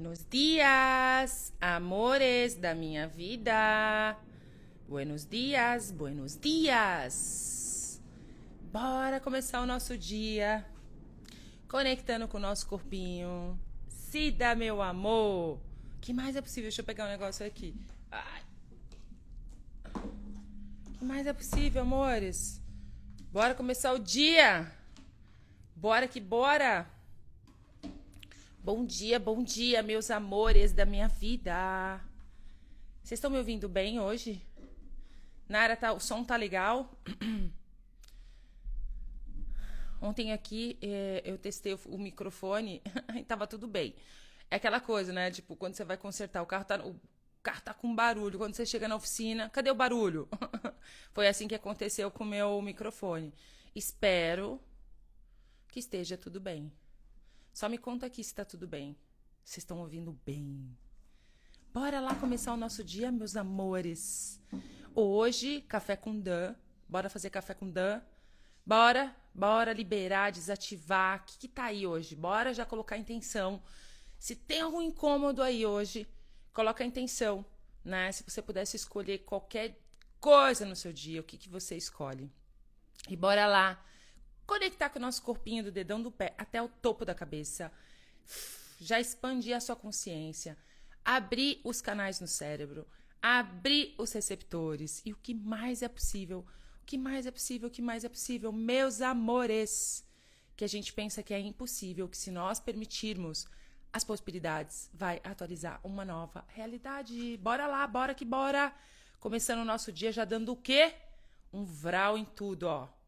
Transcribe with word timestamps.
Buenos 0.00 0.24
dias, 0.30 1.52
amores 1.60 2.54
da 2.54 2.74
minha 2.74 3.06
vida. 3.06 4.16
Buenos 4.88 5.26
dias, 5.26 5.92
buenos 5.92 6.38
dias. 6.40 8.00
Bora 8.72 9.20
começar 9.20 9.60
o 9.60 9.66
nosso 9.66 9.98
dia 9.98 10.64
conectando 11.68 12.26
com 12.26 12.38
o 12.38 12.40
nosso 12.40 12.66
corpinho. 12.66 13.60
Cida, 13.88 14.54
meu 14.54 14.80
amor. 14.80 15.60
que 16.00 16.14
mais 16.14 16.34
é 16.34 16.40
possível? 16.40 16.70
Deixa 16.70 16.80
eu 16.80 16.86
pegar 16.86 17.04
um 17.04 17.10
negócio 17.10 17.44
aqui. 17.44 17.74
Ai. 18.10 18.42
que 20.94 21.04
mais 21.04 21.26
é 21.26 21.32
possível, 21.34 21.82
amores? 21.82 22.58
Bora 23.30 23.54
começar 23.54 23.92
o 23.92 23.98
dia. 23.98 24.66
Bora 25.76 26.08
que 26.08 26.20
bora. 26.20 26.88
Bom 28.62 28.84
dia, 28.84 29.18
bom 29.18 29.42
dia, 29.42 29.82
meus 29.82 30.10
amores 30.10 30.74
da 30.74 30.84
minha 30.84 31.08
vida. 31.08 31.98
Vocês 33.02 33.16
estão 33.16 33.30
me 33.30 33.38
ouvindo 33.38 33.70
bem 33.70 33.98
hoje? 33.98 34.46
Nara, 35.48 35.74
tá, 35.74 35.94
o 35.94 35.98
som 35.98 36.22
tá 36.22 36.36
legal? 36.36 36.94
Ontem 39.98 40.34
aqui 40.34 40.78
é, 40.82 41.22
eu 41.24 41.38
testei 41.38 41.72
o, 41.72 41.80
o 41.86 41.98
microfone 41.98 42.82
e 43.18 43.24
tava 43.24 43.46
tudo 43.46 43.66
bem. 43.66 43.94
É 44.50 44.56
aquela 44.56 44.78
coisa, 44.78 45.10
né? 45.10 45.30
Tipo, 45.30 45.56
quando 45.56 45.74
você 45.74 45.82
vai 45.82 45.96
consertar, 45.96 46.42
o 46.42 46.46
carro 46.46 46.66
tá, 46.66 46.84
o 46.84 47.00
carro 47.42 47.62
tá 47.62 47.72
com 47.72 47.94
barulho. 47.94 48.36
Quando 48.36 48.54
você 48.54 48.66
chega 48.66 48.86
na 48.86 48.96
oficina, 48.96 49.48
cadê 49.48 49.70
o 49.70 49.74
barulho? 49.74 50.28
Foi 51.14 51.26
assim 51.26 51.48
que 51.48 51.54
aconteceu 51.54 52.10
com 52.10 52.24
o 52.24 52.26
meu 52.26 52.60
microfone. 52.60 53.32
Espero 53.74 54.60
que 55.66 55.80
esteja 55.80 56.18
tudo 56.18 56.38
bem. 56.38 56.70
Só 57.52 57.68
me 57.68 57.78
conta 57.78 58.06
aqui 58.06 58.22
se 58.22 58.34
tá 58.34 58.44
tudo 58.44 58.66
bem. 58.66 58.96
Vocês 59.44 59.58
estão 59.58 59.78
ouvindo 59.78 60.12
bem. 60.24 60.76
Bora 61.72 62.00
lá 62.00 62.14
começar 62.14 62.52
o 62.52 62.56
nosso 62.56 62.82
dia, 62.82 63.12
meus 63.12 63.36
amores. 63.36 64.40
Hoje, 64.94 65.60
café 65.62 65.96
com 65.96 66.18
Dan. 66.18 66.54
Bora 66.88 67.08
fazer 67.08 67.30
café 67.30 67.54
com 67.54 67.70
Dan. 67.70 68.00
Bora, 68.64 69.14
bora 69.34 69.72
liberar, 69.72 70.32
desativar. 70.32 71.20
O 71.20 71.24
que, 71.24 71.38
que 71.38 71.48
tá 71.48 71.64
aí 71.64 71.86
hoje? 71.86 72.14
Bora 72.14 72.54
já 72.54 72.64
colocar 72.64 72.96
a 72.96 72.98
intenção. 72.98 73.62
Se 74.18 74.36
tem 74.36 74.60
algum 74.60 74.82
incômodo 74.82 75.42
aí 75.42 75.64
hoje, 75.64 76.06
coloca 76.52 76.84
a 76.84 76.86
intenção, 76.86 77.44
né? 77.84 78.12
Se 78.12 78.22
você 78.22 78.42
pudesse 78.42 78.76
escolher 78.76 79.18
qualquer 79.18 79.80
coisa 80.20 80.64
no 80.66 80.76
seu 80.76 80.92
dia, 80.92 81.20
o 81.20 81.24
que, 81.24 81.38
que 81.38 81.48
você 81.48 81.76
escolhe? 81.76 82.30
E 83.08 83.16
bora 83.16 83.46
lá 83.46 83.82
conectar 84.50 84.90
com 84.90 84.98
o 84.98 85.02
nosso 85.02 85.22
corpinho 85.22 85.62
do 85.62 85.70
dedão 85.70 86.02
do 86.02 86.10
pé 86.10 86.34
até 86.36 86.60
o 86.60 86.68
topo 86.68 87.04
da 87.04 87.14
cabeça, 87.14 87.70
já 88.80 88.98
expandir 88.98 89.56
a 89.56 89.60
sua 89.60 89.76
consciência, 89.76 90.58
abrir 91.04 91.60
os 91.62 91.80
canais 91.80 92.18
no 92.18 92.26
cérebro, 92.26 92.84
abrir 93.22 93.94
os 93.96 94.10
receptores 94.10 95.02
e 95.06 95.12
o 95.12 95.16
que 95.16 95.34
mais 95.34 95.82
é 95.82 95.88
possível, 95.88 96.44
o 96.82 96.84
que 96.84 96.98
mais 96.98 97.26
é 97.26 97.30
possível, 97.30 97.68
o 97.68 97.70
que 97.70 97.80
mais 97.80 98.02
é 98.02 98.08
possível, 98.08 98.50
meus 98.50 99.00
amores, 99.00 100.04
que 100.56 100.64
a 100.64 100.68
gente 100.68 100.92
pensa 100.92 101.22
que 101.22 101.32
é 101.32 101.38
impossível, 101.38 102.08
que 102.08 102.16
se 102.16 102.32
nós 102.32 102.58
permitirmos 102.58 103.46
as 103.92 104.02
possibilidades, 104.02 104.90
vai 104.92 105.20
atualizar 105.22 105.78
uma 105.84 106.04
nova 106.04 106.44
realidade. 106.48 107.36
Bora 107.36 107.68
lá, 107.68 107.86
bora 107.86 108.14
que 108.14 108.24
bora. 108.24 108.74
Começando 109.20 109.60
o 109.60 109.64
nosso 109.64 109.92
dia 109.92 110.10
já 110.10 110.24
dando 110.24 110.50
o 110.50 110.56
quê? 110.56 110.92
Um 111.52 111.64
vral 111.64 112.18
em 112.18 112.24
tudo, 112.24 112.64
ó. 112.64 112.99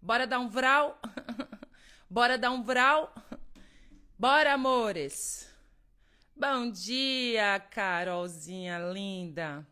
Bora 0.00 0.26
dar 0.26 0.38
um 0.38 0.48
vral? 0.48 1.00
Bora 2.08 2.38
dar 2.38 2.50
um 2.50 2.62
vral? 2.62 3.14
Bora, 4.18 4.52
amores! 4.52 5.50
Bom 6.36 6.70
dia, 6.70 7.58
Carolzinha 7.70 8.78
linda! 8.92 9.66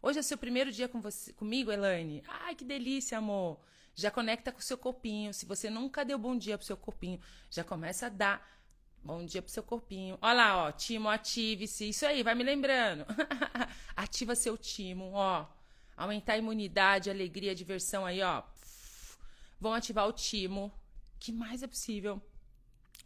Hoje 0.00 0.20
é 0.20 0.22
seu 0.22 0.38
primeiro 0.38 0.70
dia 0.70 0.88
com 0.88 1.00
você, 1.00 1.32
comigo, 1.32 1.70
Elaine. 1.70 2.22
Ai, 2.26 2.54
que 2.54 2.64
delícia, 2.64 3.18
amor! 3.18 3.60
Já 3.94 4.10
conecta 4.10 4.50
com 4.52 4.60
o 4.60 4.62
seu 4.62 4.78
corpinho. 4.78 5.34
Se 5.34 5.44
você 5.44 5.68
nunca 5.68 6.04
deu 6.04 6.18
bom 6.18 6.36
dia 6.36 6.56
pro 6.56 6.66
seu 6.66 6.76
corpinho, 6.76 7.20
já 7.50 7.62
começa 7.64 8.06
a 8.06 8.10
dar 8.10 8.48
bom 9.02 9.24
dia 9.24 9.42
pro 9.42 9.52
seu 9.52 9.62
corpinho. 9.62 10.16
Olha 10.22 10.34
lá, 10.34 10.64
ó, 10.64 10.72
timo, 10.72 11.08
ative-se. 11.08 11.88
Isso 11.88 12.06
aí, 12.06 12.22
vai 12.22 12.34
me 12.34 12.44
lembrando. 12.44 13.04
Ativa 13.94 14.34
seu 14.34 14.56
timo, 14.56 15.12
ó. 15.12 15.46
Aumentar 15.96 16.32
a 16.32 16.38
imunidade, 16.38 17.10
alegria, 17.10 17.54
diversão 17.54 18.06
aí, 18.06 18.22
ó 18.22 18.42
vão 19.60 19.72
ativar 19.72 20.06
o 20.08 20.12
timo. 20.12 20.72
que 21.18 21.32
mais 21.32 21.62
é 21.62 21.66
possível? 21.66 22.20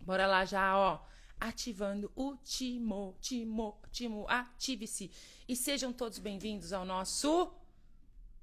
Bora 0.00 0.26
lá 0.26 0.44
já, 0.44 0.76
ó. 0.76 1.00
Ativando 1.41 2.10
o 2.16 2.36
timo, 2.36 3.16
timo, 3.20 3.81
timo, 3.92 4.26
ative-se. 4.28 5.10
E 5.48 5.54
sejam 5.54 5.92
todos 5.92 6.19
bem-vindos 6.19 6.72
ao 6.72 6.84
nosso 6.84 7.53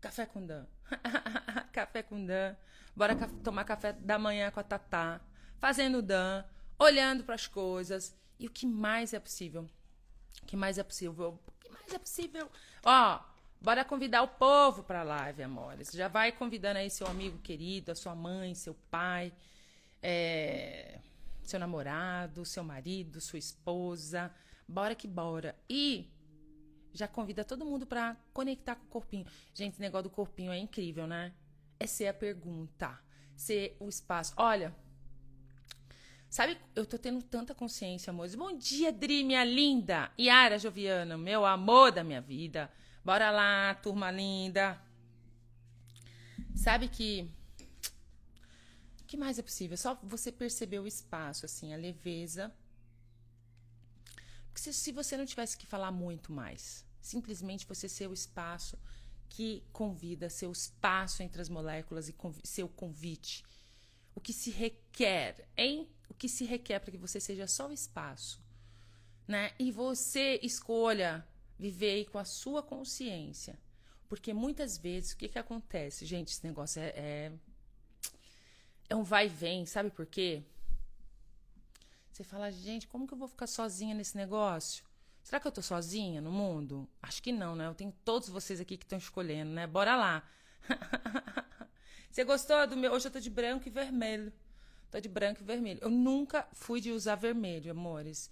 Café 0.05 0.27
com 0.27 0.45
Dan. 0.45 0.67
café 1.73 2.03
com 2.03 2.23
Dan. 2.23 2.55
Bora 2.95 3.15
ca 3.15 3.27
tomar 3.43 3.65
café 3.65 3.91
da 3.91 4.19
manhã 4.19 4.51
com 4.51 4.59
a 4.59 4.63
Tatá. 4.63 5.19
Fazendo 5.57 5.99
Dan, 5.99 6.43
olhando 6.77 7.23
para 7.23 7.33
as 7.33 7.47
coisas. 7.47 8.15
E 8.39 8.45
o 8.45 8.51
que 8.51 8.67
mais 8.67 9.13
é 9.15 9.19
possível? 9.19 9.67
O 10.43 10.45
que 10.45 10.55
mais 10.55 10.77
é 10.77 10.83
possível? 10.83 11.39
O 11.47 11.51
que 11.59 11.69
mais 11.69 11.91
é 11.91 11.97
possível? 11.97 12.51
Ó, 12.83 13.19
Bora 13.65 13.83
convidar 13.83 14.21
o 14.21 14.27
povo 14.27 14.83
para 14.83 14.99
a 14.99 15.03
live, 15.03 15.41
amores. 15.41 15.91
Já 15.91 16.07
vai 16.07 16.31
convidando 16.31 16.77
aí 16.77 16.87
seu 16.87 17.07
amigo 17.07 17.39
querido, 17.39 17.91
a 17.91 17.95
sua 17.95 18.13
mãe, 18.13 18.53
seu 18.53 18.75
pai, 18.91 19.33
é, 20.03 20.99
seu 21.41 21.59
namorado, 21.59 22.45
seu 22.45 22.63
marido, 22.63 23.19
sua 23.19 23.39
esposa. 23.39 24.31
Bora 24.67 24.93
que 24.93 25.07
bora. 25.07 25.55
E 25.67 26.07
já 26.93 27.07
convida 27.07 27.43
todo 27.43 27.65
mundo 27.65 27.87
para 27.87 28.15
conectar 28.31 28.75
com 28.75 28.85
o 28.85 28.87
corpinho. 28.87 29.25
Gente, 29.51 29.73
esse 29.73 29.81
negócio 29.81 30.03
do 30.03 30.09
corpinho 30.11 30.51
é 30.51 30.59
incrível, 30.59 31.07
né? 31.07 31.33
É 31.79 31.87
ser 31.87 32.05
a 32.05 32.13
pergunta, 32.13 32.95
ser 33.35 33.75
o 33.79 33.89
espaço. 33.89 34.31
Olha, 34.37 34.75
sabe, 36.29 36.55
eu 36.75 36.85
tô 36.85 36.99
tendo 36.99 37.23
tanta 37.23 37.55
consciência, 37.55 38.11
amores. 38.11 38.35
Bom 38.35 38.55
dia, 38.55 38.91
Dri, 38.91 39.23
minha 39.23 39.43
linda. 39.43 40.11
Yara 40.19 40.59
Joviana, 40.59 41.17
meu 41.17 41.47
amor 41.47 41.91
da 41.91 42.03
minha 42.03 42.21
vida. 42.21 42.71
Bora 43.05 43.29
lá, 43.29 43.75
turma 43.75 44.09
linda. 44.09 44.81
Sabe 46.55 46.87
que. 46.87 47.29
O 48.99 49.03
que 49.05 49.15
mais 49.15 49.37
é 49.37 49.43
possível? 49.43 49.77
Só 49.77 49.93
você 50.01 50.31
perceber 50.31 50.79
o 50.79 50.87
espaço, 50.87 51.45
assim, 51.45 51.71
a 51.71 51.77
leveza. 51.77 52.51
Porque 54.47 54.59
se, 54.59 54.73
se 54.73 54.91
você 54.91 55.15
não 55.15 55.25
tivesse 55.27 55.55
que 55.55 55.67
falar 55.67 55.91
muito 55.91 56.31
mais, 56.31 56.83
simplesmente 56.99 57.67
você 57.67 57.87
ser 57.87 58.09
o 58.09 58.13
espaço 58.13 58.75
que 59.29 59.63
convida, 59.71 60.27
seu 60.27 60.51
espaço 60.51 61.21
entre 61.21 61.39
as 61.39 61.47
moléculas 61.47 62.09
e 62.09 62.15
seu 62.43 62.67
convite. 62.67 63.45
O 64.15 64.19
que 64.19 64.33
se 64.33 64.49
requer, 64.49 65.47
hein? 65.55 65.87
O 66.09 66.15
que 66.15 66.27
se 66.27 66.43
requer 66.43 66.79
para 66.79 66.89
que 66.89 66.97
você 66.97 67.19
seja 67.19 67.45
só 67.45 67.69
o 67.69 67.71
espaço, 67.71 68.41
né? 69.27 69.51
E 69.59 69.71
você 69.71 70.39
escolha 70.41 71.23
viver 71.57 71.91
aí 71.91 72.05
com 72.05 72.17
a 72.17 72.25
sua 72.25 72.61
consciência. 72.61 73.59
Porque 74.07 74.33
muitas 74.33 74.77
vezes, 74.77 75.11
o 75.11 75.17
que, 75.17 75.27
que 75.27 75.39
acontece? 75.39 76.05
Gente, 76.05 76.29
esse 76.29 76.45
negócio 76.45 76.81
é, 76.81 76.87
é, 76.95 77.31
é 78.89 78.95
um 78.95 79.03
vai 79.03 79.25
e 79.25 79.29
vem, 79.29 79.65
sabe 79.65 79.89
por 79.89 80.05
quê? 80.05 80.43
Você 82.11 82.23
fala, 82.23 82.51
gente, 82.51 82.87
como 82.87 83.07
que 83.07 83.13
eu 83.13 83.17
vou 83.17 83.27
ficar 83.27 83.47
sozinha 83.47 83.93
nesse 83.93 84.15
negócio? 84.15 84.85
Será 85.21 85.39
que 85.39 85.47
eu 85.47 85.51
tô 85.51 85.61
sozinha 85.61 86.21
no 86.21 86.31
mundo? 86.31 86.87
Acho 87.01 87.21
que 87.21 87.31
não, 87.31 87.55
né? 87.55 87.65
Eu 87.67 87.73
tenho 87.73 87.91
todos 88.05 88.29
vocês 88.29 88.59
aqui 88.59 88.77
que 88.77 88.85
estão 88.85 88.97
escolhendo, 88.97 89.51
né? 89.51 89.65
Bora 89.65 89.95
lá. 89.95 90.23
Você 92.11 92.23
gostou 92.23 92.65
do 92.67 92.77
meu? 92.77 92.93
Hoje 92.93 93.07
eu 93.07 93.11
tô 93.11 93.19
de 93.19 93.29
branco 93.29 93.67
e 93.67 93.71
vermelho. 93.71 94.31
Tô 94.89 94.99
de 94.99 95.09
branco 95.09 95.41
e 95.41 95.43
vermelho. 95.43 95.79
Eu 95.81 95.89
nunca 95.89 96.47
fui 96.53 96.79
de 96.79 96.91
usar 96.91 97.15
vermelho, 97.15 97.71
amores. 97.71 98.31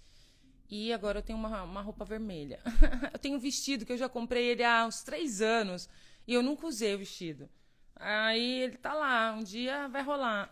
E 0.75 0.91
agora 0.91 1.19
eu 1.19 1.21
tenho 1.21 1.37
uma, 1.37 1.61
uma 1.61 1.81
roupa 1.83 2.03
vermelha. 2.03 2.59
eu 3.13 3.19
tenho 3.19 3.35
um 3.37 3.39
vestido 3.39 3.85
que 3.85 3.93
eu 3.93 3.97
já 3.97 4.09
comprei 4.09 4.45
ele 4.45 4.63
há 4.63 4.87
uns 4.87 5.03
três 5.03 5.39
anos. 5.39 5.87
E 6.25 6.33
eu 6.33 6.41
nunca 6.41 6.65
usei 6.65 6.95
o 6.95 6.97
vestido. 6.97 7.47
Aí 7.95 8.61
ele 8.63 8.77
tá 8.77 8.91
lá, 8.95 9.33
um 9.33 9.43
dia 9.43 9.87
vai 9.87 10.01
rolar. 10.01 10.49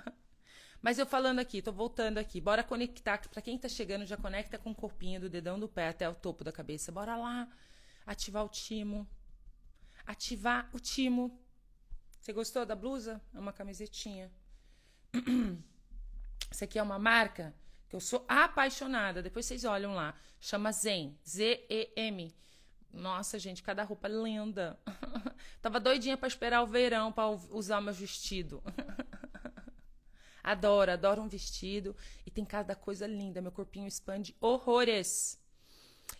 Mas 0.80 0.98
eu 0.98 1.04
falando 1.04 1.40
aqui, 1.40 1.60
tô 1.60 1.70
voltando 1.70 2.16
aqui. 2.16 2.40
Bora 2.40 2.64
conectar. 2.64 3.18
Para 3.28 3.42
quem 3.42 3.58
tá 3.58 3.68
chegando, 3.68 4.06
já 4.06 4.16
conecta 4.16 4.56
com 4.56 4.70
o 4.70 4.74
corpinho 4.74 5.20
do 5.20 5.28
dedão 5.28 5.60
do 5.60 5.68
pé 5.68 5.88
até 5.88 6.08
o 6.08 6.14
topo 6.14 6.42
da 6.42 6.50
cabeça. 6.50 6.90
Bora 6.90 7.14
lá. 7.14 7.46
Ativar 8.06 8.46
o 8.46 8.48
timo. 8.48 9.06
Ativar 10.06 10.70
o 10.72 10.80
timo. 10.80 11.38
Você 12.18 12.32
gostou 12.32 12.64
da 12.64 12.74
blusa? 12.74 13.20
É 13.34 13.38
uma 13.38 13.52
camisetinha. 13.52 14.32
Isso 16.50 16.64
aqui 16.64 16.78
é 16.78 16.82
uma 16.82 16.98
marca 16.98 17.54
que 17.92 17.96
eu 17.96 18.00
sou 18.00 18.24
apaixonada. 18.26 19.22
Depois 19.22 19.44
vocês 19.44 19.64
olham 19.64 19.94
lá. 19.94 20.18
Chama 20.40 20.72
Zen. 20.72 21.14
Z-E-M. 21.28 22.34
Nossa, 22.90 23.38
gente, 23.38 23.62
cada 23.62 23.82
roupa 23.82 24.08
linda. 24.08 24.80
Tava 25.60 25.78
doidinha 25.78 26.16
para 26.16 26.26
esperar 26.26 26.62
o 26.62 26.66
verão 26.66 27.12
para 27.12 27.28
usar 27.28 27.82
meu 27.82 27.92
vestido. 27.92 28.62
Adoro, 30.42 30.90
adoro 30.90 31.22
um 31.22 31.28
vestido. 31.28 31.94
E 32.26 32.30
tem 32.30 32.46
cada 32.46 32.74
coisa 32.74 33.06
linda. 33.06 33.42
Meu 33.42 33.52
corpinho 33.52 33.86
expande 33.86 34.34
horrores. 34.40 35.38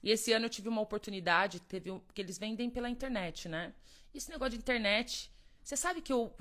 E 0.02 0.10
esse 0.10 0.30
ano 0.32 0.44
eu 0.44 0.50
tive 0.50 0.68
uma 0.68 0.80
oportunidade, 0.80 1.58
teve 1.58 1.90
um, 1.90 1.98
que 2.14 2.20
eles 2.20 2.38
vendem 2.38 2.70
pela 2.70 2.88
internet, 2.88 3.48
né? 3.48 3.75
E 4.14 4.18
esse 4.18 4.30
negócio 4.30 4.52
de 4.52 4.58
internet, 4.58 5.32
você 5.64 5.76
sabe 5.76 6.00
que 6.02 6.12
eu, 6.12 6.36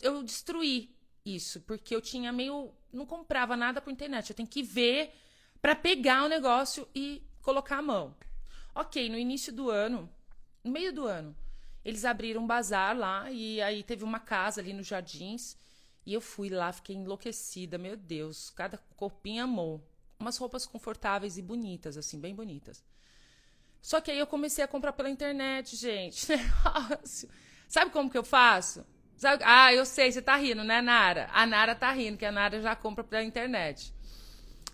eu 0.00 0.22
destruí 0.24 0.95
isso, 1.26 1.60
porque 1.62 1.94
eu 1.94 2.00
tinha 2.00 2.32
meio. 2.32 2.72
Não 2.92 3.04
comprava 3.04 3.56
nada 3.56 3.80
por 3.80 3.90
internet. 3.90 4.30
Eu 4.30 4.36
tenho 4.36 4.48
que 4.48 4.62
ver 4.62 5.12
para 5.60 5.74
pegar 5.74 6.24
o 6.24 6.28
negócio 6.28 6.88
e 6.94 7.22
colocar 7.42 7.78
a 7.78 7.82
mão. 7.82 8.16
Ok, 8.74 9.08
no 9.08 9.18
início 9.18 9.52
do 9.52 9.68
ano, 9.68 10.08
no 10.62 10.70
meio 10.70 10.92
do 10.92 11.06
ano, 11.06 11.36
eles 11.84 12.04
abriram 12.04 12.42
um 12.42 12.46
bazar 12.46 12.96
lá 12.96 13.30
e 13.30 13.60
aí 13.60 13.82
teve 13.82 14.04
uma 14.04 14.20
casa 14.20 14.60
ali 14.60 14.72
nos 14.72 14.86
jardins. 14.86 15.56
E 16.04 16.14
eu 16.14 16.20
fui 16.20 16.48
lá, 16.48 16.72
fiquei 16.72 16.94
enlouquecida, 16.94 17.76
meu 17.76 17.96
Deus, 17.96 18.50
cada 18.50 18.78
corpinho 18.96 19.42
amou. 19.42 19.84
Umas 20.20 20.38
roupas 20.38 20.64
confortáveis 20.64 21.36
e 21.36 21.42
bonitas, 21.42 21.96
assim, 21.96 22.20
bem 22.20 22.34
bonitas. 22.34 22.84
Só 23.82 24.00
que 24.00 24.10
aí 24.10 24.18
eu 24.18 24.26
comecei 24.26 24.62
a 24.64 24.68
comprar 24.68 24.92
pela 24.92 25.10
internet, 25.10 25.74
gente. 25.74 26.26
Sabe 27.68 27.90
como 27.90 28.10
que 28.10 28.16
eu 28.16 28.24
faço? 28.24 28.86
Sabe? 29.16 29.42
Ah, 29.46 29.72
eu 29.72 29.86
sei, 29.86 30.12
você 30.12 30.20
tá 30.20 30.36
rindo, 30.36 30.62
né, 30.62 30.82
Nara? 30.82 31.28
A 31.32 31.46
Nara 31.46 31.74
tá 31.74 31.90
rindo, 31.90 32.18
que 32.18 32.24
a 32.24 32.32
Nara 32.32 32.60
já 32.60 32.76
compra 32.76 33.02
pela 33.02 33.22
internet. 33.22 33.94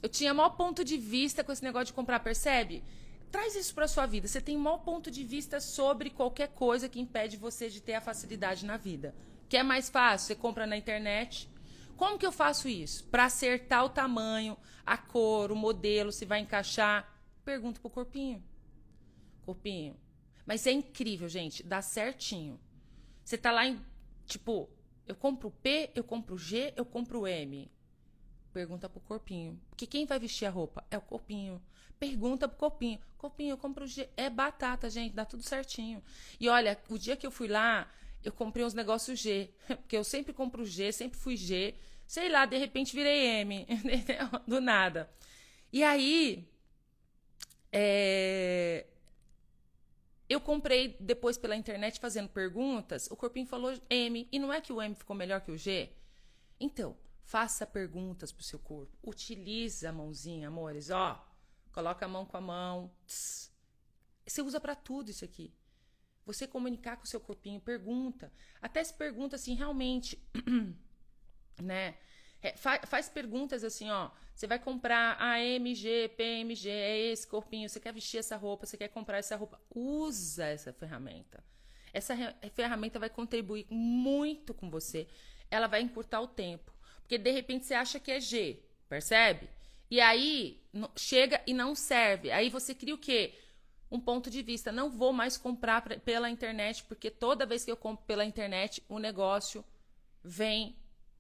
Eu 0.03 0.09
tinha 0.09 0.35
maior 0.35 0.51
ponto 0.51 0.85
de 0.85 0.97
vista 0.97 1.45
com 1.45 1.53
esse 1.53 1.63
negócio 1.63 1.87
de 1.87 1.93
comprar, 1.93 2.19
percebe? 2.21 2.83
Traz 3.31 3.55
isso 3.55 3.73
para 3.73 3.87
sua 3.87 4.05
vida. 4.05 4.27
Você 4.27 4.41
tem 4.41 4.59
maior 4.59 4.79
ponto 4.79 5.11
de 5.11 5.23
vista 5.23 5.61
sobre 5.61 6.11
qualquer 6.11 6.49
coisa 6.49 6.89
que 6.89 7.01
impede 7.01 7.37
você 7.37 7.71
de 7.71 7.81
ter 7.81 7.95
a 7.95 8.01
facilidade 8.01 8.67
na 8.67 8.77
vida. 8.77 9.15
Que 9.49 9.57
é 9.57 9.63
mais 9.63 9.89
fácil, 9.89 10.27
você 10.27 10.35
compra 10.35 10.67
na 10.67 10.77
internet. 10.77 11.49
Como 11.97 12.19
que 12.19 12.27
eu 12.27 12.33
faço 12.33 12.69
isso? 12.69 13.05
Para 13.05 13.27
acertar 13.27 13.85
o 13.85 13.89
tamanho, 13.89 14.57
a 14.85 14.97
cor, 14.97 15.53
o 15.53 15.57
modelo, 15.57 16.11
se 16.11 16.25
vai 16.25 16.41
encaixar, 16.41 17.09
pergunto 17.45 17.81
pro 17.81 17.89
corpinho. 17.89 18.43
Corpinho. 19.47 19.97
Mas 20.45 20.67
é 20.67 20.73
incrível, 20.73 21.29
gente, 21.29 21.63
dá 21.63 21.81
certinho. 21.81 22.61
Você 23.25 23.39
tá 23.39 23.53
lá 23.53 23.67
em, 23.67 23.81
tipo, 24.27 24.69
eu 25.07 25.15
compro 25.15 25.51
P, 25.51 25.91
eu 25.95 26.05
compro 26.05 26.35
o 26.35 26.39
G, 26.39 26.73
eu 26.77 26.85
compro 26.85 27.27
M. 27.27 27.71
Pergunta 28.53 28.89
pro 28.89 29.01
corpinho. 29.01 29.61
Porque 29.71 29.87
quem 29.87 30.07
vai 30.07 30.19
vestir 30.19 30.47
a 30.47 30.51
roupa? 30.51 30.85
É 30.91 30.99
o 30.99 31.01
corpinho. 31.01 31.61
Pergunta 31.99 32.49
pro 32.49 32.59
corpinho. 32.59 33.01
Corpinho, 33.17 33.53
eu 33.53 33.59
compro 33.59 33.85
o 33.85 33.87
G. 33.87 34.09
É 34.17 34.29
batata, 34.29 34.91
gente, 34.91 35.15
dá 35.15 35.25
tudo 35.25 35.43
certinho. 35.43 36.03
E 36.39 36.49
olha, 36.49 36.79
o 36.89 36.99
dia 36.99 37.17
que 37.17 37.27
eu 37.27 37.31
fui 37.31 37.49
lá, 37.49 37.91
eu 38.23 38.33
comprei 38.33 38.65
uns 38.65 38.75
negócios 38.75 39.19
G. 39.19 39.51
Porque 39.67 39.97
eu 39.97 40.05
sempre 40.05 40.33
compro 40.33 40.65
G, 40.65 40.93
sempre 40.93 41.19
fui 41.19 41.37
G. 41.37 41.75
Sei 42.07 42.29
lá, 42.29 42.45
de 42.45 42.59
repente 42.59 42.95
virei 42.95 43.27
M. 43.41 43.67
Do 44.47 44.61
nada. 44.61 45.11
E 45.73 45.83
aí. 45.83 46.47
É... 47.73 48.87
Eu 50.33 50.41
comprei 50.41 50.97
depois 50.99 51.37
pela 51.37 51.57
internet 51.57 52.01
fazendo 52.01 52.29
perguntas. 52.29 53.09
O 53.11 53.17
corpinho 53.17 53.47
falou 53.47 53.73
M. 53.91 54.29
E 54.31 54.39
não 54.39 54.53
é 54.53 54.61
que 54.61 54.73
o 54.73 54.81
M 54.81 54.95
ficou 54.95 55.15
melhor 55.15 55.41
que 55.41 55.51
o 55.51 55.57
G? 55.57 55.93
Então, 56.59 56.97
Faça 57.33 57.67
perguntas 57.67 58.33
para 58.33 58.41
o 58.41 58.45
seu 58.45 58.59
corpo. 58.59 58.95
Utilize 59.03 59.87
a 59.87 59.93
mãozinha, 59.93 60.49
amores. 60.49 60.91
Ó, 60.91 61.25
coloca 61.73 62.05
a 62.05 62.09
mão 62.09 62.27
com 62.27 62.37
a 62.37 62.41
mão. 62.41 62.93
Tss. 63.07 63.51
Você 64.27 64.43
usa 64.43 64.61
para 64.61 64.75
tudo 64.75 65.11
isso 65.11 65.25
aqui. 65.25 65.55
Você 66.27 66.47
comunicar 66.47 66.97
com 66.97 67.05
o 67.05 67.07
seu 67.07 67.21
corpinho, 67.21 67.61
pergunta. 67.61 68.33
Até 68.61 68.83
se 68.85 68.95
pergunta 68.95 69.37
assim, 69.37 69.55
realmente, 69.55 70.23
né? 71.61 71.97
É, 72.41 72.57
faz, 72.57 72.83
faz 72.89 73.09
perguntas 73.09 73.65
assim, 73.65 73.91
ó. 73.91 74.11
Você 74.43 74.49
vai 74.49 74.59
comprar 74.59 75.17
AMG, 75.21 76.15
PMG, 76.17 76.69
é 76.69 76.99
esse 77.13 77.25
corpinho. 77.25 77.69
Você 77.69 77.79
quer 77.79 77.93
vestir 77.93 78.19
essa 78.19 78.37
roupa? 78.37 78.67
Você 78.67 78.77
quer 78.77 78.89
comprar 78.89 79.19
essa 79.19 79.37
roupa? 79.37 79.61
Usa 79.73 80.47
essa 80.47 80.73
ferramenta. 80.73 81.45
Essa 81.93 82.17
ferramenta 82.53 82.99
vai 82.99 83.09
contribuir 83.09 83.69
muito 83.71 84.53
com 84.53 84.69
você. 84.69 85.07
Ela 85.49 85.69
vai 85.69 85.81
encurtar 85.81 86.21
o 86.21 86.27
tempo. 86.27 86.73
Porque 87.03 87.19
de 87.19 87.31
repente 87.31 87.67
você 87.67 87.75
acha 87.75 88.01
que 88.01 88.11
é 88.11 88.19
G, 88.19 88.61
percebe? 88.89 89.49
E 89.89 90.01
aí 90.01 90.61
chega 90.97 91.41
e 91.47 91.55
não 91.55 91.77
serve. 91.77 92.33
Aí 92.33 92.51
você 92.51 92.75
cria 92.75 92.97
o 92.97 92.99
quê? 92.99 93.39
Um 93.89 94.01
ponto 94.01 94.29
de 94.29 94.43
vista. 94.43 94.73
Não 94.73 94.91
vou 94.91 95.13
mais 95.13 95.37
comprar 95.37 95.83
pela 96.01 96.29
internet, 96.29 96.83
porque 96.83 97.13
toda 97.13 97.47
vez 97.47 97.65
que 97.65 97.71
eu 97.71 97.77
compro 97.77 98.05
pela 98.07 98.25
internet, 98.25 98.83
o 98.89 98.99
negócio 98.99 99.65
vem, 100.21 100.77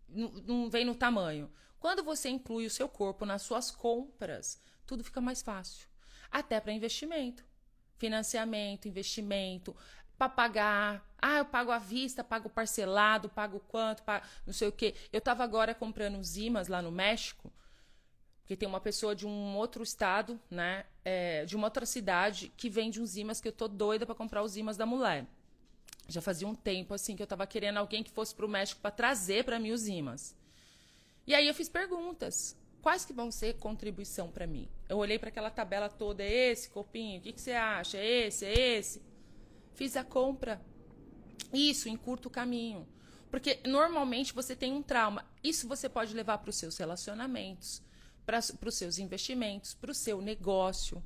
não 0.08 0.68
vem 0.68 0.84
no 0.84 0.96
tamanho. 0.96 1.48
Quando 1.82 2.04
você 2.04 2.28
inclui 2.28 2.64
o 2.64 2.70
seu 2.70 2.88
corpo 2.88 3.26
nas 3.26 3.42
suas 3.42 3.68
compras, 3.68 4.62
tudo 4.86 5.02
fica 5.02 5.20
mais 5.20 5.42
fácil. 5.42 5.88
Até 6.30 6.60
para 6.60 6.72
investimento. 6.72 7.44
Financiamento, 7.96 8.86
investimento, 8.86 9.74
para 10.16 10.28
pagar. 10.28 11.04
Ah, 11.20 11.38
eu 11.38 11.44
pago 11.44 11.72
à 11.72 11.80
vista, 11.80 12.22
pago 12.22 12.48
parcelado, 12.48 13.28
pago 13.28 13.58
quanto, 13.66 14.04
pago 14.04 14.24
não 14.46 14.52
sei 14.52 14.68
o 14.68 14.72
quê. 14.72 14.94
Eu 15.12 15.18
estava 15.18 15.42
agora 15.42 15.74
comprando 15.74 16.20
os 16.20 16.36
imãs 16.36 16.68
lá 16.68 16.80
no 16.80 16.92
México, 16.92 17.52
porque 18.42 18.56
tem 18.56 18.68
uma 18.68 18.80
pessoa 18.80 19.12
de 19.12 19.26
um 19.26 19.56
outro 19.56 19.82
estado, 19.82 20.40
né, 20.48 20.86
é, 21.04 21.44
de 21.44 21.56
uma 21.56 21.66
outra 21.66 21.84
cidade, 21.84 22.52
que 22.56 22.70
vende 22.70 23.00
uns 23.00 23.16
imãs 23.16 23.40
que 23.40 23.48
eu 23.48 23.52
tô 23.52 23.66
doida 23.66 24.06
para 24.06 24.14
comprar 24.14 24.44
os 24.44 24.56
imãs 24.56 24.76
da 24.76 24.86
mulher. 24.86 25.26
Já 26.06 26.22
fazia 26.22 26.46
um 26.46 26.54
tempo 26.54 26.94
assim 26.94 27.16
que 27.16 27.22
eu 27.22 27.24
estava 27.24 27.44
querendo 27.44 27.78
alguém 27.78 28.04
que 28.04 28.10
fosse 28.12 28.32
para 28.32 28.46
o 28.46 28.48
México 28.48 28.80
para 28.80 28.92
trazer 28.92 29.42
para 29.42 29.58
mim 29.58 29.72
os 29.72 29.88
imãs. 29.88 30.40
E 31.26 31.34
aí 31.34 31.46
eu 31.46 31.54
fiz 31.54 31.68
perguntas. 31.68 32.56
Quais 32.80 33.04
que 33.04 33.12
vão 33.12 33.30
ser 33.30 33.54
contribuição 33.58 34.28
para 34.28 34.46
mim? 34.46 34.68
Eu 34.88 34.98
olhei 34.98 35.18
para 35.18 35.28
aquela 35.28 35.50
tabela 35.50 35.88
toda, 35.88 36.22
é 36.22 36.50
esse 36.50 36.68
corpinho, 36.68 37.20
o 37.20 37.22
que, 37.22 37.32
que 37.32 37.40
você 37.40 37.52
acha? 37.52 37.96
É 37.96 38.26
esse, 38.26 38.44
é 38.44 38.76
esse? 38.76 39.02
Fiz 39.74 39.96
a 39.96 40.02
compra. 40.02 40.60
Isso 41.52 41.88
encurta 41.88 42.26
o 42.26 42.30
caminho. 42.30 42.88
Porque 43.30 43.60
normalmente 43.64 44.34
você 44.34 44.56
tem 44.56 44.72
um 44.72 44.82
trauma. 44.82 45.24
Isso 45.44 45.68
você 45.68 45.88
pode 45.88 46.12
levar 46.12 46.38
para 46.38 46.50
os 46.50 46.56
seus 46.56 46.76
relacionamentos, 46.76 47.82
para 48.26 48.40
os 48.66 48.74
seus 48.74 48.98
investimentos, 48.98 49.74
para 49.74 49.90
o 49.90 49.94
seu 49.94 50.20
negócio. 50.20 51.02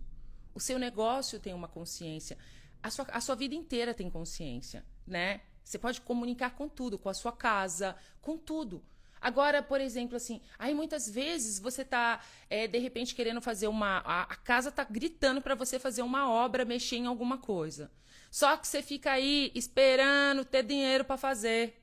O 0.55 0.61
seu 0.61 0.79
negócio 0.79 1.39
tem 1.39 1.53
uma 1.53 1.69
consciência. 1.69 2.39
A 2.83 2.91
sua, 2.91 3.07
a 3.11 3.21
sua 3.21 3.35
vida 3.35 3.55
inteira 3.55 3.93
tem 3.93 4.09
consciência, 4.09 4.85
né? 5.07 5.43
Você 5.63 5.79
pode 5.79 6.01
comunicar 6.01 6.57
com 6.57 6.69
tudo, 6.69 6.99
com 6.99 7.09
a 7.09 7.15
sua 7.15 7.33
casa, 7.33 7.95
com 8.23 8.39
tudo. 8.39 8.83
Agora, 9.27 9.61
por 9.61 9.81
exemplo, 9.81 10.17
assim, 10.17 10.41
aí 10.57 10.73
muitas 10.73 11.11
vezes 11.11 11.59
você 11.59 11.85
tá, 11.85 12.21
é, 12.49 12.69
de 12.69 12.79
repente, 12.79 13.13
querendo 13.13 13.41
fazer 13.41 13.67
uma. 13.67 13.99
A, 14.05 14.23
a 14.23 14.37
casa 14.37 14.71
tá 14.71 14.85
gritando 14.85 15.43
para 15.43 15.57
você 15.57 15.81
fazer 15.81 16.03
uma 16.03 16.31
obra, 16.31 16.65
mexer 16.65 16.99
em 16.99 17.07
alguma 17.07 17.37
coisa. 17.37 17.91
Só 18.31 18.57
que 18.57 18.69
você 18.69 18.81
fica 18.81 19.11
aí 19.11 19.51
esperando 19.53 20.45
ter 20.45 20.63
dinheiro 20.63 21.05
para 21.05 21.17
fazer, 21.17 21.77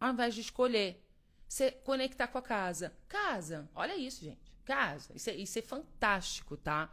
ao 0.00 0.12
invés 0.12 0.34
de 0.34 0.40
escolher. 0.40 1.04
Você 1.46 1.72
conectar 1.72 2.26
com 2.26 2.38
a 2.38 2.42
casa. 2.42 2.96
Casa, 3.06 3.68
olha 3.74 3.94
isso, 3.94 4.24
gente. 4.24 4.50
Casa. 4.64 5.12
Isso 5.14 5.28
é, 5.28 5.34
isso 5.34 5.58
é 5.58 5.62
fantástico, 5.62 6.56
tá? 6.56 6.90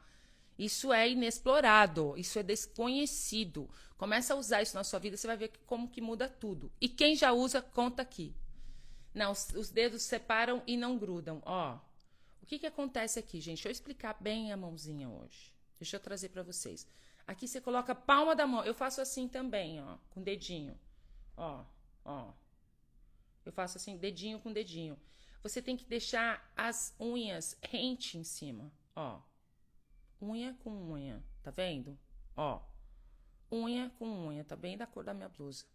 Isso 0.59 0.91
é 0.91 1.09
inexplorado, 1.09 2.15
isso 2.17 2.37
é 2.37 2.43
desconhecido. 2.43 3.69
Começa 3.95 4.33
a 4.33 4.37
usar 4.37 4.61
isso 4.61 4.75
na 4.75 4.83
sua 4.83 4.99
vida, 4.99 5.15
você 5.15 5.25
vai 5.25 5.37
ver 5.37 5.53
como 5.65 5.87
que 5.87 6.01
muda 6.01 6.27
tudo. 6.27 6.69
E 6.81 6.89
quem 6.89 7.15
já 7.15 7.31
usa, 7.31 7.61
conta 7.61 8.01
aqui. 8.01 8.35
Não, 9.15 9.31
os, 9.31 9.49
os 9.51 9.71
dedos 9.71 10.03
separam 10.03 10.61
e 10.67 10.75
não 10.75 10.97
grudam. 10.97 11.41
Ó, 11.45 11.79
o 12.43 12.45
que 12.45 12.59
que 12.59 12.67
acontece 12.67 13.17
aqui, 13.17 13.39
gente? 13.39 13.55
Deixa 13.55 13.69
eu 13.69 13.71
explicar 13.71 14.17
bem 14.19 14.51
a 14.51 14.57
mãozinha 14.57 15.09
hoje. 15.09 15.53
Deixa 15.79 15.95
eu 15.95 16.01
trazer 16.01 16.29
para 16.29 16.43
vocês. 16.43 16.85
Aqui 17.25 17.47
você 17.47 17.61
coloca 17.61 17.93
a 17.93 17.95
palma 17.95 18.35
da 18.35 18.45
mão. 18.45 18.63
Eu 18.65 18.73
faço 18.73 18.99
assim 18.99 19.27
também, 19.29 19.81
ó, 19.81 19.97
com 20.09 20.21
dedinho. 20.21 20.77
Ó, 21.37 21.63
ó. 22.03 22.33
Eu 23.45 23.53
faço 23.53 23.77
assim, 23.77 23.95
dedinho 23.95 24.39
com 24.39 24.51
dedinho. 24.51 24.99
Você 25.41 25.61
tem 25.61 25.77
que 25.77 25.85
deixar 25.85 26.51
as 26.55 26.93
unhas 26.99 27.57
rente 27.61 28.17
em 28.17 28.23
cima, 28.23 28.71
ó. 28.95 29.21
Unha 30.21 30.57
com 30.63 30.91
unha, 30.91 31.23
tá 31.41 31.51
vendo? 31.51 31.97
Ó. 32.35 32.61
Unha 33.51 33.89
com 33.97 34.27
unha, 34.27 34.43
tá 34.43 34.55
bem 34.55 34.75
da 34.77 34.85
cor 34.85 35.03
da 35.03 35.13
minha 35.13 35.29
blusa. 35.29 35.65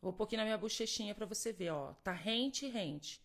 Vou 0.00 0.12
um 0.12 0.16
pouquinho 0.16 0.40
na 0.40 0.44
minha 0.44 0.58
bochechinha 0.58 1.14
para 1.14 1.26
você 1.26 1.52
ver, 1.52 1.70
ó. 1.70 1.92
Tá 2.02 2.12
rente, 2.12 2.66
rente. 2.66 3.20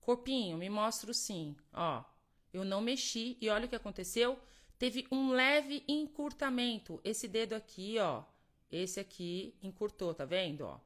Corpinho, 0.00 0.56
me 0.58 0.68
mostra 0.68 1.10
o 1.10 1.14
sim, 1.14 1.56
ó. 1.72 2.04
Eu 2.52 2.64
não 2.64 2.80
mexi 2.80 3.36
e 3.40 3.48
olha 3.48 3.66
o 3.66 3.68
que 3.68 3.76
aconteceu 3.76 4.38
teve 4.82 5.06
um 5.12 5.30
leve 5.30 5.84
encurtamento. 5.86 7.00
Esse 7.04 7.28
dedo 7.28 7.52
aqui, 7.52 8.00
ó, 8.00 8.24
esse 8.68 8.98
aqui 8.98 9.54
encurtou, 9.62 10.12
tá 10.12 10.24
vendo, 10.24 10.62
ó? 10.62 10.80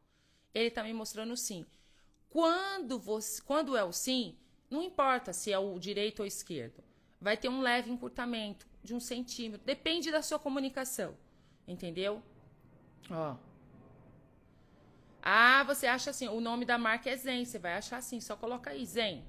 Ele 0.55 0.71
tá 0.71 0.83
me 0.83 0.93
mostrando 0.93 1.35
sim. 1.35 1.64
Quando 2.28 2.99
você, 2.99 3.40
quando 3.40 3.75
é 3.75 3.83
o 3.83 3.93
sim, 3.93 4.37
não 4.69 4.83
importa 4.83 5.33
se 5.33 5.50
é 5.50 5.59
o 5.59 5.78
direito 5.78 6.21
ou 6.21 6.26
esquerdo, 6.26 6.85
vai 7.19 7.38
ter 7.38 7.49
um 7.49 7.62
leve 7.62 7.90
encurtamento 7.90 8.66
de 8.85 8.95
um 8.95 9.00
centímetro. 9.00 9.64
Depende 9.64 10.11
da 10.11 10.21
sua 10.21 10.38
comunicação, 10.38 11.16
entendeu? 11.66 12.23
Ó. 13.11 13.35
Ah, 15.28 15.64
você 15.64 15.88
acha 15.88 16.11
assim, 16.11 16.28
o 16.28 16.40
nome 16.40 16.64
da 16.64 16.78
marca 16.78 17.11
é 17.11 17.16
Zen, 17.16 17.45
você 17.45 17.59
vai 17.59 17.73
achar 17.73 17.97
assim, 17.97 18.21
só 18.21 18.37
coloca 18.37 18.71
aí 18.71 18.87
Zen. 18.87 19.25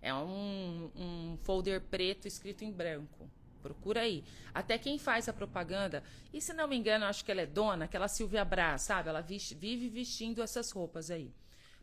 É 0.00 0.14
um, 0.14 0.88
um 0.94 1.36
folder 1.42 1.80
preto 1.80 2.28
escrito 2.28 2.62
em 2.62 2.70
branco. 2.70 3.28
Procura 3.60 4.02
aí. 4.02 4.22
Até 4.54 4.78
quem 4.78 5.00
faz 5.00 5.28
a 5.28 5.32
propaganda, 5.32 6.04
e 6.32 6.40
se 6.40 6.52
não 6.52 6.68
me 6.68 6.76
engano, 6.76 7.06
acho 7.06 7.24
que 7.24 7.32
ela 7.32 7.40
é 7.40 7.46
dona, 7.46 7.86
aquela 7.86 8.06
Silvia 8.06 8.44
Braz, 8.44 8.82
sabe? 8.82 9.08
Ela 9.08 9.20
vive 9.20 9.88
vestindo 9.88 10.44
essas 10.44 10.70
roupas 10.70 11.10
aí. 11.10 11.34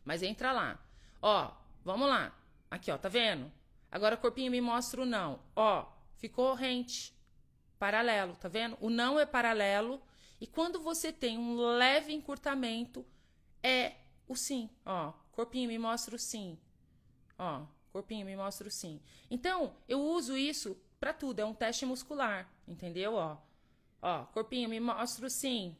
Mas 0.05 0.23
entra 0.23 0.53
lá. 0.53 0.79
Ó, 1.21 1.51
vamos 1.83 2.07
lá. 2.07 2.33
Aqui, 2.71 2.89
ó, 2.89 2.97
tá 2.97 3.09
vendo? 3.09 3.51
Agora 3.91 4.15
corpinho 4.15 4.51
me 4.51 4.61
mostra 4.61 5.01
o 5.01 5.05
não. 5.05 5.37
Ó, 5.53 5.85
ficou 6.15 6.53
rente. 6.53 7.13
Paralelo, 7.77 8.37
tá 8.37 8.47
vendo? 8.47 8.77
O 8.79 8.89
não 8.89 9.19
é 9.19 9.25
paralelo. 9.25 10.01
E 10.39 10.47
quando 10.47 10.79
você 10.79 11.11
tem 11.11 11.37
um 11.37 11.57
leve 11.57 12.13
encurtamento, 12.13 13.05
é 13.63 13.93
o 14.27 14.35
sim. 14.35 14.69
Ó, 14.85 15.13
corpinho 15.31 15.67
me 15.67 15.77
mostra 15.77 16.15
o 16.15 16.19
sim. 16.19 16.57
Ó, 17.37 17.65
corpinho 17.91 18.25
me 18.25 18.35
mostra 18.35 18.67
o 18.67 18.71
sim. 18.71 19.01
Então, 19.29 19.75
eu 19.87 20.01
uso 20.01 20.37
isso 20.37 20.77
para 20.99 21.13
tudo, 21.13 21.39
é 21.39 21.45
um 21.45 21.53
teste 21.53 21.85
muscular, 21.85 22.51
entendeu? 22.67 23.13
Ó, 23.13 23.37
ó, 24.01 24.25
corpinho, 24.25 24.69
me 24.69 24.79
mostra 24.79 25.25
o 25.25 25.29
sim. 25.29 25.75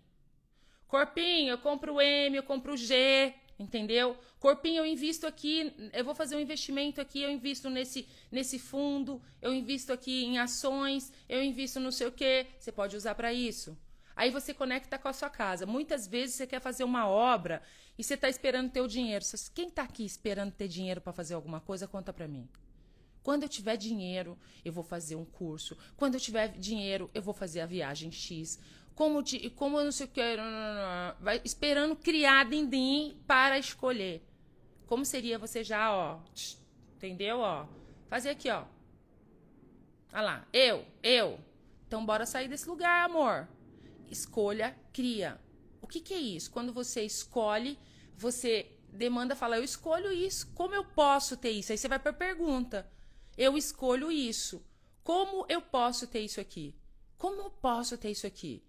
Corpinho, 0.87 1.51
eu 1.51 1.57
compro 1.57 1.95
o 1.95 2.01
M, 2.01 2.35
eu 2.35 2.43
compro 2.43 2.73
o 2.73 2.77
G, 2.77 3.33
entendeu? 3.59 4.17
Corpinho, 4.39 4.77
eu 4.77 4.85
invisto 4.85 5.27
aqui, 5.27 5.71
eu 5.93 6.03
vou 6.03 6.15
fazer 6.15 6.35
um 6.35 6.39
investimento 6.39 7.01
aqui, 7.01 7.21
eu 7.21 7.29
invisto 7.29 7.69
nesse, 7.69 8.07
nesse 8.31 8.57
fundo, 8.57 9.21
eu 9.41 9.53
invisto 9.53 9.91
aqui 9.91 10.23
em 10.23 10.39
ações, 10.39 11.11
eu 11.27 11.43
invisto 11.43 11.79
no 11.79 11.91
sei 11.91 12.07
o 12.07 12.11
quê. 12.11 12.47
Você 12.57 12.71
pode 12.71 12.95
usar 12.95 13.13
para 13.15 13.33
isso. 13.33 13.77
Aí 14.19 14.31
você 14.31 14.53
conecta 14.53 14.99
com 14.99 15.07
a 15.07 15.13
sua 15.13 15.29
casa. 15.29 15.65
Muitas 15.65 16.05
vezes 16.05 16.35
você 16.35 16.45
quer 16.45 16.59
fazer 16.59 16.83
uma 16.83 17.07
obra 17.07 17.61
e 17.97 18.03
você 18.03 18.15
está 18.15 18.27
esperando 18.27 18.69
ter 18.69 18.81
o 18.81 18.87
dinheiro. 18.87 19.23
Quem 19.55 19.69
está 19.69 19.83
aqui 19.83 20.03
esperando 20.03 20.51
ter 20.51 20.67
dinheiro 20.67 20.99
para 20.99 21.13
fazer 21.13 21.35
alguma 21.35 21.61
coisa, 21.61 21.87
conta 21.87 22.11
para 22.11 22.27
mim. 22.27 22.45
Quando 23.23 23.43
eu 23.43 23.49
tiver 23.49 23.77
dinheiro, 23.77 24.37
eu 24.65 24.73
vou 24.73 24.83
fazer 24.83 25.15
um 25.15 25.23
curso. 25.23 25.77
Quando 25.95 26.15
eu 26.15 26.19
tiver 26.19 26.49
dinheiro, 26.49 27.09
eu 27.13 27.21
vou 27.21 27.33
fazer 27.33 27.61
a 27.61 27.65
viagem 27.65 28.11
X. 28.11 28.59
Como, 28.93 29.23
te, 29.23 29.49
como 29.51 29.79
eu 29.79 29.85
não 29.85 29.91
sei 29.93 30.05
o 30.05 30.09
que. 30.09 30.21
Vai 31.21 31.39
esperando 31.45 31.95
criar 31.95 32.43
din 32.43 33.17
para 33.25 33.57
escolher. 33.57 34.21
Como 34.85 35.05
seria 35.05 35.39
você 35.39 35.63
já, 35.63 35.95
ó. 35.95 36.19
Entendeu? 36.97 37.39
Ó. 37.39 37.65
Fazer 38.09 38.31
aqui, 38.31 38.49
ó. 38.49 38.65
Olha 40.11 40.21
lá. 40.21 40.47
Eu, 40.51 40.85
eu. 41.01 41.39
Então, 41.87 42.05
bora 42.05 42.25
sair 42.25 42.49
desse 42.49 42.67
lugar, 42.67 43.05
amor. 43.05 43.47
Escolha, 44.09 44.77
cria. 44.91 45.39
O 45.81 45.87
que, 45.87 45.99
que 45.99 46.13
é 46.13 46.19
isso? 46.19 46.51
Quando 46.51 46.73
você 46.73 47.03
escolhe, 47.03 47.79
você 48.15 48.77
demanda, 48.91 49.35
fala, 49.35 49.57
eu 49.57 49.63
escolho 49.63 50.11
isso. 50.11 50.51
Como 50.53 50.75
eu 50.75 50.83
posso 50.83 51.37
ter 51.37 51.51
isso? 51.51 51.71
Aí 51.71 51.77
você 51.77 51.87
vai 51.87 51.99
para 51.99 52.13
pergunta. 52.13 52.89
Eu 53.37 53.57
escolho 53.57 54.11
isso. 54.11 54.65
Como 55.03 55.45
eu 55.47 55.61
posso 55.61 56.07
ter 56.07 56.19
isso 56.19 56.39
aqui? 56.39 56.75
Como 57.17 57.41
eu 57.41 57.49
posso 57.49 57.97
ter 57.97 58.11
isso 58.11 58.27
aqui? 58.27 58.63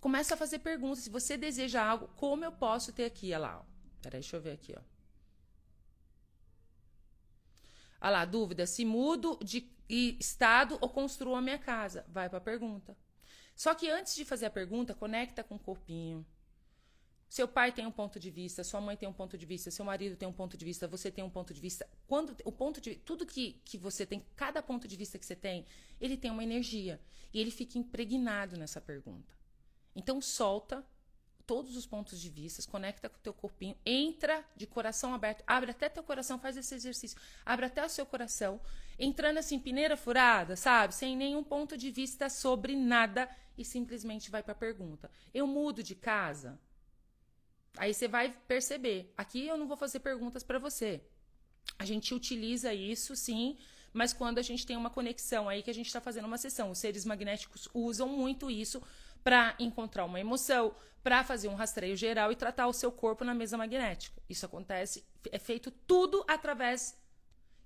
Começa 0.00 0.34
a 0.34 0.36
fazer 0.36 0.58
perguntas. 0.58 1.04
Se 1.04 1.10
você 1.10 1.36
deseja 1.36 1.82
algo, 1.82 2.08
como 2.16 2.44
eu 2.44 2.52
posso 2.52 2.92
ter 2.92 3.04
aqui? 3.04 3.32
Olha 3.32 3.38
lá. 3.38 3.60
Ó. 3.60 3.64
Peraí, 4.02 4.20
deixa 4.20 4.36
eu 4.36 4.40
ver 4.40 4.52
aqui. 4.52 4.74
Ó. 4.76 4.82
Olha 8.00 8.10
lá, 8.10 8.24
dúvida. 8.24 8.66
Se 8.66 8.84
mudo 8.84 9.38
de 9.42 9.66
estado 9.88 10.76
ou 10.80 10.88
construo 10.88 11.34
a 11.34 11.40
minha 11.40 11.58
casa? 11.58 12.04
Vai 12.08 12.28
para 12.28 12.38
a 12.38 12.42
pergunta. 12.42 12.96
Só 13.54 13.74
que 13.74 13.88
antes 13.88 14.14
de 14.14 14.24
fazer 14.24 14.46
a 14.46 14.50
pergunta, 14.50 14.94
conecta 14.94 15.44
com 15.44 15.54
o 15.54 15.58
corpinho. 15.58 16.26
Seu 17.28 17.48
pai 17.48 17.72
tem 17.72 17.84
um 17.84 17.90
ponto 17.90 18.20
de 18.20 18.30
vista, 18.30 18.62
sua 18.62 18.80
mãe 18.80 18.96
tem 18.96 19.08
um 19.08 19.12
ponto 19.12 19.36
de 19.36 19.44
vista, 19.44 19.70
seu 19.70 19.84
marido 19.84 20.16
tem 20.16 20.28
um 20.28 20.32
ponto 20.32 20.56
de 20.56 20.64
vista, 20.64 20.86
você 20.86 21.10
tem 21.10 21.24
um 21.24 21.30
ponto 21.30 21.52
de 21.52 21.60
vista. 21.60 21.88
Quando 22.06 22.36
o 22.44 22.52
ponto 22.52 22.80
de 22.80 22.94
tudo 22.94 23.26
que, 23.26 23.60
que 23.64 23.76
você 23.76 24.06
tem, 24.06 24.24
cada 24.36 24.62
ponto 24.62 24.86
de 24.86 24.96
vista 24.96 25.18
que 25.18 25.26
você 25.26 25.34
tem, 25.34 25.66
ele 26.00 26.16
tem 26.16 26.30
uma 26.30 26.44
energia 26.44 27.00
e 27.32 27.40
ele 27.40 27.50
fica 27.50 27.76
impregnado 27.76 28.56
nessa 28.56 28.80
pergunta. 28.80 29.34
Então 29.96 30.20
solta 30.20 30.84
todos 31.46 31.76
os 31.76 31.86
pontos 31.86 32.20
de 32.20 32.30
vista, 32.30 32.62
conecta 32.70 33.08
com 33.08 33.16
o 33.16 33.20
teu 33.20 33.34
corpinho, 33.34 33.76
entra 33.84 34.44
de 34.56 34.66
coração 34.66 35.12
aberto, 35.12 35.44
abre 35.46 35.72
até 35.72 35.88
teu 35.88 36.02
coração, 36.02 36.38
faz 36.38 36.56
esse 36.56 36.74
exercício, 36.74 37.18
abre 37.44 37.66
até 37.66 37.84
o 37.84 37.88
seu 37.88 38.06
coração, 38.06 38.60
entrando 38.98 39.38
assim, 39.38 39.58
peneira 39.58 39.96
furada, 39.96 40.56
sabe? 40.56 40.94
Sem 40.94 41.16
nenhum 41.16 41.44
ponto 41.44 41.76
de 41.76 41.90
vista 41.90 42.30
sobre 42.30 42.74
nada 42.76 43.28
e 43.56 43.64
simplesmente 43.64 44.30
vai 44.30 44.42
para 44.42 44.52
a 44.52 44.56
pergunta. 44.56 45.10
Eu 45.32 45.46
mudo 45.46 45.82
de 45.82 45.94
casa? 45.94 46.58
Aí 47.76 47.92
você 47.92 48.06
vai 48.06 48.32
perceber. 48.46 49.12
Aqui 49.16 49.46
eu 49.46 49.56
não 49.56 49.66
vou 49.66 49.76
fazer 49.76 50.00
perguntas 50.00 50.42
para 50.42 50.58
você. 50.58 51.02
A 51.78 51.84
gente 51.84 52.14
utiliza 52.14 52.72
isso, 52.72 53.16
sim, 53.16 53.58
mas 53.92 54.12
quando 54.12 54.38
a 54.38 54.42
gente 54.42 54.66
tem 54.66 54.76
uma 54.76 54.90
conexão 54.90 55.48
aí 55.48 55.62
que 55.62 55.70
a 55.70 55.74
gente 55.74 55.86
está 55.86 56.00
fazendo 56.00 56.26
uma 56.26 56.38
sessão, 56.38 56.70
os 56.70 56.78
seres 56.78 57.04
magnéticos 57.04 57.68
usam 57.72 58.08
muito 58.08 58.50
isso 58.50 58.82
para 59.22 59.56
encontrar 59.58 60.04
uma 60.04 60.20
emoção, 60.20 60.74
para 61.02 61.24
fazer 61.24 61.48
um 61.48 61.54
rastreio 61.54 61.96
geral 61.96 62.30
e 62.30 62.36
tratar 62.36 62.66
o 62.66 62.72
seu 62.72 62.92
corpo 62.92 63.24
na 63.24 63.34
mesa 63.34 63.56
magnética. 63.56 64.20
Isso 64.28 64.44
acontece, 64.46 65.04
é 65.30 65.38
feito 65.38 65.70
tudo 65.70 66.24
através 66.28 66.96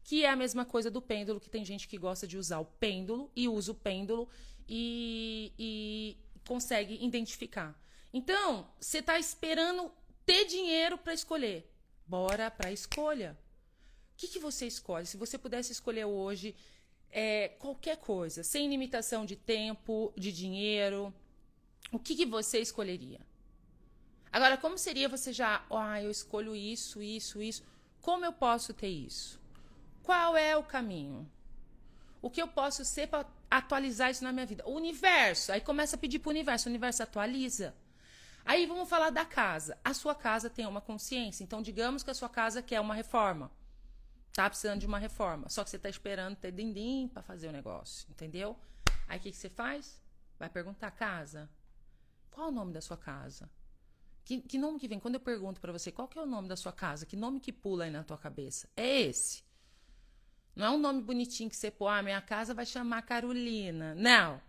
que 0.04 0.24
é 0.24 0.30
a 0.30 0.36
mesma 0.36 0.64
coisa 0.64 0.90
do 0.90 1.02
pêndulo, 1.02 1.40
que 1.40 1.50
tem 1.50 1.64
gente 1.64 1.86
que 1.86 1.98
gosta 1.98 2.26
de 2.26 2.38
usar 2.38 2.60
o 2.60 2.64
pêndulo 2.64 3.30
e 3.36 3.46
usa 3.48 3.72
o 3.72 3.74
pêndulo 3.74 4.28
e, 4.68 5.52
e 5.58 6.16
consegue 6.46 7.02
identificar. 7.04 7.78
Então, 8.12 8.68
você 8.80 8.98
está 8.98 9.18
esperando 9.18 9.90
ter 10.24 10.44
dinheiro 10.44 10.98
para 10.98 11.14
escolher. 11.14 11.70
Bora 12.06 12.50
para 12.50 12.68
a 12.68 12.72
escolha. 12.72 13.38
O 14.12 14.16
que, 14.16 14.28
que 14.28 14.38
você 14.38 14.66
escolhe? 14.66 15.06
Se 15.06 15.16
você 15.16 15.38
pudesse 15.38 15.72
escolher 15.72 16.04
hoje 16.04 16.54
é, 17.10 17.48
qualquer 17.58 17.96
coisa, 17.98 18.42
sem 18.42 18.68
limitação 18.68 19.24
de 19.24 19.36
tempo, 19.36 20.12
de 20.16 20.32
dinheiro, 20.32 21.14
o 21.92 21.98
que, 21.98 22.14
que 22.14 22.26
você 22.26 22.58
escolheria? 22.60 23.20
Agora, 24.30 24.58
como 24.58 24.76
seria 24.76 25.08
você 25.08 25.32
já, 25.32 25.64
ah, 25.70 26.02
eu 26.02 26.10
escolho 26.10 26.54
isso, 26.54 27.02
isso, 27.02 27.40
isso. 27.40 27.62
Como 28.00 28.24
eu 28.24 28.32
posso 28.32 28.74
ter 28.74 28.88
isso? 28.88 29.40
Qual 30.02 30.36
é 30.36 30.56
o 30.56 30.62
caminho? 30.62 31.30
O 32.20 32.30
que 32.30 32.42
eu 32.42 32.48
posso 32.48 32.84
ser 32.84 33.08
para 33.08 33.26
atualizar 33.50 34.10
isso 34.10 34.24
na 34.24 34.32
minha 34.32 34.46
vida? 34.46 34.64
O 34.66 34.72
universo. 34.72 35.52
Aí 35.52 35.60
começa 35.60 35.96
a 35.96 35.98
pedir 35.98 36.18
para 36.18 36.28
o 36.28 36.32
universo. 36.32 36.68
O 36.68 36.70
universo 36.70 37.02
atualiza. 37.02 37.74
Aí 38.44 38.66
vamos 38.66 38.88
falar 38.88 39.10
da 39.10 39.24
casa. 39.24 39.78
A 39.84 39.92
sua 39.92 40.14
casa 40.14 40.48
tem 40.48 40.66
uma 40.66 40.80
consciência. 40.80 41.44
Então, 41.44 41.60
digamos 41.60 42.02
que 42.02 42.10
a 42.10 42.14
sua 42.14 42.28
casa 42.28 42.62
quer 42.62 42.80
uma 42.80 42.94
reforma. 42.94 43.50
Tá 44.32 44.48
precisando 44.48 44.80
de 44.80 44.86
uma 44.86 44.98
reforma. 44.98 45.48
Só 45.48 45.64
que 45.64 45.70
você 45.70 45.76
está 45.76 45.88
esperando 45.88 46.36
ter 46.36 46.52
dindim 46.52 47.10
para 47.12 47.22
fazer 47.22 47.48
o 47.48 47.52
negócio. 47.52 48.06
Entendeu? 48.10 48.56
Aí 49.06 49.18
o 49.18 49.20
que, 49.20 49.30
que 49.30 49.36
você 49.36 49.48
faz? 49.48 50.00
Vai 50.38 50.48
perguntar: 50.48 50.90
casa? 50.92 51.50
Qual 52.30 52.48
o 52.48 52.52
nome 52.52 52.72
da 52.72 52.80
sua 52.80 52.96
casa? 52.96 53.50
Que, 54.24 54.40
que 54.42 54.58
nome 54.58 54.78
que 54.78 54.86
vem? 54.86 55.00
Quando 55.00 55.14
eu 55.14 55.20
pergunto 55.20 55.60
para 55.60 55.72
você 55.72 55.90
qual 55.90 56.06
que 56.06 56.18
é 56.18 56.22
o 56.22 56.26
nome 56.26 56.48
da 56.48 56.56
sua 56.56 56.72
casa, 56.72 57.06
que 57.06 57.16
nome 57.16 57.40
que 57.40 57.52
pula 57.52 57.84
aí 57.84 57.90
na 57.90 58.04
tua 58.04 58.18
cabeça? 58.18 58.68
É 58.76 59.00
esse. 59.00 59.42
Não 60.58 60.66
é 60.66 60.70
um 60.70 60.78
nome 60.78 61.00
bonitinho 61.00 61.48
que 61.48 61.56
você 61.56 61.70
pô, 61.70 61.86
ah, 61.86 62.02
minha 62.02 62.20
casa 62.20 62.52
vai 62.52 62.66
chamar 62.66 63.02
Carolina. 63.02 63.94
Não. 63.94 64.42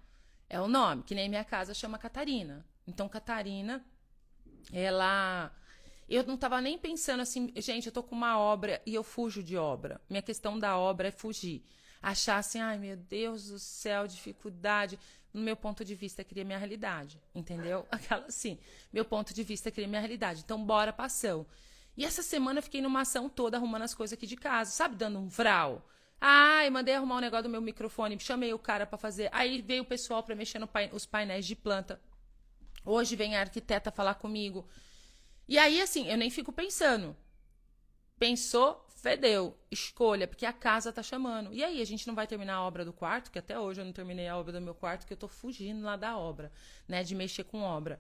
É 0.50 0.60
o 0.60 0.68
nome, 0.68 1.04
que 1.04 1.14
nem 1.14 1.30
minha 1.30 1.46
casa 1.46 1.72
chama 1.72 2.00
Catarina. 2.00 2.66
Então, 2.88 3.08
Catarina, 3.08 3.86
ela. 4.74 5.56
Eu 6.10 6.24
não 6.24 6.34
estava 6.34 6.60
nem 6.60 6.80
pensando 6.80 7.20
assim, 7.20 7.54
gente, 7.58 7.86
eu 7.86 7.92
tô 7.92 8.02
com 8.02 8.16
uma 8.16 8.40
obra 8.40 8.82
e 8.88 8.96
eu 8.96 9.04
fujo 9.04 9.44
de 9.44 9.56
obra. 9.56 10.02
Minha 10.10 10.24
questão 10.24 10.58
da 10.58 10.76
obra 10.76 11.10
é 11.10 11.12
fugir. 11.12 11.64
Achar 12.02 12.38
assim, 12.38 12.60
ai 12.60 12.80
meu 12.80 12.98
Deus 12.98 13.50
do 13.50 13.60
céu, 13.60 14.08
dificuldade. 14.08 14.98
No 15.32 15.42
meu 15.42 15.56
ponto 15.56 15.86
de 15.86 15.94
vista, 15.94 16.24
cria 16.24 16.44
minha 16.44 16.58
realidade. 16.58 17.22
Entendeu? 17.36 17.86
Aquela 17.92 18.26
assim, 18.26 18.58
meu 18.92 19.06
ponto 19.06 19.32
de 19.32 19.44
vista 19.44 19.70
cria 19.70 19.88
minha 19.88 20.02
realidade. 20.02 20.42
Então, 20.44 20.66
bora 20.66 20.92
ação. 20.98 21.46
E 21.96 22.04
essa 22.04 22.24
semana 22.24 22.58
eu 22.58 22.64
fiquei 22.64 22.82
numa 22.82 23.02
ação 23.02 23.30
toda 23.30 23.58
arrumando 23.58 23.84
as 23.84 23.94
coisas 23.94 24.18
aqui 24.18 24.26
de 24.26 24.36
casa, 24.36 24.72
sabe? 24.72 24.96
Dando 24.96 25.20
um 25.20 25.28
vral. 25.28 25.86
Ai, 26.22 26.70
mandei 26.70 26.96
arrumar 26.96 27.18
um 27.18 27.22
negócio 27.22 27.44
do 27.44 27.50
meu 27.50 27.62
microfone, 27.62 28.20
chamei 28.20 28.54
o 28.54 28.60
cara 28.60 28.86
para 28.86 28.98
fazer. 28.98 29.30
Aí 29.32 29.62
veio 29.62 29.84
o 29.84 29.86
pessoal 29.86 30.22
para 30.22 30.36
mexer 30.36 30.60
nos 30.60 30.70
pain 30.70 30.90
painéis 31.10 31.46
de 31.46 31.56
planta. 31.56 32.02
Hoje 32.86 33.16
vem 33.16 33.36
a 33.36 33.42
arquiteta 33.42 33.92
falar 33.92 34.16
comigo. 34.16 34.68
E 35.48 35.58
aí, 35.58 35.82
assim, 35.82 36.08
eu 36.08 36.18
nem 36.18 36.30
fico 36.30 36.52
pensando. 36.52 37.16
Pensou, 38.18 38.86
fedeu. 38.90 39.58
Escolha, 39.72 40.28
porque 40.28 40.46
a 40.46 40.54
casa 40.54 40.92
tá 40.92 41.02
chamando. 41.02 41.54
E 41.54 41.64
aí, 41.64 41.82
a 41.82 41.86
gente 41.86 42.06
não 42.08 42.16
vai 42.16 42.28
terminar 42.28 42.56
a 42.56 42.62
obra 42.64 42.84
do 42.84 42.92
quarto, 42.92 43.32
que 43.32 43.40
até 43.40 43.58
hoje 43.58 43.82
eu 43.82 43.86
não 43.86 43.94
terminei 43.94 44.28
a 44.28 44.38
obra 44.38 44.52
do 44.54 44.62
meu 44.62 44.76
quarto, 44.76 45.08
que 45.08 45.14
eu 45.14 45.18
tô 45.18 45.28
fugindo 45.28 45.84
lá 45.84 45.96
da 45.96 46.18
obra, 46.18 46.52
né? 46.88 47.04
De 47.04 47.16
mexer 47.16 47.46
com 47.46 47.62
obra. 47.62 48.00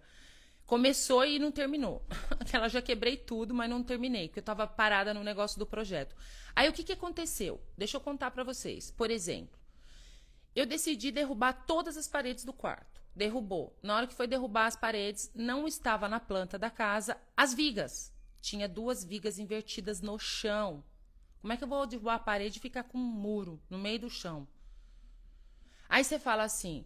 Começou 0.70 1.26
e 1.26 1.40
não 1.40 1.52
terminou. 1.52 2.06
Aquela 2.40 2.70
já 2.70 2.80
quebrei 2.80 3.18
tudo, 3.18 3.56
mas 3.56 3.68
não 3.68 3.82
terminei, 3.82 4.28
porque 4.28 4.38
eu 4.38 4.44
tava 4.44 4.68
parada 4.68 5.16
no 5.16 5.24
negócio 5.24 5.58
do 5.58 5.66
projeto. 5.66 6.16
Aí 6.56 6.70
o 6.70 6.74
que, 6.74 6.84
que 6.84 6.94
aconteceu? 6.94 7.60
Deixa 7.76 7.98
eu 7.98 8.02
contar 8.02 8.30
para 8.30 8.44
vocês. 8.44 8.92
Por 8.92 9.10
exemplo, 9.10 9.58
eu 10.56 10.68
decidi 10.68 11.10
derrubar 11.10 11.66
todas 11.66 11.98
as 11.98 12.08
paredes 12.08 12.46
do 12.46 12.54
quarto 12.54 13.02
derrubou. 13.16 13.76
Na 13.82 13.96
hora 13.96 14.06
que 14.06 14.14
foi 14.14 14.28
derrubar 14.28 14.68
as 14.68 14.76
paredes, 14.76 15.32
não 15.34 15.68
estava 15.68 16.08
na 16.08 16.20
planta 16.20 16.60
da 16.60 16.70
casa 16.70 17.18
as 17.36 17.52
vigas. 17.52 18.14
Tinha 18.40 18.70
duas 18.70 19.04
vigas 19.04 19.40
invertidas 19.40 20.02
no 20.02 20.20
chão. 20.20 20.84
Como 21.42 21.52
é 21.52 21.58
que 21.58 21.64
eu 21.64 21.68
vou 21.68 21.88
derrubar 21.88 22.14
a 22.14 22.20
parede 22.20 22.60
e 22.60 22.62
ficar 22.62 22.84
com 22.84 23.00
um 23.00 23.02
muro 23.02 23.60
no 23.72 23.80
meio 23.80 24.02
do 24.02 24.10
chão? 24.10 24.48
Aí 25.90 26.04
você 26.04 26.20
fala 26.20 26.44
assim, 26.44 26.86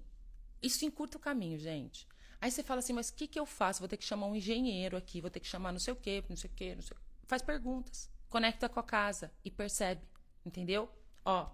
isso 0.62 0.86
encurta 0.86 1.18
o 1.18 1.20
caminho, 1.20 1.60
gente. 1.60 2.08
Aí 2.44 2.52
você 2.52 2.62
fala 2.62 2.80
assim, 2.80 2.92
mas 2.92 3.08
o 3.08 3.14
que, 3.14 3.26
que 3.26 3.40
eu 3.40 3.46
faço? 3.46 3.80
Vou 3.80 3.88
ter 3.88 3.96
que 3.96 4.04
chamar 4.04 4.28
um 4.28 4.36
engenheiro 4.36 4.98
aqui, 4.98 5.22
vou 5.22 5.30
ter 5.30 5.40
que 5.40 5.48
chamar 5.48 5.72
não 5.72 5.80
sei 5.80 5.94
o 5.94 5.96
quê, 5.96 6.22
não 6.28 6.36
sei 6.36 6.50
o 6.50 6.54
quê, 6.54 6.76
não 6.76 6.82
sei 6.82 6.98
Faz 7.26 7.42
perguntas. 7.42 8.12
Conecta 8.28 8.68
com 8.68 8.82
a 8.82 8.84
casa 8.84 9.32
e 9.46 9.50
percebe. 9.50 10.02
Entendeu? 10.46 10.92
Ó, 11.24 11.50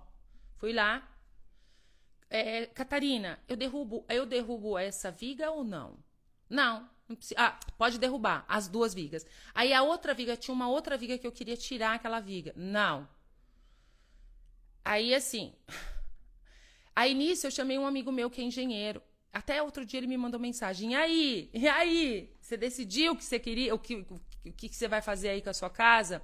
fui 0.56 0.74
lá. 0.74 1.08
É, 2.28 2.66
Catarina, 2.66 3.40
eu 3.48 3.56
derrubo, 3.56 4.04
eu 4.10 4.26
derrubo 4.26 4.80
essa 4.80 5.12
viga 5.12 5.52
ou 5.52 5.64
não? 5.64 5.96
Não. 6.50 6.90
não 7.08 7.16
precisa, 7.16 7.40
ah, 7.40 7.60
pode 7.78 8.00
derrubar 8.00 8.44
as 8.48 8.68
duas 8.68 8.92
vigas. 8.92 9.28
Aí 9.54 9.72
a 9.72 9.84
outra 9.84 10.16
viga, 10.16 10.36
tinha 10.36 10.56
uma 10.56 10.70
outra 10.70 10.98
viga 10.98 11.20
que 11.20 11.28
eu 11.28 11.32
queria 11.32 11.56
tirar 11.56 11.94
aquela 11.94 12.20
viga. 12.20 12.52
Não. 12.56 13.08
Aí 14.84 15.14
assim. 15.14 15.54
Aí 16.96 17.14
nisso 17.14 17.46
eu 17.46 17.52
chamei 17.52 17.78
um 17.78 17.86
amigo 17.86 18.12
meu 18.12 18.28
que 18.28 18.42
é 18.42 18.44
engenheiro. 18.44 19.04
Até 19.32 19.62
outro 19.62 19.86
dia 19.86 20.00
ele 20.00 20.08
me 20.08 20.18
mandou 20.18 20.40
mensagem. 20.40 20.94
E 20.94 20.96
aí? 20.96 21.50
E 21.54 21.68
aí? 21.68 22.30
Você 22.42 22.58
decidiu 22.58 23.14
o 23.14 23.16
que 23.16 23.24
você 23.24 23.40
queria, 23.40 23.74
o 23.76 23.80
que, 23.80 23.96
o 23.96 24.52
que, 24.52 24.70
você 24.70 24.88
vai 24.88 25.02
fazer 25.02 25.30
aí 25.30 25.42
com 25.42 25.50
a 25.50 25.54
sua 25.54 25.70
casa? 25.70 26.22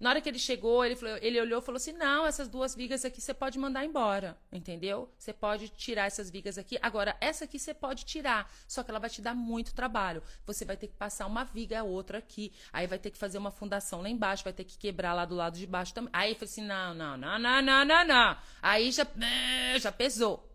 Na 0.00 0.10
hora 0.10 0.20
que 0.20 0.28
ele 0.28 0.38
chegou, 0.40 0.84
ele, 0.84 0.96
falou, 0.96 1.16
ele 1.22 1.40
olhou 1.40 1.60
e 1.60 1.64
falou 1.64 1.76
assim: 1.76 1.92
não, 1.92 2.26
essas 2.26 2.48
duas 2.48 2.74
vigas 2.74 3.04
aqui 3.04 3.20
você 3.20 3.32
pode 3.32 3.56
mandar 3.56 3.84
embora, 3.84 4.36
entendeu? 4.50 5.08
Você 5.16 5.32
pode 5.32 5.68
tirar 5.68 6.06
essas 6.06 6.28
vigas 6.28 6.58
aqui. 6.58 6.76
Agora, 6.82 7.16
essa 7.20 7.44
aqui 7.44 7.56
você 7.56 7.72
pode 7.72 8.04
tirar, 8.04 8.52
só 8.66 8.82
que 8.82 8.90
ela 8.90 8.98
vai 8.98 9.08
te 9.08 9.22
dar 9.22 9.32
muito 9.32 9.72
trabalho. 9.72 10.20
Você 10.44 10.64
vai 10.64 10.76
ter 10.76 10.88
que 10.88 10.96
passar 10.96 11.28
uma 11.28 11.44
viga 11.44 11.78
a 11.78 11.84
outra 11.84 12.18
aqui, 12.18 12.52
aí 12.72 12.88
vai 12.88 12.98
ter 12.98 13.12
que 13.12 13.18
fazer 13.18 13.38
uma 13.38 13.52
fundação 13.52 14.02
lá 14.02 14.08
embaixo, 14.08 14.42
vai 14.42 14.52
ter 14.52 14.64
que 14.64 14.76
quebrar 14.76 15.14
lá 15.14 15.24
do 15.24 15.36
lado 15.36 15.56
de 15.56 15.68
baixo 15.68 15.94
também. 15.94 16.10
Aí 16.12 16.32
eu 16.32 16.34
falei 16.34 16.50
assim: 16.50 16.66
não, 16.66 16.92
não, 16.92 17.16
não, 17.16 17.38
não, 17.38 17.62
não, 17.62 17.84
não, 17.84 18.04
não. 18.04 18.36
Aí 18.60 18.90
já, 18.90 19.06
né, 19.14 19.78
já 19.78 19.92
pesou. 19.92 20.51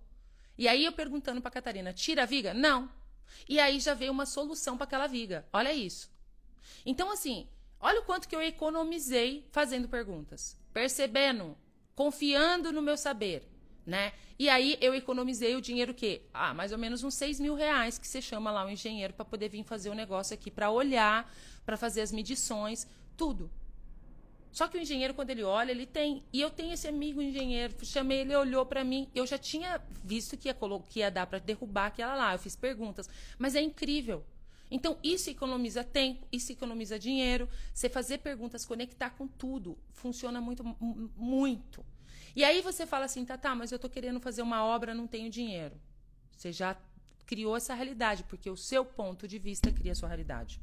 E 0.57 0.67
aí 0.67 0.85
eu 0.85 0.91
perguntando 0.91 1.41
pra 1.41 1.51
Catarina: 1.51 1.93
tira 1.93 2.23
a 2.23 2.25
viga? 2.25 2.53
Não. 2.53 2.89
E 3.47 3.59
aí 3.59 3.79
já 3.79 3.93
veio 3.93 4.11
uma 4.11 4.25
solução 4.25 4.77
para 4.77 4.85
aquela 4.85 5.07
viga. 5.07 5.45
Olha 5.53 5.73
isso. 5.73 6.09
Então, 6.85 7.11
assim, 7.11 7.47
Olha 7.79 7.99
o 7.99 8.03
quanto 8.03 8.27
que 8.27 8.35
eu 8.35 8.41
economizei 8.41 9.47
fazendo 9.51 9.87
perguntas, 9.87 10.57
percebendo, 10.73 11.55
confiando 11.93 12.71
no 12.71 12.81
meu 12.81 12.97
saber, 12.97 13.47
né? 13.85 14.13
E 14.39 14.49
aí 14.49 14.77
eu 14.81 14.95
economizei 14.95 15.55
o 15.55 15.61
dinheiro 15.61 15.93
que, 15.93 16.21
ah, 16.33 16.53
mais 16.53 16.71
ou 16.71 16.77
menos 16.77 17.03
uns 17.03 17.13
6 17.13 17.39
mil 17.39 17.53
reais 17.53 17.97
que 17.97 18.07
você 18.07 18.21
chama 18.21 18.51
lá 18.51 18.65
o 18.65 18.69
engenheiro 18.69 19.13
para 19.13 19.25
poder 19.25 19.49
vir 19.49 19.63
fazer 19.63 19.89
o 19.89 19.95
negócio 19.95 20.33
aqui, 20.33 20.49
para 20.49 20.71
olhar, 20.71 21.31
para 21.65 21.77
fazer 21.77 22.01
as 22.01 22.11
medições, 22.11 22.87
tudo. 23.15 23.49
Só 24.57 24.67
que 24.67 24.75
o 24.75 24.81
engenheiro, 24.81 25.13
quando 25.13 25.29
ele 25.29 25.43
olha, 25.43 25.69
ele 25.69 25.85
tem. 25.85 26.23
E 26.33 26.41
eu 26.41 26.49
tenho 26.49 26.73
esse 26.73 26.87
amigo 26.87 27.21
engenheiro, 27.21 27.75
chamei 27.85 28.21
ele, 28.21 28.35
olhou 28.35 28.65
para 28.65 28.83
mim. 28.83 29.07
Eu 29.13 29.27
já 29.27 29.37
tinha 29.37 29.79
visto 30.03 30.35
que 30.35 30.47
ia, 30.47 30.57
que 30.89 30.99
ia 30.99 31.11
dar 31.11 31.27
para 31.27 31.37
derrubar 31.37 31.85
aquela 31.85 32.15
lá. 32.15 32.33
Eu 32.33 32.39
fiz 32.39 32.55
perguntas. 32.55 33.07
Mas 33.37 33.53
é 33.53 33.61
incrível. 33.61 34.25
Então, 34.71 34.97
isso 35.03 35.29
economiza 35.29 35.83
tempo, 35.83 36.27
isso 36.31 36.51
economiza 36.51 36.97
dinheiro. 36.97 37.47
Você 37.71 37.87
fazer 37.87 38.17
perguntas, 38.17 38.65
conectar 38.65 39.11
com 39.11 39.27
tudo, 39.27 39.77
funciona 39.91 40.41
muito, 40.41 40.63
muito. 41.15 41.85
E 42.35 42.43
aí 42.43 42.59
você 42.59 42.87
fala 42.87 43.05
assim, 43.05 43.23
tá, 43.23 43.37
tá, 43.37 43.53
mas 43.53 43.71
eu 43.71 43.77
tô 43.77 43.87
querendo 43.87 44.19
fazer 44.19 44.41
uma 44.41 44.65
obra, 44.65 44.91
não 44.91 45.05
tenho 45.05 45.29
dinheiro. 45.29 45.79
Você 46.35 46.51
já 46.51 46.75
criou 47.27 47.55
essa 47.55 47.75
realidade, 47.75 48.23
porque 48.23 48.49
o 48.49 48.57
seu 48.57 48.83
ponto 48.83 49.27
de 49.27 49.37
vista 49.37 49.71
cria 49.71 49.91
a 49.91 49.95
sua 49.95 50.09
realidade. 50.09 50.59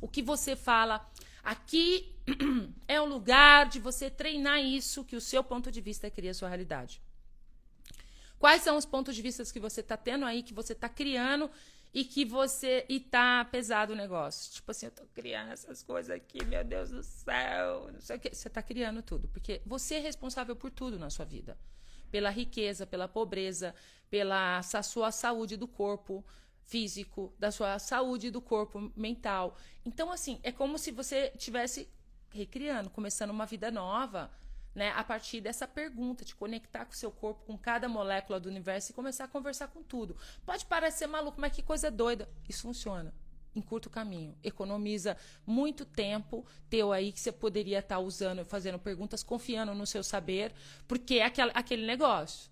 O 0.00 0.08
que 0.08 0.22
você 0.22 0.56
fala 0.56 1.06
aqui 1.46 2.12
é 2.88 3.00
o 3.00 3.04
lugar 3.04 3.68
de 3.68 3.78
você 3.78 4.10
treinar 4.10 4.60
isso, 4.60 5.04
que 5.04 5.14
o 5.14 5.20
seu 5.20 5.44
ponto 5.44 5.70
de 5.70 5.80
vista 5.80 6.10
cria 6.10 6.32
a 6.32 6.34
sua 6.34 6.48
realidade. 6.48 7.00
Quais 8.36 8.62
são 8.62 8.76
os 8.76 8.84
pontos 8.84 9.14
de 9.14 9.22
vista 9.22 9.44
que 9.44 9.60
você 9.60 9.80
está 9.80 9.96
tendo 9.96 10.24
aí, 10.24 10.42
que 10.42 10.52
você 10.52 10.72
está 10.72 10.88
criando 10.88 11.48
e 11.94 12.04
que 12.04 12.24
você. 12.24 12.84
E 12.88 12.98
tá 12.98 13.44
pesado 13.44 13.92
o 13.92 13.96
negócio. 13.96 14.52
Tipo 14.52 14.72
assim, 14.72 14.86
eu 14.86 14.92
tô 14.92 15.04
criando 15.14 15.52
essas 15.52 15.82
coisas 15.82 16.14
aqui, 16.14 16.44
meu 16.44 16.64
Deus 16.64 16.90
do 16.90 17.02
céu. 17.02 17.90
Não 17.92 18.00
sei 18.00 18.16
o. 18.16 18.20
Você 18.34 18.50
tá 18.50 18.60
criando 18.60 19.00
tudo. 19.00 19.28
Porque 19.28 19.62
você 19.64 19.94
é 19.94 20.00
responsável 20.00 20.54
por 20.54 20.70
tudo 20.70 20.98
na 20.98 21.08
sua 21.08 21.24
vida. 21.24 21.56
Pela 22.10 22.28
riqueza, 22.28 22.86
pela 22.86 23.08
pobreza, 23.08 23.74
pela 24.10 24.60
sua 24.62 25.10
saúde 25.12 25.56
do 25.56 25.66
corpo 25.66 26.24
físico, 26.66 27.32
da 27.38 27.50
sua 27.50 27.78
saúde 27.78 28.30
do 28.30 28.40
corpo 28.40 28.92
mental. 28.96 29.56
Então, 29.84 30.10
assim, 30.10 30.40
é 30.42 30.50
como 30.52 30.78
se 30.78 30.90
você 30.90 31.30
tivesse 31.38 31.88
recriando, 32.30 32.90
começando 32.90 33.30
uma 33.30 33.46
vida 33.46 33.70
nova, 33.70 34.30
né, 34.74 34.92
a 34.94 35.02
partir 35.02 35.40
dessa 35.40 35.66
pergunta, 35.66 36.24
de 36.24 36.34
conectar 36.34 36.84
com 36.84 36.92
o 36.92 36.96
seu 36.96 37.10
corpo, 37.10 37.44
com 37.46 37.56
cada 37.56 37.88
molécula 37.88 38.38
do 38.38 38.48
universo 38.48 38.90
e 38.90 38.94
começar 38.94 39.24
a 39.24 39.28
conversar 39.28 39.68
com 39.68 39.82
tudo. 39.82 40.16
Pode 40.44 40.66
parecer 40.66 41.06
maluco, 41.06 41.40
mas 41.40 41.52
que 41.52 41.62
coisa 41.62 41.90
doida. 41.90 42.28
Isso 42.48 42.62
funciona. 42.62 43.14
Encurta 43.54 43.88
o 43.88 43.90
caminho, 43.90 44.36
economiza 44.44 45.16
muito 45.46 45.86
tempo 45.86 46.44
teu 46.68 46.92
aí 46.92 47.10
que 47.10 47.18
você 47.18 47.32
poderia 47.32 47.78
estar 47.78 47.94
tá 47.94 48.00
usando, 48.00 48.44
fazendo 48.44 48.78
perguntas, 48.78 49.22
confiando 49.22 49.72
no 49.72 49.86
seu 49.86 50.04
saber, 50.04 50.52
porque 50.86 51.14
é 51.14 51.32
aquele 51.54 51.86
negócio. 51.86 52.50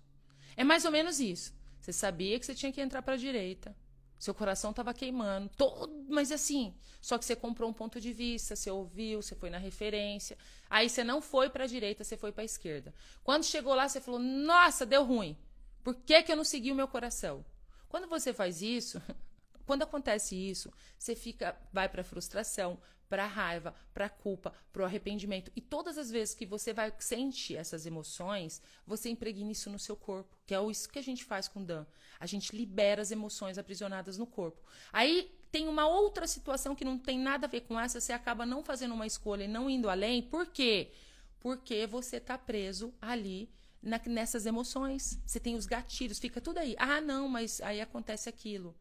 É 0.57 0.63
mais 0.63 0.83
ou 0.83 0.91
menos 0.91 1.19
isso. 1.19 1.53
Você 1.79 1.93
sabia 1.93 2.39
que 2.39 2.45
você 2.45 2.55
tinha 2.55 2.71
que 2.71 2.81
entrar 2.81 3.03
para 3.03 3.13
a 3.13 3.17
direita, 3.17 3.75
seu 4.17 4.33
coração 4.33 4.71
estava 4.71 4.93
queimando, 4.93 5.49
todo, 5.57 6.05
mas 6.09 6.31
assim, 6.31 6.73
só 7.01 7.17
que 7.17 7.25
você 7.25 7.35
comprou 7.35 7.69
um 7.69 7.73
ponto 7.73 7.99
de 7.99 8.13
vista, 8.13 8.55
você 8.55 8.71
ouviu, 8.71 9.21
você 9.21 9.35
foi 9.35 9.49
na 9.49 9.57
referência. 9.57 10.37
Aí 10.69 10.89
você 10.89 11.03
não 11.03 11.21
foi 11.21 11.49
para 11.49 11.65
a 11.65 11.67
direita, 11.67 12.03
você 12.03 12.17
foi 12.17 12.31
para 12.31 12.41
a 12.41 12.45
esquerda. 12.45 12.93
Quando 13.23 13.43
chegou 13.43 13.75
lá, 13.75 13.87
você 13.87 14.01
falou: 14.01 14.19
"Nossa, 14.19 14.85
deu 14.85 15.03
ruim. 15.03 15.37
Por 15.83 15.93
que 15.95 16.23
que 16.23 16.31
eu 16.31 16.35
não 16.35 16.43
segui 16.43 16.71
o 16.71 16.75
meu 16.75 16.87
coração?" 16.87 17.45
Quando 17.87 18.07
você 18.07 18.33
faz 18.33 18.61
isso, 18.61 19.01
quando 19.67 19.83
acontece 19.83 20.35
isso, 20.35 20.73
você 20.97 21.15
fica 21.15 21.55
vai 21.71 21.87
para 21.87 22.03
frustração, 22.03 22.79
para 23.09 23.25
raiva, 23.25 23.73
para 23.93 24.09
culpa, 24.09 24.53
para 24.71 24.81
o 24.81 24.85
arrependimento. 24.85 25.51
E 25.55 25.61
todas 25.61 25.97
as 25.97 26.09
vezes 26.09 26.33
que 26.33 26.45
você 26.45 26.73
vai 26.73 26.93
sente 26.99 27.55
essas 27.55 27.85
emoções, 27.85 28.61
você 28.85 29.09
impregna 29.09 29.51
isso 29.51 29.69
no 29.69 29.79
seu 29.79 29.95
corpo, 29.95 30.35
que 30.45 30.53
é 30.53 30.63
isso 30.69 30.89
que 30.89 30.99
a 30.99 31.03
gente 31.03 31.23
faz 31.23 31.47
com 31.47 31.63
Dan. 31.63 31.85
A 32.19 32.25
gente 32.25 32.55
libera 32.55 33.01
as 33.01 33.11
emoções 33.11 33.57
aprisionadas 33.57 34.17
no 34.17 34.25
corpo. 34.25 34.61
Aí 34.91 35.31
tem 35.51 35.67
uma 35.67 35.87
outra 35.87 36.27
situação 36.27 36.75
que 36.75 36.83
não 36.83 36.97
tem 36.97 37.19
nada 37.19 37.47
a 37.47 37.49
ver 37.49 37.61
com 37.61 37.79
essa, 37.79 38.01
você 38.01 38.13
acaba 38.13 38.45
não 38.45 38.63
fazendo 38.63 38.93
uma 38.93 39.07
escolha 39.07 39.43
e 39.43 39.47
não 39.47 39.69
indo 39.69 39.89
além. 39.89 40.21
Por 40.21 40.47
quê? 40.47 40.91
Porque 41.39 41.85
você 41.87 42.17
está 42.17 42.37
preso 42.37 42.93
ali 43.01 43.49
na, 43.81 44.01
nessas 44.05 44.45
emoções. 44.45 45.21
Você 45.25 45.39
tem 45.39 45.55
os 45.55 45.65
gatilhos, 45.65 46.19
fica 46.19 46.41
tudo 46.41 46.57
aí. 46.57 46.75
Ah, 46.77 46.99
não, 46.99 47.29
mas 47.29 47.61
aí 47.61 47.79
acontece 47.79 48.27
aquilo. 48.27 48.75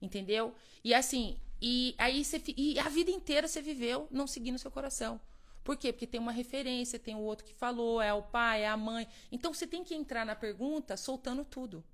Entendeu? 0.00 0.54
E 0.84 0.92
assim, 0.92 1.38
e 1.64 1.94
aí 1.96 2.24
você 2.24 2.42
e 2.56 2.76
a 2.80 2.88
vida 2.88 3.12
inteira 3.12 3.46
você 3.46 3.62
viveu 3.62 4.08
não 4.10 4.26
seguindo 4.26 4.58
seu 4.58 4.68
coração. 4.68 5.20
Por 5.62 5.76
quê? 5.76 5.92
Porque 5.92 6.08
tem 6.08 6.20
uma 6.20 6.32
referência, 6.32 6.98
tem 6.98 7.14
o 7.14 7.20
outro 7.20 7.46
que 7.46 7.54
falou, 7.54 8.02
é 8.02 8.12
o 8.12 8.20
pai, 8.20 8.62
é 8.62 8.68
a 8.68 8.76
mãe. 8.76 9.06
Então 9.30 9.54
você 9.54 9.64
tem 9.64 9.84
que 9.84 9.94
entrar 9.94 10.26
na 10.26 10.34
pergunta 10.34 10.96
soltando 10.96 11.44
tudo. 11.44 11.84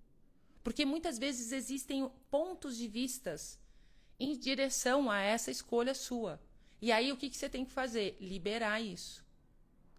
Porque 0.65 0.87
muitas 0.87 1.19
vezes 1.19 1.53
existem 1.53 2.11
pontos 2.31 2.79
de 2.79 2.89
vistas 2.89 3.59
em 4.19 4.39
direção 4.39 5.11
a 5.11 5.21
essa 5.21 5.51
escolha 5.51 5.95
sua. 5.95 6.41
E 6.81 6.91
aí 6.91 7.13
o 7.13 7.17
que, 7.19 7.29
que 7.29 7.37
você 7.37 7.49
tem 7.49 7.67
que 7.67 7.71
fazer? 7.71 8.17
Liberar 8.19 8.81
isso. 8.81 9.23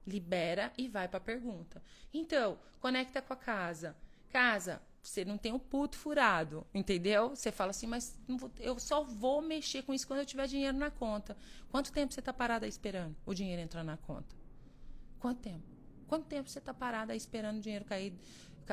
Libera 0.05 0.73
e 0.79 0.87
vai 0.87 1.07
para 1.07 1.17
a 1.17 1.21
pergunta. 1.21 1.79
Então, 2.11 2.57
conecta 2.79 3.21
com 3.21 3.33
a 3.33 3.37
casa. 3.37 3.95
Casa, 4.31 4.81
você 5.09 5.25
não 5.25 5.37
tem 5.37 5.51
um 5.51 5.59
puto 5.59 5.97
furado, 5.97 6.65
entendeu? 6.73 7.29
Você 7.29 7.51
fala 7.51 7.71
assim, 7.71 7.87
mas 7.87 8.17
eu 8.59 8.79
só 8.79 9.03
vou 9.03 9.41
mexer 9.41 9.81
com 9.81 9.93
isso 9.93 10.05
quando 10.05 10.19
eu 10.19 10.25
tiver 10.25 10.47
dinheiro 10.47 10.77
na 10.77 10.91
conta. 10.91 11.35
Quanto 11.69 11.91
tempo 11.91 12.13
você 12.13 12.19
está 12.19 12.31
parada 12.31 12.67
esperando 12.67 13.15
o 13.25 13.33
dinheiro 13.33 13.61
entrar 13.61 13.83
na 13.83 13.97
conta? 13.97 14.35
Quanto 15.19 15.41
tempo? 15.41 15.63
Quanto 16.07 16.25
tempo 16.25 16.49
você 16.49 16.59
está 16.59 16.73
parada 16.73 17.15
esperando 17.15 17.57
o 17.57 17.61
dinheiro 17.61 17.85
cair, 17.85 18.13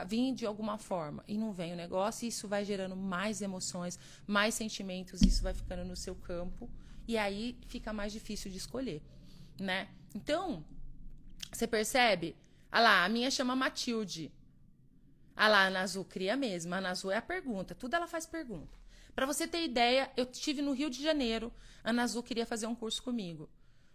vir 0.07 0.35
de 0.35 0.45
alguma 0.45 0.77
forma 0.77 1.25
e 1.27 1.39
não 1.39 1.53
vem 1.53 1.73
o 1.73 1.77
negócio? 1.77 2.27
E 2.27 2.29
isso 2.29 2.47
vai 2.47 2.65
gerando 2.65 2.97
mais 2.97 3.41
emoções, 3.41 3.99
mais 4.27 4.55
sentimentos, 4.55 5.23
isso 5.23 5.43
vai 5.43 5.55
ficando 5.55 5.85
no 5.85 5.97
seu 5.97 6.15
campo 6.15 6.71
e 7.09 7.17
aí 7.17 7.59
fica 7.67 7.93
mais 7.93 8.13
difícil 8.13 8.51
de 8.51 8.59
escolher, 8.59 9.03
né? 9.59 9.89
Então, 10.15 10.65
você 11.51 11.67
percebe? 11.67 12.37
Ah 12.71 12.81
lá, 12.81 13.05
a 13.05 13.09
minha 13.09 13.31
chama 13.31 13.57
Matilde. 13.57 14.33
Ah 15.37 15.49
lá, 15.49 15.59
a 15.65 15.67
Ana 15.67 15.81
Azul 15.81 16.05
cria 16.05 16.37
mesmo. 16.37 16.75
A 16.75 16.79
Ana 16.79 16.91
Azul 16.91 17.11
é 17.11 17.19
a 17.19 17.23
pergunta. 17.23 17.75
Tudo 17.75 17.95
ela 17.95 18.07
faz 18.07 18.25
pergunta. 18.27 18.79
Para 19.15 19.27
você 19.27 19.47
ter 19.47 19.63
ideia, 19.63 20.11
eu 20.17 20.25
estive 20.25 20.63
no 20.63 20.73
Rio 20.73 20.89
de 20.89 21.03
Janeiro. 21.03 21.53
A 21.85 21.91
Ana 21.91 22.03
Azul 22.03 22.23
queria 22.23 22.47
fazer 22.47 22.67
um 22.67 22.75
curso 22.75 23.03
comigo. 23.03 23.49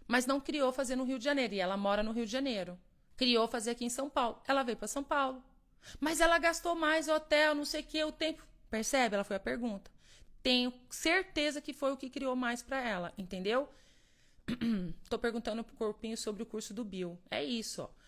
Mas 0.06 0.24
não 0.24 0.40
criou 0.40 0.72
fazer 0.72 0.96
no 0.96 1.04
Rio 1.04 1.18
de 1.18 1.24
Janeiro. 1.24 1.54
E 1.54 1.60
ela 1.60 1.76
mora 1.76 2.02
no 2.02 2.12
Rio 2.12 2.24
de 2.24 2.32
Janeiro. 2.32 2.78
Criou 3.16 3.48
fazer 3.48 3.72
aqui 3.72 3.84
em 3.84 3.90
São 3.90 4.08
Paulo. 4.08 4.40
Ela 4.46 4.62
veio 4.62 4.76
para 4.76 4.88
São 4.88 5.02
Paulo. 5.02 5.42
Mas 6.00 6.20
ela 6.20 6.38
gastou 6.38 6.74
mais 6.74 7.08
hotel, 7.08 7.54
não 7.54 7.64
sei 7.64 7.80
o 7.80 7.84
que, 7.84 8.04
o 8.04 8.12
tempo. 8.12 8.46
Percebe? 8.70 9.16
Ela 9.16 9.24
foi 9.24 9.36
a 9.36 9.40
pergunta. 9.40 9.90
Tenho 10.42 10.72
certeza 10.88 11.60
que 11.60 11.72
foi 11.72 11.92
o 11.92 11.96
que 11.96 12.10
criou 12.10 12.34
mais 12.34 12.62
para 12.62 12.80
ela, 12.80 13.12
entendeu? 13.16 13.68
tô 15.08 15.18
perguntando 15.18 15.62
pro 15.62 15.76
corpinho 15.76 16.16
sobre 16.16 16.42
o 16.42 16.46
curso 16.46 16.74
do 16.74 16.84
Bill. 16.84 17.18
É 17.30 17.42
isso, 17.44 17.82
ó. 17.82 18.01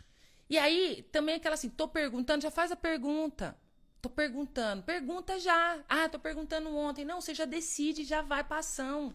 E 0.54 0.58
aí, 0.58 1.02
também 1.10 1.34
aquela 1.34 1.54
assim, 1.54 1.68
tô 1.68 1.88
perguntando, 1.88 2.44
já 2.44 2.50
faz 2.50 2.70
a 2.70 2.76
pergunta. 2.76 3.58
Tô 4.00 4.08
perguntando. 4.08 4.84
Pergunta 4.84 5.36
já. 5.40 5.84
Ah, 5.88 6.08
tô 6.08 6.16
perguntando 6.16 6.72
ontem. 6.76 7.04
Não, 7.04 7.20
você 7.20 7.34
já 7.34 7.44
decide, 7.44 8.04
já 8.04 8.22
vai 8.22 8.44
pra 8.44 8.58
ação. 8.58 9.12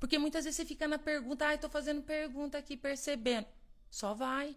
Porque 0.00 0.18
muitas 0.18 0.44
vezes 0.44 0.56
você 0.56 0.64
fica 0.64 0.88
na 0.88 0.98
pergunta, 0.98 1.46
ai, 1.46 1.56
tô 1.56 1.68
fazendo 1.68 2.02
pergunta 2.02 2.58
aqui, 2.58 2.76
percebendo. 2.76 3.46
Só 3.88 4.12
vai. 4.12 4.56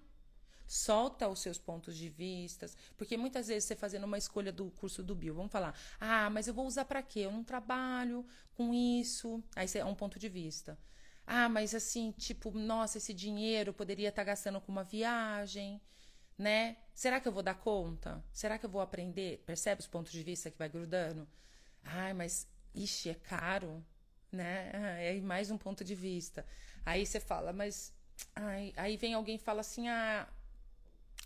Solta 0.66 1.28
os 1.28 1.42
seus 1.42 1.60
pontos 1.60 1.96
de 1.96 2.10
vista. 2.10 2.66
Porque 2.98 3.16
muitas 3.18 3.48
vezes 3.48 3.66
você 3.66 3.76
fazendo 3.76 4.06
uma 4.06 4.18
escolha 4.18 4.52
do 4.52 4.72
curso 4.72 5.04
do 5.04 5.14
Bill, 5.14 5.36
vamos 5.36 5.52
falar, 5.52 5.80
ah, 6.00 6.28
mas 6.32 6.48
eu 6.48 6.56
vou 6.56 6.66
usar 6.66 6.86
para 6.86 7.04
quê? 7.04 7.20
Eu 7.20 7.32
não 7.32 7.44
trabalho 7.44 8.26
com 8.56 8.74
isso. 8.74 9.44
Aí 9.56 9.68
é 9.76 9.86
um 9.86 9.94
ponto 9.94 10.18
de 10.18 10.28
vista. 10.28 10.76
Ah, 11.28 11.48
mas 11.48 11.76
assim, 11.76 12.12
tipo, 12.18 12.50
nossa, 12.52 12.98
esse 12.98 13.14
dinheiro 13.14 13.72
poderia 13.72 14.10
estar 14.10 14.24
tá 14.24 14.26
gastando 14.26 14.60
com 14.60 14.72
uma 14.72 14.84
viagem, 14.84 15.80
né? 16.38 16.78
Será 16.94 17.20
que 17.20 17.28
eu 17.28 17.32
vou 17.32 17.44
dar 17.44 17.56
conta? 17.56 18.24
Será 18.32 18.58
que 18.58 18.66
eu 18.66 18.70
vou 18.70 18.82
aprender? 18.82 19.44
Percebe 19.46 19.82
os 19.82 19.88
pontos 19.88 20.12
de 20.12 20.24
vista 20.24 20.52
que 20.52 20.58
vai 20.58 20.70
grudando? 20.70 21.28
Ai, 21.84 22.14
mas, 22.14 22.48
ixi, 22.74 23.10
é 23.10 23.16
caro, 23.16 23.84
né? 24.32 24.72
Ah, 24.74 25.00
é 25.02 25.20
mais 25.22 25.52
um 25.52 25.58
ponto 25.58 25.84
de 25.84 25.96
vista. 25.96 26.46
Aí 26.86 27.06
você 27.06 27.20
fala, 27.20 27.52
mas 27.54 27.94
Ai, 28.36 28.74
aí 28.76 28.98
vem 28.98 29.14
alguém 29.14 29.36
e 29.36 29.40
fala 29.40 29.62
assim: 29.62 29.88
ah. 29.90 30.28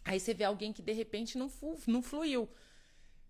Aí 0.06 0.20
você 0.20 0.34
vê 0.34 0.44
alguém 0.44 0.72
que 0.74 0.82
de 0.82 0.94
repente 0.94 1.38
não, 1.38 1.52
não 1.88 2.02
fluiu. 2.02 2.50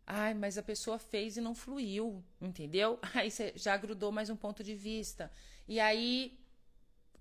Ai, 0.06 0.34
mas 0.34 0.58
a 0.58 0.64
pessoa 0.64 0.98
fez 1.00 1.38
e 1.38 1.42
não 1.42 1.54
fluiu, 1.56 2.24
entendeu? 2.42 3.00
Aí 3.14 3.30
você 3.30 3.54
já 3.56 3.78
grudou 3.78 4.12
mais 4.12 4.30
um 4.30 4.36
ponto 4.36 4.64
de 4.64 4.76
vista. 4.76 5.32
E 5.68 5.80
aí, 5.80 6.40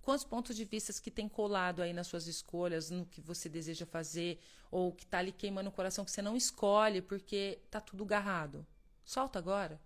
quantos 0.09 0.25
pontos 0.25 0.57
de 0.57 0.65
vista 0.65 0.91
que 1.03 1.11
tem 1.11 1.29
colado 1.29 1.83
aí 1.83 1.93
nas 1.93 2.07
suas 2.07 2.27
escolhas, 2.27 2.89
no 2.89 3.05
que 3.05 3.21
você 3.21 3.47
deseja 3.47 3.85
fazer, 3.85 4.41
ou 4.71 4.91
que 4.91 5.05
tá 5.05 5.19
ali 5.19 5.33
queimando 5.33 5.69
o 5.69 5.73
coração 5.73 6.03
que 6.03 6.11
você 6.11 6.23
não 6.23 6.35
escolhe 6.35 7.03
porque 7.03 7.61
tá 7.71 7.79
tudo 7.79 8.07
garrado? 8.07 8.67
Solta 9.05 9.39
agora. 9.39 9.79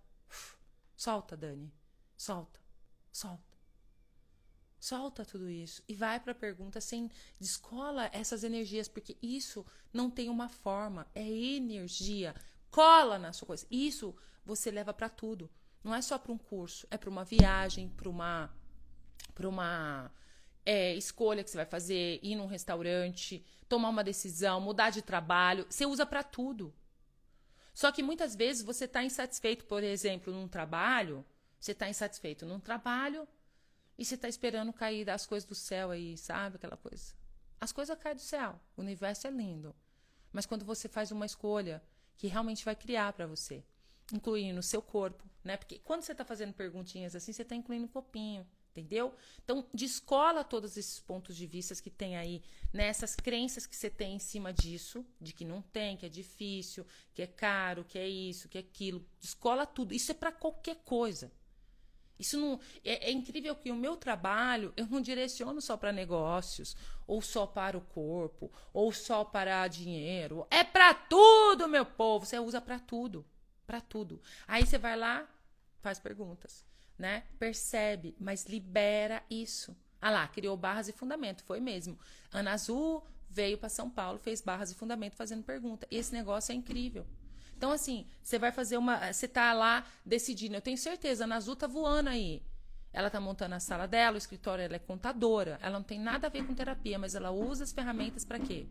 Solta, 0.95 1.35
Dani. 1.35 1.69
Solta. 2.15 2.57
Solta. 3.11 3.57
Solta 4.79 5.25
tudo 5.25 5.49
isso 5.49 5.83
e 5.89 5.93
vai 5.93 6.21
para 6.21 6.31
a 6.31 6.35
pergunta 6.35 6.79
sem 6.79 7.11
descola 7.37 8.09
essas 8.13 8.45
energias, 8.45 8.87
porque 8.87 9.17
isso 9.21 9.65
não 9.91 10.09
tem 10.09 10.29
uma 10.29 10.47
forma, 10.47 11.05
é 11.13 11.29
energia. 11.29 12.33
Cola 12.71 13.19
na 13.19 13.33
sua 13.33 13.47
coisa. 13.47 13.67
Isso 13.69 14.15
você 14.45 14.71
leva 14.71 14.93
para 14.93 15.09
tudo. 15.09 15.51
Não 15.83 15.93
é 15.93 16.01
só 16.01 16.17
para 16.17 16.31
um 16.31 16.37
curso, 16.37 16.87
é 16.89 16.97
para 16.97 17.09
uma 17.09 17.25
viagem, 17.25 17.89
para 17.89 18.07
uma 18.07 18.49
para 19.33 19.47
uma 19.47 20.11
é, 20.65 20.93
escolha 20.95 21.43
que 21.43 21.49
você 21.49 21.57
vai 21.57 21.65
fazer, 21.65 22.19
ir 22.21 22.35
num 22.35 22.45
restaurante, 22.45 23.45
tomar 23.67 23.89
uma 23.89 24.03
decisão, 24.03 24.61
mudar 24.61 24.89
de 24.89 25.01
trabalho. 25.01 25.65
Você 25.69 25.85
usa 25.85 26.05
para 26.05 26.23
tudo. 26.23 26.73
Só 27.73 27.91
que 27.91 28.03
muitas 28.03 28.35
vezes 28.35 28.63
você 28.63 28.85
está 28.85 29.03
insatisfeito, 29.03 29.65
por 29.65 29.83
exemplo, 29.83 30.31
num 30.31 30.47
trabalho. 30.47 31.25
Você 31.59 31.71
está 31.71 31.89
insatisfeito 31.89 32.45
num 32.45 32.59
trabalho, 32.59 33.27
e 33.97 34.03
você 34.03 34.15
está 34.15 34.27
esperando 34.27 34.73
cair 34.73 35.09
as 35.09 35.25
coisas 35.25 35.47
do 35.47 35.55
céu 35.55 35.91
aí, 35.91 36.17
sabe? 36.17 36.55
Aquela 36.55 36.77
coisa. 36.77 37.13
As 37.59 37.71
coisas 37.71 37.97
caem 37.97 38.15
do 38.15 38.21
céu. 38.21 38.59
O 38.75 38.81
universo 38.81 39.27
é 39.27 39.31
lindo. 39.31 39.75
Mas 40.31 40.45
quando 40.45 40.65
você 40.65 40.89
faz 40.89 41.11
uma 41.11 41.25
escolha 41.25 41.81
que 42.17 42.27
realmente 42.27 42.65
vai 42.65 42.75
criar 42.75 43.13
para 43.13 43.27
você, 43.27 43.63
incluindo 44.11 44.59
o 44.59 44.63
seu 44.63 44.81
corpo, 44.81 45.23
né? 45.43 45.57
Porque 45.57 45.79
quando 45.79 46.01
você 46.01 46.11
está 46.11 46.25
fazendo 46.25 46.53
perguntinhas 46.53 47.15
assim, 47.15 47.31
você 47.31 47.43
está 47.43 47.55
incluindo 47.55 47.85
o 47.85 47.89
copinho, 47.89 48.45
entendeu? 48.73 49.13
Então, 49.43 49.65
descola 49.73 50.43
todos 50.43 50.75
esses 50.75 50.99
pontos 50.99 51.35
de 51.35 51.45
vista 51.45 51.75
que 51.75 51.91
tem 51.91 52.17
aí, 52.17 52.41
nessas 52.73 53.11
né? 53.11 53.23
crenças 53.23 53.65
que 53.67 53.75
você 53.75 53.89
tem 53.89 54.15
em 54.15 54.19
cima 54.19 54.51
disso, 54.51 55.05
de 55.21 55.31
que 55.31 55.45
não 55.45 55.61
tem, 55.61 55.95
que 55.95 56.05
é 56.05 56.09
difícil, 56.09 56.85
que 57.13 57.21
é 57.21 57.27
caro, 57.27 57.85
que 57.85 57.99
é 57.99 58.07
isso, 58.07 58.49
que 58.49 58.57
é 58.57 58.61
aquilo. 58.61 59.05
Descola 59.19 59.65
tudo. 59.65 59.93
Isso 59.93 60.11
é 60.11 60.15
para 60.15 60.31
qualquer 60.31 60.77
coisa. 60.83 61.31
Isso 62.17 62.37
não 62.37 62.59
é, 62.83 63.09
é, 63.09 63.11
incrível 63.11 63.55
que 63.55 63.71
o 63.71 63.75
meu 63.75 63.97
trabalho 63.97 64.73
eu 64.77 64.87
não 64.87 65.01
direciono 65.01 65.59
só 65.59 65.75
para 65.75 65.91
negócios 65.91 66.75
ou 67.07 67.21
só 67.21 67.45
para 67.45 67.77
o 67.77 67.81
corpo 67.81 68.51
ou 68.71 68.91
só 68.91 69.23
para 69.23 69.67
dinheiro. 69.67 70.47
É 70.49 70.63
para 70.63 70.93
tudo, 70.93 71.67
meu 71.67 71.85
povo. 71.85 72.25
Você 72.25 72.39
usa 72.39 72.61
para 72.61 72.79
tudo, 72.79 73.25
para 73.65 73.81
tudo. 73.81 74.21
Aí 74.47 74.65
você 74.65 74.77
vai 74.77 74.95
lá, 74.95 75.27
faz 75.81 75.99
perguntas, 75.99 76.65
né? 76.97 77.23
Percebe, 77.39 78.15
mas 78.19 78.45
libera 78.45 79.23
isso. 79.29 79.75
Ah 80.01 80.09
lá, 80.09 80.27
criou 80.27 80.57
barras 80.57 80.87
e 80.87 80.91
fundamento, 80.91 81.43
foi 81.43 81.59
mesmo. 81.59 81.97
Ana 82.31 82.51
Azul 82.53 83.05
veio 83.29 83.57
para 83.57 83.69
São 83.69 83.89
Paulo, 83.89 84.19
fez 84.19 84.41
barras 84.41 84.71
e 84.71 84.75
fundamento 84.75 85.15
fazendo 85.15 85.43
pergunta. 85.43 85.87
Esse 85.89 86.13
negócio 86.13 86.51
é 86.51 86.55
incrível. 86.55 87.05
Então, 87.57 87.71
assim, 87.71 88.05
você 88.21 88.37
vai 88.37 88.51
fazer 88.51 88.77
uma. 88.77 89.11
Você 89.11 89.27
tá 89.27 89.53
lá 89.53 89.85
decidindo. 90.05 90.55
Eu 90.55 90.61
tenho 90.61 90.77
certeza, 90.77 91.23
a 91.23 91.27
Nazu 91.27 91.55
tá 91.55 91.67
voando 91.67 92.09
aí. 92.09 92.43
Ela 92.91 93.09
tá 93.09 93.19
montando 93.19 93.55
a 93.55 93.59
sala 93.59 93.87
dela, 93.87 94.15
o 94.15 94.17
escritório, 94.17 94.63
ela 94.63 94.75
é 94.75 94.79
contadora. 94.79 95.57
Ela 95.61 95.79
não 95.79 95.83
tem 95.83 95.99
nada 95.99 96.27
a 96.27 96.29
ver 96.29 96.45
com 96.45 96.53
terapia, 96.53 96.99
mas 96.99 97.15
ela 97.15 97.31
usa 97.31 97.63
as 97.63 97.71
ferramentas 97.71 98.23
para 98.23 98.37
quê? 98.37 98.67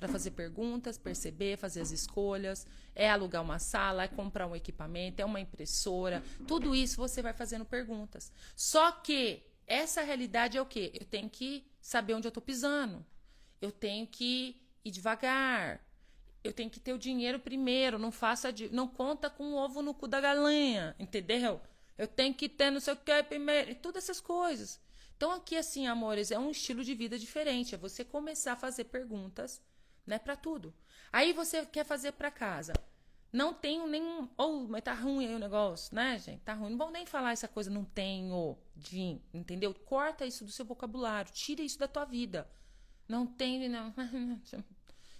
Para 0.00 0.08
fazer 0.08 0.30
perguntas, 0.30 0.96
perceber, 0.96 1.58
fazer 1.58 1.82
as 1.82 1.90
escolhas, 1.90 2.66
é 2.94 3.10
alugar 3.10 3.42
uma 3.42 3.58
sala, 3.58 4.04
é 4.04 4.08
comprar 4.08 4.46
um 4.46 4.56
equipamento, 4.56 5.20
é 5.20 5.24
uma 5.26 5.38
impressora. 5.38 6.22
Tudo 6.48 6.74
isso 6.74 6.96
você 6.96 7.20
vai 7.20 7.34
fazendo 7.34 7.66
perguntas. 7.66 8.32
Só 8.56 8.90
que 8.92 9.42
essa 9.66 10.00
realidade 10.00 10.56
é 10.56 10.62
o 10.62 10.64
quê? 10.64 10.90
Eu 10.98 11.04
tenho 11.04 11.28
que 11.28 11.66
saber 11.82 12.14
onde 12.14 12.26
eu 12.26 12.32
tô 12.32 12.40
pisando. 12.40 13.04
Eu 13.60 13.70
tenho 13.70 14.06
que 14.06 14.56
ir 14.82 14.90
devagar 14.90 15.84
eu 16.42 16.54
tenho 16.54 16.70
que 16.70 16.80
ter 16.80 16.94
o 16.94 16.98
dinheiro 16.98 17.38
primeiro, 17.38 17.98
não 17.98 18.10
faça 18.10 18.50
de, 18.50 18.70
não 18.70 18.88
conta 18.88 19.28
com 19.28 19.52
o 19.52 19.56
ovo 19.56 19.82
no 19.82 19.92
cu 19.92 20.08
da 20.08 20.22
galinha, 20.22 20.96
entendeu? 20.98 21.60
Eu 21.98 22.06
tenho 22.08 22.32
que 22.32 22.48
ter 22.48 22.70
não 22.70 22.80
sei 22.80 22.94
o 22.94 22.96
que 22.96 23.22
primeiro, 23.24 23.72
e 23.72 23.74
todas 23.74 24.04
essas 24.04 24.22
coisas. 24.22 24.80
Então 25.18 25.32
aqui 25.32 25.54
assim, 25.54 25.86
amores, 25.86 26.30
é 26.30 26.38
um 26.38 26.50
estilo 26.50 26.82
de 26.82 26.94
vida 26.94 27.18
diferente, 27.18 27.74
é 27.74 27.78
você 27.78 28.02
começar 28.02 28.54
a 28.54 28.56
fazer 28.56 28.84
perguntas, 28.84 29.60
né, 30.06 30.18
para 30.18 30.36
tudo. 30.36 30.74
Aí 31.12 31.32
você 31.32 31.64
quer 31.66 31.84
fazer 31.84 32.12
para 32.12 32.30
casa. 32.30 32.72
Não 33.32 33.54
tenho 33.54 33.86
nenhum, 33.86 34.28
ou 34.36 34.64
oh, 34.64 34.68
mas 34.68 34.82
tá 34.82 34.92
ruim 34.92 35.26
aí 35.26 35.34
o 35.34 35.38
negócio, 35.38 35.94
né, 35.94 36.18
gente? 36.18 36.40
Tá 36.40 36.52
ruim. 36.52 36.70
Não 36.70 36.78
vão 36.78 36.90
nem 36.90 37.06
falar 37.06 37.30
essa 37.30 37.46
coisa 37.46 37.70
não 37.70 37.84
tenho, 37.84 38.58
de, 38.74 39.20
entendeu? 39.32 39.72
Corta 39.72 40.26
isso 40.26 40.44
do 40.44 40.50
seu 40.50 40.64
vocabulário, 40.64 41.32
tira 41.32 41.62
isso 41.62 41.78
da 41.78 41.86
tua 41.86 42.04
vida. 42.04 42.50
Não 43.08 43.26
tem, 43.26 43.66
não. 43.70 43.94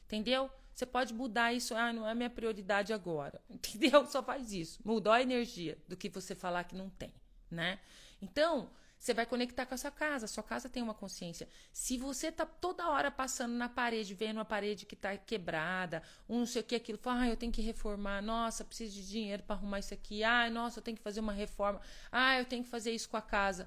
entendeu? 0.07 0.51
Você 0.75 0.87
pode 0.87 1.15
mudar 1.15 1.53
isso, 1.53 1.75
ah, 1.75 1.93
não 1.93 2.09
é 2.09 2.15
minha 2.15 2.31
prioridade 2.31 2.93
agora. 2.93 3.41
Entendeu? 3.51 4.07
Só 4.07 4.23
faz 4.23 4.51
isso. 4.51 4.81
Mudou 4.85 5.13
a 5.13 5.21
energia 5.21 5.77
do 5.87 5.97
que 5.97 6.09
você 6.09 6.35
falar 6.35 6.65
que 6.65 6.75
não 6.75 6.89
tem, 6.89 7.13
né? 7.51 7.79
Então, 8.23 8.71
você 9.01 9.15
vai 9.15 9.25
conectar 9.25 9.65
com 9.65 9.75
a 9.75 9.79
sua 9.79 9.91
casa. 9.91 10.27
Sua 10.27 10.43
casa 10.43 10.69
tem 10.69 10.83
uma 10.83 10.93
consciência. 10.93 11.49
Se 11.73 11.97
você 11.97 12.31
tá 12.31 12.45
toda 12.45 12.87
hora 12.91 13.11
passando 13.11 13.55
na 13.55 13.67
parede, 13.67 14.13
vendo 14.13 14.41
a 14.41 14.45
parede 14.45 14.85
que 14.85 14.95
tá 14.95 15.17
quebrada, 15.17 16.03
um 16.29 16.41
não 16.41 16.47
sei 16.47 16.61
o 16.61 16.65
que, 16.65 16.75
aquilo, 16.75 16.99
fala, 16.99 17.23
ah, 17.23 17.29
eu 17.29 17.37
tenho 17.37 17.51
que 17.51 17.63
reformar, 17.63 18.21
nossa, 18.21 18.63
preciso 18.63 18.95
de 18.97 19.09
dinheiro 19.09 19.43
para 19.43 19.57
arrumar 19.57 19.79
isso 19.79 19.95
aqui, 19.95 20.23
ah, 20.23 20.51
nossa, 20.51 20.81
eu 20.81 20.83
tenho 20.83 20.99
que 20.99 21.03
fazer 21.03 21.21
uma 21.21 21.33
reforma, 21.33 21.81
ah, 22.13 22.39
eu 22.39 22.45
tenho 22.45 22.63
que 22.63 22.69
fazer 22.69 22.93
isso 22.93 23.09
com 23.09 23.17
a 23.17 23.23
casa. 23.23 23.67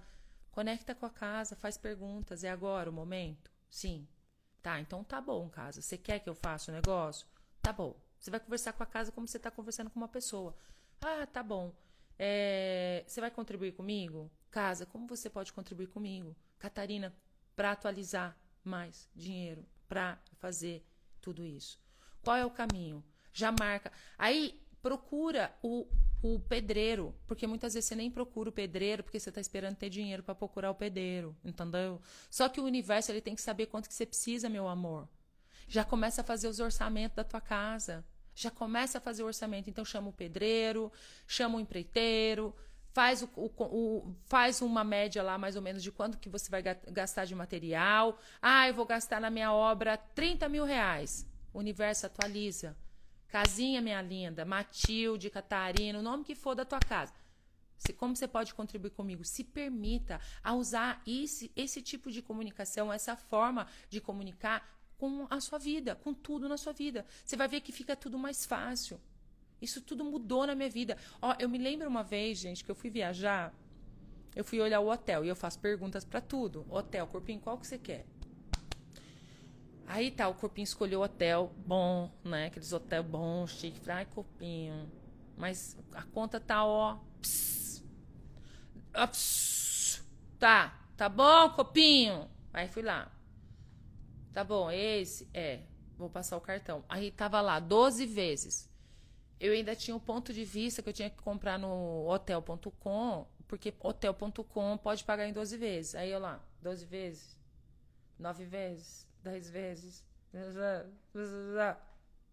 Conecta 0.52 0.94
com 0.94 1.08
a 1.08 1.10
casa, 1.10 1.56
faz 1.56 1.78
perguntas. 1.78 2.44
É 2.44 2.52
agora 2.52 2.88
o 2.88 2.94
momento? 2.94 3.50
Sim. 3.72 4.08
Tá, 4.62 4.80
então 4.80 5.04
tá 5.04 5.20
bom, 5.20 5.50
casa. 5.50 5.82
Você 5.82 5.98
quer 5.98 6.20
que 6.20 6.30
eu 6.30 6.36
faça 6.36 6.72
o 6.72 6.76
negócio? 6.76 7.26
Tá 7.60 7.74
bom. 7.74 8.00
Você 8.20 8.30
vai 8.30 8.40
conversar 8.40 8.74
com 8.74 8.84
a 8.84 8.86
casa 8.86 9.12
como 9.12 9.28
você 9.28 9.38
está 9.38 9.50
conversando 9.50 9.90
com 9.90 10.00
uma 10.00 10.08
pessoa. 10.08 10.56
Ah, 11.02 11.26
tá 11.26 11.42
bom. 11.42 11.74
É, 12.20 13.04
você 13.08 13.20
vai 13.20 13.32
contribuir 13.32 13.72
comigo? 13.72 14.32
Casa, 14.54 14.86
como 14.86 15.08
você 15.08 15.32
pode 15.32 15.52
contribuir 15.52 15.88
comigo? 15.88 16.36
Catarina, 16.60 17.12
para 17.56 17.72
atualizar 17.72 18.38
mais 18.64 19.10
dinheiro, 19.16 19.66
para 19.90 20.22
fazer 20.38 20.86
tudo 21.20 21.44
isso. 21.44 21.80
Qual 22.22 22.38
é 22.38 22.46
o 22.46 22.52
caminho? 22.52 23.04
Já 23.34 23.52
marca. 23.52 23.92
Aí 24.16 24.62
procura 24.80 25.52
o 25.64 25.88
o 26.22 26.40
pedreiro, 26.40 27.14
porque 27.28 27.46
muitas 27.46 27.74
vezes 27.74 27.90
você 27.90 27.96
nem 27.96 28.10
procura 28.10 28.48
o 28.48 28.52
pedreiro 28.54 29.04
porque 29.04 29.20
você 29.20 29.28
está 29.28 29.42
esperando 29.42 29.76
ter 29.76 29.90
dinheiro 29.90 30.24
para 30.24 30.34
procurar 30.34 30.72
o 30.72 30.76
pedreiro, 30.76 31.36
entendeu? 31.44 32.00
Só 32.30 32.48
que 32.48 32.62
o 32.62 32.64
universo 32.64 33.12
ele 33.12 33.20
tem 33.20 33.36
que 33.36 33.42
saber 33.42 33.66
quanto 33.66 33.90
que 33.90 33.94
você 33.94 34.06
precisa, 34.06 34.48
meu 34.48 34.70
amor. 34.70 35.10
Já 35.68 35.84
começa 35.84 36.22
a 36.22 36.24
fazer 36.24 36.48
os 36.48 36.62
orçamentos 36.62 37.18
da 37.18 37.26
tua 37.26 37.42
casa. 37.42 38.06
Já 38.34 38.50
começa 38.50 39.00
a 39.00 39.02
fazer 39.02 39.22
o 39.22 39.26
orçamento. 39.26 39.70
Então 39.70 39.84
chama 39.84 40.08
o 40.08 40.14
pedreiro, 40.14 40.90
chama 41.28 41.58
o 41.58 41.60
empreiteiro, 41.60 42.56
faz, 42.94 43.24
o, 43.24 43.30
o, 43.36 43.52
o, 43.64 44.16
faz 44.26 44.62
uma 44.62 44.84
média 44.84 45.22
lá 45.24 45.38
mais 45.38 45.56
ou 45.56 45.62
menos 45.62 45.82
de 45.82 45.92
quanto 45.92 46.18
que 46.20 46.30
você 46.30 46.50
vai 46.50 46.62
gastar 46.62 47.26
de 47.26 47.36
material. 47.36 48.20
Ah, 48.42 48.68
eu 48.68 48.74
vou 48.74 48.86
gastar 48.86 49.20
na 49.20 49.30
minha 49.30 49.52
obra 49.52 49.98
30 49.98 50.48
mil 50.48 50.64
reais. 50.64 51.28
O 51.52 51.60
universo 51.60 52.06
atualiza. 52.06 52.78
Casinha, 53.28 53.82
minha 53.82 54.02
linda, 54.02 54.46
Matilde, 54.46 55.30
Catarina, 55.32 55.98
o 55.98 56.04
nome 56.04 56.24
que 56.24 56.36
for 56.36 56.54
da 56.54 56.64
tua 56.64 56.80
casa. 56.80 57.12
como 57.98 58.16
você 58.16 58.28
pode 58.28 58.54
contribuir 58.54 58.92
comigo? 58.92 59.26
Se 59.26 59.44
permita 59.44 60.22
a 60.44 60.54
usar 60.54 61.02
esse, 61.06 61.52
esse 61.56 61.82
tipo 61.82 62.12
de 62.12 62.22
comunicação, 62.22 62.94
essa 62.94 63.16
forma 63.16 63.68
de 63.90 64.00
comunicar 64.00 64.72
com 65.00 65.26
a 65.32 65.42
sua 65.42 65.58
vida, 65.58 65.96
com 65.96 66.14
tudo 66.14 66.48
na 66.48 66.58
sua 66.58 66.74
vida. 66.74 67.08
Você 67.26 67.36
vai 67.36 67.48
ver 67.48 67.62
que 67.62 67.72
fica 67.72 67.96
tudo 67.96 68.20
mais 68.20 68.46
fácil. 68.46 69.02
Isso 69.64 69.80
tudo 69.80 70.04
mudou 70.04 70.46
na 70.46 70.54
minha 70.54 70.70
vida. 70.70 70.98
Ó, 71.22 71.34
eu 71.40 71.48
me 71.48 71.58
lembro 71.58 71.88
uma 71.88 72.04
vez, 72.04 72.38
gente, 72.38 72.66
que 72.66 72.70
eu 72.70 72.76
fui 72.76 72.90
viajar, 72.90 73.54
eu 74.36 74.44
fui 74.44 74.60
olhar 74.60 74.82
o 74.82 74.92
hotel 74.92 75.24
e 75.24 75.30
eu 75.30 75.36
faço 75.38 75.58
perguntas 75.58 76.04
para 76.04 76.20
tudo. 76.20 76.66
Hotel, 76.70 77.08
corpinho, 77.08 77.40
qual 77.40 77.58
que 77.58 77.66
você 77.66 77.78
quer? 77.78 78.06
Aí 79.88 80.12
tá, 80.12 80.28
o 80.28 80.34
corpinho 80.34 80.66
escolheu 80.66 81.02
hotel 81.02 81.54
bom, 81.66 82.12
né? 82.26 82.48
Aqueles 82.48 82.74
hotel 82.74 83.04
bons, 83.04 83.52
chique. 83.52 83.90
Ai, 83.90 84.06
corpinho. 84.06 84.92
Mas 85.38 85.78
a 85.94 86.04
conta 86.04 86.42
tá, 86.42 86.66
ó. 86.66 86.98
Pss, 87.22 87.86
ó 88.94 89.08
pss, 89.08 90.04
tá, 90.38 90.78
tá 90.98 91.08
bom, 91.08 91.52
copinho? 91.52 92.30
Aí 92.52 92.68
fui 92.68 92.84
lá. 92.84 93.10
Tá 94.34 94.44
bom, 94.44 94.70
esse? 94.70 95.30
É. 95.34 95.62
Vou 95.98 96.10
passar 96.10 96.36
o 96.36 96.42
cartão. 96.42 96.84
Aí 96.90 97.12
tava 97.12 97.40
lá, 97.40 97.60
12 97.60 98.06
vezes. 98.06 98.73
Eu 99.44 99.52
ainda 99.52 99.76
tinha 99.76 99.94
um 99.94 100.00
ponto 100.00 100.32
de 100.32 100.46
vista 100.46 100.82
que 100.82 100.88
eu 100.88 100.94
tinha 100.94 101.10
que 101.10 101.18
comprar 101.18 101.60
no 101.60 102.08
hotel.com, 102.08 103.28
porque 103.46 103.74
hotel.com 103.78 104.78
pode 104.78 105.04
pagar 105.04 105.28
em 105.28 105.34
12 105.34 105.58
vezes. 105.58 105.96
Aí 105.96 106.10
eu 106.10 106.18
lá, 106.18 106.42
12 106.62 106.86
vezes, 106.86 107.38
9 108.18 108.46
vezes, 108.46 109.06
10 109.22 109.50
vezes. 109.50 110.04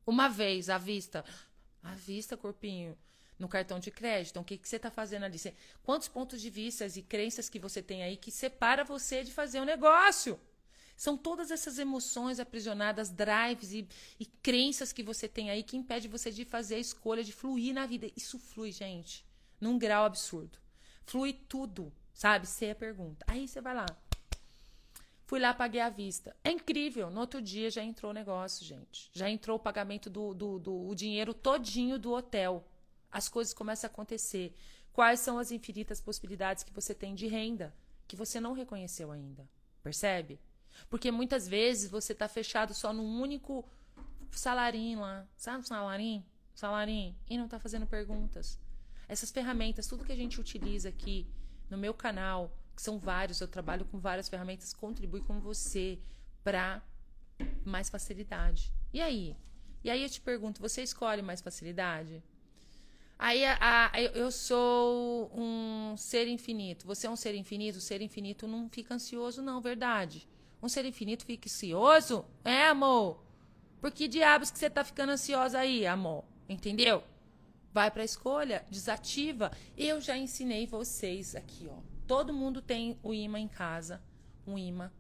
Uma 0.07 0.29
vez 0.29 0.71
à 0.71 0.79
vista. 0.79 1.25
À 1.83 1.97
vista, 1.97 2.37
corpinho. 2.37 2.97
No 3.37 3.49
cartão 3.49 3.81
de 3.81 3.91
crédito. 3.91 4.31
Então, 4.31 4.43
o 4.43 4.47
que, 4.47 4.57
que 4.57 4.69
você 4.69 4.77
está 4.77 4.89
fazendo 4.89 5.25
ali? 5.25 5.37
Quantos 5.83 6.07
pontos 6.07 6.41
de 6.41 6.49
vista 6.49 6.87
e 6.87 7.03
crenças 7.03 7.49
que 7.49 7.59
você 7.59 7.83
tem 7.83 8.05
aí 8.05 8.17
que 8.17 8.31
separa 8.31 8.85
você 8.85 9.25
de 9.25 9.33
fazer 9.33 9.61
um 9.61 9.65
negócio? 9.65 10.39
São 11.01 11.17
todas 11.17 11.51
essas 11.51 11.79
emoções 11.79 12.39
aprisionadas, 12.39 13.09
drives 13.09 13.73
e, 13.73 13.89
e 14.19 14.27
crenças 14.27 14.93
que 14.93 15.03
você 15.03 15.27
tem 15.27 15.49
aí 15.49 15.63
que 15.63 15.75
impede 15.75 16.07
você 16.07 16.31
de 16.31 16.45
fazer 16.45 16.75
a 16.75 16.79
escolha, 16.79 17.25
de 17.25 17.33
fluir 17.33 17.73
na 17.73 17.87
vida. 17.87 18.11
Isso 18.15 18.39
flui, 18.39 18.71
gente, 18.71 19.25
num 19.59 19.79
grau 19.79 20.05
absurdo. 20.05 20.59
Flui 21.07 21.33
tudo, 21.33 21.91
sabe? 22.13 22.47
Você 22.47 22.67
é 22.67 22.73
a 22.73 22.75
pergunta. 22.75 23.25
Aí 23.27 23.49
você 23.49 23.63
vai 23.63 23.75
lá. 23.75 23.87
Fui 25.25 25.41
lá, 25.41 25.55
paguei 25.55 25.81
à 25.81 25.89
vista. 25.89 26.37
É 26.45 26.51
incrível. 26.51 27.09
No 27.09 27.21
outro 27.23 27.41
dia 27.41 27.71
já 27.71 27.83
entrou 27.83 28.11
o 28.11 28.15
negócio, 28.15 28.63
gente. 28.67 29.09
Já 29.15 29.31
entrou 29.31 29.57
o 29.57 29.61
pagamento 29.61 30.11
do, 30.11 30.35
do, 30.35 30.59
do 30.59 30.87
o 30.87 30.95
dinheiro 30.95 31.33
todinho 31.33 31.99
do 31.99 32.13
hotel. 32.13 32.63
As 33.11 33.27
coisas 33.27 33.55
começam 33.55 33.89
a 33.89 33.91
acontecer. 33.91 34.55
Quais 34.93 35.21
são 35.21 35.39
as 35.39 35.51
infinitas 35.51 35.99
possibilidades 35.99 36.63
que 36.63 36.75
você 36.75 36.95
tem 36.95 37.15
de 37.15 37.27
renda 37.27 37.75
que 38.07 38.17
você 38.17 38.39
não 38.39 38.53
reconheceu 38.53 39.11
ainda? 39.11 39.49
Percebe? 39.83 40.39
Porque 40.89 41.11
muitas 41.11 41.47
vezes 41.47 41.91
você 41.91 42.13
está 42.13 42.29
fechado 42.29 42.75
só 42.75 42.93
num 42.93 43.21
único 43.21 43.69
salarinho 44.31 45.01
lá. 45.01 45.27
Sabe 45.37 45.65
o 45.65 45.67
salarinho? 45.67 46.25
Salarinho. 46.55 47.15
E 47.29 47.37
não 47.37 47.45
está 47.47 47.59
fazendo 47.59 47.87
perguntas. 47.87 48.59
Essas 49.09 49.31
ferramentas, 49.31 49.87
tudo 49.87 50.05
que 50.05 50.13
a 50.13 50.17
gente 50.17 50.41
utiliza 50.41 50.89
aqui 50.89 51.27
no 51.69 51.77
meu 51.77 51.93
canal, 51.93 52.57
que 52.75 52.83
são 52.83 52.99
vários, 52.99 53.41
eu 53.41 53.49
trabalho 53.49 53.85
com 53.85 53.99
várias 53.99 54.29
ferramentas, 54.29 54.73
contribui 54.73 55.21
com 55.21 55.41
você 55.41 55.99
para 56.43 56.83
mais 57.65 57.91
facilidade. 57.91 58.73
E 58.93 59.01
aí? 59.01 59.37
E 59.83 59.91
aí 59.91 60.03
eu 60.03 60.09
te 60.09 60.21
pergunto, 60.21 60.61
você 60.61 60.83
escolhe 60.83 61.23
mais 61.23 61.41
facilidade? 61.41 62.23
Aí 63.19 63.45
a, 63.45 63.91
a, 63.93 64.01
eu 64.01 64.31
sou 64.31 65.31
um 65.35 65.95
ser 65.97 66.27
infinito. 66.27 66.87
Você 66.87 67.07
é 67.07 67.11
um 67.11 67.17
ser 67.17 67.35
infinito? 67.35 67.77
O 67.77 67.81
ser 67.81 68.01
infinito 68.01 68.47
não 68.47 68.69
fica 68.71 68.95
ansioso, 68.95 69.43
não, 69.43 69.61
verdade? 69.61 70.27
Um 70.63 70.69
ser 70.69 70.85
infinito 70.85 71.25
fica 71.25 71.49
ansioso? 71.49 72.25
É, 72.45 72.67
amor? 72.67 73.25
Por 73.81 73.91
que 73.91 74.07
diabos 74.07 74.51
que 74.51 74.59
você 74.59 74.69
tá 74.69 74.85
ficando 74.85 75.13
ansiosa 75.13 75.59
aí, 75.59 75.87
amor? 75.87 76.25
Entendeu? 76.49 77.03
Vai 77.73 77.91
pra 77.91 78.05
escolha, 78.05 78.65
desativa. 78.71 79.51
Eu 79.77 80.01
já 80.01 80.17
ensinei 80.17 80.67
vocês 80.67 81.35
aqui, 81.35 81.69
ó. 81.71 81.79
Todo 82.07 82.33
mundo 82.33 82.61
tem 82.61 82.99
o 83.03 83.15
imã 83.15 83.39
em 83.39 83.49
casa, 83.49 84.03
um 84.47 84.59
imã. 84.59 84.91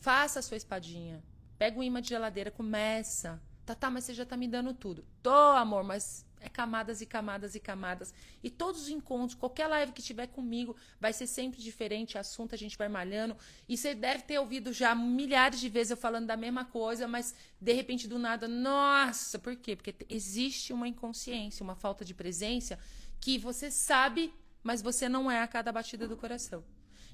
Faça 0.00 0.38
a 0.38 0.42
sua 0.42 0.56
espadinha. 0.56 1.22
Pega 1.58 1.78
o 1.78 1.82
imã 1.82 2.00
de 2.00 2.08
geladeira, 2.08 2.50
começa. 2.50 3.40
Tá, 3.64 3.74
tá, 3.74 3.90
mas 3.90 4.04
você 4.04 4.14
já 4.14 4.24
tá 4.24 4.36
me 4.36 4.48
dando 4.48 4.72
tudo. 4.72 5.04
Tô, 5.22 5.30
amor, 5.30 5.84
mas 5.84 6.24
é 6.40 6.48
camadas 6.48 7.00
e 7.00 7.06
camadas 7.06 7.54
e 7.54 7.60
camadas. 7.60 8.12
E 8.42 8.50
todos 8.50 8.82
os 8.82 8.88
encontros, 8.88 9.34
qualquer 9.38 9.66
live 9.66 9.92
que 9.92 10.02
tiver 10.02 10.26
comigo, 10.28 10.76
vai 11.00 11.12
ser 11.12 11.26
sempre 11.26 11.60
diferente. 11.62 12.18
Assunto 12.18 12.54
a 12.54 12.58
gente 12.58 12.76
vai 12.76 12.88
malhando. 12.88 13.36
E 13.68 13.76
você 13.76 13.94
deve 13.94 14.22
ter 14.22 14.38
ouvido 14.38 14.72
já 14.72 14.94
milhares 14.94 15.60
de 15.60 15.68
vezes 15.68 15.90
eu 15.90 15.96
falando 15.96 16.26
da 16.26 16.36
mesma 16.36 16.64
coisa, 16.64 17.08
mas 17.08 17.34
de 17.60 17.72
repente 17.72 18.06
do 18.06 18.18
nada, 18.18 18.46
nossa, 18.46 19.38
por 19.38 19.56
quê? 19.56 19.76
Porque 19.76 19.94
existe 20.08 20.72
uma 20.72 20.86
inconsciência, 20.86 21.64
uma 21.64 21.74
falta 21.74 22.04
de 22.04 22.14
presença 22.14 22.78
que 23.20 23.38
você 23.38 23.70
sabe, 23.70 24.32
mas 24.62 24.82
você 24.82 25.08
não 25.08 25.30
é 25.30 25.40
a 25.40 25.48
cada 25.48 25.72
batida 25.72 26.06
do 26.06 26.16
coração. 26.16 26.64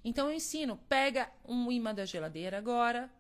Então 0.05 0.29
eu 0.29 0.35
ensino, 0.35 0.77
pega 0.89 1.31
um 1.45 1.71
imã 1.71 1.95
da 1.95 2.05
geladeira 2.05 2.59
agora, 2.59 3.11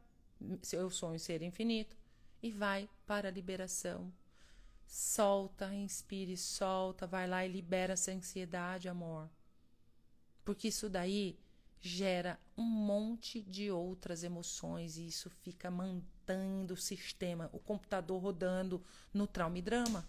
eu 0.73 0.91
sou 0.91 1.11
um 1.11 1.19
ser 1.19 1.43
infinito, 1.43 1.97
e 2.43 2.51
vai 2.51 2.89
para 3.07 3.29
a 3.29 3.31
liberação 3.31 4.13
Solta, 4.95 5.73
inspire, 5.75 6.37
solta, 6.37 7.07
vai 7.07 7.27
lá 7.27 7.47
e 7.47 7.49
libera 7.49 7.95
essa 7.95 8.13
ansiedade, 8.13 8.91
amor. 8.91 9.27
Porque 10.45 10.69
isso 10.69 10.91
daí 10.91 11.39
gera 11.81 12.39
um 12.55 12.63
monte 12.63 13.41
de 13.41 13.71
outras 13.71 14.23
emoções 14.23 14.99
e 14.99 15.07
isso 15.07 15.31
fica 15.31 15.71
mantendo 15.71 16.75
o 16.75 16.77
sistema, 16.77 17.49
o 17.55 17.59
computador 17.59 18.21
rodando 18.21 18.85
no 19.15 19.27
trauma 19.27 19.57
e 19.57 19.63
drama. 19.63 20.07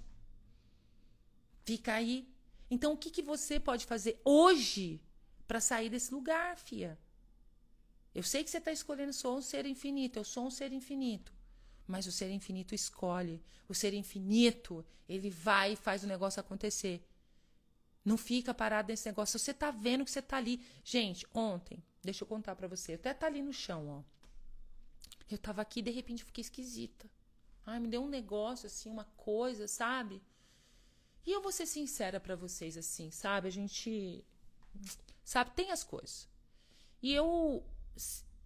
Fica 1.64 1.94
aí. 1.94 2.30
Então, 2.70 2.92
o 2.92 2.98
que, 2.98 3.10
que 3.10 3.22
você 3.22 3.62
pode 3.62 3.86
fazer 3.86 4.20
hoje 4.26 5.02
para 5.48 5.62
sair 5.62 5.90
desse 5.90 6.14
lugar, 6.14 6.58
fia? 6.58 7.00
Eu 8.14 8.22
sei 8.22 8.44
que 8.44 8.50
você 8.50 8.58
está 8.58 8.74
escolhendo, 8.74 9.14
sou 9.14 9.38
um 9.38 9.42
ser 9.42 9.66
infinito, 9.66 10.20
eu 10.20 10.26
sou 10.26 10.48
um 10.48 10.52
ser 10.52 10.74
infinito. 10.74 11.34
Mas 11.94 12.08
o 12.08 12.12
ser 12.12 12.32
infinito 12.32 12.74
escolhe. 12.74 13.40
O 13.70 13.76
ser 13.76 13.94
infinito, 13.94 14.84
ele 15.08 15.30
vai 15.30 15.74
e 15.74 15.76
faz 15.76 16.04
o 16.04 16.08
negócio 16.08 16.40
acontecer. 16.40 17.08
Não 18.04 18.18
fica 18.18 18.52
parado 18.52 18.88
nesse 18.88 19.08
negócio. 19.08 19.38
Você 19.38 19.54
tá 19.54 19.70
vendo 19.70 20.04
que 20.04 20.10
você 20.10 20.20
tá 20.20 20.38
ali. 20.38 20.66
Gente, 20.84 21.28
ontem, 21.32 21.84
deixa 22.02 22.24
eu 22.24 22.28
contar 22.28 22.56
para 22.56 22.68
você. 22.68 22.94
Eu 22.94 22.96
até 22.96 23.14
tá 23.14 23.28
ali 23.28 23.44
no 23.44 23.54
chão, 23.54 23.88
ó. 23.88 24.02
Eu 25.30 25.38
tava 25.38 25.62
aqui 25.62 25.84
de 25.84 25.92
repente 25.92 26.24
fiquei 26.24 26.42
esquisita. 26.42 27.08
Ai, 27.64 27.80
me 27.80 27.88
deu 27.88 28.04
um 28.04 28.10
negócio 28.10 28.66
assim, 28.66 28.90
uma 28.90 29.06
coisa, 29.16 29.68
sabe? 29.68 30.20
E 31.24 31.32
eu 31.32 31.44
vou 31.44 31.52
ser 31.52 31.68
sincera 31.68 32.20
para 32.20 32.36
vocês 32.36 32.76
assim, 32.76 33.12
sabe? 33.12 33.48
A 33.48 33.52
gente 33.52 34.26
sabe, 35.24 35.52
tem 35.52 35.70
as 35.70 35.84
coisas. 35.84 36.28
E 37.04 37.14
eu 37.14 37.64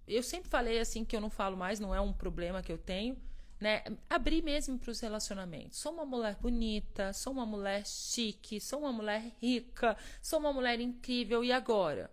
eu 0.06 0.22
sempre 0.22 0.50
falei 0.50 0.82
assim 0.82 1.06
que 1.06 1.16
eu 1.16 1.22
não 1.22 1.30
falo 1.30 1.56
mais, 1.56 1.80
não 1.80 1.96
é 1.96 2.02
um 2.02 2.12
problema 2.12 2.62
que 2.62 2.72
eu 2.74 2.78
tenho, 2.78 3.18
né? 3.60 3.84
Abrir 4.10 4.44
mesmo 4.44 4.78
para 4.78 4.92
os 4.92 5.00
relacionamentos. 5.00 5.80
Sou 5.80 5.94
uma 5.94 6.06
mulher 6.06 6.36
bonita, 6.36 7.14
sou 7.14 7.34
uma 7.34 7.46
mulher 7.46 7.86
chique, 7.86 8.60
sou 8.60 8.80
uma 8.80 8.94
mulher 8.94 9.32
rica, 9.42 9.98
sou 10.22 10.40
uma 10.40 10.54
mulher 10.54 10.80
incrível 10.80 11.44
e 11.44 11.52
agora? 11.52 12.12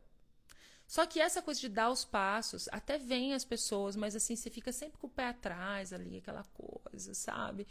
Só 0.86 1.06
que 1.06 1.20
essa 1.20 1.42
coisa 1.42 1.60
de 1.60 1.68
dar 1.68 1.90
os 1.90 2.04
passos, 2.04 2.68
até 2.70 2.98
vem 2.98 3.34
as 3.34 3.44
pessoas, 3.44 3.96
mas 3.96 4.14
assim, 4.14 4.36
você 4.36 4.50
fica 4.50 4.72
sempre 4.72 4.98
com 4.98 5.06
o 5.06 5.10
pé 5.10 5.28
atrás 5.28 5.92
ali, 5.92 6.18
aquela 6.18 6.44
coisa, 6.44 7.14
sabe? 7.14 7.66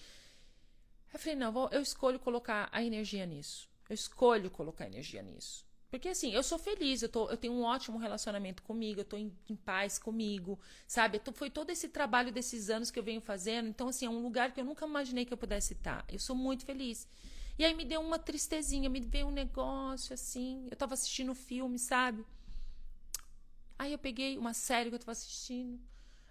Eu 1.14 1.20
falei, 1.20 1.36
não, 1.36 1.70
eu 1.70 1.82
escolho 1.82 2.20
colocar 2.20 2.70
a 2.72 2.84
energia 2.84 3.26
nisso. 3.26 3.70
Eu 3.88 3.94
escolho 3.94 4.50
colocar 4.50 4.88
energia 4.88 5.22
nisso. 5.22 5.66
Porque 5.94 6.10
assim, 6.10 6.32
eu 6.34 6.42
sou 6.42 6.58
feliz, 6.58 7.04
eu, 7.04 7.08
tô, 7.08 7.30
eu 7.30 7.38
tenho 7.38 7.54
um 7.54 7.62
ótimo 7.62 8.00
relacionamento 8.00 8.64
comigo, 8.64 9.02
eu 9.02 9.06
tô 9.06 9.16
em, 9.16 9.32
em 9.48 9.56
paz 9.56 10.00
comigo, 10.00 10.60
sabe? 10.88 11.20
Tô, 11.20 11.32
foi 11.32 11.52
todo 11.52 11.70
esse 11.70 11.88
trabalho 11.88 12.32
desses 12.32 12.72
anos 12.72 12.90
que 12.90 12.98
eu 12.98 13.04
venho 13.04 13.22
fazendo. 13.22 13.68
Então, 13.68 13.88
assim, 13.88 14.08
é 14.08 14.10
um 14.10 14.24
lugar 14.24 14.52
que 14.52 14.60
eu 14.60 14.66
nunca 14.66 14.88
imaginei 14.88 15.24
que 15.24 15.32
eu 15.32 15.38
pudesse 15.38 15.74
estar. 15.74 16.04
Eu 16.10 16.18
sou 16.18 16.36
muito 16.36 16.66
feliz. 16.66 17.08
E 17.60 17.64
aí 17.64 17.76
me 17.76 17.86
deu 17.86 18.02
uma 18.02 18.18
tristezinha, 18.18 18.90
me 18.90 19.02
veio 19.02 19.28
um 19.28 19.32
negócio 19.32 20.16
assim. 20.16 20.68
Eu 20.72 20.76
tava 20.76 20.96
assistindo 20.96 21.36
filme, 21.36 21.78
sabe? 21.78 22.26
Aí 23.78 23.92
eu 23.92 24.00
peguei 24.00 24.36
uma 24.36 24.56
série 24.56 24.90
que 24.90 24.96
eu 24.96 25.00
tava 25.00 25.12
assistindo. 25.12 25.80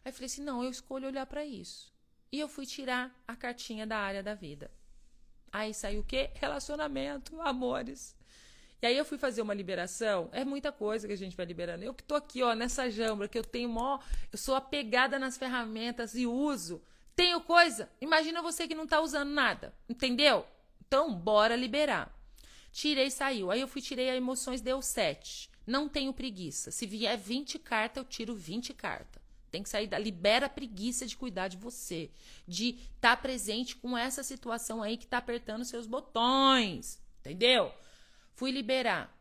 Aí 0.04 0.10
falei 0.10 0.26
assim: 0.26 0.42
não, 0.42 0.64
eu 0.64 0.72
escolho 0.72 1.06
olhar 1.06 1.24
para 1.26 1.44
isso. 1.44 1.94
E 2.32 2.40
eu 2.40 2.48
fui 2.48 2.66
tirar 2.66 3.14
a 3.28 3.36
cartinha 3.36 3.86
da 3.86 3.98
área 3.98 4.24
da 4.24 4.34
vida. 4.34 4.72
Aí 5.52 5.72
saiu 5.72 6.00
o 6.00 6.04
quê? 6.04 6.32
Relacionamento, 6.34 7.40
amores. 7.40 8.20
E 8.82 8.86
aí 8.86 8.98
eu 8.98 9.04
fui 9.04 9.16
fazer 9.16 9.40
uma 9.40 9.54
liberação. 9.54 10.28
É 10.32 10.44
muita 10.44 10.72
coisa 10.72 11.06
que 11.06 11.12
a 11.12 11.16
gente 11.16 11.36
vai 11.36 11.46
liberando. 11.46 11.84
Eu 11.84 11.94
que 11.94 12.02
tô 12.02 12.16
aqui, 12.16 12.42
ó, 12.42 12.52
nessa 12.52 12.90
jambra, 12.90 13.28
que 13.28 13.38
eu 13.38 13.44
tenho 13.44 13.68
mó. 13.68 14.00
Eu 14.32 14.36
sou 14.36 14.56
apegada 14.56 15.20
nas 15.20 15.38
ferramentas 15.38 16.16
e 16.16 16.26
uso. 16.26 16.82
Tenho 17.14 17.40
coisa. 17.42 17.88
Imagina 18.00 18.42
você 18.42 18.66
que 18.66 18.74
não 18.74 18.84
tá 18.84 19.00
usando 19.00 19.30
nada. 19.30 19.72
Entendeu? 19.88 20.44
Então, 20.84 21.14
bora 21.14 21.54
liberar. 21.54 22.12
Tirei, 22.72 23.08
saiu. 23.08 23.52
Aí 23.52 23.60
eu 23.60 23.68
fui, 23.68 23.80
tirei 23.80 24.10
a 24.10 24.16
emoções, 24.16 24.60
deu 24.60 24.82
7. 24.82 25.48
Não 25.64 25.88
tenho 25.88 26.12
preguiça. 26.12 26.72
Se 26.72 26.84
vier 26.84 27.16
20 27.16 27.60
cartas, 27.60 28.02
eu 28.02 28.08
tiro 28.08 28.34
20 28.34 28.74
cartas. 28.74 29.22
Tem 29.48 29.62
que 29.62 29.68
sair 29.68 29.86
da. 29.86 29.96
Libera 29.96 30.46
a 30.46 30.48
preguiça 30.48 31.06
de 31.06 31.16
cuidar 31.16 31.46
de 31.46 31.56
você. 31.56 32.10
De 32.48 32.70
estar 32.96 33.14
tá 33.14 33.16
presente 33.16 33.76
com 33.76 33.96
essa 33.96 34.24
situação 34.24 34.82
aí 34.82 34.96
que 34.96 35.06
tá 35.06 35.18
apertando 35.18 35.64
seus 35.64 35.86
botões. 35.86 37.00
Entendeu? 37.20 37.72
Fui 38.34 38.50
liberar. 38.50 39.16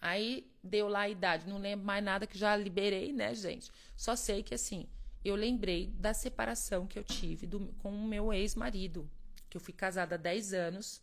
Aí 0.00 0.50
deu 0.62 0.88
lá 0.88 1.00
a 1.00 1.08
idade. 1.08 1.48
Não 1.48 1.58
lembro 1.58 1.84
mais 1.86 2.04
nada 2.04 2.26
que 2.26 2.38
já 2.38 2.56
liberei, 2.56 3.12
né, 3.12 3.34
gente? 3.34 3.70
Só 3.96 4.14
sei 4.14 4.42
que 4.42 4.54
assim, 4.54 4.88
eu 5.24 5.34
lembrei 5.34 5.88
da 5.88 6.14
separação 6.14 6.86
que 6.86 6.98
eu 6.98 7.04
tive 7.04 7.46
do, 7.46 7.66
com 7.78 7.90
o 7.90 8.06
meu 8.06 8.32
ex-marido. 8.32 9.08
Que 9.50 9.56
eu 9.56 9.60
fui 9.60 9.74
casada 9.74 10.14
há 10.14 10.18
10 10.18 10.52
anos. 10.52 11.02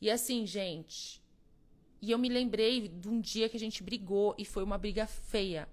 E 0.00 0.10
assim, 0.10 0.46
gente. 0.46 1.22
E 2.00 2.10
eu 2.10 2.18
me 2.18 2.28
lembrei 2.28 2.88
de 2.88 3.08
um 3.08 3.20
dia 3.20 3.48
que 3.48 3.56
a 3.56 3.60
gente 3.60 3.82
brigou 3.82 4.34
e 4.38 4.44
foi 4.44 4.62
uma 4.62 4.78
briga 4.78 5.06
feia. 5.06 5.68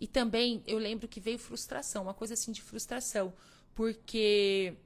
E 0.00 0.06
também 0.06 0.62
eu 0.66 0.78
lembro 0.78 1.08
que 1.08 1.20
veio 1.20 1.38
frustração, 1.38 2.04
uma 2.04 2.14
coisa 2.14 2.34
assim 2.34 2.52
de 2.52 2.62
frustração, 2.62 3.32
porque 3.74 4.76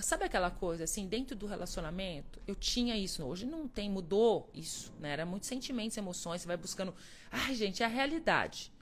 sabe 0.00 0.24
aquela 0.24 0.50
coisa 0.50 0.84
assim, 0.84 1.06
dentro 1.06 1.34
do 1.34 1.46
relacionamento, 1.46 2.40
eu 2.46 2.54
tinha 2.54 2.96
isso, 2.96 3.24
hoje 3.24 3.46
não 3.46 3.66
tem, 3.66 3.90
mudou 3.90 4.48
isso, 4.54 4.92
né? 5.00 5.10
Era 5.10 5.26
muitos 5.26 5.48
sentimentos, 5.48 5.96
emoções, 5.96 6.42
você 6.42 6.46
vai 6.46 6.56
buscando, 6.56 6.94
ai, 7.30 7.54
gente, 7.54 7.82
é 7.82 7.86
a 7.86 7.88
realidade. 7.88 8.72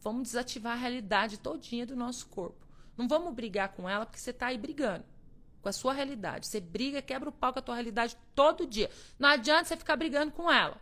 Vamos 0.00 0.24
desativar 0.28 0.74
a 0.74 0.80
realidade 0.80 1.38
todinha 1.38 1.86
do 1.86 1.96
nosso 1.96 2.26
corpo. 2.26 2.66
Não 2.96 3.08
vamos 3.08 3.34
brigar 3.34 3.70
com 3.70 3.88
ela 3.88 4.06
porque 4.06 4.20
você 4.20 4.30
está 4.30 4.46
aí 4.48 4.58
brigando 4.58 5.04
com 5.64 5.68
a 5.70 5.72
sua 5.72 5.94
realidade. 5.94 6.46
Você 6.46 6.60
briga, 6.60 7.00
quebra 7.00 7.30
o 7.30 7.32
pau 7.32 7.50
com 7.50 7.58
a 7.58 7.62
tua 7.62 7.74
realidade 7.74 8.16
todo 8.34 8.66
dia. 8.66 8.90
Não 9.18 9.30
adianta 9.30 9.64
você 9.64 9.76
ficar 9.76 9.96
brigando 9.96 10.30
com 10.30 10.52
ela. 10.52 10.78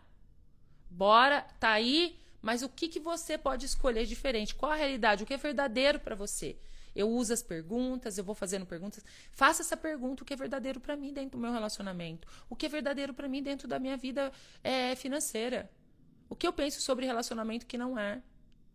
Bora, 0.90 1.42
tá 1.60 1.70
aí, 1.70 2.20
mas 2.42 2.62
o 2.62 2.68
que, 2.68 2.88
que 2.88 2.98
você 2.98 3.38
pode 3.38 3.64
escolher 3.64 4.04
diferente? 4.04 4.56
Qual 4.56 4.72
a 4.72 4.74
realidade? 4.74 5.22
O 5.22 5.26
que 5.26 5.34
é 5.34 5.36
verdadeiro 5.36 6.00
para 6.00 6.16
você? 6.16 6.58
Eu 6.94 7.08
uso 7.10 7.32
as 7.32 7.42
perguntas, 7.42 8.18
eu 8.18 8.24
vou 8.24 8.34
fazendo 8.34 8.66
perguntas. 8.66 9.04
Faça 9.30 9.62
essa 9.62 9.76
pergunta: 9.76 10.22
o 10.22 10.26
que 10.26 10.34
é 10.34 10.36
verdadeiro 10.36 10.80
para 10.80 10.96
mim 10.96 11.12
dentro 11.12 11.38
do 11.38 11.38
meu 11.38 11.52
relacionamento? 11.52 12.28
O 12.48 12.56
que 12.56 12.66
é 12.66 12.68
verdadeiro 12.68 13.14
para 13.14 13.28
mim 13.28 13.42
dentro 13.42 13.66
da 13.66 13.78
minha 13.78 13.96
vida 13.96 14.32
é, 14.62 14.94
financeira? 14.94 15.70
O 16.28 16.36
que 16.36 16.46
eu 16.46 16.52
penso 16.52 16.80
sobre 16.80 17.06
relacionamento 17.06 17.66
que 17.66 17.78
não 17.78 17.98
é? 17.98 18.22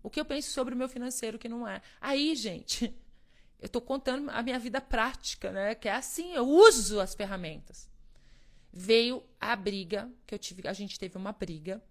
O 0.01 0.09
que 0.09 0.19
eu 0.19 0.25
penso 0.25 0.51
sobre 0.51 0.73
o 0.73 0.77
meu 0.77 0.89
financeiro 0.89 1.37
que 1.37 1.49
não 1.49 1.67
é? 1.67 1.81
Aí, 1.99 2.35
gente, 2.35 2.85
eu 3.59 3.67
estou 3.67 3.81
contando 3.81 4.29
a 4.29 4.41
minha 4.41 4.59
vida 4.59 4.81
prática, 4.81 5.51
né? 5.51 5.75
Que 5.75 5.87
é 5.87 5.93
assim, 5.93 6.33
eu 6.33 6.47
uso 6.47 6.99
as 6.99 7.13
ferramentas. 7.13 7.89
Veio 8.71 9.23
a 9.39 9.55
briga 9.55 10.11
que 10.25 10.35
eu 10.35 10.39
tive, 10.39 10.67
a 10.67 10.73
gente 10.73 10.99
teve 10.99 11.17
uma 11.17 11.31
briga 11.31 11.81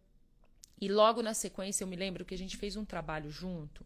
e 0.81 0.89
logo 0.89 1.23
na 1.23 1.35
sequência 1.35 1.83
eu 1.83 1.89
me 1.89 1.97
lembro 1.97 2.25
que 2.25 2.35
a 2.35 2.39
gente 2.39 2.57
fez 2.57 2.77
um 2.77 2.85
trabalho 2.85 3.31
junto 3.31 3.85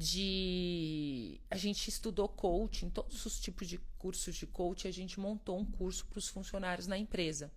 de 0.00 1.38
a 1.50 1.58
gente 1.58 1.86
estudou 1.88 2.26
coaching, 2.26 2.88
todos 2.88 3.26
os 3.26 3.38
tipos 3.38 3.68
de 3.68 3.76
cursos 3.98 4.34
de 4.34 4.46
coaching, 4.46 4.88
a 4.88 4.92
gente 4.92 5.20
montou 5.20 5.58
um 5.58 5.64
curso 5.64 6.06
para 6.06 6.18
os 6.18 6.26
funcionários 6.26 6.86
na 6.86 6.96
empresa 6.96 7.52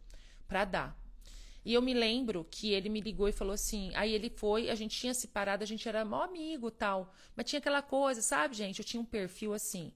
para 0.45 0.65
dar. 0.65 1.01
E 1.63 1.73
eu 1.73 1.81
me 1.81 1.93
lembro 1.93 2.45
que 2.51 2.73
ele 2.73 2.89
me 2.89 2.99
ligou 2.99 3.29
e 3.29 3.31
falou 3.31 3.53
assim, 3.53 3.95
aí 3.95 4.11
ele 4.11 4.29
foi, 4.29 4.69
a 4.69 4.75
gente 4.75 4.99
tinha 4.99 5.13
separado, 5.13 5.63
a 5.63 5.65
gente 5.65 5.87
era 5.87 6.03
mó 6.03 6.21
amigo, 6.21 6.69
tal, 6.69 7.15
mas 7.33 7.45
tinha 7.45 7.59
aquela 7.59 7.81
coisa, 7.81 8.21
sabe, 8.21 8.55
gente? 8.55 8.79
Eu 8.79 8.85
tinha 8.85 8.99
um 8.99 9.05
perfil 9.05 9.53
assim. 9.53 9.93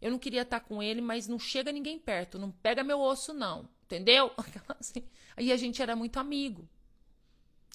Eu 0.00 0.12
não 0.12 0.20
queria 0.20 0.42
estar 0.42 0.60
com 0.60 0.80
ele, 0.80 1.00
mas 1.00 1.26
não 1.26 1.38
chega 1.38 1.72
ninguém 1.72 1.98
perto, 1.98 2.38
não 2.38 2.52
pega 2.52 2.84
meu 2.84 3.00
osso 3.00 3.32
não, 3.34 3.68
entendeu? 3.84 4.30
Assim. 4.78 5.02
Aí 5.36 5.52
a 5.52 5.56
gente 5.56 5.80
era 5.80 5.94
muito 5.94 6.18
amigo. 6.18 6.68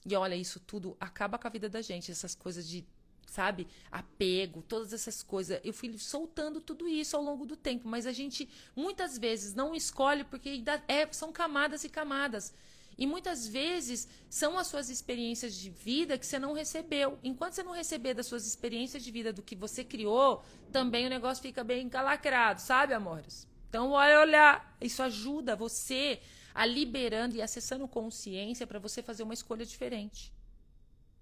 E 0.05 0.15
olha, 0.15 0.35
isso 0.35 0.59
tudo 0.59 0.95
acaba 0.99 1.37
com 1.37 1.47
a 1.47 1.49
vida 1.49 1.69
da 1.69 1.81
gente, 1.81 2.11
essas 2.11 2.35
coisas 2.35 2.67
de, 2.67 2.85
sabe, 3.27 3.67
apego, 3.91 4.63
todas 4.63 4.93
essas 4.93 5.21
coisas. 5.21 5.59
Eu 5.63 5.73
fui 5.73 5.95
soltando 5.97 6.59
tudo 6.59 6.87
isso 6.87 7.15
ao 7.15 7.21
longo 7.21 7.45
do 7.45 7.55
tempo, 7.55 7.87
mas 7.87 8.07
a 8.07 8.11
gente 8.11 8.49
muitas 8.75 9.17
vezes 9.17 9.53
não 9.53 9.75
escolhe 9.75 10.23
porque 10.23 10.63
é, 10.87 11.07
são 11.11 11.31
camadas 11.31 11.83
e 11.83 11.89
camadas. 11.89 12.53
E 12.97 13.05
muitas 13.05 13.47
vezes 13.47 14.07
são 14.27 14.57
as 14.57 14.65
suas 14.67 14.89
experiências 14.89 15.53
de 15.53 15.69
vida 15.69 16.17
que 16.17 16.25
você 16.25 16.39
não 16.39 16.53
recebeu. 16.53 17.19
Enquanto 17.23 17.53
você 17.53 17.61
não 17.61 17.73
receber 17.73 18.15
das 18.15 18.25
suas 18.25 18.47
experiências 18.47 19.03
de 19.03 19.11
vida 19.11 19.31
do 19.31 19.43
que 19.43 19.55
você 19.55 19.83
criou, 19.83 20.43
também 20.71 21.05
o 21.05 21.09
negócio 21.09 21.43
fica 21.43 21.63
bem 21.63 21.85
encalacrado, 21.85 22.59
sabe, 22.59 22.93
amores? 22.93 23.47
Então, 23.69 23.91
olha, 23.91 24.65
isso 24.81 25.03
ajuda 25.03 25.55
você 25.55 26.19
a 26.55 26.65
liberando 26.65 27.35
e 27.35 27.41
acessando 27.41 27.87
consciência 27.87 28.65
para 28.65 28.79
você 28.79 29.03
fazer 29.03 29.21
uma 29.21 29.33
escolha 29.33 29.63
diferente. 29.63 30.33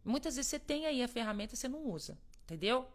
Muitas 0.05 0.35
vezes 0.35 0.49
você 0.49 0.59
tem 0.59 0.85
aí 0.85 1.01
a 1.01 1.07
ferramenta 1.07 1.55
você 1.55 1.67
não 1.67 1.87
usa, 1.87 2.17
entendeu? 2.43 2.87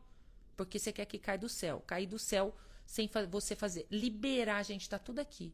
Porque 0.57 0.79
você 0.79 0.93
quer 0.93 1.05
que 1.07 1.19
caia 1.19 1.39
do 1.39 1.49
céu. 1.49 1.83
Cair 1.87 2.07
do 2.07 2.19
céu 2.19 2.55
sem 2.87 3.09
fa 3.09 3.27
você 3.27 3.57
fazer. 3.57 3.87
Liberar, 3.91 4.63
gente, 4.63 4.89
tá 4.89 4.99
tudo 4.99 5.19
aqui. 5.19 5.53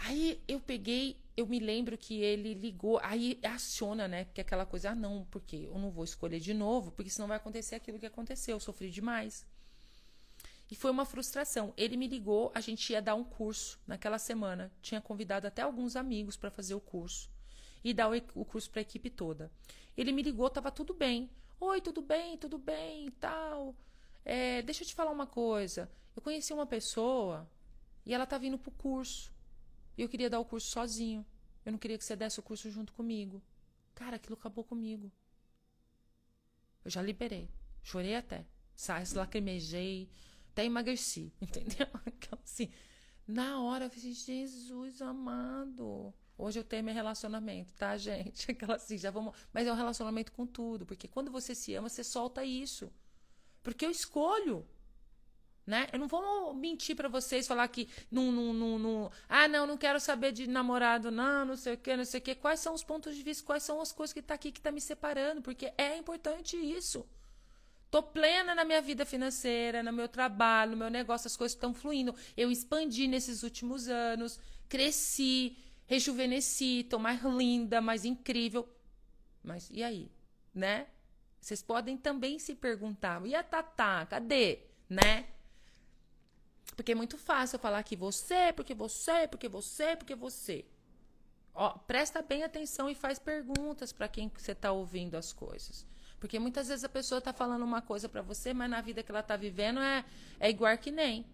Aí 0.00 0.40
eu 0.46 0.60
peguei, 0.60 1.16
eu 1.36 1.46
me 1.46 1.58
lembro 1.58 1.96
que 1.96 2.20
ele 2.20 2.54
ligou, 2.54 3.00
aí 3.02 3.38
aciona, 3.42 4.06
né? 4.06 4.26
Que 4.26 4.40
é 4.40 4.42
aquela 4.42 4.66
coisa, 4.66 4.90
ah, 4.90 4.94
não, 4.94 5.26
porque 5.30 5.56
eu 5.56 5.78
não 5.78 5.90
vou 5.90 6.04
escolher 6.04 6.40
de 6.40 6.54
novo, 6.54 6.92
porque 6.92 7.10
senão 7.10 7.28
vai 7.28 7.36
acontecer 7.36 7.74
aquilo 7.74 7.98
que 7.98 8.06
aconteceu, 8.06 8.56
eu 8.56 8.60
sofri 8.60 8.90
demais. 8.90 9.46
E 10.70 10.74
foi 10.76 10.90
uma 10.90 11.04
frustração. 11.04 11.72
Ele 11.76 11.96
me 11.96 12.06
ligou, 12.06 12.52
a 12.54 12.60
gente 12.60 12.92
ia 12.92 13.00
dar 13.00 13.14
um 13.14 13.24
curso 13.24 13.78
naquela 13.86 14.18
semana. 14.18 14.70
Tinha 14.82 15.00
convidado 15.00 15.46
até 15.46 15.62
alguns 15.62 15.96
amigos 15.96 16.36
para 16.36 16.50
fazer 16.50 16.74
o 16.74 16.80
curso 16.80 17.30
e 17.82 17.94
dar 17.94 18.10
o, 18.10 18.44
curso 18.44 18.70
para 18.70 18.80
a 18.80 18.82
equipe 18.82 19.08
toda. 19.08 19.50
Ele 19.98 20.12
me 20.12 20.22
ligou, 20.22 20.48
tava 20.48 20.70
tudo 20.70 20.94
bem. 20.94 21.28
Oi, 21.58 21.80
tudo 21.80 22.00
bem, 22.00 22.38
tudo 22.38 22.56
bem 22.56 23.08
e 23.08 23.10
tal. 23.10 23.74
É, 24.24 24.62
deixa 24.62 24.84
eu 24.84 24.86
te 24.86 24.94
falar 24.94 25.10
uma 25.10 25.26
coisa. 25.26 25.90
Eu 26.14 26.22
conheci 26.22 26.52
uma 26.52 26.66
pessoa 26.66 27.50
e 28.06 28.14
ela 28.14 28.24
tá 28.24 28.38
vindo 28.38 28.56
pro 28.56 28.70
curso. 28.70 29.32
E 29.96 30.02
eu 30.02 30.08
queria 30.08 30.30
dar 30.30 30.38
o 30.38 30.44
curso 30.44 30.70
sozinho. 30.70 31.26
Eu 31.64 31.72
não 31.72 31.78
queria 31.80 31.98
que 31.98 32.04
você 32.04 32.14
desse 32.14 32.38
o 32.38 32.42
curso 32.44 32.70
junto 32.70 32.92
comigo. 32.92 33.42
Cara, 33.92 34.14
aquilo 34.14 34.36
acabou 34.36 34.62
comigo. 34.62 35.10
Eu 36.84 36.90
já 36.92 37.02
liberei. 37.02 37.50
Chorei 37.82 38.14
até. 38.14 38.46
Sai, 38.76 39.02
lacrimejei 39.16 40.08
até 40.52 40.64
emagreci, 40.64 41.32
entendeu? 41.42 41.88
Então, 42.06 42.38
assim, 42.44 42.70
na 43.26 43.60
hora 43.62 43.86
eu 43.86 43.90
falei, 43.90 44.12
Jesus 44.12 45.02
amado. 45.02 46.14
Hoje 46.38 46.60
eu 46.60 46.64
tenho 46.64 46.84
meu 46.84 46.94
relacionamento, 46.94 47.74
tá, 47.74 47.96
gente? 47.96 48.48
Aquela 48.52 48.76
assim, 48.76 48.96
já 48.96 49.10
vamos. 49.10 49.34
Mas 49.52 49.66
é 49.66 49.72
um 49.72 49.76
relacionamento 49.76 50.30
com 50.30 50.46
tudo. 50.46 50.86
Porque 50.86 51.08
quando 51.08 51.32
você 51.32 51.52
se 51.52 51.74
ama, 51.74 51.88
você 51.88 52.04
solta 52.04 52.44
isso. 52.44 52.92
Porque 53.60 53.84
eu 53.84 53.90
escolho. 53.90 54.64
Né? 55.66 55.88
Eu 55.92 55.98
não 55.98 56.06
vou 56.06 56.54
mentir 56.54 56.96
para 56.96 57.08
vocês, 57.08 57.46
falar 57.46 57.68
que 57.68 57.88
não, 58.10 58.32
não, 58.32 58.54
não, 58.54 58.78
não, 58.78 59.12
ah, 59.28 59.46
não, 59.46 59.66
não 59.66 59.76
quero 59.76 60.00
saber 60.00 60.32
de 60.32 60.46
namorado, 60.46 61.10
não, 61.10 61.44
não 61.44 61.56
sei 61.56 61.74
o 61.74 61.76
que, 61.76 61.94
não 61.94 62.06
sei 62.06 62.20
o 62.20 62.22
que. 62.22 62.34
Quais 62.34 62.60
são 62.60 62.72
os 62.72 62.82
pontos 62.82 63.14
de 63.14 63.22
vista, 63.22 63.44
quais 63.44 63.64
são 63.64 63.78
as 63.78 63.92
coisas 63.92 64.14
que 64.14 64.22
tá 64.22 64.32
aqui 64.32 64.50
que 64.50 64.62
tá 64.62 64.72
me 64.72 64.80
separando, 64.80 65.42
porque 65.42 65.70
é 65.76 65.98
importante 65.98 66.56
isso. 66.56 67.04
Tô 67.90 68.02
plena 68.02 68.54
na 68.54 68.64
minha 68.64 68.80
vida 68.80 69.04
financeira, 69.04 69.82
no 69.82 69.92
meu 69.92 70.08
trabalho, 70.08 70.70
no 70.70 70.78
meu 70.78 70.90
negócio, 70.90 71.26
as 71.26 71.36
coisas 71.36 71.54
estão 71.54 71.74
fluindo. 71.74 72.14
Eu 72.34 72.50
expandi 72.50 73.06
nesses 73.06 73.42
últimos 73.42 73.88
anos, 73.88 74.40
cresci, 74.70 75.54
rejuvenesci, 75.88 76.86
tô 76.88 76.98
mais 76.98 77.20
linda, 77.24 77.80
mais 77.80 78.04
incrível. 78.04 78.68
Mas 79.42 79.68
e 79.72 79.82
aí, 79.82 80.12
né? 80.54 80.86
Vocês 81.40 81.62
podem 81.62 81.96
também 81.96 82.38
se 82.38 82.54
perguntar: 82.54 83.24
e 83.26 83.34
a 83.34 83.42
Tatá, 83.42 84.06
cadê? 84.06 84.60
Né? 84.88 85.26
Porque 86.76 86.92
é 86.92 86.94
muito 86.94 87.16
fácil 87.18 87.56
eu 87.56 87.60
falar 87.60 87.82
que 87.82 87.96
você, 87.96 88.52
porque 88.52 88.74
você, 88.74 89.26
porque 89.26 89.48
você, 89.48 89.96
porque 89.96 90.14
você. 90.14 90.64
Ó, 91.54 91.70
presta 91.70 92.22
bem 92.22 92.44
atenção 92.44 92.88
e 92.88 92.94
faz 92.94 93.18
perguntas 93.18 93.92
para 93.92 94.06
quem 94.06 94.30
você 94.36 94.52
está 94.52 94.70
ouvindo 94.70 95.16
as 95.16 95.32
coisas. 95.32 95.86
Porque 96.20 96.38
muitas 96.38 96.68
vezes 96.68 96.84
a 96.84 96.88
pessoa 96.88 97.20
tá 97.20 97.32
falando 97.32 97.64
uma 97.64 97.80
coisa 97.80 98.08
para 98.08 98.22
você, 98.22 98.52
mas 98.52 98.70
na 98.70 98.80
vida 98.80 99.02
que 99.02 99.10
ela 99.10 99.22
tá 99.22 99.36
vivendo 99.36 99.80
é, 99.80 100.04
é 100.38 100.50
igual 100.50 100.76
que 100.78 100.90
nem. 100.90 101.26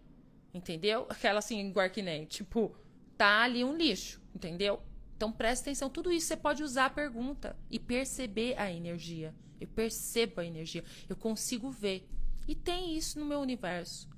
Entendeu? 0.52 1.06
Aquela 1.10 1.40
assim, 1.40 1.68
igual 1.68 1.90
que 1.90 2.00
nem. 2.00 2.24
Tipo, 2.24 2.74
tá 3.18 3.42
ali 3.42 3.64
um 3.64 3.76
lixo. 3.76 4.23
Entendeu? 4.34 4.82
Então 5.16 5.30
presta 5.30 5.64
atenção. 5.64 5.88
Tudo 5.88 6.12
isso 6.12 6.26
você 6.26 6.36
pode 6.36 6.62
usar 6.62 6.86
a 6.86 6.90
pergunta 6.90 7.56
e 7.70 7.78
perceber 7.78 8.58
a 8.58 8.70
energia. 8.70 9.34
Eu 9.60 9.68
percebo 9.68 10.40
a 10.40 10.44
energia. 10.44 10.84
Eu 11.08 11.16
consigo 11.16 11.70
ver. 11.70 12.08
E 12.46 12.54
tem 12.54 12.96
isso 12.96 13.18
no 13.18 13.24
meu 13.24 13.40
universo. 13.40 14.08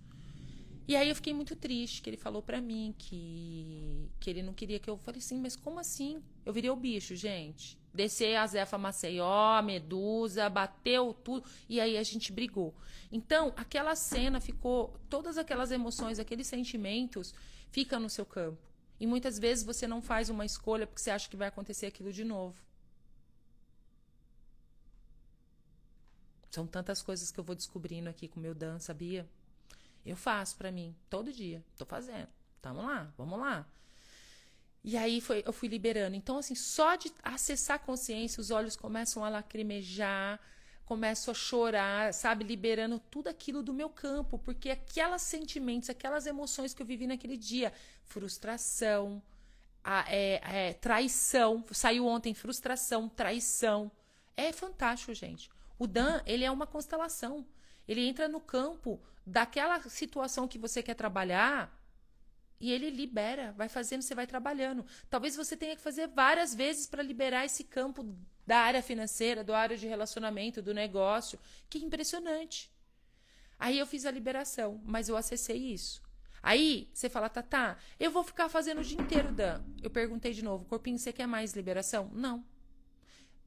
E 0.88 0.94
aí 0.94 1.08
eu 1.08 1.16
fiquei 1.16 1.34
muito 1.34 1.56
triste, 1.56 2.00
que 2.00 2.08
ele 2.08 2.16
falou 2.16 2.40
para 2.40 2.60
mim 2.60 2.94
que, 2.96 4.08
que 4.20 4.30
ele 4.30 4.42
não 4.42 4.54
queria 4.54 4.78
que 4.78 4.88
eu... 4.88 4.96
Falei 4.96 5.18
assim, 5.18 5.40
mas 5.40 5.56
como 5.56 5.80
assim? 5.80 6.22
Eu 6.44 6.52
virei 6.52 6.70
o 6.70 6.76
bicho, 6.76 7.16
gente. 7.16 7.76
Descer 7.92 8.36
a 8.36 8.46
Zefa 8.46 8.78
Maceió, 8.78 9.60
Medusa, 9.62 10.48
bateu 10.48 11.12
tudo. 11.12 11.44
E 11.68 11.80
aí 11.80 11.96
a 11.96 12.02
gente 12.04 12.32
brigou. 12.32 12.72
Então, 13.10 13.52
aquela 13.56 13.96
cena 13.96 14.40
ficou... 14.40 14.96
Todas 15.10 15.36
aquelas 15.36 15.72
emoções, 15.72 16.20
aqueles 16.20 16.46
sentimentos, 16.46 17.34
ficam 17.70 17.98
no 17.98 18.08
seu 18.08 18.24
campo. 18.24 18.58
E 18.98 19.06
muitas 19.06 19.38
vezes 19.38 19.64
você 19.64 19.86
não 19.86 20.00
faz 20.00 20.30
uma 20.30 20.44
escolha 20.44 20.86
porque 20.86 21.00
você 21.00 21.10
acha 21.10 21.28
que 21.28 21.36
vai 21.36 21.48
acontecer 21.48 21.86
aquilo 21.86 22.12
de 22.12 22.24
novo. 22.24 22.56
São 26.50 26.66
tantas 26.66 27.02
coisas 27.02 27.30
que 27.30 27.38
eu 27.38 27.44
vou 27.44 27.54
descobrindo 27.54 28.08
aqui 28.08 28.28
com 28.28 28.40
meu 28.40 28.54
Dan, 28.54 28.78
sabia? 28.78 29.28
Eu 30.04 30.16
faço 30.16 30.56
para 30.56 30.72
mim, 30.72 30.96
todo 31.10 31.32
dia. 31.32 31.62
Tô 31.76 31.84
fazendo. 31.84 32.28
Tamo 32.62 32.80
lá, 32.80 33.12
vamos 33.18 33.38
lá. 33.38 33.66
E 34.82 34.96
aí 34.96 35.20
foi, 35.20 35.42
eu 35.44 35.52
fui 35.52 35.68
liberando. 35.68 36.16
Então, 36.16 36.38
assim, 36.38 36.54
só 36.54 36.94
de 36.94 37.12
acessar 37.22 37.76
a 37.76 37.78
consciência, 37.78 38.40
os 38.40 38.50
olhos 38.50 38.76
começam 38.76 39.24
a 39.24 39.28
lacrimejar, 39.28 40.40
começo 40.86 41.30
a 41.32 41.34
chorar, 41.34 42.14
sabe? 42.14 42.44
Liberando 42.44 42.98
tudo 43.10 43.28
aquilo 43.28 43.62
do 43.62 43.74
meu 43.74 43.90
campo, 43.90 44.38
porque 44.38 44.70
aquelas 44.70 45.20
sentimentos, 45.20 45.90
aquelas 45.90 46.26
emoções 46.26 46.72
que 46.72 46.80
eu 46.80 46.86
vivi 46.86 47.08
naquele 47.08 47.36
dia, 47.36 47.72
frustração, 48.04 49.20
a, 49.82 50.04
é, 50.08 50.40
é, 50.44 50.72
traição, 50.74 51.64
saiu 51.72 52.06
ontem 52.06 52.32
frustração, 52.32 53.08
traição. 53.08 53.90
É 54.36 54.52
fantástico, 54.52 55.12
gente. 55.12 55.50
O 55.76 55.88
Dan, 55.88 56.22
ele 56.24 56.44
é 56.44 56.50
uma 56.50 56.66
constelação. 56.66 57.44
Ele 57.86 58.06
entra 58.06 58.28
no 58.28 58.40
campo 58.40 59.00
daquela 59.26 59.80
situação 59.88 60.46
que 60.46 60.58
você 60.58 60.84
quer 60.84 60.94
trabalhar 60.94 61.76
e 62.60 62.72
ele 62.72 62.90
libera, 62.90 63.52
vai 63.56 63.68
fazendo, 63.68 64.02
você 64.02 64.14
vai 64.14 64.26
trabalhando. 64.26 64.86
Talvez 65.10 65.34
você 65.34 65.56
tenha 65.56 65.74
que 65.74 65.82
fazer 65.82 66.06
várias 66.06 66.54
vezes 66.54 66.86
para 66.86 67.02
liberar 67.02 67.44
esse 67.44 67.64
campo 67.64 68.16
da 68.46 68.58
área 68.58 68.82
financeira, 68.82 69.42
do 69.42 69.52
área 69.52 69.76
de 69.76 69.86
relacionamento, 69.86 70.62
do 70.62 70.72
negócio. 70.72 71.38
Que 71.68 71.78
impressionante. 71.78 72.70
Aí 73.58 73.78
eu 73.78 73.86
fiz 73.86 74.06
a 74.06 74.10
liberação, 74.10 74.80
mas 74.84 75.08
eu 75.08 75.16
acessei 75.16 75.56
isso. 75.56 76.02
Aí 76.42 76.88
você 76.92 77.08
fala, 77.08 77.28
tá, 77.28 77.42
tá, 77.42 77.76
eu 77.98 78.10
vou 78.10 78.22
ficar 78.22 78.48
fazendo 78.48 78.80
o 78.80 78.84
dia 78.84 79.00
inteiro, 79.00 79.32
Dan. 79.32 79.64
Eu 79.82 79.90
perguntei 79.90 80.32
de 80.32 80.44
novo, 80.44 80.64
corpinho, 80.66 80.98
você 80.98 81.12
quer 81.12 81.26
mais 81.26 81.54
liberação? 81.54 82.10
Não. 82.14 82.44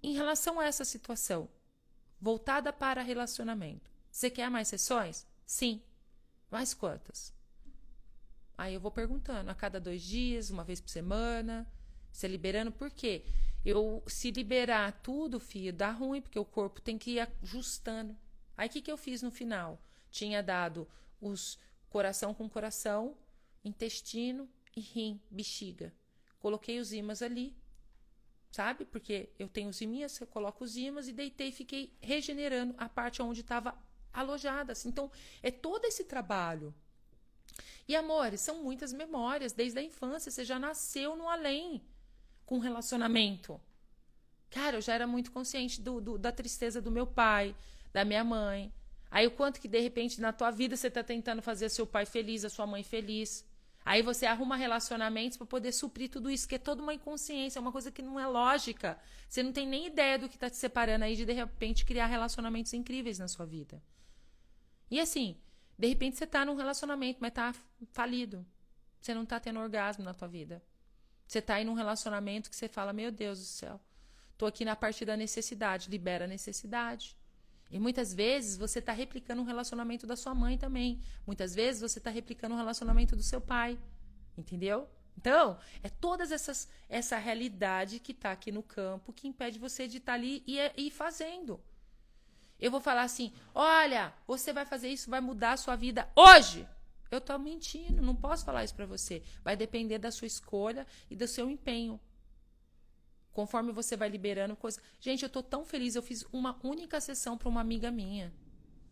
Em 0.03 0.13
relação 0.13 0.59
a 0.59 0.65
essa 0.65 0.83
situação, 0.83 1.49
voltada 2.19 2.73
para 2.73 3.01
relacionamento, 3.01 3.89
você 4.11 4.29
quer 4.29 4.49
mais 4.49 4.67
sessões? 4.67 5.25
Sim. 5.45 5.81
Mais 6.51 6.73
quantas? 6.73 7.33
Aí 8.57 8.73
eu 8.73 8.81
vou 8.81 8.91
perguntando, 8.91 9.49
a 9.49 9.55
cada 9.55 9.79
dois 9.79 10.01
dias, 10.01 10.49
uma 10.49 10.63
vez 10.65 10.81
por 10.81 10.89
semana, 10.89 11.65
se 12.11 12.27
liberando, 12.27 12.71
por 12.71 12.91
quê? 12.91 13.23
Eu, 13.65 14.03
se 14.07 14.31
liberar 14.31 14.91
tudo, 15.01 15.39
filho, 15.39 15.73
dá 15.73 15.91
ruim, 15.91 16.21
porque 16.21 16.39
o 16.39 16.45
corpo 16.45 16.81
tem 16.81 16.97
que 16.97 17.11
ir 17.11 17.19
ajustando. 17.19 18.15
Aí 18.55 18.67
o 18.67 18.71
que, 18.71 18.81
que 18.81 18.91
eu 18.91 18.97
fiz 18.97 19.21
no 19.21 19.31
final? 19.31 19.81
Tinha 20.09 20.41
dado 20.41 20.87
os 21.21 21.59
coração 21.89 22.33
com 22.33 22.47
coração, 22.47 23.17
intestino 23.63 24.49
e 24.75 24.79
rim, 24.79 25.21
bexiga. 25.29 25.93
Coloquei 26.39 26.79
os 26.79 26.93
imãs 26.93 27.21
ali, 27.21 27.55
sabe? 28.51 28.85
Porque 28.85 29.29
eu 29.37 29.49
tenho 29.49 29.69
os 29.69 29.81
iminhas, 29.81 30.19
eu 30.19 30.27
coloco 30.27 30.63
os 30.63 30.77
imãs 30.77 31.07
e 31.07 31.13
deitei 31.13 31.49
e 31.49 31.51
fiquei 31.51 31.97
regenerando 31.99 32.73
a 32.77 32.87
parte 32.87 33.21
onde 33.21 33.41
estava 33.41 33.77
alojada. 34.13 34.73
Então, 34.85 35.11
é 35.43 35.51
todo 35.51 35.85
esse 35.85 36.05
trabalho 36.05 36.73
e, 37.87 37.95
amores, 37.95 38.41
são 38.41 38.63
muitas 38.63 38.93
memórias. 38.93 39.51
Desde 39.51 39.79
a 39.79 39.83
infância, 39.83 40.31
você 40.31 40.45
já 40.45 40.59
nasceu 40.59 41.15
no 41.15 41.27
além 41.27 41.83
com 42.49 42.57
relacionamento. 42.57 43.61
Cara, 44.49 44.77
eu 44.77 44.81
já 44.81 44.95
era 44.95 45.05
muito 45.05 45.31
consciente 45.31 45.79
do, 45.79 46.01
do, 46.01 46.17
da 46.17 46.31
tristeza 46.31 46.81
do 46.81 46.89
meu 46.89 47.05
pai, 47.05 47.55
da 47.93 48.03
minha 48.03 48.23
mãe. 48.23 48.73
Aí 49.11 49.27
o 49.27 49.31
quanto 49.31 49.61
que, 49.61 49.67
de 49.67 49.79
repente, 49.79 50.19
na 50.19 50.33
tua 50.33 50.49
vida 50.49 50.75
você 50.75 50.87
está 50.87 51.03
tentando 51.03 51.43
fazer 51.43 51.69
seu 51.69 51.85
pai 51.85 52.07
feliz, 52.07 52.43
a 52.43 52.49
sua 52.49 52.65
mãe 52.65 52.81
feliz. 52.81 53.45
Aí 53.85 54.01
você 54.01 54.25
arruma 54.25 54.55
relacionamentos 54.55 55.37
para 55.37 55.45
poder 55.45 55.71
suprir 55.71 56.09
tudo 56.09 56.27
isso, 56.27 56.47
que 56.47 56.55
é 56.55 56.57
toda 56.57 56.81
uma 56.81 56.91
inconsciência, 56.91 57.59
é 57.59 57.61
uma 57.61 57.71
coisa 57.71 57.91
que 57.91 58.01
não 58.01 58.19
é 58.19 58.25
lógica. 58.25 58.99
Você 59.27 59.43
não 59.43 59.51
tem 59.51 59.67
nem 59.67 59.85
ideia 59.85 60.17
do 60.17 60.27
que 60.27 60.35
está 60.35 60.49
te 60.49 60.57
separando 60.57 61.05
aí 61.05 61.15
de, 61.15 61.25
de 61.25 61.33
repente, 61.33 61.85
criar 61.85 62.07
relacionamentos 62.07 62.73
incríveis 62.73 63.19
na 63.19 63.27
sua 63.27 63.45
vida. 63.45 63.79
E 64.89 64.99
assim, 64.99 65.37
de 65.77 65.87
repente 65.87 66.17
você 66.17 66.25
tá 66.25 66.43
num 66.43 66.55
relacionamento, 66.55 67.19
mas 67.21 67.31
tá 67.31 67.53
falido. 67.91 68.43
Você 68.99 69.13
não 69.13 69.23
tá 69.23 69.39
tendo 69.39 69.59
orgasmo 69.59 70.03
na 70.03 70.15
tua 70.15 70.27
vida. 70.27 70.63
Você 71.29 71.43
tá 71.43 71.55
aí 71.55 71.63
num 71.63 71.75
relacionamento 71.75 72.49
que 72.49 72.55
você 72.55 72.67
fala: 72.67 72.91
"Meu 72.91 73.11
Deus 73.11 73.37
do 73.37 73.45
céu. 73.45 73.79
Tô 74.35 74.47
aqui 74.47 74.65
na 74.65 74.75
parte 74.75 75.05
da 75.05 75.15
necessidade, 75.15 75.87
libera 75.87 76.25
a 76.25 76.27
necessidade". 76.27 77.15
E 77.69 77.77
muitas 77.77 78.15
vezes 78.15 78.57
você 78.57 78.79
está 78.79 78.91
replicando 78.91 79.43
um 79.43 79.45
relacionamento 79.45 80.07
da 80.07 80.15
sua 80.15 80.33
mãe 80.33 80.57
também. 80.57 80.99
Muitas 81.27 81.53
vezes 81.53 81.81
você 81.81 81.99
está 81.99 82.09
replicando 82.09 82.55
um 82.55 82.57
relacionamento 82.57 83.15
do 83.15 83.21
seu 83.21 83.39
pai. 83.39 83.77
Entendeu? 84.35 84.89
Então, 85.15 85.59
é 85.83 85.89
todas 85.89 86.31
essas 86.31 86.67
essa 86.89 87.15
realidade 87.19 87.99
que 87.99 88.11
está 88.11 88.31
aqui 88.31 88.51
no 88.51 88.63
campo 88.63 89.13
que 89.13 89.27
impede 89.27 89.59
você 89.59 89.87
de 89.87 89.97
estar 89.97 90.13
tá 90.13 90.17
ali 90.17 90.43
e 90.47 90.57
ir 90.77 90.89
fazendo. 90.89 91.61
Eu 92.59 92.71
vou 92.71 92.81
falar 92.81 93.03
assim: 93.03 93.31
olha, 93.53 94.11
você 94.25 94.51
vai 94.51 94.65
fazer 94.65 94.89
isso, 94.89 95.11
vai 95.11 95.21
mudar 95.21 95.51
a 95.51 95.57
sua 95.57 95.75
vida 95.75 96.09
hoje. 96.15 96.67
Eu 97.11 97.17
estou 97.17 97.39
mentindo, 97.39 98.01
não 98.01 98.15
posso 98.15 98.45
falar 98.45 98.63
isso 98.63 98.75
para 98.75 98.85
você. 98.85 99.23
Vai 99.43 99.55
depender 99.55 99.97
da 99.97 100.11
sua 100.11 100.27
escolha 100.27 100.85
e 101.09 101.15
do 101.15 101.27
seu 101.27 101.49
empenho. 101.49 101.99
Conforme 103.31 103.71
você 103.71 103.95
vai 103.95 104.09
liberando 104.09 104.55
coisas. 104.55 104.81
Gente, 104.99 105.23
eu 105.23 105.27
estou 105.27 105.41
tão 105.41 105.65
feliz. 105.65 105.95
Eu 105.95 106.03
fiz 106.03 106.25
uma 106.31 106.59
única 106.63 106.99
sessão 106.99 107.37
para 107.37 107.49
uma 107.49 107.61
amiga 107.61 107.89
minha. 107.89 108.33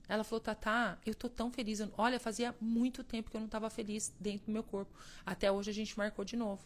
Ela 0.07 0.23
falou, 0.23 0.39
Tatá, 0.39 0.97
eu 1.05 1.13
tô 1.13 1.29
tão 1.29 1.51
feliz. 1.51 1.79
Olha, 1.97 2.19
fazia 2.19 2.55
muito 2.61 3.03
tempo 3.03 3.29
que 3.29 3.35
eu 3.35 3.41
não 3.41 3.47
estava 3.47 3.69
feliz 3.69 4.13
dentro 4.19 4.47
do 4.47 4.51
meu 4.51 4.63
corpo. 4.63 4.97
Até 5.25 5.51
hoje 5.51 5.69
a 5.69 5.73
gente 5.73 5.97
marcou 5.97 6.23
de 6.23 6.37
novo. 6.37 6.63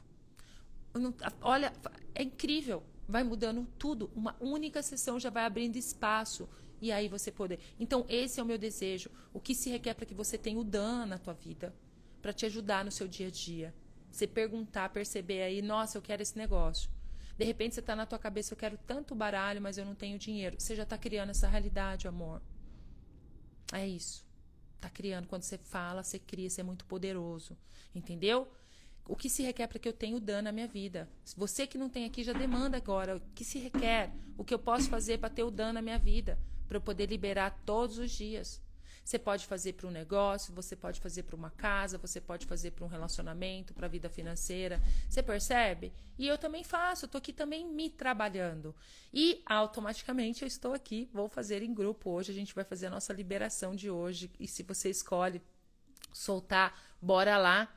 Não, 0.94 1.14
olha, 1.42 1.74
é 2.14 2.24
incrível. 2.24 2.84
Vai 3.08 3.24
mudando 3.24 3.68
tudo. 3.80 4.12
Uma 4.16 4.36
única 4.40 4.82
sessão 4.82 5.20
já 5.20 5.30
vai 5.30 5.44
abrindo 5.44 5.76
espaço 5.76 6.48
e 6.82 6.92
aí 6.92 7.08
você 7.08 7.32
poder. 7.32 7.60
Então, 7.80 8.06
esse 8.10 8.40
é 8.40 8.44
o 8.44 8.46
meu 8.46 8.58
desejo. 8.58 9.10
O 9.32 9.40
que 9.40 9.54
se 9.54 9.70
requer 9.70 9.94
para 9.94 10.06
que 10.06 10.16
você 10.16 10.38
tenha 10.38 10.60
o 10.60 10.64
Dan 10.64 11.06
na 11.06 11.18
tua 11.18 11.34
vida, 11.34 11.74
para 12.22 12.34
te 12.34 12.46
ajudar 12.46 12.84
no 12.84 12.92
seu 12.92 13.08
dia 13.08 13.28
a 13.28 13.32
dia. 13.32 13.74
Você 14.12 14.28
perguntar, 14.28 14.90
perceber 14.90 15.44
aí, 15.44 15.62
nossa, 15.62 15.98
eu 15.98 16.02
quero 16.02 16.22
esse 16.22 16.38
negócio. 16.38 16.90
De 17.38 17.46
repente 17.46 17.76
você 17.76 17.80
está 17.80 17.96
na 17.96 18.06
tua 18.06 18.20
cabeça, 18.20 18.54
eu 18.54 18.58
quero 18.58 18.78
tanto 18.86 19.16
baralho, 19.16 19.62
mas 19.62 19.78
eu 19.78 19.86
não 19.86 19.96
tenho 19.96 20.20
dinheiro. 20.20 20.56
Você 20.60 20.76
já 20.76 20.84
está 20.84 20.98
criando 20.98 21.30
essa 21.30 21.48
realidade, 21.48 22.08
amor. 22.08 22.42
É 23.72 23.88
isso. 23.88 24.26
Está 24.76 24.90
criando. 24.90 25.28
Quando 25.28 25.44
você 25.44 25.58
fala, 25.58 26.04
você 26.04 26.20
cria, 26.20 26.50
você 26.50 26.62
é 26.62 26.64
muito 26.64 26.86
poderoso. 26.86 27.58
Entendeu? 27.96 28.52
O 29.08 29.16
que 29.16 29.30
se 29.30 29.44
requer 29.44 29.68
para 29.68 29.80
que 29.80 29.88
eu 29.88 29.94
tenha 29.94 30.16
o 30.16 30.20
Dan 30.20 30.44
na 30.44 30.52
minha 30.52 30.68
vida? 30.68 31.10
Você 31.36 31.66
que 31.66 31.78
não 31.78 31.90
tem 31.90 32.06
aqui 32.06 32.24
já 32.24 32.34
demanda 32.34 32.78
agora. 32.78 33.18
O 33.18 33.22
que 33.34 33.44
se 33.44 33.60
requer? 33.60 34.12
O 34.38 34.44
que 34.44 34.54
eu 34.54 34.60
posso 34.60 34.90
fazer 34.90 35.18
para 35.18 35.30
ter 35.30 35.44
o 35.44 35.52
Dan 35.52 35.74
na 35.74 35.82
minha 35.82 35.98
vida? 35.98 36.38
Para 36.72 36.78
eu 36.78 36.82
poder 36.82 37.08
liberar 37.08 37.62
todos 37.66 37.98
os 37.98 38.10
dias. 38.10 38.62
Você 39.04 39.20
pode 39.20 39.46
fazer 39.46 39.74
para 39.74 39.88
um 39.88 39.92
negócio, 39.92 40.54
você 40.54 40.74
pode 40.74 41.02
fazer 41.02 41.24
para 41.24 41.36
uma 41.36 41.50
casa, 41.50 41.98
você 41.98 42.22
pode 42.22 42.46
fazer 42.46 42.72
para 42.72 42.86
um 42.86 42.88
relacionamento, 42.88 43.74
para 43.74 43.88
a 43.88 43.90
vida 43.90 44.10
financeira. 44.10 44.82
Você 45.10 45.22
percebe? 45.22 45.92
E 46.18 46.26
eu 46.26 46.38
também 46.38 46.64
faço, 46.64 47.04
estou 47.04 47.20
aqui 47.20 47.34
também 47.34 47.68
me 47.68 47.90
trabalhando. 47.90 48.74
E 49.14 49.42
automaticamente 49.46 50.44
eu 50.44 50.48
estou 50.48 50.74
aqui, 50.74 51.10
vou 51.12 51.28
fazer 51.28 51.62
em 51.62 51.74
grupo 51.74 52.10
hoje. 52.10 52.32
A 52.32 52.36
gente 52.36 52.56
vai 52.56 52.64
fazer 52.64 52.86
a 52.86 52.90
nossa 52.90 53.12
liberação 53.12 53.76
de 53.76 53.90
hoje. 53.90 54.32
E 54.40 54.48
se 54.48 54.64
você 54.64 54.90
escolhe 54.90 55.42
soltar, 56.14 56.74
bora 57.02 57.38
lá. 57.38 57.68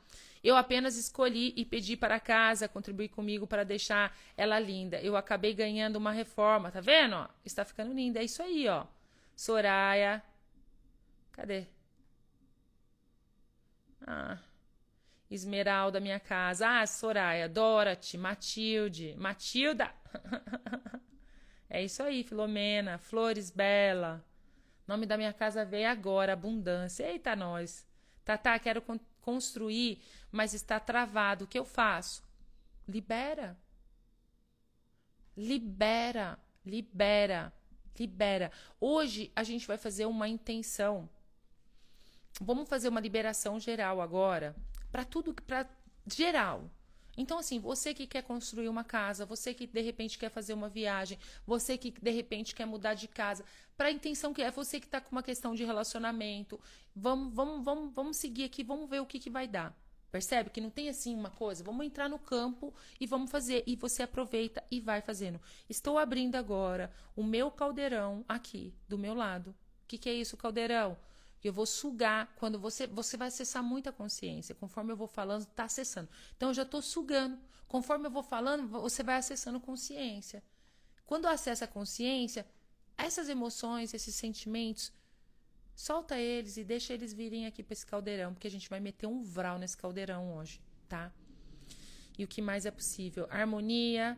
Eu 0.45 0.55
apenas 0.55 0.95
escolhi 0.95 1.55
e 1.57 1.65
pedi 1.65 1.97
para 1.97 2.19
casa 2.19 2.67
contribuir 2.67 3.09
comigo 3.09 3.47
para 3.47 3.63
deixar 3.65 4.15
ela 4.37 4.59
linda. 4.59 5.01
Eu 5.01 5.17
acabei 5.17 5.55
ganhando 5.55 5.95
uma 5.95 6.11
reforma, 6.11 6.69
tá 6.69 6.79
vendo? 6.79 7.27
Está 7.43 7.65
ficando 7.65 7.91
linda. 7.91 8.19
É 8.19 8.23
isso 8.25 8.43
aí, 8.43 8.67
ó. 8.67 8.85
Soraya. 9.35 10.21
Cadê? 11.31 11.65
Ah. 14.05 14.37
Esmeralda, 15.31 15.99
minha 15.99 16.19
casa. 16.19 16.67
Ah, 16.69 16.85
Soraya, 16.85 17.49
Dorothy, 17.49 18.15
Matilde, 18.15 19.15
Matilda. 19.17 19.91
é 21.67 21.83
isso 21.83 22.03
aí, 22.03 22.23
Filomena, 22.23 22.99
Flores 22.99 23.49
Bela. 23.49 24.23
Nome 24.87 25.07
da 25.07 25.17
minha 25.17 25.33
casa 25.33 25.65
veio 25.65 25.89
agora, 25.89 26.33
Abundância. 26.33 27.09
Eita, 27.09 27.35
nós. 27.35 27.83
Tatá, 28.23 28.59
quero 28.59 28.79
construir, 29.25 30.01
mas 30.31 30.53
está 30.53 30.79
travado. 30.79 31.45
O 31.45 31.47
que 31.47 31.57
eu 31.57 31.65
faço? 31.65 32.23
Libera. 32.87 33.57
Libera, 35.35 36.39
libera, 36.63 37.51
libera. 37.99 38.51
Hoje 38.79 39.31
a 39.35 39.43
gente 39.43 39.65
vai 39.67 39.77
fazer 39.77 40.05
uma 40.05 40.29
intenção. 40.29 41.09
Vamos 42.39 42.69
fazer 42.69 42.87
uma 42.87 42.99
liberação 42.99 43.59
geral 43.59 43.99
agora, 43.99 44.55
para 44.91 45.03
tudo, 45.03 45.33
para 45.33 45.67
geral. 46.05 46.69
Então, 47.17 47.37
assim, 47.37 47.59
você 47.59 47.93
que 47.93 48.05
quer 48.05 48.23
construir 48.23 48.67
uma 48.67 48.83
casa, 48.83 49.25
você 49.25 49.53
que 49.53 49.65
de 49.65 49.81
repente 49.81 50.17
quer 50.17 50.29
fazer 50.29 50.53
uma 50.53 50.69
viagem, 50.69 51.17
você 51.45 51.77
que 51.77 51.91
de 51.91 52.11
repente 52.11 52.53
quer 52.53 52.65
mudar 52.65 52.93
de 52.93 53.07
casa, 53.07 53.43
para 53.77 53.87
a 53.87 53.91
intenção 53.91 54.33
que 54.33 54.41
é, 54.41 54.51
você 54.51 54.79
que 54.79 54.85
está 54.85 55.01
com 55.01 55.11
uma 55.11 55.23
questão 55.23 55.53
de 55.53 55.63
relacionamento, 55.63 56.59
vamos, 56.95 57.33
vamos, 57.33 57.63
vamos, 57.63 57.93
vamos 57.93 58.17
seguir 58.17 58.45
aqui, 58.45 58.63
vamos 58.63 58.89
ver 58.89 59.01
o 59.01 59.05
que, 59.05 59.19
que 59.19 59.29
vai 59.29 59.47
dar. 59.47 59.75
Percebe 60.11 60.49
que 60.49 60.61
não 60.61 60.69
tem 60.69 60.87
assim 60.87 61.13
uma 61.13 61.29
coisa? 61.29 61.61
Vamos 61.61 61.85
entrar 61.85 62.07
no 62.07 62.17
campo 62.17 62.73
e 62.99 63.05
vamos 63.05 63.29
fazer. 63.29 63.63
E 63.67 63.75
você 63.75 64.03
aproveita 64.03 64.63
e 64.71 64.79
vai 64.79 65.01
fazendo. 65.01 65.41
Estou 65.69 65.97
abrindo 65.97 66.35
agora 66.35 66.89
o 67.17 67.23
meu 67.23 67.51
caldeirão 67.51 68.23
aqui, 68.25 68.73
do 68.87 68.97
meu 68.97 69.13
lado. 69.13 69.49
O 69.49 69.87
que, 69.87 69.97
que 69.97 70.07
é 70.07 70.13
isso, 70.13 70.37
caldeirão? 70.37 70.97
Eu 71.47 71.53
vou 71.53 71.65
sugar. 71.65 72.33
Quando 72.37 72.59
você. 72.59 72.87
Você 72.87 73.17
vai 73.17 73.27
acessar 73.27 73.63
muita 73.63 73.91
consciência. 73.91 74.55
Conforme 74.55 74.91
eu 74.91 74.97
vou 74.97 75.07
falando, 75.07 75.43
está 75.43 75.65
acessando. 75.65 76.09
Então 76.35 76.49
eu 76.49 76.53
já 76.53 76.63
estou 76.63 76.81
sugando. 76.81 77.37
Conforme 77.67 78.07
eu 78.07 78.11
vou 78.11 78.23
falando, 78.23 78.67
você 78.67 79.03
vai 79.03 79.17
acessando 79.17 79.59
consciência. 79.59 80.43
Quando 81.05 81.27
acessa 81.27 81.65
a 81.65 81.67
consciência, 81.67 82.45
essas 82.97 83.29
emoções, 83.29 83.93
esses 83.93 84.15
sentimentos 84.15 84.91
Solta 85.75 86.17
eles 86.17 86.55
e 86.55 86.63
deixa 86.63 86.93
eles 86.93 87.11
virem 87.11 87.45
aqui 87.45 87.61
para 87.61 87.73
esse 87.73 87.85
caldeirão, 87.85 88.33
porque 88.33 88.47
a 88.47 88.51
gente 88.51 88.69
vai 88.69 88.79
meter 88.79 89.07
um 89.07 89.21
vral 89.21 89.59
nesse 89.59 89.75
caldeirão 89.75 90.37
hoje, 90.37 90.61
tá? 90.87 91.11
E 92.17 92.23
o 92.23 92.27
que 92.27 92.41
mais 92.41 92.65
é 92.65 92.71
possível? 92.71 93.27
Harmonia. 93.29 94.17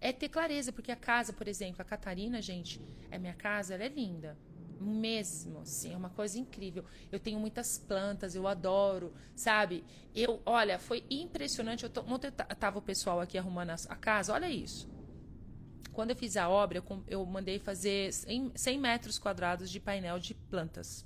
É 0.00 0.12
ter 0.12 0.28
clareza, 0.28 0.72
porque 0.72 0.90
a 0.90 0.96
casa, 0.96 1.32
por 1.32 1.46
exemplo, 1.46 1.82
a 1.82 1.84
Catarina, 1.84 2.40
gente, 2.40 2.80
é 3.10 3.18
minha 3.18 3.34
casa, 3.34 3.74
ela 3.74 3.84
é 3.84 3.88
linda. 3.88 4.36
Mesmo, 4.80 5.60
assim, 5.60 5.92
é 5.92 5.96
uma 5.96 6.08
coisa 6.08 6.38
incrível. 6.38 6.84
Eu 7.12 7.20
tenho 7.20 7.38
muitas 7.38 7.78
plantas, 7.78 8.34
eu 8.34 8.48
adoro, 8.48 9.12
sabe? 9.36 9.84
Eu, 10.14 10.40
olha, 10.46 10.78
foi 10.78 11.04
impressionante. 11.10 11.84
Eu 11.84 11.90
tô, 11.90 12.00
ontem 12.02 12.30
tava 12.30 12.78
o 12.78 12.82
pessoal 12.82 13.20
aqui 13.20 13.36
arrumando 13.36 13.70
a 13.70 13.96
casa, 13.96 14.32
olha 14.32 14.48
isso 14.48 14.88
quando 15.92 16.10
eu 16.10 16.16
fiz 16.16 16.36
a 16.36 16.48
obra, 16.48 16.78
eu, 16.78 17.04
eu 17.06 17.26
mandei 17.26 17.58
fazer 17.58 18.10
100 18.12 18.78
metros 18.78 19.18
quadrados 19.18 19.70
de 19.70 19.78
painel 19.78 20.18
de 20.18 20.34
plantas. 20.34 21.04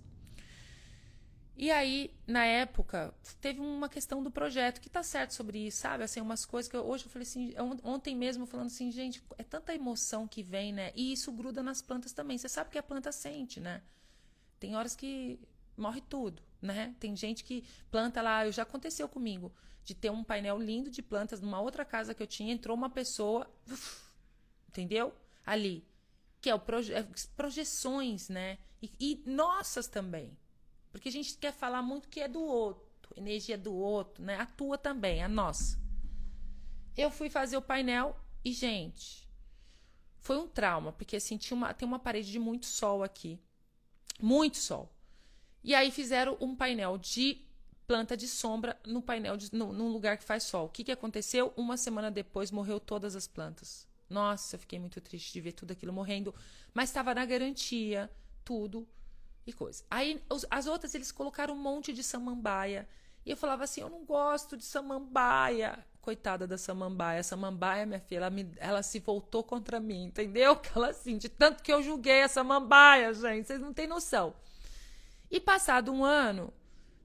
E 1.57 1.71
aí, 1.71 2.13
na 2.27 2.45
época, 2.45 3.15
teve 3.41 3.61
uma 3.61 3.89
questão 3.89 4.23
do 4.23 4.31
projeto 4.31 4.81
que 4.81 4.91
tá 4.91 5.05
certo 5.05 5.35
sobre 5.35 5.67
isso, 5.67 5.79
sabe? 5.79 6.03
Assim, 6.03 6.21
umas 6.21 6.45
coisas 6.45 6.69
que 6.69 6.77
eu, 6.77 6.85
hoje 6.85 7.05
eu 7.05 7.11
falei 7.11 7.27
assim, 7.27 7.55
ontem 7.85 8.17
mesmo 8.17 8.45
falando 8.45 8.67
assim, 8.67 8.91
gente, 8.91 9.23
é 9.39 9.45
tanta 9.45 9.73
emoção 9.73 10.27
que 10.27 10.43
vem, 10.43 10.73
né? 10.73 10.91
E 10.97 11.13
isso 11.13 11.31
gruda 11.31 11.63
nas 11.63 11.81
plantas 11.81 12.13
também. 12.13 12.37
Você 12.37 12.49
sabe 12.49 12.71
que 12.71 12.79
a 12.79 12.83
planta 12.83 13.13
sente, 13.13 13.61
né? 13.61 13.83
Tem 14.59 14.75
horas 14.75 14.97
que 14.97 15.39
morre 15.77 16.01
tudo, 16.01 16.43
né? 16.61 16.95
Tem 16.99 17.15
gente 17.15 17.45
que 17.45 17.63
planta 17.89 18.21
lá, 18.21 18.51
já 18.51 18.65
aconteceu 18.65 19.09
comigo, 19.09 19.53
de 19.85 19.95
ter 19.95 20.11
um 20.11 20.25
painel 20.25 20.59
lindo 20.59 20.91
de 20.91 21.03
plantas 21.03 21.41
numa 21.41 21.61
outra 21.61 21.85
casa 21.85 22.15
que 22.15 22.23
eu 22.23 22.27
tinha, 22.27 22.53
entrou 22.53 22.77
uma 22.77 22.91
pessoa, 22.91 23.49
uf, 23.71 24.09
entendeu? 24.69 25.15
Ali. 25.47 25.87
Que 26.41 26.51
é 26.51 26.55
o 26.55 26.59
proje 26.59 26.93
é 26.93 27.07
projeções, 27.37 28.29
né? 28.29 28.59
E, 28.83 28.91
e, 28.99 29.23
nossas 29.31 29.87
também. 29.87 30.37
Porque 30.95 31.09
a 31.09 31.13
gente 31.13 31.37
quer 31.37 31.53
falar 31.53 31.83
muito 31.83 32.09
que 32.09 32.21
é 32.21 32.29
do 32.29 32.41
outro, 32.41 33.13
energia 33.17 33.59
do 33.59 33.75
outro, 33.75 34.23
né? 34.23 34.37
A 34.37 34.47
tua 34.47 34.79
também, 34.79 35.25
a 35.25 35.29
nossa. 35.29 35.77
Eu 36.97 37.11
fui 37.11 37.29
fazer 37.29 37.57
o 37.57 37.63
painel 37.63 38.17
e, 38.45 38.53
gente, 38.53 39.29
foi 40.21 40.39
um 40.39 40.47
trauma, 40.47 40.93
porque 40.93 41.17
assim, 41.17 41.37
tinha 41.37 41.57
uma, 41.57 41.75
tem 41.75 41.87
uma 41.87 41.99
parede 41.99 42.31
de 42.31 42.39
muito 42.39 42.67
sol 42.67 43.03
aqui. 43.03 43.41
Muito 44.21 44.57
sol. 44.57 44.89
E 45.65 45.75
aí 45.75 45.91
fizeram 45.91 46.37
um 46.41 46.55
painel 46.55 46.97
de 46.97 47.45
planta 47.89 48.17
de 48.17 48.29
sombra 48.29 48.79
no 48.87 49.03
painel, 49.03 49.37
de, 49.37 49.53
no, 49.53 49.73
num 49.73 49.89
lugar 49.89 50.17
que 50.17 50.23
faz 50.23 50.45
sol. 50.45 50.67
O 50.67 50.69
que, 50.69 50.85
que 50.85 50.93
aconteceu? 50.93 51.53
Uma 51.57 51.77
semana 51.77 52.09
depois 52.09 52.53
morreu 52.53 52.79
todas 52.79 53.17
as 53.17 53.27
plantas. 53.27 53.85
Nossa, 54.09 54.55
eu 54.55 54.61
fiquei 54.61 54.79
muito 54.79 55.01
triste 55.01 55.33
de 55.33 55.41
ver 55.41 55.55
tudo 55.55 55.73
aquilo 55.73 55.93
morrendo, 55.93 56.33
mas 56.73 56.89
estava 56.89 57.13
na 57.13 57.27
garantia, 57.27 58.09
tudo 58.45 58.87
e 59.47 59.53
coisa. 59.53 59.85
Aí 59.91 60.23
as 60.51 60.67
outras 60.67 60.95
eles 60.95 61.13
colocaram 61.13 61.55
um 61.55 61.59
monte 61.59 61.93
de 61.93 62.03
samambaia. 62.03 62.89
E 63.25 63.31
eu 63.31 63.37
falava 63.37 63.65
assim: 63.65 63.81
eu 63.81 63.91
não 63.91 64.05
gosto 64.05 64.57
de 64.57 64.65
samambaia. 64.65 65.85
Coitada 66.01 66.47
da 66.47 66.59
samambaia. 66.59 67.21
A 67.21 67.23
samambaia, 67.23 67.87
minha 67.87 68.01
filha, 68.01 68.19
ela, 68.19 68.31
me, 68.31 68.51
ela 68.59 68.83
se 68.83 68.99
voltou 68.99 69.43
contra 69.43 69.81
mim, 69.81 70.05
entendeu? 70.05 70.57
Que 70.61 70.71
ela 70.77 70.89
assim, 70.89 71.17
de 71.17 71.29
tanto 71.29 71.63
que 71.63 71.73
eu 71.73 71.83
julguei 71.83 72.23
a 72.23 72.29
samambaia, 72.29 73.13
gente, 73.15 73.47
vocês 73.47 73.61
não 73.61 73.73
têm 73.73 73.87
noção. 73.87 74.35
E 75.31 75.41
passado 75.41 75.93
um 75.93 76.05
ano, 76.05 76.53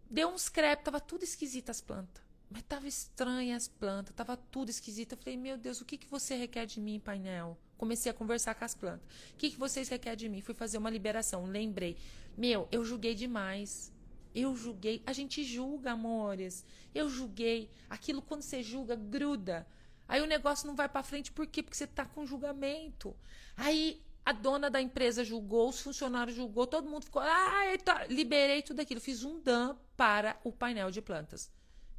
deu 0.09 0.29
uns 0.29 0.49
crepes, 0.49 0.83
tava 0.83 0.99
tudo 0.99 1.23
esquisito 1.23 1.69
as 1.69 1.81
plantas. 1.81 2.21
Mas 2.49 2.63
tava 2.63 2.87
estranha 2.87 3.55
as 3.55 3.67
plantas, 3.67 4.13
tava 4.15 4.35
tudo 4.35 4.69
esquisito. 4.69 5.13
Eu 5.13 5.17
falei, 5.17 5.37
meu 5.37 5.57
Deus, 5.57 5.79
o 5.81 5.85
que, 5.85 5.97
que 5.97 6.07
você 6.07 6.35
requer 6.35 6.65
de 6.65 6.79
mim, 6.79 6.99
painel? 6.99 7.57
Comecei 7.79 8.11
a 8.11 8.13
conversar 8.13 8.53
com 8.55 8.65
as 8.65 8.75
plantas. 8.75 9.07
O 9.31 9.37
que, 9.37 9.51
que 9.51 9.57
vocês 9.57 9.87
requerem 9.87 10.17
de 10.17 10.27
mim? 10.27 10.41
Fui 10.41 10.53
fazer 10.53 10.77
uma 10.77 10.89
liberação. 10.89 11.45
Lembrei. 11.45 11.95
Meu, 12.37 12.67
eu 12.73 12.83
julguei 12.83 13.15
demais. 13.15 13.89
Eu 14.35 14.53
julguei. 14.53 15.01
A 15.05 15.13
gente 15.13 15.45
julga, 15.45 15.93
amores. 15.93 16.65
Eu 16.93 17.09
julguei. 17.09 17.71
Aquilo, 17.89 18.21
quando 18.21 18.41
você 18.41 18.61
julga, 18.61 18.97
gruda. 18.97 19.65
Aí 20.09 20.21
o 20.21 20.25
negócio 20.25 20.67
não 20.67 20.75
vai 20.75 20.89
para 20.89 21.01
frente. 21.03 21.31
Por 21.31 21.47
quê? 21.47 21.63
Porque 21.63 21.77
você 21.77 21.87
tá 21.87 22.03
com 22.03 22.25
julgamento. 22.25 23.15
Aí 23.55 24.03
a 24.25 24.33
dona 24.33 24.69
da 24.69 24.81
empresa 24.81 25.23
julgou, 25.23 25.69
os 25.69 25.79
funcionários 25.79 26.35
julgou, 26.35 26.67
todo 26.67 26.89
mundo 26.89 27.05
ficou. 27.05 27.21
Ah, 27.21 27.63
liberei 28.09 28.61
tudo 28.61 28.81
aquilo. 28.81 28.99
Fiz 28.99 29.23
um 29.23 29.39
DAM 29.41 29.77
para 29.95 30.37
o 30.43 30.51
painel 30.51 30.91
de 30.91 31.01
plantas. 31.01 31.49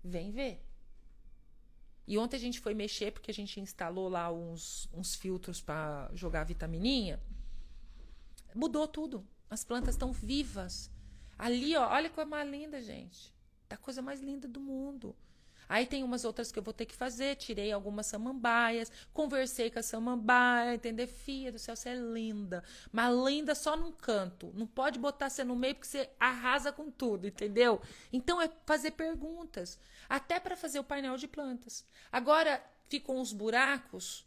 Vem 0.05 0.31
ver. 0.31 0.63
E 2.11 2.19
ontem 2.19 2.37
a 2.37 2.41
gente 2.41 2.59
foi 2.59 2.75
mexer 2.75 3.13
porque 3.13 3.31
a 3.31 3.35
gente 3.35 3.61
instalou 3.61 4.09
lá 4.09 4.33
uns, 4.33 4.89
uns 4.93 5.15
filtros 5.15 5.63
para 5.63 6.11
jogar 6.13 6.43
vitamininha. 6.43 7.23
Mudou 8.53 8.89
tudo. 8.89 9.25
As 9.49 9.63
plantas 9.63 9.95
estão 9.95 10.13
vivas. 10.13 10.91
Ali, 11.39 11.77
ó, 11.77 11.89
olha 11.89 12.11
como 12.11 12.35
é 12.35 12.45
linda, 12.45 12.83
gente. 12.83 13.33
É 13.69 13.75
a 13.75 13.79
coisa 13.79 14.03
mais 14.03 14.21
linda 14.21 14.49
do 14.49 14.61
mundo. 14.61 15.15
Aí 15.71 15.87
tem 15.87 16.03
umas 16.03 16.25
outras 16.25 16.51
que 16.51 16.59
eu 16.59 16.63
vou 16.65 16.75
ter 16.75 16.85
que 16.85 16.97
fazer. 16.97 17.37
Tirei 17.37 17.71
algumas 17.71 18.07
samambaias, 18.07 18.91
conversei 19.13 19.71
com 19.71 19.79
a 19.79 19.83
samambaia, 19.85 20.75
entender? 20.75 21.07
Fia 21.07 21.53
do 21.53 21.61
céu, 21.61 21.77
você 21.77 21.91
é 21.91 21.95
linda. 21.95 22.65
Mas 22.91 23.15
linda 23.17 23.55
só 23.55 23.77
num 23.77 23.93
canto. 23.93 24.53
Não 24.57 24.67
pode 24.67 24.99
botar 24.99 25.31
você 25.31 25.45
no 25.45 25.55
meio 25.55 25.77
porque 25.77 25.87
você 25.87 26.11
arrasa 26.19 26.73
com 26.73 26.91
tudo, 26.91 27.29
entendeu? 27.29 27.81
Então 28.13 28.43
é 28.43 28.51
fazer 28.67 28.91
perguntas. 28.91 29.79
Até 30.09 30.41
para 30.41 30.57
fazer 30.57 30.81
o 30.81 30.85
painel 30.85 31.17
de 31.17 31.29
plantas. 31.29 31.87
Agora 32.11 32.61
ficam 32.89 33.21
os 33.21 33.33
buracos 33.33 34.27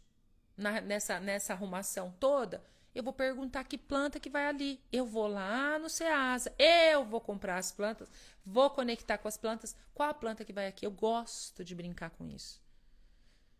na, 0.56 0.80
nessa, 0.80 1.20
nessa 1.20 1.52
arrumação 1.52 2.14
toda 2.18 2.64
eu 2.94 3.02
vou 3.02 3.12
perguntar 3.12 3.64
que 3.64 3.76
planta 3.76 4.20
que 4.20 4.30
vai 4.30 4.46
ali. 4.46 4.80
Eu 4.92 5.04
vou 5.04 5.26
lá 5.26 5.78
no 5.78 5.88
Ceasa, 5.88 6.54
eu 6.58 7.04
vou 7.04 7.20
comprar 7.20 7.58
as 7.58 7.72
plantas, 7.72 8.08
vou 8.44 8.70
conectar 8.70 9.18
com 9.18 9.26
as 9.26 9.36
plantas. 9.36 9.76
Qual 9.92 10.08
a 10.08 10.14
planta 10.14 10.44
que 10.44 10.52
vai 10.52 10.68
aqui? 10.68 10.86
Eu 10.86 10.90
gosto 10.90 11.64
de 11.64 11.74
brincar 11.74 12.10
com 12.10 12.26
isso. 12.28 12.62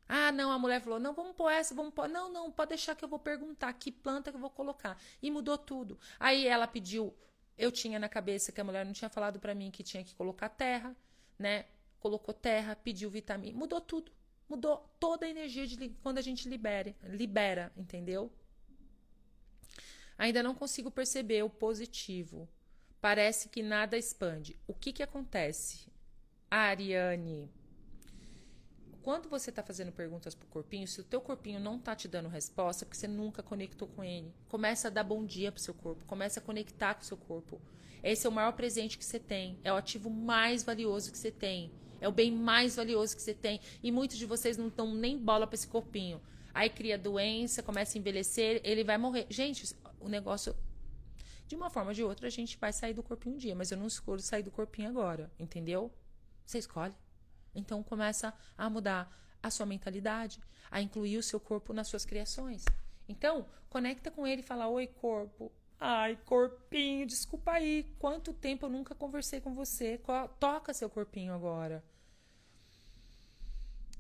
Ah, 0.09 0.31
não, 0.31 0.53
a 0.53 0.59
mulher 0.59 0.81
falou: 0.81 1.01
não, 1.01 1.15
vamos 1.15 1.35
pôr 1.35 1.51
essa, 1.51 1.75
vamos 1.75 1.93
pôr. 1.93 2.09
Não, 2.09 2.33
não, 2.33 2.53
pode 2.53 2.71
deixar 2.71 2.95
que 2.95 3.05
eu 3.05 3.09
vou 3.09 3.19
perguntar 3.19 3.73
que 3.73 3.91
planta 3.91 4.31
que 4.31 4.37
eu 4.37 4.41
vou 4.41 4.51
colocar. 4.51 5.01
E 5.21 5.31
mudou 5.31 5.59
tudo. 5.59 5.99
Aí 6.21 6.47
ela 6.47 6.67
pediu, 6.67 7.15
eu 7.57 7.73
tinha 7.73 7.99
na 7.99 8.09
cabeça 8.09 8.53
que 8.53 8.61
a 8.61 8.65
mulher 8.65 8.85
não 8.85 8.93
tinha 8.93 9.09
falado 9.09 9.41
para 9.41 9.55
mim 9.55 9.71
que 9.71 9.83
tinha 9.83 10.05
que 10.05 10.15
colocar 10.15 10.49
terra, 10.49 10.95
né? 11.39 11.65
Colocou 11.99 12.35
terra, 12.35 12.77
pediu 12.77 13.09
vitamina, 13.11 13.57
mudou 13.59 13.81
tudo. 13.81 14.13
Mudou 14.47 14.87
toda 15.01 15.25
a 15.25 15.29
energia 15.29 15.67
de 15.67 15.89
quando 16.03 16.19
a 16.19 16.23
gente 16.23 16.49
libera, 16.49 16.95
libera, 17.03 17.73
entendeu? 17.75 18.31
Ainda 20.17 20.43
não 20.43 20.55
consigo 20.55 20.91
perceber 20.91 21.43
o 21.43 21.51
positivo. 21.51 22.49
Parece 23.01 23.49
que 23.49 23.63
nada 23.63 23.99
expande. 23.99 24.59
O 24.67 24.75
que, 24.75 24.93
que 24.93 25.03
acontece? 25.03 25.87
Ariane, 26.51 27.51
quando 29.05 29.29
você 29.29 29.51
está 29.51 29.63
fazendo 29.63 29.93
perguntas 29.93 30.35
pro 30.35 30.49
corpinho, 30.49 30.89
se 30.89 30.99
o 30.99 31.05
teu 31.05 31.21
corpinho 31.21 31.61
não 31.61 31.79
tá 31.79 31.95
te 31.95 32.09
dando 32.09 32.27
resposta, 32.27 32.85
é 32.85 32.87
porque 32.87 32.97
você 32.97 33.07
nunca 33.07 33.43
conectou 33.43 33.87
com 33.87 34.03
ele. 34.03 34.33
Começa 34.49 34.89
a 34.89 34.91
dar 34.91 35.05
bom 35.05 35.27
dia 35.27 35.53
pro 35.53 35.61
seu 35.61 35.75
corpo, 35.75 36.07
começa 36.07 36.41
a 36.41 36.43
conectar 36.43 36.95
com 36.95 37.03
o 37.03 37.05
seu 37.05 37.19
corpo. 37.19 37.61
Esse 38.03 38.27
é 38.27 38.31
o 38.31 38.33
maior 38.33 38.53
presente 38.53 38.97
que 38.97 39.05
você 39.05 39.19
tem, 39.19 39.59
é 39.63 39.71
o 39.71 39.77
ativo 39.77 40.09
mais 40.09 40.63
valioso 40.63 41.13
que 41.13 41.19
você 41.19 41.31
tem, 41.31 41.71
é 42.01 42.09
o 42.09 42.13
bem 42.13 42.33
mais 42.33 42.77
valioso 42.77 43.15
que 43.15 43.21
você 43.21 43.35
tem. 43.35 43.61
E 43.83 43.93
muitos 43.93 44.17
de 44.17 44.25
vocês 44.25 44.57
não 44.57 44.71
dão 44.71 44.95
nem 44.95 45.19
bola 45.19 45.47
para 45.47 45.55
esse 45.55 45.69
corpinho. 45.69 46.19
Aí 46.55 46.71
cria 46.71 46.97
doença, 46.97 47.63
começa 47.63 47.99
a 47.99 48.01
envelhecer, 48.01 48.63
ele 48.65 48.85
vai 48.85 48.97
morrer. 48.97 49.27
Gente, 49.29 49.75
o 50.05 50.09
negócio. 50.09 50.55
De 51.47 51.55
uma 51.55 51.71
forma 51.71 51.91
ou 51.91 51.95
de 51.95 52.03
outra, 52.03 52.27
a 52.27 52.31
gente 52.31 52.57
vai 52.59 52.73
sair 52.73 52.95
do 52.95 53.03
corpinho 53.03 53.35
um 53.35 53.39
dia, 53.39 53.55
mas 53.55 53.71
eu 53.71 53.79
não 53.79 53.87
escolho 53.87 54.21
sair 54.21 54.43
do 54.43 54.51
corpinho 54.51 54.89
agora, 54.89 55.31
entendeu? 55.39 55.93
Você 56.45 56.59
escolhe. 56.59 56.95
Então 57.55 57.83
começa 57.83 58.35
a 58.57 58.69
mudar 58.69 59.11
a 59.43 59.51
sua 59.51 59.67
mentalidade, 59.67 60.41
a 60.71 60.81
incluir 60.81 61.19
o 61.19 61.23
seu 61.23 61.39
corpo 61.39 61.73
nas 61.73 61.89
suas 61.89 62.05
criações. 62.05 62.65
Então, 63.09 63.47
conecta 63.69 64.11
com 64.11 64.27
ele 64.27 64.41
e 64.41 64.45
fala: 64.45 64.67
Oi, 64.69 64.87
corpo. 64.87 65.53
Ai, 65.79 66.17
corpinho, 66.25 67.07
desculpa 67.07 67.53
aí. 67.53 67.95
Quanto 67.99 68.33
tempo 68.33 68.67
eu 68.67 68.71
nunca 68.71 68.95
conversei 68.95 69.41
com 69.41 69.55
você? 69.55 70.01
Toca 70.41 70.73
seu 70.73 70.89
corpinho 70.89 71.35
agora. 71.35 71.85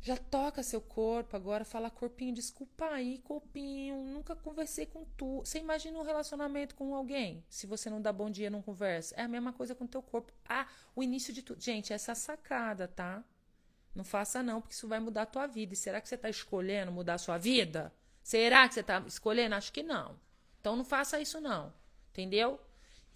Já 0.04 0.18
toca 0.18 0.62
seu 0.62 0.82
corpo 0.82 1.34
agora, 1.34 1.64
fala 1.64 1.88
corpinho, 1.88 2.34
desculpa 2.34 2.84
aí, 2.84 3.20
corpinho, 3.20 4.04
nunca 4.04 4.36
conversei 4.36 4.84
com 4.84 5.02
tu. 5.16 5.38
Você 5.38 5.58
imagina 5.58 5.98
um 5.98 6.02
relacionamento 6.02 6.74
com 6.74 6.94
alguém, 6.94 7.42
se 7.48 7.66
você 7.66 7.88
não 7.88 8.02
dá 8.02 8.12
bom 8.12 8.28
dia, 8.28 8.50
não 8.50 8.60
conversa. 8.60 9.14
É 9.16 9.22
a 9.22 9.28
mesma 9.28 9.50
coisa 9.50 9.74
com 9.74 9.84
o 9.84 9.88
teu 9.88 10.02
corpo. 10.02 10.30
Ah, 10.46 10.68
o 10.94 11.02
início 11.02 11.32
de 11.32 11.42
tudo. 11.42 11.58
Gente, 11.58 11.90
essa 11.90 12.14
sacada, 12.14 12.86
tá? 12.86 13.24
Não 13.94 14.04
faça 14.04 14.42
não, 14.42 14.60
porque 14.60 14.74
isso 14.74 14.86
vai 14.86 15.00
mudar 15.00 15.22
a 15.22 15.26
tua 15.26 15.46
vida. 15.46 15.72
E 15.72 15.76
será 15.76 16.02
que 16.02 16.08
você 16.10 16.16
está 16.16 16.28
escolhendo 16.28 16.92
mudar 16.92 17.14
a 17.14 17.18
sua 17.18 17.38
vida? 17.38 17.90
Será 18.22 18.68
que 18.68 18.74
você 18.74 18.80
está 18.80 19.02
escolhendo? 19.06 19.54
Acho 19.54 19.72
que 19.72 19.82
não. 19.82 20.20
Então 20.60 20.76
não 20.76 20.84
faça 20.84 21.18
isso 21.18 21.40
não. 21.40 21.72
Entendeu? 22.10 22.60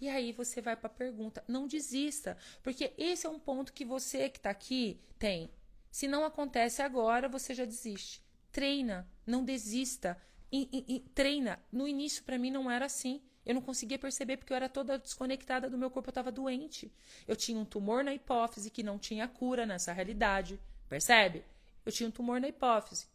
E 0.01 0.09
aí 0.09 0.31
você 0.31 0.59
vai 0.59 0.75
para 0.75 0.87
a 0.87 0.89
pergunta. 0.89 1.43
Não 1.47 1.67
desista, 1.67 2.35
porque 2.63 2.93
esse 2.97 3.27
é 3.27 3.29
um 3.29 3.39
ponto 3.39 3.73
que 3.73 3.85
você 3.85 4.27
que 4.27 4.39
está 4.39 4.49
aqui 4.49 4.99
tem 5.19 5.51
se 5.91 6.07
não 6.07 6.23
acontece 6.23 6.81
agora, 6.81 7.27
você 7.27 7.53
já 7.53 7.65
desiste. 7.65 8.21
Treina, 8.51 9.07
não 9.25 9.43
desista. 9.43 10.17
E, 10.51 10.67
e, 10.71 10.95
e, 10.95 10.99
treina. 10.99 11.59
No 11.71 11.87
início, 11.87 12.23
para 12.23 12.37
mim, 12.37 12.51
não 12.51 12.69
era 12.69 12.85
assim. 12.85 13.21
Eu 13.45 13.55
não 13.55 13.61
conseguia 13.61 13.97
perceber 13.97 14.37
porque 14.37 14.53
eu 14.53 14.57
era 14.57 14.69
toda 14.69 14.99
desconectada 14.99 15.69
do 15.69 15.77
meu 15.77 15.89
corpo, 15.89 16.09
eu 16.09 16.11
estava 16.11 16.31
doente. 16.31 16.91
Eu 17.27 17.35
tinha 17.35 17.59
um 17.59 17.65
tumor 17.65 18.03
na 18.03 18.13
hipófise 18.13 18.69
que 18.69 18.83
não 18.83 18.99
tinha 18.99 19.27
cura 19.27 19.65
nessa 19.65 19.91
realidade. 19.91 20.59
Percebe? 20.87 21.43
Eu 21.85 21.91
tinha 21.91 22.07
um 22.07 22.11
tumor 22.11 22.39
na 22.39 22.47
hipófise. 22.47 23.07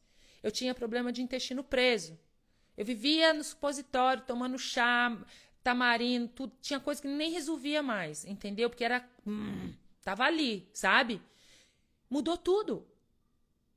Eu 0.43 0.51
tinha 0.51 0.75
problema 0.75 1.13
de 1.13 1.23
intestino 1.23 1.63
preso. 1.63 2.19
Eu 2.77 2.85
vivia 2.85 3.33
no 3.33 3.45
supositório, 3.45 4.25
tomando 4.27 4.59
chá, 4.59 5.17
tamarindo, 5.63 6.29
tudo. 6.29 6.53
Tinha 6.61 6.81
coisa 6.81 7.01
que 7.01 7.09
nem 7.09 7.31
resolvia 7.31 7.83
mais, 7.83 8.25
entendeu? 8.25 8.69
Porque 8.69 8.85
era. 8.85 9.09
Hum, 9.27 9.73
tava 10.03 10.25
ali, 10.25 10.69
sabe? 10.73 11.23
Mudou 12.09 12.37
tudo. 12.37 12.87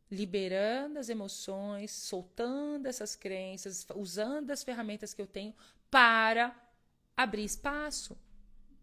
Liberando 0.10 1.00
as 1.00 1.10
emoções, 1.10 1.92
soltando 1.92 2.86
essas 2.86 3.16
crenças, 3.16 3.86
usando 3.96 4.52
as 4.52 4.64
ferramentas 4.64 5.14
que 5.14 5.22
eu 5.22 5.28
tenho 5.28 5.54
para 5.92 6.56
abrir 7.16 7.44
espaço. 7.44 8.18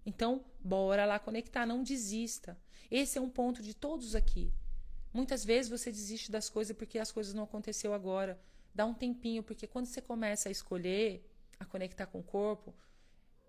Então, 0.05 0.45
bora 0.61 1.07
lá 1.07 1.19
conectar, 1.19 1.65
não 1.65 1.83
desista. 1.83 2.59
Esse 2.91 3.17
é 3.17 3.21
um 3.21 3.31
ponto 3.31 3.63
de 3.63 3.73
todos 3.75 4.15
aqui. 4.15 4.53
Muitas 5.13 5.45
vezes 5.45 5.71
você 5.71 5.91
desiste 5.91 6.31
das 6.31 6.51
coisas 6.51 6.77
porque 6.77 6.99
as 6.99 7.13
coisas 7.13 7.33
não 7.33 7.45
aconteceu 7.45 7.95
agora. 7.95 8.39
Dá 8.75 8.85
um 8.85 8.93
tempinho, 8.93 9.43
porque 9.43 9.67
quando 9.67 9.87
você 9.87 10.03
começa 10.03 10.49
a 10.49 10.53
escolher, 10.53 11.25
a 11.59 11.65
conectar 11.65 12.07
com 12.07 12.19
o 12.19 12.25
corpo, 12.25 12.75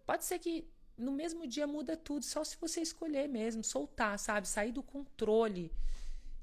pode 0.06 0.24
ser 0.24 0.40
que 0.40 0.70
no 0.98 1.12
mesmo 1.12 1.46
dia 1.48 1.68
muda 1.68 1.98
tudo, 1.98 2.24
só 2.24 2.44
se 2.44 2.58
você 2.60 2.82
escolher 2.82 3.28
mesmo, 3.28 3.64
soltar, 3.64 4.18
sabe? 4.18 4.48
Sair 4.48 4.72
do 4.72 4.84
controle 4.84 5.72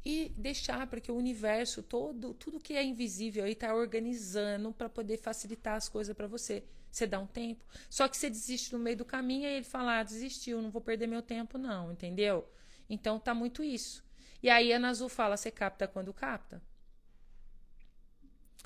e 0.05 0.33
deixar 0.37 0.87
para 0.87 1.01
que 1.01 1.13
o 1.13 1.17
universo 1.17 1.83
todo, 1.83 2.35
tudo 2.35 2.61
que 2.61 2.75
é 2.75 2.83
invisível 2.83 3.45
aí 3.45 3.55
tá 3.55 3.75
organizando 3.75 4.73
para 4.73 4.89
poder 4.89 5.17
facilitar 5.17 5.77
as 5.77 5.89
coisas 5.89 6.15
para 6.17 6.27
você. 6.27 6.65
Você 6.91 7.07
dá 7.07 7.19
um 7.19 7.27
tempo. 7.27 7.65
Só 7.89 8.07
que 8.07 8.17
você 8.17 8.29
desiste 8.29 8.73
no 8.73 8.79
meio 8.79 8.97
do 8.97 9.05
caminho 9.05 9.49
e 9.49 9.55
ele 9.55 9.65
fala: 9.65 10.01
ah, 10.01 10.03
desistiu, 10.03 10.61
não 10.61 10.71
vou 10.71 10.83
perder 10.83 11.07
meu 11.07 11.23
tempo, 11.23 11.57
não, 11.57 11.93
entendeu? 11.93 12.47
Então 12.91 13.19
tá 13.19 13.33
muito 13.33 13.63
isso. 13.63 14.05
E 14.43 14.51
aí 14.51 14.73
Ana 14.73 14.91
Azul 14.91 15.09
fala: 15.09 15.37
você 15.37 15.51
capta 15.51 15.89
quando 15.89 16.13
capta? 16.13 16.61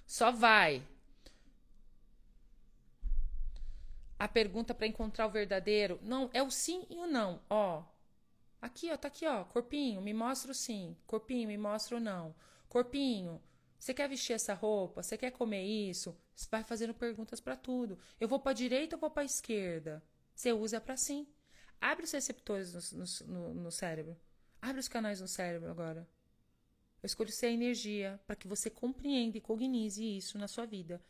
Só 0.07 0.33
vai. 0.33 0.83
A 4.19 4.27
pergunta 4.27 4.75
para 4.75 4.87
encontrar 4.87 5.27
o 5.27 5.31
verdadeiro, 5.31 5.99
não, 6.03 6.31
é 6.33 6.43
o 6.43 6.51
sim 6.51 6.87
e 6.89 6.97
o 6.97 7.07
não. 7.07 7.41
Ó, 7.51 7.85
Aqui, 8.61 8.91
ó, 8.91 8.97
tá 8.97 9.09
aqui, 9.09 9.27
ó. 9.27 9.45
Corpinho, 9.45 10.01
me 10.01 10.13
mostra 10.13 10.51
o 10.51 10.55
sim. 10.55 10.97
Corpinho, 11.07 11.49
me 11.49 11.59
mostra 11.59 11.97
o 11.97 12.01
não. 12.01 12.35
Corpinho, 12.69 13.41
você 13.79 13.95
quer 13.95 14.09
vestir 14.09 14.33
essa 14.33 14.55
roupa? 14.55 15.03
Você 15.03 15.17
quer 15.17 15.31
comer 15.31 15.65
isso? 15.65 16.17
Você 16.35 16.49
vai 16.51 16.65
fazendo 16.65 16.95
perguntas 16.95 17.41
para 17.41 17.57
tudo. 17.57 17.99
Eu 18.19 18.29
vou 18.29 18.41
para 18.41 18.53
direita 18.53 18.97
ou 18.97 19.01
vou 19.01 19.11
para 19.11 19.25
esquerda? 19.25 20.03
Você 20.35 20.53
usa 20.53 20.81
para 20.81 20.97
sim. 20.97 21.29
Abre 21.81 22.05
os 22.05 22.13
receptores 22.13 22.93
no, 22.93 23.05
no, 23.27 23.55
no, 23.55 23.71
cérebro. 23.71 24.17
Abre 24.61 24.81
os 24.81 24.89
canais 24.89 25.21
no 25.21 25.29
cérebro 25.29 25.71
agora. 25.71 26.09
Eu 27.03 27.07
escolho 27.07 27.31
ser 27.31 27.47
a 27.47 27.51
energia 27.53 28.19
para 28.27 28.35
que 28.35 28.49
você 28.49 28.71
compreenda 28.71 29.37
e 29.37 29.41
cognize 29.41 30.03
isso 30.03 30.39
na 30.39 30.49
sua 30.49 30.67
vida. 30.67 31.01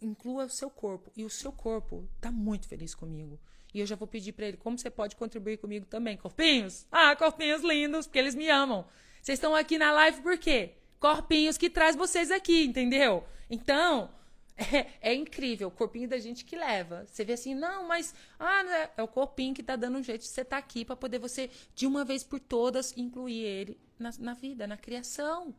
Inclua 0.00 0.44
o 0.44 0.50
seu 0.50 0.70
corpo. 0.70 1.10
E 1.16 1.24
o 1.24 1.30
seu 1.30 1.52
corpo 1.52 2.08
está 2.16 2.30
muito 2.30 2.68
feliz 2.68 2.94
comigo. 2.94 3.38
E 3.74 3.80
eu 3.80 3.86
já 3.86 3.96
vou 3.96 4.08
pedir 4.08 4.32
para 4.32 4.46
ele 4.46 4.56
como 4.56 4.78
você 4.78 4.88
pode 4.88 5.16
contribuir 5.16 5.58
comigo 5.58 5.86
também. 5.86 6.16
Corpinhos? 6.16 6.86
Ah, 6.90 7.14
corpinhos 7.14 7.62
lindos, 7.62 8.06
porque 8.06 8.18
eles 8.18 8.34
me 8.34 8.48
amam. 8.48 8.86
Vocês 9.20 9.38
estão 9.38 9.54
aqui 9.54 9.76
na 9.76 9.92
live 9.92 10.22
por 10.22 10.38
quê? 10.38 10.74
Corpinhos 10.98 11.58
que 11.58 11.68
traz 11.68 11.94
vocês 11.94 12.30
aqui, 12.30 12.64
entendeu? 12.64 13.24
Então, 13.50 14.10
é, 14.56 15.10
é, 15.10 15.14
incrível, 15.14 15.68
o 15.68 15.70
corpinho 15.70 16.08
da 16.08 16.18
gente 16.18 16.44
que 16.44 16.56
leva. 16.56 17.04
Você 17.06 17.24
vê 17.24 17.34
assim, 17.34 17.54
não, 17.54 17.86
mas 17.86 18.14
ah, 18.38 18.64
é, 18.64 18.90
é 18.96 19.02
o 19.02 19.08
corpinho 19.08 19.54
que 19.54 19.62
tá 19.62 19.76
dando 19.76 19.98
um 19.98 20.02
jeito 20.02 20.22
de 20.22 20.28
você 20.28 20.40
estar 20.40 20.56
tá 20.56 20.58
aqui 20.58 20.84
para 20.84 20.96
poder 20.96 21.18
você, 21.18 21.50
de 21.74 21.86
uma 21.86 22.04
vez 22.04 22.24
por 22.24 22.40
todas, 22.40 22.96
incluir 22.96 23.42
ele 23.42 23.78
na, 23.98 24.10
na 24.18 24.32
vida, 24.32 24.66
na 24.66 24.76
criação. 24.76 25.54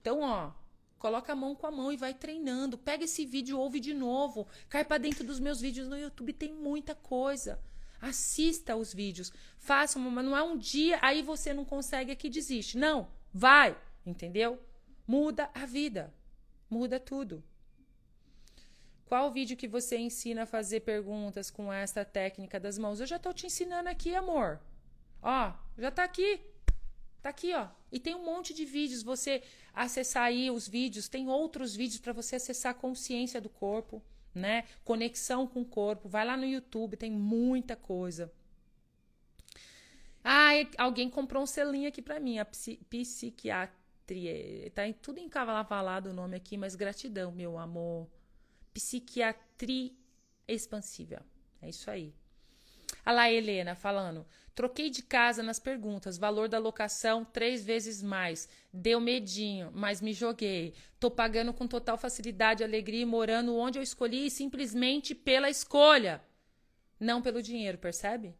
Então, 0.00 0.20
ó, 0.20 0.50
Coloca 1.00 1.32
a 1.32 1.34
mão 1.34 1.54
com 1.56 1.66
a 1.66 1.70
mão 1.70 1.90
e 1.90 1.96
vai 1.96 2.12
treinando. 2.12 2.76
Pega 2.76 3.04
esse 3.04 3.24
vídeo, 3.24 3.58
ouve 3.58 3.80
de 3.80 3.94
novo. 3.94 4.46
Cai 4.68 4.84
para 4.84 4.98
dentro 4.98 5.24
dos 5.24 5.40
meus 5.40 5.58
vídeos 5.58 5.88
no 5.88 5.96
YouTube, 5.98 6.30
tem 6.34 6.52
muita 6.52 6.94
coisa. 6.94 7.58
Assista 7.98 8.76
os 8.76 8.92
vídeos. 8.92 9.32
Faça 9.58 9.98
mas 9.98 10.24
não 10.24 10.36
é 10.36 10.42
um 10.42 10.58
dia, 10.58 10.98
aí 11.00 11.22
você 11.22 11.54
não 11.54 11.64
consegue 11.64 12.12
aqui 12.12 12.28
desiste. 12.28 12.76
Não, 12.76 13.08
vai, 13.32 13.74
entendeu? 14.04 14.60
Muda 15.06 15.50
a 15.54 15.64
vida. 15.64 16.12
Muda 16.68 17.00
tudo. 17.00 17.42
Qual 19.06 19.32
vídeo 19.32 19.56
que 19.56 19.66
você 19.66 19.96
ensina 19.96 20.42
a 20.42 20.46
fazer 20.46 20.80
perguntas 20.80 21.50
com 21.50 21.72
esta 21.72 22.04
técnica 22.04 22.60
das 22.60 22.76
mãos? 22.76 23.00
Eu 23.00 23.06
já 23.06 23.16
estou 23.16 23.32
te 23.32 23.46
ensinando 23.46 23.88
aqui, 23.88 24.14
amor. 24.14 24.60
Ó, 25.22 25.50
já 25.78 25.90
tá 25.90 26.04
aqui. 26.04 26.49
Tá 27.22 27.30
aqui, 27.30 27.54
ó. 27.54 27.68
E 27.92 28.00
tem 28.00 28.14
um 28.14 28.24
monte 28.24 28.54
de 28.54 28.64
vídeos. 28.64 29.02
Você 29.02 29.42
acessar 29.74 30.24
aí 30.24 30.50
os 30.50 30.68
vídeos, 30.68 31.08
tem 31.08 31.28
outros 31.28 31.76
vídeos 31.76 32.00
para 32.00 32.12
você 32.12 32.36
acessar 32.36 32.72
a 32.72 32.74
consciência 32.74 33.40
do 33.40 33.48
corpo, 33.48 34.02
né? 34.34 34.64
Conexão 34.84 35.46
com 35.46 35.62
o 35.62 35.66
corpo. 35.66 36.08
Vai 36.08 36.24
lá 36.24 36.36
no 36.36 36.44
YouTube, 36.44 36.96
tem 36.96 37.10
muita 37.10 37.76
coisa. 37.76 38.32
Ah, 40.22 40.50
alguém 40.78 41.08
comprou 41.08 41.42
um 41.42 41.46
selinho 41.46 41.88
aqui 41.88 42.02
para 42.02 42.20
mim, 42.20 42.38
a 42.38 42.44
psiquiatria. 42.44 44.70
Tá 44.74 44.86
em, 44.86 44.92
tudo 44.92 45.18
encavalavalado 45.18 46.10
o 46.10 46.12
nome 46.12 46.36
aqui, 46.36 46.56
mas 46.56 46.74
gratidão, 46.74 47.32
meu 47.32 47.58
amor. 47.58 48.08
Psiquiatria 48.72 49.92
expansiva. 50.46 51.24
É 51.62 51.68
isso 51.68 51.90
aí. 51.90 52.14
Olha 53.06 53.14
lá, 53.14 53.30
Helena 53.30 53.74
falando. 53.74 54.26
Troquei 54.60 54.90
de 54.90 55.02
casa 55.02 55.42
nas 55.42 55.58
perguntas. 55.58 56.18
Valor 56.18 56.46
da 56.46 56.58
locação 56.58 57.24
três 57.24 57.64
vezes 57.64 58.02
mais. 58.02 58.46
Deu 58.70 59.00
medinho, 59.00 59.70
mas 59.72 60.02
me 60.02 60.12
joguei. 60.12 60.74
Tô 60.98 61.10
pagando 61.10 61.54
com 61.54 61.66
total 61.66 61.96
facilidade, 61.96 62.62
alegria 62.62 63.00
e 63.00 63.06
morando 63.06 63.56
onde 63.56 63.78
eu 63.78 63.82
escolhi 63.82 64.30
simplesmente 64.30 65.14
pela 65.14 65.48
escolha. 65.48 66.22
Não 67.00 67.22
pelo 67.22 67.40
dinheiro, 67.40 67.78
percebe? 67.78 68.34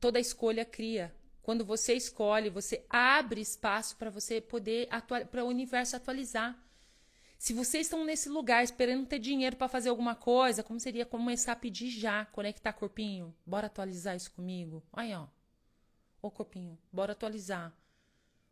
Toda 0.00 0.18
escolha 0.18 0.64
cria. 0.64 1.14
Quando 1.42 1.64
você 1.64 1.94
escolhe, 1.94 2.50
você 2.50 2.84
abre 2.90 3.40
espaço 3.40 3.96
para 3.96 4.10
você 4.10 4.40
poder 4.40 4.88
para 5.30 5.44
o 5.44 5.48
universo 5.48 5.94
atualizar. 5.94 6.60
Se 7.40 7.54
vocês 7.54 7.86
estão 7.86 8.04
nesse 8.04 8.28
lugar 8.28 8.62
esperando 8.62 9.06
ter 9.06 9.18
dinheiro 9.18 9.56
para 9.56 9.66
fazer 9.66 9.88
alguma 9.88 10.14
coisa, 10.14 10.62
como 10.62 10.78
seria 10.78 11.06
começar 11.06 11.52
a 11.52 11.56
pedir 11.56 11.88
já, 11.88 12.26
conectar 12.26 12.70
corpinho? 12.70 13.34
Bora 13.46 13.66
atualizar 13.66 14.14
isso 14.14 14.30
comigo? 14.32 14.82
Aí, 14.92 15.14
ó. 15.14 15.26
Ô 16.20 16.30
corpinho, 16.30 16.78
bora 16.92 17.12
atualizar. 17.12 17.72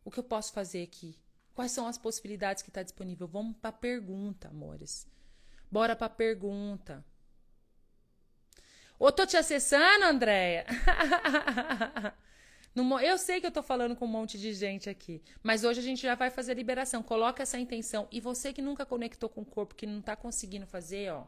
O 0.03 0.09
que 0.09 0.17
eu 0.17 0.23
posso 0.23 0.51
fazer 0.51 0.81
aqui? 0.81 1.15
Quais 1.53 1.71
são 1.71 1.85
as 1.85 1.99
possibilidades 1.99 2.63
que 2.63 2.71
está 2.71 2.81
disponível? 2.81 3.27
Vamos 3.27 3.55
para 3.57 3.71
pergunta, 3.71 4.47
amores. 4.47 5.07
Bora 5.69 5.95
para 5.95 6.09
pergunta. 6.09 7.05
Ô, 8.97 9.11
tô 9.11 9.23
te 9.27 9.37
acessando, 9.37 10.05
Andréia? 10.05 10.65
eu 12.75 13.17
sei 13.17 13.41
que 13.41 13.47
eu 13.47 13.51
tô 13.51 13.63
falando 13.63 13.95
com 13.95 14.05
um 14.05 14.09
monte 14.09 14.37
de 14.37 14.53
gente 14.53 14.89
aqui, 14.89 15.21
mas 15.41 15.63
hoje 15.63 15.79
a 15.79 15.83
gente 15.83 16.01
já 16.01 16.15
vai 16.15 16.29
fazer 16.29 16.51
a 16.51 16.55
liberação. 16.55 17.01
Coloca 17.01 17.43
essa 17.43 17.59
intenção. 17.59 18.07
E 18.11 18.21
você 18.21 18.53
que 18.53 18.61
nunca 18.61 18.85
conectou 18.85 19.29
com 19.29 19.41
o 19.41 19.45
corpo, 19.45 19.75
que 19.75 19.85
não 19.85 20.01
tá 20.01 20.15
conseguindo 20.15 20.65
fazer, 20.65 21.11
ó, 21.11 21.25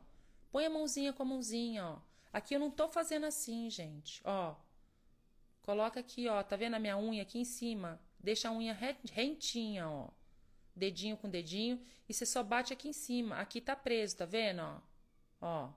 põe 0.51 0.65
a 0.65 0.69
mãozinha 0.69 1.13
com 1.13 1.23
a 1.23 1.25
mãozinha, 1.25 1.85
ó. 1.85 1.99
Aqui 2.31 2.53
eu 2.55 2.59
não 2.59 2.71
tô 2.71 2.87
fazendo 2.87 3.25
assim, 3.25 3.69
gente, 3.69 4.21
ó. 4.23 4.55
Coloca 5.63 5.99
aqui, 5.99 6.27
ó, 6.27 6.41
tá 6.43 6.55
vendo 6.55 6.75
a 6.75 6.79
minha 6.79 6.97
unha 6.97 7.23
aqui 7.23 7.39
em 7.39 7.45
cima? 7.45 7.99
Deixa 8.19 8.49
a 8.49 8.53
unha 8.53 8.73
rentinha, 9.11 9.89
ó. 9.89 10.09
Dedinho 10.75 11.17
com 11.17 11.29
dedinho 11.29 11.81
e 12.07 12.13
você 12.13 12.25
só 12.25 12.41
bate 12.41 12.71
aqui 12.71 12.87
em 12.87 12.93
cima. 12.93 13.35
Aqui 13.37 13.59
tá 13.59 13.75
preso, 13.75 14.17
tá 14.17 14.25
vendo, 14.25 14.61
ó? 14.61 14.79
Ó. 15.41 15.69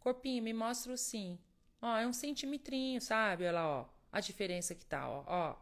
Corpinho, 0.00 0.42
me 0.42 0.52
mostra 0.52 0.92
o 0.92 0.96
sim. 0.96 1.38
Ó, 1.80 1.96
é 1.96 2.06
um 2.06 2.12
centimetrinho, 2.12 3.00
sabe? 3.00 3.44
Olha 3.44 3.52
lá, 3.52 3.80
ó 3.82 3.99
a 4.12 4.20
diferença 4.20 4.74
que 4.74 4.84
tá, 4.84 5.08
ó. 5.08 5.24
ó. 5.26 5.56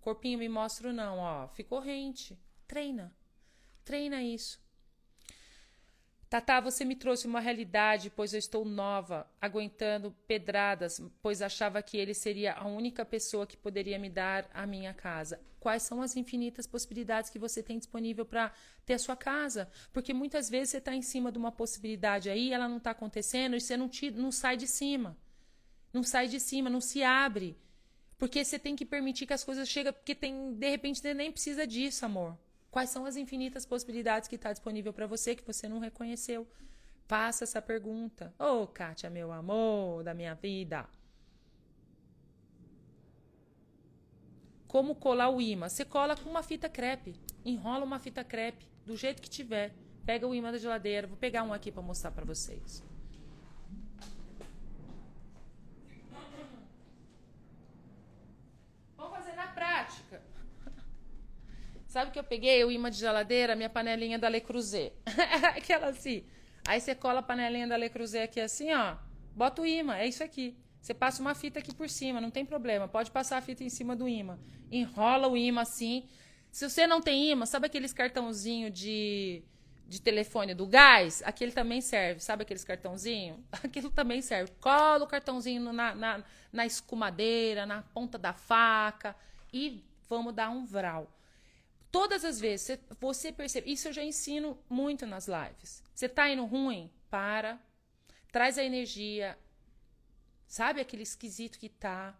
Corpinho 0.00 0.38
me 0.38 0.48
mostra 0.48 0.92
não, 0.92 1.18
ó. 1.18 1.48
Ficou 1.48 1.80
rente. 1.80 2.38
Treina. 2.66 3.14
Treina 3.84 4.22
isso. 4.22 4.60
Tatá, 6.32 6.60
você 6.60 6.82
me 6.82 6.96
trouxe 6.96 7.26
uma 7.26 7.40
realidade, 7.40 8.08
pois 8.08 8.32
eu 8.32 8.38
estou 8.38 8.64
nova, 8.64 9.30
aguentando 9.38 10.12
pedradas, 10.26 10.98
pois 11.20 11.42
achava 11.42 11.82
que 11.82 11.98
ele 11.98 12.14
seria 12.14 12.54
a 12.54 12.66
única 12.66 13.04
pessoa 13.04 13.46
que 13.46 13.54
poderia 13.54 13.98
me 13.98 14.08
dar 14.08 14.50
a 14.54 14.64
minha 14.64 14.94
casa. 14.94 15.38
Quais 15.60 15.82
são 15.82 16.00
as 16.00 16.16
infinitas 16.16 16.66
possibilidades 16.66 17.28
que 17.28 17.38
você 17.38 17.62
tem 17.62 17.76
disponível 17.76 18.24
para 18.24 18.50
ter 18.86 18.94
a 18.94 18.98
sua 18.98 19.14
casa? 19.14 19.70
Porque 19.92 20.14
muitas 20.14 20.48
vezes 20.48 20.70
você 20.70 20.78
está 20.78 20.94
em 20.94 21.02
cima 21.02 21.30
de 21.30 21.36
uma 21.36 21.52
possibilidade 21.52 22.30
aí, 22.30 22.50
ela 22.50 22.66
não 22.66 22.78
está 22.78 22.92
acontecendo 22.92 23.54
e 23.54 23.60
você 23.60 23.76
não, 23.76 23.86
te, 23.86 24.10
não 24.10 24.32
sai 24.32 24.56
de 24.56 24.66
cima. 24.66 25.14
Não 25.92 26.02
sai 26.02 26.28
de 26.28 26.40
cima, 26.40 26.70
não 26.70 26.80
se 26.80 27.02
abre. 27.02 27.56
Porque 28.18 28.44
você 28.44 28.58
tem 28.58 28.76
que 28.76 28.84
permitir 28.84 29.26
que 29.26 29.32
as 29.32 29.44
coisas 29.44 29.68
cheguem, 29.68 29.92
porque 29.92 30.14
tem, 30.14 30.54
de 30.54 30.70
repente 30.70 31.00
você 31.00 31.12
nem 31.12 31.30
precisa 31.30 31.66
disso, 31.66 32.04
amor. 32.04 32.38
Quais 32.70 32.88
são 32.88 33.04
as 33.04 33.16
infinitas 33.16 33.66
possibilidades 33.66 34.28
que 34.28 34.36
está 34.36 34.50
disponível 34.50 34.92
para 34.92 35.06
você 35.06 35.34
que 35.34 35.46
você 35.46 35.68
não 35.68 35.78
reconheceu? 35.78 36.48
Faça 37.06 37.44
essa 37.44 37.60
pergunta. 37.60 38.32
Ô, 38.38 38.62
oh, 38.62 38.66
Kátia, 38.66 39.10
meu 39.10 39.30
amor 39.30 40.02
da 40.02 40.14
minha 40.14 40.34
vida. 40.34 40.88
Como 44.66 44.94
colar 44.94 45.28
o 45.28 45.38
imã? 45.38 45.68
Você 45.68 45.84
cola 45.84 46.16
com 46.16 46.30
uma 46.30 46.42
fita 46.42 46.66
crepe. 46.66 47.14
Enrola 47.44 47.84
uma 47.84 47.98
fita 47.98 48.24
crepe 48.24 48.66
do 48.86 48.96
jeito 48.96 49.20
que 49.20 49.28
tiver. 49.28 49.74
Pega 50.06 50.26
o 50.26 50.34
imã 50.34 50.50
da 50.50 50.56
geladeira. 50.56 51.06
Vou 51.06 51.18
pegar 51.18 51.42
um 51.42 51.52
aqui 51.52 51.70
para 51.70 51.82
mostrar 51.82 52.10
para 52.10 52.24
vocês. 52.24 52.82
Vamos 58.96 59.14
fazer 59.14 59.34
na 59.34 59.48
prática. 59.48 60.22
Sabe 61.92 62.10
que 62.10 62.18
eu 62.18 62.24
peguei 62.24 62.64
o 62.64 62.70
imã 62.70 62.90
de 62.90 62.96
geladeira, 62.96 63.54
minha 63.54 63.68
panelinha 63.68 64.18
da 64.18 64.26
Le 64.26 64.40
Creuset. 64.40 64.94
Aquela 65.54 65.88
assim. 65.88 66.24
Aí 66.66 66.80
você 66.80 66.94
cola 66.94 67.18
a 67.18 67.22
panelinha 67.22 67.68
da 67.68 67.76
Le 67.76 67.90
Creuset 67.90 68.24
aqui 68.24 68.40
assim, 68.40 68.72
ó. 68.72 68.96
Bota 69.36 69.60
o 69.60 69.66
imã, 69.66 69.96
é 69.98 70.06
isso 70.06 70.24
aqui. 70.24 70.56
Você 70.80 70.94
passa 70.94 71.20
uma 71.20 71.34
fita 71.34 71.58
aqui 71.58 71.74
por 71.74 71.90
cima, 71.90 72.18
não 72.18 72.30
tem 72.30 72.46
problema. 72.46 72.88
Pode 72.88 73.10
passar 73.10 73.36
a 73.36 73.42
fita 73.42 73.62
em 73.62 73.68
cima 73.68 73.94
do 73.94 74.08
imã. 74.08 74.38
Enrola 74.70 75.28
o 75.28 75.36
imã 75.36 75.60
assim. 75.60 76.08
Se 76.50 76.66
você 76.66 76.86
não 76.86 77.02
tem 77.02 77.30
imã, 77.30 77.44
sabe 77.44 77.66
aqueles 77.66 77.92
cartãozinho 77.92 78.70
de, 78.70 79.42
de 79.86 80.00
telefone 80.00 80.54
do 80.54 80.66
gás? 80.66 81.22
Aquele 81.26 81.52
também 81.52 81.82
serve. 81.82 82.20
Sabe 82.20 82.40
aqueles 82.40 82.64
cartãozinho? 82.64 83.44
Aquilo 83.62 83.90
também 83.90 84.22
serve. 84.22 84.50
Cola 84.62 85.04
o 85.04 85.06
cartãozinho 85.06 85.70
na, 85.70 85.94
na, 85.94 86.24
na 86.50 86.64
escumadeira, 86.64 87.66
na 87.66 87.82
ponta 87.82 88.16
da 88.16 88.32
faca 88.32 89.14
e 89.52 89.84
vamos 90.08 90.32
dar 90.32 90.48
um 90.48 90.64
vral. 90.64 91.06
Todas 91.92 92.24
as 92.24 92.40
vezes 92.40 92.80
você 92.98 93.30
percebe, 93.30 93.70
isso 93.70 93.88
eu 93.88 93.92
já 93.92 94.02
ensino 94.02 94.58
muito 94.66 95.04
nas 95.04 95.28
lives. 95.28 95.84
Você 95.94 96.08
tá 96.08 96.26
indo 96.30 96.46
ruim? 96.46 96.90
Para. 97.10 97.60
Traz 98.32 98.56
a 98.56 98.64
energia. 98.64 99.38
Sabe 100.46 100.80
aquele 100.80 101.02
esquisito 101.02 101.58
que 101.58 101.68
tá? 101.68 102.18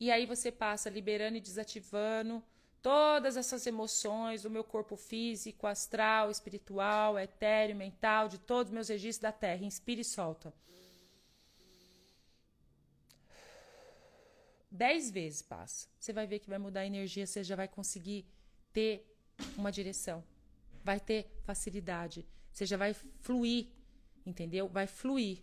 E 0.00 0.10
aí 0.10 0.26
você 0.26 0.50
passa 0.50 0.90
liberando 0.90 1.36
e 1.36 1.40
desativando 1.40 2.42
todas 2.82 3.36
essas 3.36 3.64
emoções 3.64 4.42
do 4.42 4.50
meu 4.50 4.64
corpo 4.64 4.96
físico, 4.96 5.68
astral, 5.68 6.28
espiritual, 6.28 7.16
etéreo, 7.16 7.76
mental, 7.76 8.28
de 8.28 8.38
todos 8.38 8.70
os 8.70 8.74
meus 8.74 8.88
registros 8.88 9.22
da 9.22 9.32
Terra. 9.32 9.64
Inspira 9.64 10.00
e 10.00 10.04
solta. 10.04 10.52
Dez 14.68 15.12
vezes 15.12 15.42
passa. 15.42 15.88
Você 15.98 16.12
vai 16.12 16.26
ver 16.26 16.40
que 16.40 16.50
vai 16.50 16.58
mudar 16.58 16.80
a 16.80 16.86
energia, 16.86 17.24
você 17.24 17.44
já 17.44 17.54
vai 17.54 17.68
conseguir 17.68 18.26
ter 18.76 18.92
uma 19.56 19.72
direção, 19.72 20.22
vai 20.84 21.00
ter 21.00 21.22
facilidade, 21.44 22.26
você 22.52 22.66
já 22.66 22.76
vai 22.76 22.92
fluir, 23.26 23.68
entendeu? 24.26 24.68
Vai 24.68 24.86
fluir. 24.86 25.38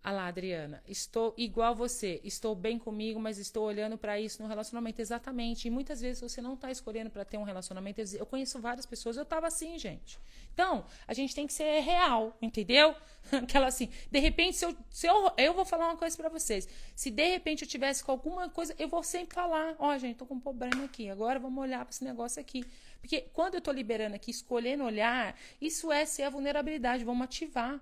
Ah 0.00 0.12
lá, 0.12 0.26
Adriana, 0.28 0.80
estou 0.86 1.34
igual 1.36 1.74
você, 1.74 2.20
estou 2.22 2.54
bem 2.54 2.78
comigo, 2.78 3.18
mas 3.18 3.38
estou 3.38 3.64
olhando 3.64 3.98
para 3.98 4.20
isso 4.20 4.40
no 4.40 4.48
relacionamento. 4.48 5.00
Exatamente. 5.00 5.66
E 5.66 5.70
muitas 5.70 6.00
vezes 6.00 6.20
você 6.20 6.40
não 6.40 6.54
está 6.54 6.70
escolhendo 6.70 7.10
para 7.10 7.24
ter 7.24 7.38
um 7.38 7.42
relacionamento. 7.42 8.00
Eu 8.14 8.26
conheço 8.26 8.60
várias 8.60 8.86
pessoas, 8.86 9.16
eu 9.16 9.24
estava 9.24 9.48
assim, 9.48 9.76
gente. 9.76 10.20
Então, 10.56 10.86
a 11.06 11.12
gente 11.12 11.34
tem 11.34 11.46
que 11.46 11.52
ser 11.52 11.80
real, 11.80 12.34
entendeu? 12.40 12.96
Aquela 13.30 13.66
assim, 13.66 13.90
de 14.10 14.18
repente, 14.18 14.56
se 14.56 14.64
eu, 14.64 14.74
se 14.88 15.06
eu, 15.06 15.30
eu 15.36 15.52
vou 15.52 15.66
falar 15.66 15.88
uma 15.88 15.98
coisa 15.98 16.16
para 16.16 16.30
vocês. 16.30 16.66
Se 16.94 17.10
de 17.10 17.28
repente 17.28 17.60
eu 17.60 17.68
tivesse 17.68 18.02
com 18.02 18.10
alguma 18.10 18.48
coisa, 18.48 18.74
eu 18.78 18.88
vou 18.88 19.02
sempre 19.02 19.34
falar: 19.34 19.76
Ó, 19.78 19.94
oh, 19.94 19.98
gente, 19.98 20.16
tô 20.16 20.24
com 20.24 20.36
um 20.36 20.40
problema 20.40 20.86
aqui, 20.86 21.10
agora 21.10 21.38
vamos 21.38 21.62
olhar 21.62 21.84
para 21.84 21.90
esse 21.90 22.02
negócio 22.02 22.40
aqui. 22.40 22.64
Porque 23.02 23.20
quando 23.34 23.52
eu 23.52 23.58
estou 23.58 23.74
liberando 23.74 24.16
aqui, 24.16 24.30
escolhendo 24.30 24.82
olhar, 24.82 25.38
isso 25.60 25.92
é 25.92 26.06
ser 26.06 26.22
a 26.22 26.30
vulnerabilidade, 26.30 27.04
vamos 27.04 27.24
ativar. 27.24 27.78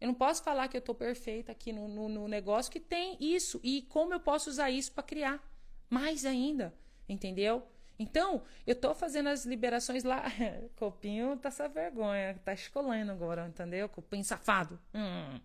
Eu 0.00 0.08
não 0.08 0.14
posso 0.14 0.42
falar 0.42 0.66
que 0.66 0.76
eu 0.76 0.80
estou 0.80 0.94
perfeita 0.94 1.52
aqui 1.52 1.72
no, 1.72 1.86
no, 1.86 2.08
no, 2.08 2.26
negócio 2.26 2.70
que 2.72 2.80
tem 2.80 3.16
isso. 3.20 3.60
E 3.62 3.82
como 3.82 4.12
eu 4.12 4.18
posso 4.18 4.50
usar 4.50 4.70
isso 4.70 4.90
para 4.90 5.04
criar 5.04 5.40
mais 5.88 6.24
ainda. 6.24 6.74
Entendeu? 7.08 7.64
Então, 7.98 8.42
eu 8.66 8.72
estou 8.72 8.94
fazendo 8.94 9.28
as 9.28 9.46
liberações 9.46 10.04
lá. 10.04 10.24
Copinho 10.76 11.36
tá 11.36 11.48
essa 11.48 11.68
vergonha. 11.68 12.38
Tá 12.44 12.52
escolhendo 12.52 13.12
agora, 13.12 13.46
entendeu? 13.48 13.88
Copinho 13.88 14.24
safado. 14.24 14.78
Hum. 14.94 15.40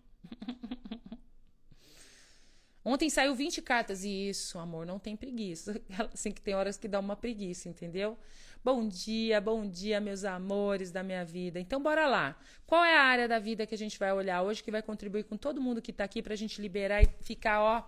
Ontem 2.84 3.08
saiu 3.08 3.34
20 3.34 3.62
cartas. 3.62 4.04
E 4.04 4.28
isso, 4.28 4.58
amor, 4.58 4.84
não 4.84 4.98
tem 4.98 5.16
preguiça. 5.16 5.80
Assim 6.12 6.32
que 6.32 6.40
tem 6.40 6.54
horas 6.54 6.76
que 6.76 6.88
dá 6.88 7.00
uma 7.00 7.16
preguiça, 7.16 7.68
entendeu? 7.68 8.18
Bom 8.64 8.86
dia, 8.86 9.40
bom 9.40 9.66
dia, 9.68 10.00
meus 10.00 10.24
amores 10.24 10.90
da 10.90 11.02
minha 11.02 11.24
vida. 11.24 11.58
Então, 11.58 11.82
bora 11.82 12.06
lá. 12.06 12.38
Qual 12.66 12.84
é 12.84 12.96
a 12.96 13.02
área 13.02 13.26
da 13.26 13.38
vida 13.38 13.66
que 13.66 13.74
a 13.74 13.78
gente 13.78 13.98
vai 13.98 14.12
olhar 14.12 14.42
hoje 14.42 14.62
que 14.62 14.70
vai 14.70 14.82
contribuir 14.82 15.24
com 15.24 15.36
todo 15.36 15.60
mundo 15.60 15.82
que 15.82 15.90
está 15.90 16.04
aqui 16.04 16.22
para 16.22 16.34
a 16.34 16.36
gente 16.36 16.60
liberar 16.60 17.02
e 17.02 17.08
ficar, 17.22 17.60
ó, 17.60 17.82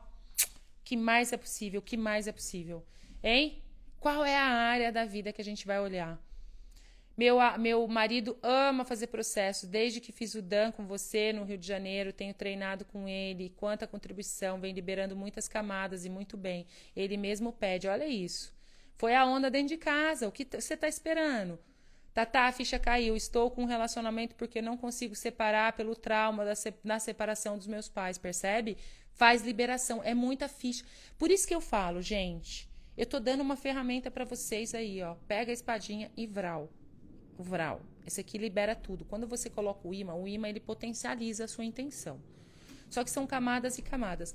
que 0.83 0.97
mais 0.97 1.33
é 1.33 1.37
possível, 1.37 1.81
que 1.81 1.97
mais 1.97 2.27
é 2.27 2.33
possível, 2.33 2.85
hein? 3.23 3.64
Qual 4.05 4.22
é 4.22 4.36
a 4.36 4.44
área 4.44 4.92
da 4.92 5.07
vida 5.07 5.32
que 5.32 5.40
a 5.40 5.44
gente 5.44 5.66
vai 5.66 5.80
olhar? 5.80 6.22
Meu, 7.16 7.38
meu 7.59 7.88
marido 7.88 8.36
ama 8.42 8.84
fazer 8.84 9.07
processo. 9.07 9.66
Desde 9.66 9.98
que 9.98 10.12
fiz 10.12 10.34
o 10.34 10.42
DAN 10.42 10.72
com 10.72 10.86
você 10.86 11.32
no 11.32 11.42
Rio 11.42 11.57
de 11.57 11.66
Janeiro, 11.66 12.12
tenho 12.12 12.34
treinado 12.34 12.84
com 12.84 13.09
ele. 13.09 13.55
Quanta 13.57 13.86
contribuição, 13.86 14.61
vem 14.61 14.74
liberando 14.74 15.16
muitas 15.16 15.48
camadas 15.48 16.05
e 16.05 16.11
muito 16.11 16.36
bem. 16.36 16.66
Ele 16.94 17.16
mesmo 17.16 17.50
pede, 17.50 17.88
olha 17.88 18.07
isso. 18.07 18.52
Foi 18.94 19.14
a 19.14 19.24
onda 19.24 19.50
dentro 19.50 19.68
de 19.68 19.78
casa. 19.78 20.28
O 20.28 20.32
que 20.32 20.46
você 20.52 20.74
está 20.74 20.86
esperando? 20.86 21.59
Tatá, 22.12 22.48
a 22.48 22.52
ficha 22.52 22.78
caiu. 22.78 23.16
Estou 23.16 23.50
com 23.50 23.62
um 23.62 23.66
relacionamento 23.66 24.34
porque 24.34 24.61
não 24.61 24.76
consigo 24.76 25.14
separar 25.14 25.72
pelo 25.72 25.96
trauma 25.96 26.44
da, 26.44 26.55
se 26.55 26.74
da 26.84 26.98
separação 26.98 27.57
dos 27.57 27.66
meus 27.66 27.88
pais, 27.88 28.18
percebe? 28.18 28.76
Faz 29.14 29.40
liberação. 29.40 30.02
É 30.05 30.12
muita 30.12 30.46
ficha. 30.46 30.84
Por 31.16 31.30
isso 31.30 31.48
que 31.48 31.55
eu 31.55 31.61
falo, 31.62 32.02
gente. 32.02 32.74
Eu 32.97 33.07
tô 33.07 33.18
dando 33.18 33.40
uma 33.40 33.57
ferramenta 33.57 34.09
para 34.09 34.24
vocês 34.24 34.72
aí, 34.72 35.03
ó. 35.03 35.16
Pega 35.26 35.51
a 35.51 35.55
espadinha 35.55 36.12
e 36.16 36.26
vral. 36.26 36.70
O 37.36 37.42
vral. 37.42 37.80
Esse 38.07 38.20
aqui 38.20 38.38
libera 38.38 38.76
tudo. 38.76 39.05
Quando 39.05 39.26
você 39.26 39.51
coloca 39.51 39.88
o 39.88 39.92
imã, 39.92 40.14
o 40.14 40.28
imã 40.28 40.49
ele 40.49 40.61
potencializa 40.61 41.45
a 41.45 41.49
sua 41.49 41.64
intenção. 41.64 42.20
Só 42.88 43.03
que 43.03 43.11
são 43.11 43.26
camadas 43.26 43.78
e 43.78 43.82
camadas. 43.82 44.32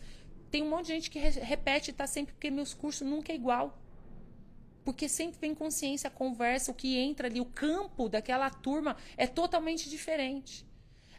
Tem 0.52 0.62
um 0.62 0.70
monte 0.70 0.88
de 0.88 0.94
gente 0.94 1.10
que 1.10 1.20
re 1.20 1.30
repete, 1.40 1.94
tá 1.94 2.06
sempre 2.06 2.34
porque 2.34 2.52
meus 2.52 2.74
cursos 2.74 3.08
nunca 3.08 3.32
é 3.32 3.36
igual. 3.36 3.80
Porque 4.84 5.08
sempre 5.08 5.40
vem 5.40 5.56
consciência, 5.56 6.10
conversa, 6.10 6.72
o 6.72 6.74
que 6.74 6.98
entra 6.98 7.28
ali, 7.28 7.40
o 7.40 7.46
campo 7.46 8.10
daquela 8.10 8.50
turma 8.50 8.98
é 9.16 9.28
totalmente 9.28 9.90
diferente. 9.90 10.68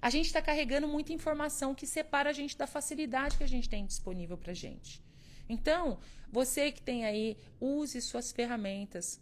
A 0.03 0.11
gente 0.11 0.26
está 0.26 0.43
carregando 0.43 0.88
muita 0.88 1.12
informação 1.12 1.74
que 1.74 1.86
separa 1.86 2.30
a 2.30 2.32
gente 2.32 2.57
da 2.57 2.66
facilidade 2.66 3.38
que 3.38 3.45
a 3.45 3.49
gente 3.49 3.68
tem 3.68 3.86
disponível 3.86 4.36
para 4.36 4.53
gente. 4.53 5.03
Então, 5.51 5.98
você 6.28 6.70
que 6.70 6.80
tem 6.80 7.05
aí, 7.05 7.36
use 7.61 8.01
suas 8.01 8.30
ferramentas. 8.30 9.20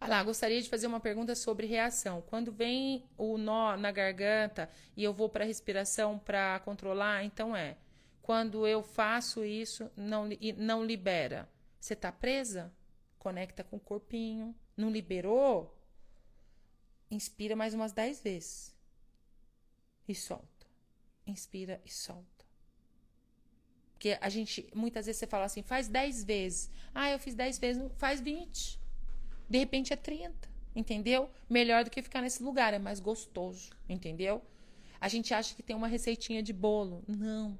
Ah 0.00 0.06
lá, 0.06 0.22
gostaria 0.22 0.62
de 0.62 0.68
fazer 0.68 0.86
uma 0.86 1.00
pergunta 1.00 1.34
sobre 1.34 1.66
reação. 1.66 2.22
Quando 2.22 2.52
vem 2.52 3.04
o 3.18 3.36
nó 3.36 3.76
na 3.76 3.90
garganta 3.90 4.70
e 4.96 5.02
eu 5.02 5.12
vou 5.12 5.28
para 5.28 5.42
a 5.42 5.46
respiração 5.46 6.16
para 6.16 6.60
controlar, 6.60 7.24
então 7.24 7.56
é. 7.56 7.76
Quando 8.22 8.66
eu 8.66 8.84
faço 8.84 9.44
isso, 9.44 9.90
não, 9.96 10.28
não 10.56 10.84
libera. 10.84 11.48
Você 11.80 11.94
está 11.94 12.12
presa? 12.12 12.72
Conecta 13.18 13.64
com 13.64 13.76
o 13.76 13.80
corpinho. 13.80 14.54
Não 14.76 14.90
liberou? 14.90 15.76
Inspira 17.10 17.56
mais 17.56 17.74
umas 17.74 17.92
10 17.92 18.20
vezes. 18.20 18.76
E 20.06 20.14
solta. 20.14 20.66
Inspira 21.26 21.80
e 21.84 21.90
solta. 21.90 22.35
Porque 23.96 24.18
a 24.20 24.28
gente, 24.28 24.68
muitas 24.74 25.06
vezes 25.06 25.18
você 25.18 25.26
fala 25.26 25.46
assim, 25.46 25.62
faz 25.62 25.88
10 25.88 26.22
vezes. 26.24 26.70
Ah, 26.94 27.10
eu 27.10 27.18
fiz 27.18 27.34
10 27.34 27.58
vezes, 27.58 27.82
faz 27.96 28.20
20. 28.20 28.78
De 29.48 29.58
repente 29.58 29.92
é 29.92 29.96
30. 29.96 30.48
Entendeu? 30.74 31.30
Melhor 31.48 31.82
do 31.82 31.90
que 31.90 32.02
ficar 32.02 32.20
nesse 32.20 32.42
lugar, 32.42 32.74
é 32.74 32.78
mais 32.78 33.00
gostoso. 33.00 33.70
Entendeu? 33.88 34.42
A 35.00 35.08
gente 35.08 35.32
acha 35.32 35.54
que 35.54 35.62
tem 35.62 35.74
uma 35.74 35.88
receitinha 35.88 36.42
de 36.42 36.52
bolo. 36.52 37.02
Não. 37.08 37.58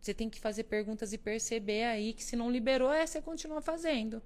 Você 0.00 0.14
tem 0.14 0.30
que 0.30 0.40
fazer 0.40 0.64
perguntas 0.64 1.12
e 1.12 1.18
perceber 1.18 1.84
aí 1.84 2.14
que 2.14 2.24
se 2.24 2.34
não 2.34 2.50
liberou, 2.50 2.90
é 2.90 3.06
você 3.06 3.20
continua 3.20 3.60
fazendo. 3.60 4.22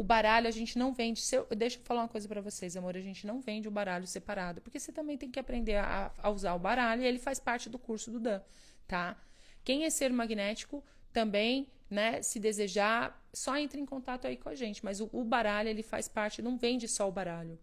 O 0.00 0.02
baralho 0.02 0.48
a 0.48 0.50
gente 0.50 0.78
não 0.78 0.94
vende. 0.94 1.22
Eu, 1.30 1.46
deixa 1.54 1.76
eu 1.76 1.82
falar 1.84 2.00
uma 2.00 2.08
coisa 2.08 2.26
para 2.26 2.40
vocês, 2.40 2.74
amor. 2.74 2.96
A 2.96 3.02
gente 3.02 3.26
não 3.26 3.38
vende 3.38 3.68
o 3.68 3.70
baralho 3.70 4.06
separado, 4.06 4.62
porque 4.62 4.80
você 4.80 4.90
também 4.90 5.18
tem 5.18 5.30
que 5.30 5.38
aprender 5.38 5.76
a, 5.76 6.10
a 6.16 6.30
usar 6.30 6.54
o 6.54 6.58
baralho 6.58 7.02
e 7.02 7.06
ele 7.06 7.18
faz 7.18 7.38
parte 7.38 7.68
do 7.68 7.78
curso 7.78 8.10
do 8.10 8.18
Dan, 8.18 8.40
tá? 8.88 9.14
Quem 9.62 9.84
é 9.84 9.90
ser 9.90 10.10
magnético 10.10 10.82
também, 11.12 11.68
né, 11.90 12.22
se 12.22 12.40
desejar, 12.40 13.22
só 13.30 13.58
entre 13.58 13.78
em 13.78 13.84
contato 13.84 14.26
aí 14.26 14.38
com 14.38 14.48
a 14.48 14.54
gente. 14.54 14.82
Mas 14.82 15.02
o, 15.02 15.10
o 15.12 15.22
baralho, 15.22 15.68
ele 15.68 15.82
faz 15.82 16.08
parte, 16.08 16.40
não 16.40 16.56
vende 16.56 16.88
só 16.88 17.06
o 17.06 17.12
baralho. 17.12 17.58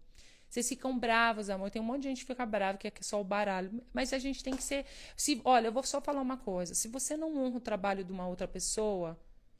Vocês 0.48 0.68
ficam 0.68 0.96
bravos, 0.96 1.50
amor. 1.50 1.72
Tem 1.72 1.82
um 1.82 1.84
monte 1.84 2.02
de 2.02 2.08
gente 2.10 2.20
que 2.20 2.26
fica 2.26 2.46
brava, 2.46 2.78
que 2.78 2.86
é 2.86 2.92
só 3.00 3.20
o 3.20 3.24
baralho. 3.24 3.82
Mas 3.92 4.12
a 4.12 4.18
gente 4.20 4.44
tem 4.44 4.54
que 4.54 4.62
ser. 4.62 4.86
Se, 5.16 5.42
olha, 5.44 5.66
eu 5.66 5.72
vou 5.72 5.82
só 5.82 6.00
falar 6.00 6.20
uma 6.20 6.36
coisa. 6.36 6.72
Se 6.72 6.86
você 6.86 7.16
não 7.16 7.36
honra 7.36 7.56
o 7.56 7.60
trabalho 7.60 8.04
de 8.04 8.12
uma 8.12 8.28
outra 8.28 8.46
pessoa, 8.46 9.18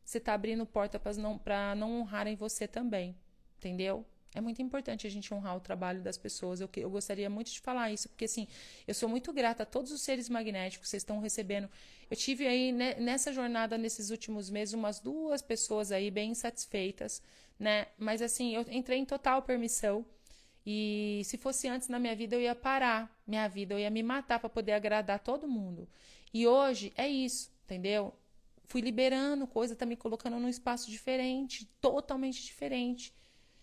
você 0.08 0.16
está 0.16 0.32
abrindo 0.32 0.64
porta 0.64 0.98
para 0.98 1.12
não, 1.18 1.38
não 1.76 2.00
honrarem 2.00 2.34
você 2.34 2.66
também. 2.66 3.14
Entendeu? 3.58 4.06
É 4.34 4.40
muito 4.40 4.62
importante 4.62 5.06
a 5.06 5.10
gente 5.10 5.34
honrar 5.34 5.54
o 5.54 5.60
trabalho 5.60 6.00
das 6.00 6.16
pessoas. 6.16 6.62
Eu, 6.62 6.70
eu 6.78 6.88
gostaria 6.88 7.28
muito 7.28 7.50
de 7.50 7.60
falar 7.60 7.92
isso, 7.92 8.08
porque 8.08 8.24
assim, 8.24 8.48
eu 8.86 8.94
sou 8.94 9.06
muito 9.06 9.30
grata 9.34 9.64
a 9.64 9.66
todos 9.66 9.92
os 9.92 10.00
seres 10.00 10.30
magnéticos 10.30 10.86
que 10.86 10.88
vocês 10.88 11.02
estão 11.02 11.20
recebendo. 11.20 11.68
Eu 12.10 12.16
tive 12.16 12.46
aí 12.46 12.72
né, 12.72 12.94
nessa 12.94 13.34
jornada, 13.34 13.76
nesses 13.76 14.08
últimos 14.08 14.48
meses, 14.48 14.72
umas 14.72 14.98
duas 14.98 15.42
pessoas 15.42 15.92
aí 15.92 16.10
bem 16.10 16.30
insatisfeitas, 16.30 17.22
né? 17.58 17.88
Mas 17.98 18.22
assim, 18.22 18.54
eu 18.54 18.64
entrei 18.70 18.98
em 18.98 19.04
total 19.04 19.42
permissão. 19.42 20.06
E 20.64 21.20
se 21.26 21.36
fosse 21.36 21.68
antes 21.68 21.88
na 21.88 21.98
minha 21.98 22.16
vida, 22.16 22.34
eu 22.34 22.40
ia 22.40 22.54
parar 22.54 23.14
minha 23.26 23.46
vida, 23.46 23.74
eu 23.74 23.78
ia 23.78 23.90
me 23.90 24.02
matar 24.02 24.38
para 24.38 24.48
poder 24.48 24.72
agradar 24.72 25.18
todo 25.18 25.46
mundo. 25.46 25.86
E 26.32 26.46
hoje 26.46 26.94
é 26.96 27.06
isso, 27.06 27.50
entendeu? 27.64 28.14
Fui 28.68 28.80
liberando 28.80 29.46
coisa, 29.46 29.74
tá 29.74 29.84
me 29.84 29.96
colocando 29.96 30.38
num 30.38 30.48
espaço 30.48 30.90
diferente, 30.90 31.66
totalmente 31.80 32.42
diferente 32.44 33.12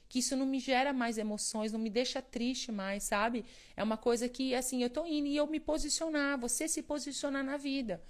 que 0.07 0.19
isso 0.19 0.35
não 0.35 0.45
me 0.45 0.59
gera 0.59 0.93
mais 0.93 1.17
emoções, 1.17 1.71
não 1.71 1.79
me 1.79 1.89
deixa 1.89 2.21
triste 2.21 2.71
mais, 2.71 3.03
sabe? 3.03 3.43
É 3.75 3.83
uma 3.83 3.97
coisa 3.97 4.29
que, 4.29 4.53
assim, 4.55 4.81
eu 4.83 4.89
tô 4.89 5.05
indo 5.05 5.27
e 5.27 5.35
eu 5.35 5.47
me 5.47 5.59
posicionar, 5.59 6.39
você 6.39 6.67
se 6.67 6.81
posicionar 6.81 7.43
na 7.43 7.57
vida, 7.57 8.01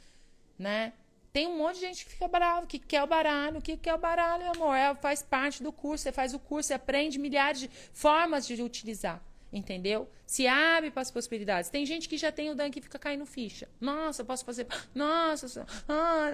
né? 0.57 0.93
Tem 1.31 1.47
um 1.47 1.57
monte 1.57 1.75
de 1.75 1.81
gente 1.81 2.05
que 2.05 2.11
fica 2.11 2.27
bravo, 2.27 2.65
que 2.67 2.79
quer 2.79 3.03
o 3.03 3.07
baralho, 3.07 3.61
que 3.61 3.75
quer 3.75 3.93
o 3.93 3.97
baralho, 3.97 4.49
amor. 4.51 4.75
É, 4.75 4.93
faz 4.95 5.21
parte 5.21 5.61
do 5.61 5.71
curso, 5.71 6.03
você 6.03 6.11
faz 6.11 6.33
o 6.33 6.39
curso, 6.39 6.67
você 6.67 6.73
aprende 6.75 7.19
milhares 7.19 7.59
de 7.59 7.69
formas 7.91 8.47
de 8.47 8.61
utilizar, 8.61 9.21
entendeu? 9.51 10.09
Se 10.25 10.47
abre 10.47 10.91
para 10.91 11.01
as 11.01 11.11
possibilidades. 11.11 11.69
Tem 11.69 11.85
gente 11.85 12.09
que 12.09 12.17
já 12.17 12.31
tem 12.31 12.49
o 12.49 12.55
Dan 12.55 12.69
que 12.69 12.81
fica 12.81 12.99
caindo 12.99 13.25
ficha. 13.25 13.69
Nossa, 13.79 14.23
posso 14.23 14.45
fazer. 14.45 14.67
Nossa, 14.93 15.65
ah, 15.87 16.31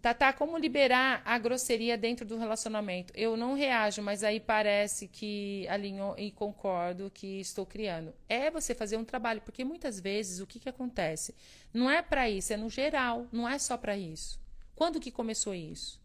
Tatá, 0.07 0.31
como 0.31 0.57
liberar 0.57 1.21
a 1.25 1.37
grosseria 1.37 1.97
dentro 1.97 2.25
do 2.25 2.37
relacionamento? 2.37 3.11
Eu 3.13 3.35
não 3.35 3.55
reajo, 3.55 4.01
mas 4.01 4.23
aí 4.23 4.39
parece 4.39 5.07
que 5.07 5.67
alinhou 5.67 6.15
e 6.17 6.31
concordo 6.31 7.11
que 7.13 7.41
estou 7.41 7.65
criando. 7.65 8.13
É 8.29 8.49
você 8.49 8.73
fazer 8.73 8.95
um 8.95 9.03
trabalho, 9.03 9.41
porque 9.41 9.65
muitas 9.65 9.99
vezes 9.99 10.39
o 10.39 10.47
que, 10.47 10.59
que 10.59 10.69
acontece? 10.69 11.35
Não 11.73 11.91
é 11.91 12.01
para 12.01 12.29
isso, 12.29 12.53
é 12.53 12.57
no 12.57 12.69
geral, 12.69 13.27
não 13.33 13.49
é 13.49 13.59
só 13.59 13.75
para 13.75 13.97
isso. 13.97 14.39
Quando 14.75 14.99
que 14.99 15.11
começou 15.11 15.53
isso? 15.53 15.99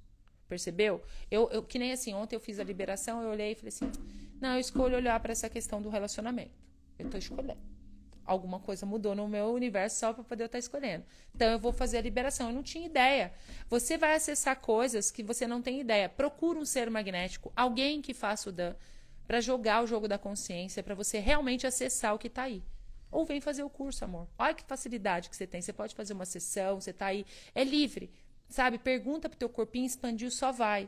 Percebeu? 0.53 1.01
Eu, 1.31 1.49
eu, 1.51 1.63
que 1.63 1.79
nem 1.79 1.93
assim, 1.93 2.13
ontem 2.13 2.37
eu 2.37 2.41
fiz 2.41 2.61
a 2.61 2.65
liberação, 2.65 3.23
eu 3.23 3.31
olhei 3.31 3.53
e 3.53 3.55
falei 3.55 3.71
assim: 3.71 3.91
não, 4.39 4.53
eu 4.53 4.61
escolho 4.61 4.95
olhar 4.97 5.19
para 5.19 5.33
essa 5.33 5.49
questão 5.49 5.81
do 5.81 5.89
relacionamento. 5.89 6.53
Eu 6.99 7.07
estou 7.07 7.19
escolhendo 7.19 7.73
alguma 8.25 8.61
coisa 8.61 8.87
mudou 8.87 9.15
no 9.15 9.27
meu 9.27 9.53
universo 9.53 9.99
só 9.99 10.13
para 10.13 10.23
poder 10.23 10.45
eu 10.45 10.47
estar 10.47 10.57
tá 10.57 10.61
escolhendo. 10.61 11.05
Então 11.35 11.49
eu 11.49 11.59
vou 11.59 11.73
fazer 11.73 11.99
a 11.99 12.01
liberação. 12.03 12.49
Eu 12.49 12.55
não 12.55 12.63
tinha 12.63 12.87
ideia. 12.87 13.33
Você 13.69 13.97
vai 13.97 14.15
acessar 14.15 14.61
coisas 14.61 15.11
que 15.11 15.23
você 15.23 15.47
não 15.47 15.63
tem 15.63 15.81
ideia. 15.81 16.09
Procura 16.09 16.59
um 16.59 16.65
ser 16.65 16.91
magnético, 16.91 17.53
alguém 17.57 18.03
que 18.03 18.15
faça 18.15 18.51
o 18.51 18.53
Dan, 18.53 18.75
para 19.27 19.41
jogar 19.41 19.83
o 19.83 19.87
jogo 19.87 20.07
da 20.07 20.19
consciência, 20.19 20.83
para 20.83 20.95
você 20.95 21.19
realmente 21.19 21.67
acessar 21.67 22.15
o 22.15 22.19
que 22.19 22.29
está 22.29 22.43
aí. 22.43 22.63
Ou 23.11 23.27
vem 23.27 23.41
fazer 23.41 23.63
o 23.63 23.71
curso, 23.71 24.05
amor. 24.05 24.27
Olha 24.39 24.55
que 24.55 24.65
facilidade 24.65 25.29
que 25.29 25.37
você 25.37 25.47
tem. 25.47 25.61
Você 25.61 25.73
pode 25.73 25.95
fazer 25.95 26.15
uma 26.15 26.25
sessão, 26.25 26.81
você 26.81 26.91
está 26.91 27.07
aí. 27.07 27.27
É 27.55 27.63
livre. 27.63 28.11
Sabe? 28.53 28.77
Pergunta 28.77 29.31
pro 29.31 29.39
teu 29.39 29.49
corpinho, 29.49 29.87
expandiu, 29.87 30.31
só 30.31 30.53
vai. 30.53 30.87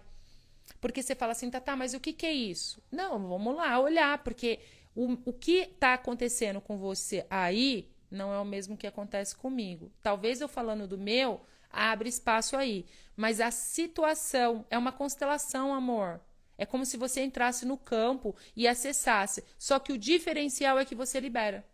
Porque 0.83 1.03
você 1.03 1.15
fala 1.15 1.33
assim, 1.33 1.49
tá, 1.49 1.59
tá, 1.59 1.75
mas 1.75 1.95
o 1.95 2.01
que, 2.01 2.13
que 2.13 2.27
é 2.27 2.33
isso? 2.33 2.83
Não, 2.93 3.27
vamos 3.27 3.57
lá 3.57 3.81
olhar, 3.81 4.19
porque 4.23 4.61
o, 4.95 5.17
o 5.25 5.33
que 5.33 5.61
está 5.61 5.95
acontecendo 5.95 6.61
com 6.61 6.77
você 6.77 7.27
aí 7.31 7.91
não 8.11 8.35
é 8.35 8.39
o 8.39 8.45
mesmo 8.45 8.77
que 8.77 8.87
acontece 8.87 9.35
comigo. 9.35 9.91
Talvez 10.03 10.43
eu 10.43 10.47
falando 10.49 10.87
do 10.87 10.99
meu, 10.99 11.41
abre 11.71 12.07
espaço 12.07 12.55
aí. 12.55 12.85
Mas 13.17 13.41
a 13.41 13.51
situação 13.51 14.67
é 14.69 14.77
uma 14.77 14.93
constelação, 14.93 15.73
amor. 15.73 16.21
É 16.59 16.67
como 16.67 16.85
se 16.85 16.99
você 16.99 17.23
entrasse 17.23 17.65
no 17.65 17.79
campo 17.79 18.37
e 18.55 18.69
acessasse. 18.69 19.43
Só 19.59 19.79
que 19.79 19.91
o 19.91 19.99
diferencial 19.99 20.79
é 20.79 20.85
que 20.85 20.95
você 20.95 21.19
libera. 21.19 21.67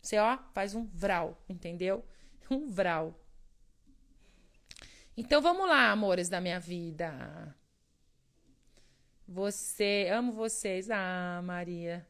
Você, 0.00 0.16
ó, 0.16 0.38
faz 0.52 0.76
um 0.76 0.86
vral, 0.86 1.42
entendeu? 1.48 2.04
Um 2.48 2.68
vral. 2.68 3.18
Então 5.16 5.40
vamos 5.40 5.68
lá, 5.68 5.90
amores 5.90 6.28
da 6.28 6.40
minha 6.40 6.58
vida. 6.58 7.54
Você, 9.26 10.08
amo 10.12 10.32
vocês. 10.32 10.90
Ah, 10.90 11.40
Maria. 11.44 12.06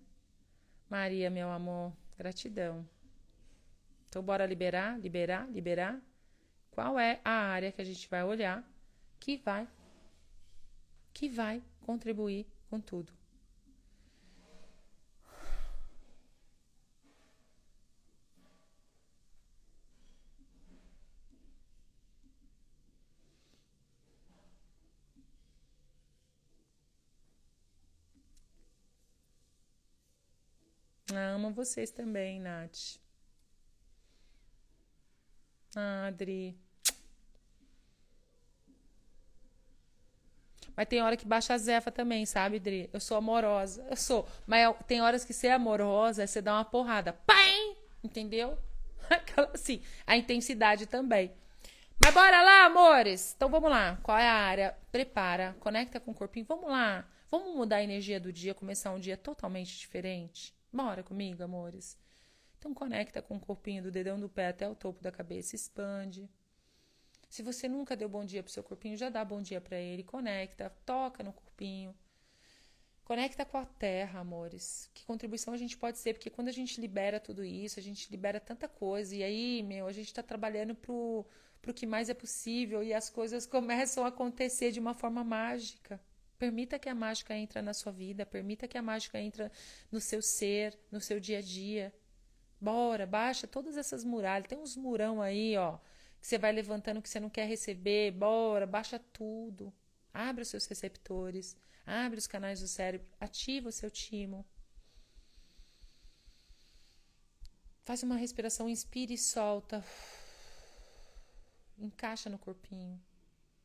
Maria, 0.88 1.28
meu 1.28 1.50
amor, 1.50 1.92
gratidão. 2.16 2.88
Então, 4.08 4.22
bora 4.22 4.46
liberar, 4.46 4.98
liberar, 4.98 5.50
liberar. 5.50 6.00
Qual 6.70 6.98
é 6.98 7.20
a 7.24 7.30
área 7.30 7.72
que 7.72 7.80
a 7.80 7.84
gente 7.84 8.08
vai 8.08 8.24
olhar 8.24 8.64
que 9.20 9.36
vai 9.36 9.68
que 11.12 11.28
vai 11.28 11.62
contribuir 11.82 12.46
com 12.68 12.80
tudo? 12.80 13.12
Amo 31.16 31.50
vocês 31.50 31.90
também, 31.90 32.40
Nath. 32.40 32.98
Ah, 35.76 36.06
Adri. 36.06 36.56
Mas 40.76 40.88
tem 40.88 41.00
hora 41.00 41.16
que 41.16 41.26
baixa 41.26 41.54
a 41.54 41.58
zefa 41.58 41.90
também, 41.90 42.26
sabe, 42.26 42.56
Adri? 42.56 42.90
Eu 42.92 43.00
sou 43.00 43.16
amorosa. 43.16 43.86
Eu 43.88 43.96
sou. 43.96 44.28
Mas 44.46 44.74
tem 44.86 45.00
horas 45.00 45.24
que 45.24 45.32
ser 45.32 45.48
amorosa 45.48 46.22
é 46.22 46.26
você 46.26 46.42
dar 46.42 46.54
uma 46.54 46.64
porrada. 46.64 47.12
Pai! 47.12 47.76
Entendeu? 48.02 48.58
Aquela 49.08 49.50
assim. 49.54 49.82
A 50.06 50.16
intensidade 50.16 50.86
também. 50.86 51.32
Mas 52.04 52.12
bora 52.12 52.42
lá, 52.42 52.66
amores! 52.66 53.34
Então 53.36 53.48
vamos 53.48 53.70
lá. 53.70 53.98
Qual 54.02 54.18
é 54.18 54.28
a 54.28 54.34
área? 54.34 54.76
Prepara, 54.90 55.56
conecta 55.60 56.00
com 56.00 56.10
o 56.10 56.14
corpinho. 56.14 56.46
Vamos 56.46 56.68
lá. 56.68 57.08
Vamos 57.30 57.56
mudar 57.56 57.76
a 57.76 57.82
energia 57.82 58.20
do 58.20 58.32
dia, 58.32 58.54
começar 58.54 58.92
um 58.92 59.00
dia 59.00 59.16
totalmente 59.16 59.76
diferente. 59.78 60.54
Bora 60.74 61.04
comigo, 61.04 61.40
amores. 61.40 61.96
Então 62.58 62.74
conecta 62.74 63.22
com 63.22 63.36
o 63.36 63.40
corpinho 63.40 63.84
do 63.84 63.92
dedão 63.92 64.18
do 64.18 64.28
pé 64.28 64.48
até 64.48 64.68
o 64.68 64.74
topo 64.74 65.00
da 65.00 65.12
cabeça, 65.12 65.54
expande. 65.54 66.28
Se 67.30 67.44
você 67.44 67.68
nunca 67.68 67.96
deu 67.96 68.08
bom 68.08 68.24
dia 68.24 68.42
pro 68.42 68.50
seu 68.50 68.64
corpinho, 68.64 68.96
já 68.96 69.08
dá 69.08 69.24
bom 69.24 69.40
dia 69.40 69.60
para 69.60 69.78
ele, 69.78 70.02
conecta, 70.02 70.68
toca 70.84 71.22
no 71.22 71.32
corpinho. 71.32 71.94
Conecta 73.04 73.44
com 73.44 73.56
a 73.56 73.64
terra, 73.64 74.18
amores. 74.18 74.90
Que 74.92 75.06
contribuição 75.06 75.54
a 75.54 75.56
gente 75.56 75.76
pode 75.76 75.98
ser, 75.98 76.14
porque 76.14 76.28
quando 76.28 76.48
a 76.48 76.52
gente 76.52 76.80
libera 76.80 77.20
tudo 77.20 77.44
isso, 77.44 77.78
a 77.78 77.82
gente 77.82 78.10
libera 78.10 78.40
tanta 78.40 78.66
coisa. 78.66 79.14
E 79.14 79.22
aí, 79.22 79.62
meu, 79.62 79.86
a 79.86 79.92
gente 79.92 80.08
está 80.08 80.24
trabalhando 80.24 80.74
pro, 80.74 81.24
pro 81.62 81.72
que 81.72 81.86
mais 81.86 82.10
é 82.10 82.14
possível 82.14 82.82
e 82.82 82.92
as 82.92 83.08
coisas 83.08 83.46
começam 83.46 84.04
a 84.04 84.08
acontecer 84.08 84.72
de 84.72 84.80
uma 84.80 84.92
forma 84.92 85.22
mágica. 85.22 86.00
Permita 86.44 86.78
que 86.78 86.90
a 86.90 86.94
mágica 86.94 87.34
entre 87.34 87.62
na 87.62 87.72
sua 87.72 87.90
vida, 87.90 88.26
permita 88.26 88.68
que 88.68 88.76
a 88.76 88.82
mágica 88.82 89.18
entre 89.18 89.50
no 89.90 89.98
seu 89.98 90.20
ser, 90.20 90.78
no 90.92 91.00
seu 91.00 91.18
dia 91.18 91.38
a 91.38 91.40
dia. 91.40 91.90
Bora, 92.60 93.06
baixa 93.06 93.46
todas 93.46 93.78
essas 93.78 94.04
muralhas. 94.04 94.46
Tem 94.46 94.58
uns 94.58 94.76
murão 94.76 95.22
aí, 95.22 95.56
ó, 95.56 95.78
que 96.20 96.26
você 96.26 96.36
vai 96.36 96.52
levantando 96.52 97.00
que 97.00 97.08
você 97.08 97.18
não 97.18 97.30
quer 97.30 97.48
receber. 97.48 98.10
Bora, 98.10 98.66
baixa 98.66 98.98
tudo. 98.98 99.72
Abre 100.12 100.42
os 100.42 100.48
seus 100.48 100.66
receptores, 100.66 101.56
abre 101.86 102.18
os 102.18 102.26
canais 102.26 102.60
do 102.60 102.68
cérebro, 102.68 103.08
ativa 103.18 103.70
o 103.70 103.72
seu 103.72 103.90
timo. 103.90 104.44
Faz 107.86 108.02
uma 108.02 108.16
respiração, 108.16 108.68
inspira 108.68 109.14
e 109.14 109.16
solta. 109.16 109.82
Encaixa 111.78 112.28
no 112.28 112.38
corpinho. 112.38 113.02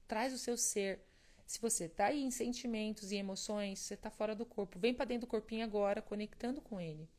Traz 0.08 0.32
o 0.32 0.38
seu 0.38 0.56
ser 0.56 1.09
se 1.50 1.60
você 1.60 1.86
está 1.86 2.06
aí 2.06 2.22
em 2.22 2.30
sentimentos 2.30 3.12
e 3.12 3.16
emoções, 3.16 3.80
você 3.80 3.95
está 3.95 4.12
fora 4.12 4.36
do 4.36 4.45
corpo. 4.45 4.78
Vem 4.78 4.93
para 4.93 5.06
dentro 5.06 5.26
do 5.26 5.32
corpinho 5.32 5.66
agora, 5.66 6.00
conectando 6.00 6.62
com 6.62 6.80
ele. 6.80 7.10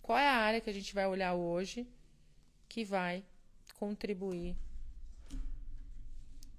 Qual 0.00 0.16
é 0.16 0.26
a 0.26 0.36
área 0.36 0.58
que 0.58 0.70
a 0.70 0.72
gente 0.72 0.94
vai 0.94 1.06
olhar 1.06 1.34
hoje 1.34 1.86
que 2.66 2.82
vai 2.82 3.22
contribuir? 3.74 4.56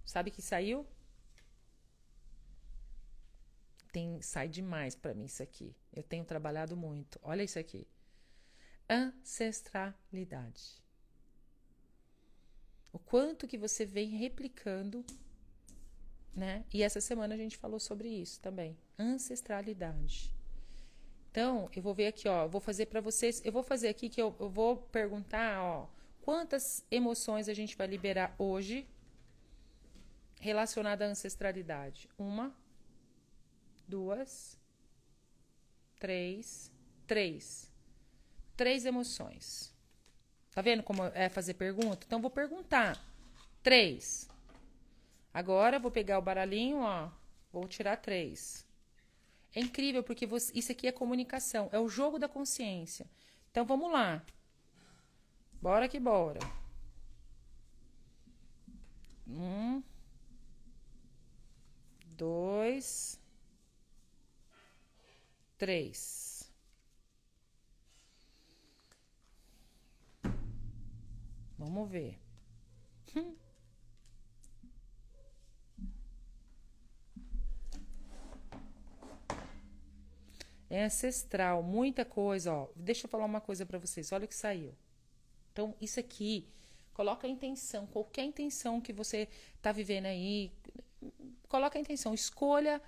Sabe 0.05 0.29
que 0.29 0.39
saiu? 0.39 0.85
Tem, 3.91 4.21
sai 4.21 4.47
demais 4.47 4.93
para 4.93 5.15
mim 5.15 5.25
isso 5.25 5.41
aqui. 5.41 5.75
Eu 5.91 6.03
tenho 6.03 6.25
trabalhado 6.25 6.77
muito. 6.77 7.19
Olha 7.23 7.41
isso 7.41 7.57
aqui. 7.57 7.87
Ancestralidade. 8.87 10.79
O 12.93 12.99
quanto 12.99 13.47
que 13.47 13.57
você 13.57 13.83
vem 13.83 14.09
replicando, 14.09 15.03
né? 16.35 16.65
E 16.73 16.83
essa 16.83 16.99
semana 16.99 17.33
a 17.33 17.37
gente 17.37 17.57
falou 17.57 17.79
sobre 17.79 18.09
isso 18.09 18.39
também. 18.41 18.77
Ancestralidade. 18.99 20.33
Então, 21.31 21.69
eu 21.75 21.81
vou 21.81 21.93
ver 21.93 22.07
aqui, 22.07 22.27
ó, 22.27 22.47
vou 22.47 22.61
fazer 22.61 22.85
para 22.87 23.01
vocês, 23.01 23.41
eu 23.43 23.51
vou 23.51 23.63
fazer 23.63 23.89
aqui 23.89 24.09
que 24.09 24.21
eu, 24.21 24.35
eu 24.39 24.49
vou 24.49 24.77
perguntar, 24.77 25.61
ó, 25.61 25.87
quantas 26.21 26.85
emoções 26.89 27.49
a 27.49 27.53
gente 27.53 27.75
vai 27.75 27.87
liberar 27.87 28.33
hoje 28.37 28.87
relacionada 30.39 31.05
à 31.05 31.09
ancestralidade? 31.09 32.09
Uma, 32.17 32.55
duas, 33.87 34.57
três, 35.99 36.71
três. 37.05 37.71
Três 38.55 38.85
emoções. 38.85 39.73
Tá 40.51 40.61
vendo 40.61 40.83
como 40.83 41.03
é 41.03 41.27
fazer 41.27 41.55
pergunta? 41.55 42.05
Então, 42.07 42.21
vou 42.21 42.31
perguntar. 42.31 42.97
Três. 43.61 44.29
Agora, 45.35 45.79
vou 45.79 45.91
pegar 45.91 46.17
o 46.17 46.21
baralhinho, 46.21 46.77
ó. 46.79 47.11
Vou 47.51 47.67
tirar 47.67 47.97
três. 47.97 48.65
É 49.53 49.59
incrível 49.59 50.01
porque 50.01 50.25
você, 50.25 50.49
isso 50.57 50.71
aqui 50.71 50.87
é 50.87 50.93
comunicação, 50.93 51.67
é 51.73 51.79
o 51.79 51.89
jogo 51.89 52.17
da 52.17 52.29
consciência. 52.29 53.05
Então 53.51 53.65
vamos 53.65 53.91
lá. 53.91 54.25
Bora 55.61 55.89
que 55.89 55.99
bora. 55.99 56.39
Um, 59.27 59.83
dois, 62.05 63.19
três. 65.57 66.49
Vamos 71.57 71.89
ver. 71.89 72.17
Hum. 73.13 73.44
É 80.69 80.83
ancestral, 80.83 81.61
muita 81.61 82.03
coisa, 82.03 82.53
ó. 82.53 82.67
Deixa 82.75 83.05
eu 83.05 83.09
falar 83.09 83.25
uma 83.25 83.41
coisa 83.41 83.65
para 83.65 83.77
vocês. 83.77 84.11
Olha 84.11 84.25
o 84.25 84.27
que 84.27 84.35
saiu. 84.35 84.73
Então, 85.51 85.75
isso 85.79 85.99
aqui, 85.99 86.49
coloca 86.93 87.27
a 87.27 87.29
intenção, 87.29 87.85
qualquer 87.87 88.23
intenção 88.23 88.81
que 88.81 88.91
você 88.91 89.27
tá 89.61 89.71
vivendo 89.71 90.07
aí, 90.07 90.51
coloca 91.47 91.77
a 91.77 91.81
intenção, 91.81 92.13
escolha 92.13 92.81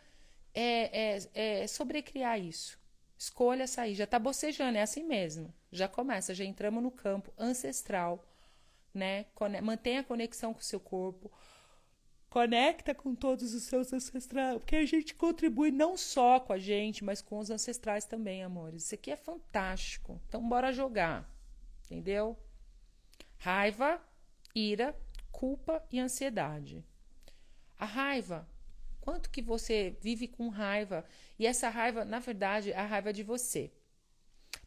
é, 0.53 1.15
é, 1.15 1.61
é 1.61 1.67
sobrecriar 1.67 2.39
isso. 2.39 2.79
Escolha 3.17 3.65
sair, 3.67 3.95
já 3.95 4.05
tá 4.05 4.19
bocejando, 4.19 4.77
é 4.77 4.81
assim 4.81 5.03
mesmo. 5.03 5.53
Já 5.71 5.87
começa, 5.87 6.35
já 6.35 6.45
entramos 6.45 6.83
no 6.83 6.91
campo 6.91 7.33
ancestral, 7.37 8.23
né? 8.93 9.25
Mantenha 9.63 10.01
a 10.01 10.03
conexão 10.03 10.53
com 10.53 10.59
o 10.59 10.63
seu 10.63 10.79
corpo 10.79 11.31
Conecta 12.29 12.93
com 12.93 13.15
todos 13.15 13.53
os 13.53 13.63
seus 13.63 13.91
ancestrais, 13.93 14.57
porque 14.57 14.75
a 14.75 14.85
gente 14.85 15.15
contribui 15.15 15.71
não 15.71 15.95
só 15.95 16.39
com 16.39 16.51
a 16.53 16.57
gente, 16.57 17.03
mas 17.03 17.21
com 17.21 17.39
os 17.39 17.49
ancestrais 17.49 18.05
também, 18.05 18.43
amores. 18.43 18.83
Isso 18.83 18.95
aqui 18.95 19.11
é 19.11 19.15
fantástico. 19.15 20.21
Então, 20.27 20.47
bora 20.47 20.73
jogar. 20.73 21.29
Entendeu? 21.85 22.37
Raiva, 23.37 24.01
ira, 24.53 24.95
culpa 25.31 25.81
e 25.89 25.99
ansiedade. 25.99 26.83
A 27.79 27.85
raiva, 27.85 28.47
quanto 28.99 29.29
que 29.29 29.41
você 29.41 29.95
vive 30.01 30.27
com 30.27 30.49
raiva? 30.49 31.05
E 31.39 31.47
essa 31.47 31.69
raiva, 31.69 32.03
na 32.03 32.19
verdade, 32.19 32.71
é 32.71 32.77
a 32.77 32.85
raiva 32.85 33.13
de 33.13 33.23
você. 33.23 33.71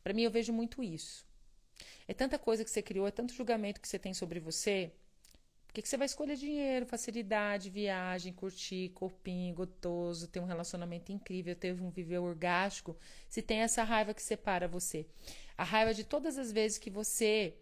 Para 0.02 0.14
mim, 0.14 0.22
eu 0.22 0.30
vejo 0.30 0.52
muito 0.52 0.82
isso. 0.82 1.26
É 2.08 2.14
tanta 2.14 2.38
coisa 2.38 2.64
que 2.64 2.70
você 2.70 2.80
criou, 2.80 3.06
é 3.06 3.10
tanto 3.10 3.34
julgamento 3.34 3.80
que 3.80 3.88
você 3.88 3.98
tem 3.98 4.14
sobre 4.14 4.40
você, 4.40 4.92
por 5.70 5.74
que, 5.74 5.82
que 5.82 5.88
você 5.88 5.96
vai 5.96 6.06
escolher 6.06 6.34
dinheiro, 6.34 6.84
facilidade, 6.84 7.70
viagem, 7.70 8.32
curtir, 8.32 8.88
corpinho, 8.88 9.54
gotoso, 9.54 10.26
ter 10.26 10.40
um 10.40 10.44
relacionamento 10.44 11.12
incrível, 11.12 11.54
ter 11.54 11.80
um 11.80 11.90
viver 11.90 12.18
orgástico, 12.18 12.96
se 13.28 13.40
tem 13.40 13.60
essa 13.60 13.84
raiva 13.84 14.12
que 14.12 14.20
separa 14.20 14.66
você? 14.66 15.06
A 15.56 15.62
raiva 15.62 15.94
de 15.94 16.02
todas 16.02 16.38
as 16.38 16.50
vezes 16.50 16.76
que 16.76 16.90
você 16.90 17.54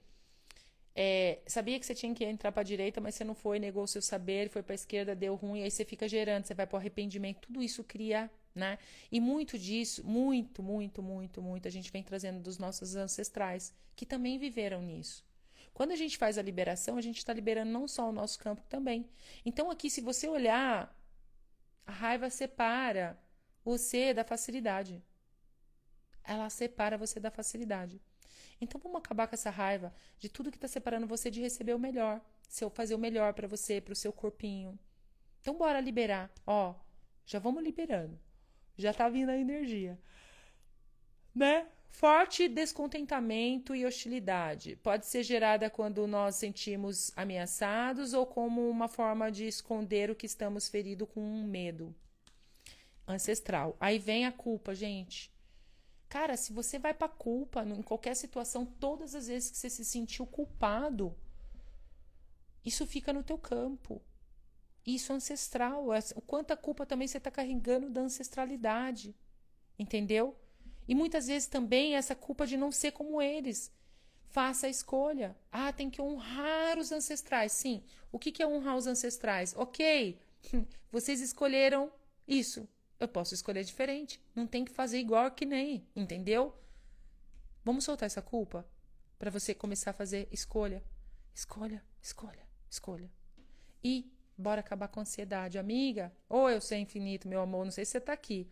é, 0.95 1.41
sabia 1.47 1.79
que 1.79 1.85
você 1.85 1.95
tinha 1.95 2.15
que 2.15 2.25
entrar 2.25 2.51
para 2.51 2.63
a 2.63 2.65
direita, 2.65 2.99
mas 2.99 3.15
você 3.15 3.25
não 3.25 3.35
foi, 3.35 3.59
negou 3.59 3.83
o 3.83 3.87
seu 3.87 4.01
saber, 4.01 4.49
foi 4.49 4.63
para 4.63 4.73
a 4.73 4.75
esquerda, 4.75 5.15
deu 5.15 5.35
ruim, 5.35 5.63
aí 5.63 5.71
você 5.71 5.85
fica 5.85 6.09
gerando, 6.09 6.47
você 6.47 6.55
vai 6.55 6.67
para 6.67 6.77
o 6.77 6.81
arrependimento, 6.81 7.41
tudo 7.43 7.63
isso 7.63 7.85
cria, 7.85 8.31
né? 8.55 8.79
E 9.13 9.21
muito 9.21 9.59
disso, 9.59 10.03
muito, 10.03 10.63
muito, 10.63 11.03
muito, 11.03 11.43
muito, 11.43 11.69
a 11.69 11.71
gente 11.71 11.93
vem 11.93 12.03
trazendo 12.03 12.41
dos 12.41 12.57
nossos 12.57 12.97
ancestrais, 12.97 13.71
que 13.95 14.07
também 14.07 14.39
viveram 14.39 14.81
nisso. 14.81 15.28
Quando 15.79 15.93
a 15.93 15.97
gente 15.97 16.18
faz 16.18 16.37
a 16.37 16.43
liberação, 16.43 16.97
a 16.97 17.01
gente 17.01 17.18
está 17.18 17.33
liberando 17.33 17.70
não 17.70 17.87
só 17.87 18.09
o 18.09 18.11
nosso 18.11 18.37
campo 18.41 18.61
também. 18.68 19.09
Então, 19.47 19.70
aqui, 19.70 19.89
se 19.89 20.01
você 20.01 20.26
olhar, 20.26 20.93
a 21.87 21.93
raiva 21.93 22.29
separa 22.31 23.16
você 23.64 24.12
da 24.12 24.24
facilidade. 24.24 25.01
Ela 26.24 26.51
separa 26.51 26.99
você 26.99 27.20
da 27.20 27.31
facilidade. 27.31 28.03
Então, 28.61 28.81
vamos 28.81 28.99
acabar 28.99 29.29
com 29.29 29.37
essa 29.37 29.51
raiva 29.51 29.95
de 30.18 30.29
tudo 30.29 30.51
que 30.51 30.57
está 30.57 30.66
separando 30.66 31.07
você 31.07 31.31
de 31.31 31.41
receber 31.41 31.74
o 31.74 31.79
melhor. 31.79 32.20
Se 32.49 32.64
eu 32.64 32.70
fazer 32.70 32.97
o 32.97 32.99
melhor 32.99 33.33
para 33.33 33.47
você, 33.47 33.81
para 33.81 33.93
o 33.93 33.97
seu 34.03 34.12
corpinho. 34.12 34.76
Então, 35.41 35.57
bora 35.57 35.81
liberar. 35.81 36.29
Ó, 36.45 36.74
já 37.24 37.39
vamos 37.39 37.62
liberando. 37.62 38.18
Já 38.76 38.93
tá 38.93 39.09
vindo 39.09 39.29
a 39.29 39.37
energia. 39.37 39.97
Né? 41.33 41.68
Forte 41.91 42.49
descontentamento 42.49 43.74
e 43.74 43.84
hostilidade 43.84 44.76
pode 44.76 45.07
ser 45.07 45.22
gerada 45.22 45.68
quando 45.68 46.07
nós 46.07 46.36
sentimos 46.36 47.11
ameaçados 47.16 48.14
ou 48.14 48.24
como 48.24 48.68
uma 48.70 48.86
forma 48.86 49.32
de 49.32 49.47
esconder 49.47 50.11
o 50.11 50.14
que 50.14 50.26
estamos 50.26 50.68
feridos 50.68 51.09
com 51.12 51.20
um 51.20 51.45
medo 51.45 51.95
ancestral. 53.07 53.76
Aí 53.80 53.99
vem 53.99 54.26
a 54.26 54.32
culpa, 54.32 54.74
gente. 54.74 55.32
Cara, 56.09 56.36
se 56.36 56.53
você 56.53 56.78
vai 56.78 56.95
para 56.95 57.09
culpa 57.09 57.64
em 57.64 57.82
qualquer 57.82 58.14
situação, 58.14 58.64
todas 58.64 59.14
as 59.14 59.26
vezes 59.26 59.51
que 59.51 59.57
você 59.57 59.68
se 59.68 59.84
sentiu 59.84 60.26
culpado, 60.26 61.14
isso 62.64 62.86
fica 62.86 63.12
no 63.12 63.22
teu 63.22 63.39
campo. 63.39 64.01
Isso 64.86 65.12
é 65.12 65.16
ancestral. 65.16 65.89
O 66.14 66.20
quanta 66.20 66.57
culpa 66.57 66.86
também 66.86 67.09
você 67.09 67.18
está 67.18 67.30
carregando 67.30 67.91
da 67.91 68.03
ancestralidade. 68.03 69.14
Entendeu? 69.78 70.36
E 70.89 70.95
muitas 70.95 71.26
vezes 71.26 71.47
também 71.47 71.95
essa 71.95 72.14
culpa 72.14 72.47
de 72.47 72.57
não 72.57 72.72
ser 72.72 72.93
como 72.93 73.20
eles. 73.20 73.70
Faça 74.30 74.66
a 74.66 74.70
escolha. 74.70 75.36
Ah, 75.53 75.72
tem 75.72 75.91
que 75.91 76.01
honrar 76.01 76.78
os 76.78 76.91
ancestrais. 76.91 77.53
Sim. 77.53 77.84
O 78.11 78.18
que 78.18 78.43
é 78.43 78.47
honrar 78.47 78.76
os 78.76 78.86
ancestrais? 78.86 79.55
Ok, 79.57 80.18
vocês 80.91 81.20
escolheram 81.20 81.93
isso. 82.26 82.66
Eu 82.99 83.07
posso 83.07 83.34
escolher 83.34 83.62
diferente. 83.64 84.20
Não 84.34 84.47
tem 84.47 84.64
que 84.64 84.72
fazer 84.72 84.99
igual 84.99 85.30
que 85.30 85.45
nem, 85.45 85.86
entendeu? 85.95 86.55
Vamos 87.62 87.84
soltar 87.84 88.07
essa 88.07 88.22
culpa 88.22 88.66
para 89.18 89.30
você 89.30 89.55
começar 89.55 89.91
a 89.91 89.95
fazer 89.95 90.26
escolha. 90.32 90.82
Escolha, 91.34 91.84
escolha, 92.01 92.43
escolha. 92.70 93.11
E 93.84 94.11
bora 94.36 94.61
acabar 94.61 94.89
com 94.89 95.01
a 95.01 95.03
ansiedade. 95.03 95.59
Amiga, 95.59 96.12
ou 96.28 96.49
eu 96.49 96.61
sei 96.61 96.80
infinito, 96.80 97.28
meu 97.28 97.41
amor, 97.41 97.64
não 97.64 97.72
sei 97.72 97.84
se 97.84 97.93
você 97.93 97.99
está 97.99 98.12
aqui. 98.12 98.51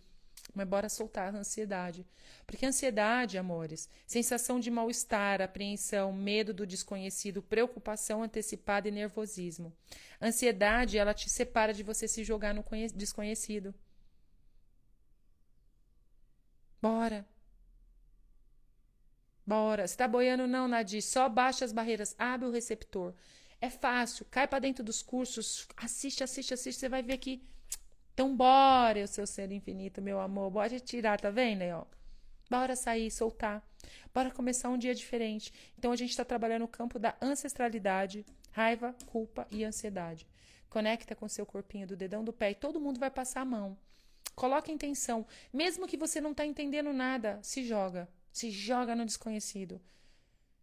Mas 0.55 0.69
bora 0.69 0.89
soltar 0.89 1.35
a 1.35 1.39
ansiedade. 1.39 2.07
Porque 2.47 2.65
ansiedade, 2.65 3.37
amores, 3.37 3.89
sensação 4.07 4.59
de 4.61 4.71
mal-estar, 4.71 5.43
apreensão, 5.43 6.13
medo 6.13 6.55
do 6.55 6.67
desconhecido, 6.67 7.43
preocupação 7.43 8.23
antecipada 8.23 8.89
e 8.89 8.91
nervosismo. 8.91 9.73
Ansiedade, 10.21 10.99
ela 10.99 11.13
te 11.13 11.29
separa 11.29 11.75
de 11.75 11.83
você 11.83 12.09
se 12.09 12.25
jogar 12.25 12.55
no 12.55 12.65
desconhecido. 12.95 13.75
Bora. 16.81 17.27
Bora. 19.47 19.87
Você 19.87 19.97
tá 19.97 20.09
boiando 20.09 20.47
não, 20.47 20.67
Nadir? 20.69 21.03
Só 21.03 21.29
baixa 21.29 21.65
as 21.65 21.73
barreiras, 21.73 22.15
abre 22.19 22.49
o 22.49 22.51
receptor. 22.51 23.15
É 23.61 23.71
fácil, 23.71 24.27
cai 24.31 24.47
para 24.47 24.59
dentro 24.59 24.85
dos 24.85 25.03
cursos, 25.03 25.67
assiste, 25.77 26.23
assiste, 26.23 26.53
assiste, 26.53 26.79
você 26.79 26.89
vai 26.89 27.03
ver 27.03 27.19
que 27.19 27.43
então, 28.17 28.35
bora, 28.35 29.05
o 29.05 29.07
seu 29.07 29.27
ser 29.27 29.53
infinito, 29.53 30.01
meu 30.01 30.19
amor, 30.19 30.51
bora 30.51 30.81
tirar, 30.81 31.21
tá 31.21 31.29
vendo 31.29 31.61
aí, 31.61 31.71
ó? 31.71 31.85
Bora 32.49 32.75
sair, 32.75 33.11
soltar. 33.11 33.63
Bora 34.15 34.31
começar 34.31 34.71
um 34.71 34.79
dia 34.79 34.95
diferente. 34.95 35.53
Então, 35.77 35.93
a 35.93 35.97
gente 35.97 36.13
está 36.13 36.25
trabalhando 36.25 36.65
o 36.65 36.69
campo 36.69 36.99
da 36.99 37.15
ancestralidade, 37.21 38.25
raiva, 38.53 38.97
culpa 39.05 39.47
e 39.51 39.63
ansiedade. 39.65 40.27
Conecta 40.71 41.15
com 41.15 41.29
seu 41.29 41.45
corpinho 41.45 41.87
do 41.87 41.95
dedão 41.95 42.25
do 42.25 42.33
pé 42.33 42.53
e 42.53 42.55
todo 42.55 42.81
mundo 42.81 42.99
vai 42.99 43.11
passar 43.11 43.43
a 43.43 43.45
mão. 43.45 43.77
Coloque 44.35 44.73
intenção. 44.73 45.27
Mesmo 45.53 45.87
que 45.87 45.99
você 45.99 46.19
não 46.19 46.31
está 46.31 46.47
entendendo 46.47 46.95
nada, 46.95 47.39
se 47.43 47.65
joga. 47.65 48.09
Se 48.33 48.51
joga 48.51 48.97
no 48.97 49.05
desconhecido. 49.05 49.79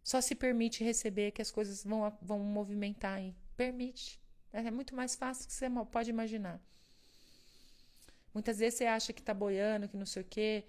Só 0.02 0.20
se 0.20 0.34
permite 0.34 0.82
receber 0.82 1.30
que 1.30 1.40
as 1.40 1.52
coisas 1.52 1.84
vão, 1.84 2.18
vão 2.20 2.40
movimentar 2.40 3.18
aí. 3.18 3.32
Permite. 3.56 4.20
É 4.52 4.72
muito 4.72 4.92
mais 4.96 5.14
fácil 5.14 5.46
que 5.46 5.52
você 5.52 5.70
pode 5.92 6.10
imaginar. 6.10 6.60
Muitas 8.34 8.58
vezes 8.58 8.78
você 8.78 8.84
acha 8.84 9.12
que 9.12 9.22
tá 9.22 9.32
boiando, 9.32 9.88
que 9.88 9.96
não 9.96 10.04
sei 10.04 10.22
o 10.22 10.26
quê. 10.28 10.64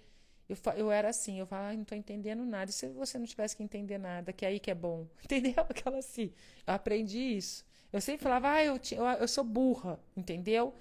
Eu, 0.48 0.56
eu 0.76 0.92
era 0.92 1.08
assim, 1.08 1.40
eu 1.40 1.46
falava, 1.46 1.70
ah, 1.70 1.76
não 1.76 1.84
tô 1.84 1.96
entendendo 1.96 2.44
nada. 2.44 2.70
E 2.70 2.72
se 2.72 2.86
você 2.88 3.18
não 3.18 3.26
tivesse 3.26 3.56
que 3.56 3.62
entender 3.62 3.98
nada, 3.98 4.32
que 4.32 4.44
é 4.44 4.48
aí 4.48 4.60
que 4.60 4.70
é 4.70 4.74
bom? 4.74 5.06
Entendeu? 5.24 5.66
Aquela 5.68 5.98
assim. 5.98 6.32
Eu 6.64 6.74
aprendi 6.74 7.18
isso. 7.18 7.66
Eu 7.92 8.00
sempre 8.00 8.22
falava, 8.22 8.52
ah, 8.52 8.64
eu, 8.64 8.80
eu, 8.92 9.04
eu 9.04 9.28
sou 9.28 9.42
burra, 9.44 9.98
entendeu? 10.16 10.74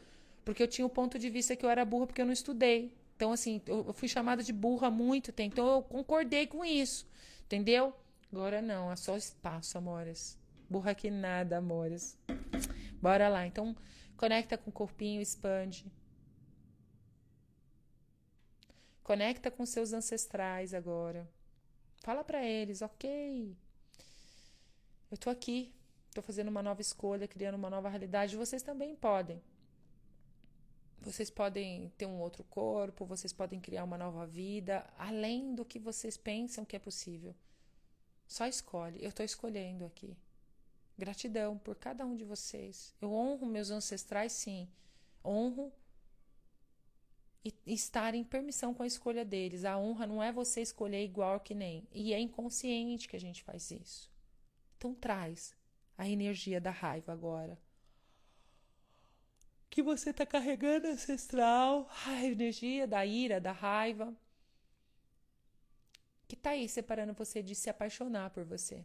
Porque 0.43 0.61
eu 0.61 0.67
tinha 0.67 0.85
o 0.85 0.89
ponto 0.89 1.17
de 1.17 1.29
vista 1.29 1.55
que 1.55 1.65
eu 1.65 1.69
era 1.69 1.85
burra 1.85 2.07
porque 2.07 2.21
eu 2.21 2.25
não 2.25 2.33
estudei. 2.33 2.93
Então, 3.15 3.31
assim, 3.31 3.61
eu, 3.67 3.85
eu 3.87 3.93
fui 3.93 4.07
chamada 4.07 4.43
de 4.43 4.51
burra 4.51 4.91
muito 4.91 5.31
tempo. 5.31 5.53
Então, 5.53 5.67
eu 5.67 5.81
concordei 5.81 6.45
com 6.45 6.65
isso, 6.65 7.07
entendeu? 7.45 7.93
Agora 8.31 8.61
não, 8.61 8.91
é 8.91 8.95
só 8.95 9.15
espaço, 9.15 9.77
amores. 9.77 10.37
Burra 10.69 10.93
que 10.93 11.09
nada, 11.09 11.57
amores. 11.57 12.17
Bora 13.01 13.29
lá. 13.29 13.47
Então, 13.47 13.75
conecta 14.17 14.57
com 14.57 14.69
o 14.69 14.73
corpinho, 14.73 15.21
expande. 15.21 15.85
Conecta 19.05 19.51
com 19.51 19.67
seus 19.67 19.93
ancestrais 19.93 20.73
agora. 20.73 21.29
Fala 22.01 22.23
para 22.23 22.43
eles, 22.43 22.81
ok. 22.81 23.55
Eu 25.11 25.15
tô 25.15 25.29
aqui, 25.29 25.71
tô 26.11 26.23
fazendo 26.23 26.47
uma 26.47 26.63
nova 26.63 26.81
escolha, 26.81 27.27
criando 27.27 27.53
uma 27.53 27.69
nova 27.69 27.87
realidade. 27.87 28.35
Vocês 28.35 28.63
também 28.63 28.95
podem. 28.95 29.39
Vocês 30.97 31.29
podem 31.29 31.93
ter 31.95 32.07
um 32.07 32.19
outro 32.19 32.43
corpo, 32.45 33.05
vocês 33.05 33.31
podem 33.31 33.61
criar 33.61 33.83
uma 33.83 33.95
nova 33.95 34.25
vida, 34.25 34.83
além 34.97 35.53
do 35.53 35.63
que 35.63 35.77
vocês 35.77 36.17
pensam 36.17 36.65
que 36.65 36.75
é 36.75 36.79
possível. 36.79 37.35
Só 38.27 38.47
escolhe. 38.47 39.03
Eu 39.03 39.09
estou 39.09 39.23
escolhendo 39.23 39.85
aqui. 39.85 40.17
Gratidão 40.97 41.59
por 41.59 41.75
cada 41.75 42.03
um 42.07 42.15
de 42.15 42.23
vocês. 42.23 42.95
Eu 42.99 43.13
honro 43.13 43.45
meus 43.45 43.69
ancestrais, 43.69 44.31
sim. 44.31 44.67
Honro 45.23 45.71
e 47.45 47.53
estar 47.67 48.15
em 48.15 48.23
permissão 48.23 48.73
com 48.73 48.81
a 48.81 48.87
escolha 48.87 49.23
deles. 49.23 49.65
A 49.65 49.77
honra 49.77 50.07
não 50.07 50.23
é 50.23 50.31
você 50.31 50.61
escolher 50.61 51.03
igual 51.03 51.39
que 51.39 51.53
nem. 51.53 51.87
E 51.91 52.11
é 52.11 52.19
inconsciente 52.19 53.07
que 53.07 53.15
a 53.15 53.19
gente 53.19 53.43
faz 53.43 53.69
isso. 53.69 54.11
Então 54.77 54.95
traz 54.95 55.55
a 55.95 56.09
energia 56.09 56.59
da 56.59 56.71
raiva 56.71 57.13
agora. 57.13 57.59
Que 59.69 59.83
você 59.83 60.09
está 60.09 60.25
carregando 60.25 60.87
ancestral, 60.87 61.87
a 62.07 62.23
energia 62.23 62.87
da 62.87 63.05
ira, 63.05 63.39
da 63.39 63.51
raiva. 63.51 64.11
Que 66.27 66.33
está 66.33 66.51
aí 66.51 66.67
separando 66.67 67.13
você 67.13 67.43
de 67.43 67.53
se 67.53 67.69
apaixonar 67.69 68.31
por 68.31 68.43
você. 68.43 68.83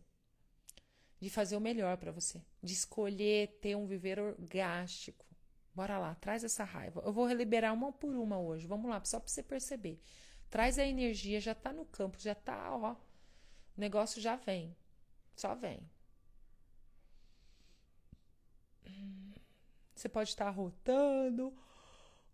De 1.18 1.30
fazer 1.30 1.56
o 1.56 1.60
melhor 1.60 1.96
para 1.96 2.12
você. 2.12 2.42
De 2.62 2.74
escolher 2.74 3.58
ter 3.62 3.74
um 3.74 3.86
viver 3.86 4.18
orgástico 4.18 5.29
Bora 5.74 5.98
lá, 5.98 6.14
traz 6.16 6.44
essa 6.44 6.64
raiva. 6.64 7.02
Eu 7.04 7.12
vou 7.12 7.28
liberar 7.28 7.72
uma 7.72 7.92
por 7.92 8.14
uma 8.14 8.38
hoje. 8.38 8.66
Vamos 8.66 8.90
lá, 8.90 9.02
só 9.04 9.20
para 9.20 9.28
você 9.28 9.42
perceber. 9.42 10.00
Traz 10.50 10.78
a 10.78 10.84
energia, 10.84 11.40
já 11.40 11.54
tá 11.54 11.72
no 11.72 11.84
campo, 11.84 12.18
já 12.18 12.34
tá, 12.34 12.74
ó. 12.74 12.92
O 12.92 12.96
negócio 13.80 14.20
já 14.20 14.36
vem. 14.36 14.76
Só 15.36 15.54
vem. 15.54 15.88
Você 19.94 20.08
pode 20.08 20.30
estar 20.30 20.46
tá 20.46 20.50
rotando, 20.50 21.52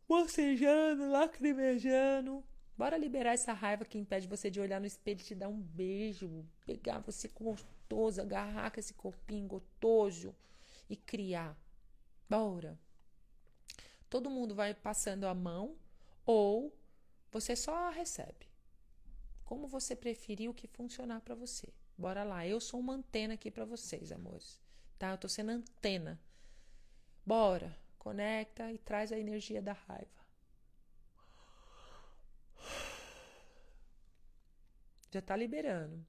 bocejando, 0.09 1.11
lacrimejando. 1.11 2.45
Bora 2.77 2.97
liberar 2.97 3.33
essa 3.33 3.53
raiva 3.53 3.85
que 3.85 3.99
impede 3.99 4.29
você 4.29 4.49
de 4.49 4.61
olhar 4.61 4.81
no 4.81 4.87
espelho 4.87 5.21
e 5.21 5.25
te 5.25 5.35
dar 5.35 5.49
um 5.49 5.61
beijo, 5.61 6.47
pegar 6.65 7.01
você 7.01 7.29
gostoso, 7.29 8.21
agarrar 8.21 8.71
com 8.71 8.79
esse 8.79 8.95
corpinho 8.95 9.49
gostoso 9.49 10.35
e 10.89 10.95
criar. 10.95 11.59
Bora 12.29 12.79
todo 14.17 14.31
mundo 14.31 14.55
vai 14.55 14.73
passando 14.73 15.25
a 15.25 15.35
mão 15.35 15.77
ou 16.25 16.75
você 17.31 17.55
só 17.55 17.91
recebe. 17.91 18.49
Como 19.45 19.69
você 19.69 19.95
preferir 19.95 20.49
o 20.49 20.55
que 20.55 20.67
funcionar 20.67 21.21
para 21.21 21.35
você. 21.35 21.69
Bora 21.99 22.25
lá, 22.25 22.47
eu 22.47 22.59
sou 22.59 22.81
uma 22.81 22.95
antena 22.95 23.35
aqui 23.35 23.51
para 23.51 23.67
vocês, 23.67 24.11
amores. 24.11 24.59
Tá? 24.99 25.11
Eu 25.11 25.19
tô 25.19 25.29
sendo 25.29 25.51
antena. 25.51 26.19
Bora, 27.27 27.77
conecta 27.99 28.73
e 28.73 28.79
traz 28.79 29.13
a 29.13 29.19
energia 29.19 29.61
da 29.61 29.75
raiva. 29.75 30.25
Já 35.13 35.21
tá 35.21 35.37
liberando. 35.37 36.03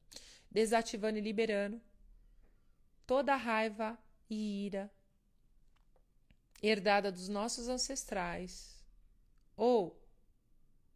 Desativando 0.50 1.18
e 1.18 1.22
liberando 1.22 1.82
toda 3.06 3.34
a 3.34 3.38
raiva 3.38 4.00
e 4.30 4.66
ira 4.66 4.90
herdada 6.62 7.12
dos 7.12 7.28
nossos 7.28 7.68
ancestrais, 7.68 8.84
ou 9.56 10.02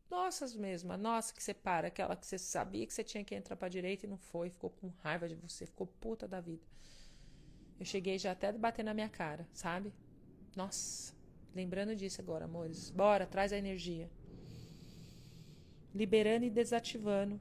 nossas 0.09 0.55
mesmo, 0.55 0.91
a 0.91 0.97
nossa 0.97 1.33
que 1.33 1.41
separa, 1.41 1.87
aquela 1.87 2.15
que 2.15 2.25
você 2.25 2.37
sabia 2.37 2.85
que 2.85 2.93
você 2.93 3.03
tinha 3.03 3.23
que 3.23 3.33
entrar 3.33 3.55
para 3.55 3.69
direita 3.69 4.05
e 4.05 4.09
não 4.09 4.17
foi, 4.17 4.49
ficou 4.49 4.69
com 4.69 4.89
raiva 5.01 5.27
de 5.27 5.35
você, 5.35 5.65
ficou 5.65 5.87
puta 5.87 6.27
da 6.27 6.41
vida. 6.41 6.65
Eu 7.79 7.85
cheguei 7.85 8.19
já 8.19 8.31
até 8.31 8.51
bater 8.51 8.83
na 8.83 8.93
minha 8.93 9.09
cara, 9.09 9.47
sabe? 9.53 9.93
Nossa, 10.55 11.15
lembrando 11.55 11.95
disso 11.95 12.21
agora, 12.21 12.45
amores. 12.45 12.91
Bora, 12.91 13.25
traz 13.25 13.53
a 13.53 13.57
energia. 13.57 14.09
Liberando 15.95 16.45
e 16.45 16.49
desativando 16.49 17.39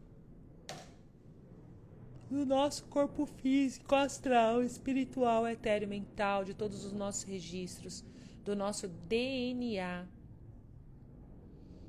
no 2.30 2.46
nosso 2.46 2.84
corpo 2.84 3.26
físico, 3.26 3.94
astral, 3.94 4.62
espiritual, 4.62 5.46
etéreo, 5.48 5.88
mental, 5.88 6.44
de 6.44 6.54
todos 6.54 6.84
os 6.84 6.92
nossos 6.92 7.24
registros, 7.24 8.04
do 8.44 8.56
nosso 8.56 8.88
DNA, 8.88 10.06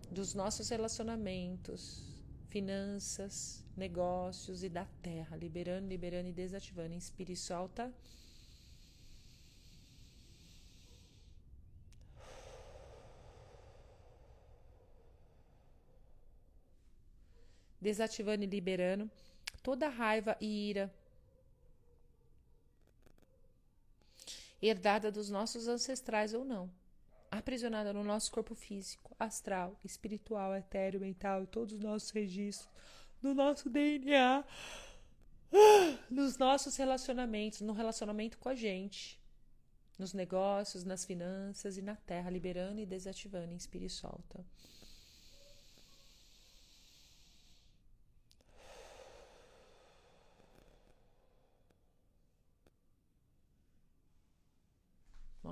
dos 0.09 0.33
nossos 0.33 0.69
relacionamentos, 0.69 2.11
finanças, 2.49 3.65
negócios 3.75 4.61
e 4.63 4.69
da 4.69 4.85
terra, 5.01 5.37
liberando, 5.37 5.87
liberando 5.87 6.27
e 6.27 6.33
desativando. 6.33 6.93
Inspire 6.93 7.33
e 7.33 7.37
solta. 7.37 7.91
Desativando 17.79 18.43
e 18.43 18.47
liberando 18.47 19.09
toda 19.63 19.87
raiva 19.89 20.37
e 20.39 20.69
ira 20.69 20.93
herdada 24.61 25.11
dos 25.11 25.29
nossos 25.29 25.67
ancestrais 25.67 26.33
ou 26.33 26.45
não, 26.45 26.71
aprisionada 27.29 27.91
no 27.93 28.03
nosso 28.03 28.31
corpo 28.31 28.53
físico, 28.53 29.15
astral, 29.17 29.79
espiritual, 29.83 30.55
etéreo, 30.55 30.99
mental 30.99 31.43
e 31.43 31.47
todos 31.47 31.73
os 31.73 31.79
nossos 31.79 32.11
registros, 32.11 32.69
no 33.21 33.33
nosso 33.33 33.69
DNA, 33.69 34.43
nos 36.09 36.37
nossos 36.37 36.75
relacionamentos, 36.75 37.61
no 37.61 37.73
relacionamento 37.73 38.37
com 38.37 38.49
a 38.49 38.55
gente, 38.55 39.19
nos 39.97 40.13
negócios, 40.13 40.83
nas 40.83 41.05
finanças 41.05 41.77
e 41.77 41.81
na 41.81 41.95
terra, 41.95 42.29
liberando 42.29 42.79
e 42.81 42.85
desativando, 42.85 43.53
inspire 43.53 43.85
e 43.85 43.89
solta. 43.89 44.43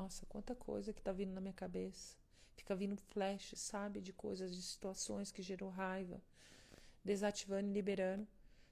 Nossa, 0.10 0.26
quanta 0.26 0.56
coisa 0.56 0.92
que 0.92 1.04
tá 1.04 1.12
vindo 1.12 1.34
na 1.34 1.40
minha 1.40 1.54
cabeça. 1.54 2.18
Fica 2.56 2.76
vindo 2.76 2.98
flash, 2.98 3.54
sabe, 3.56 4.02
de 4.02 4.12
coisas, 4.12 4.56
de 4.56 4.64
situações 4.64 5.32
que 5.32 5.44
gerou 5.44 5.70
raiva. 5.70 6.20
Desativando 7.06 7.70
e 7.70 7.72
liberando 7.72 8.28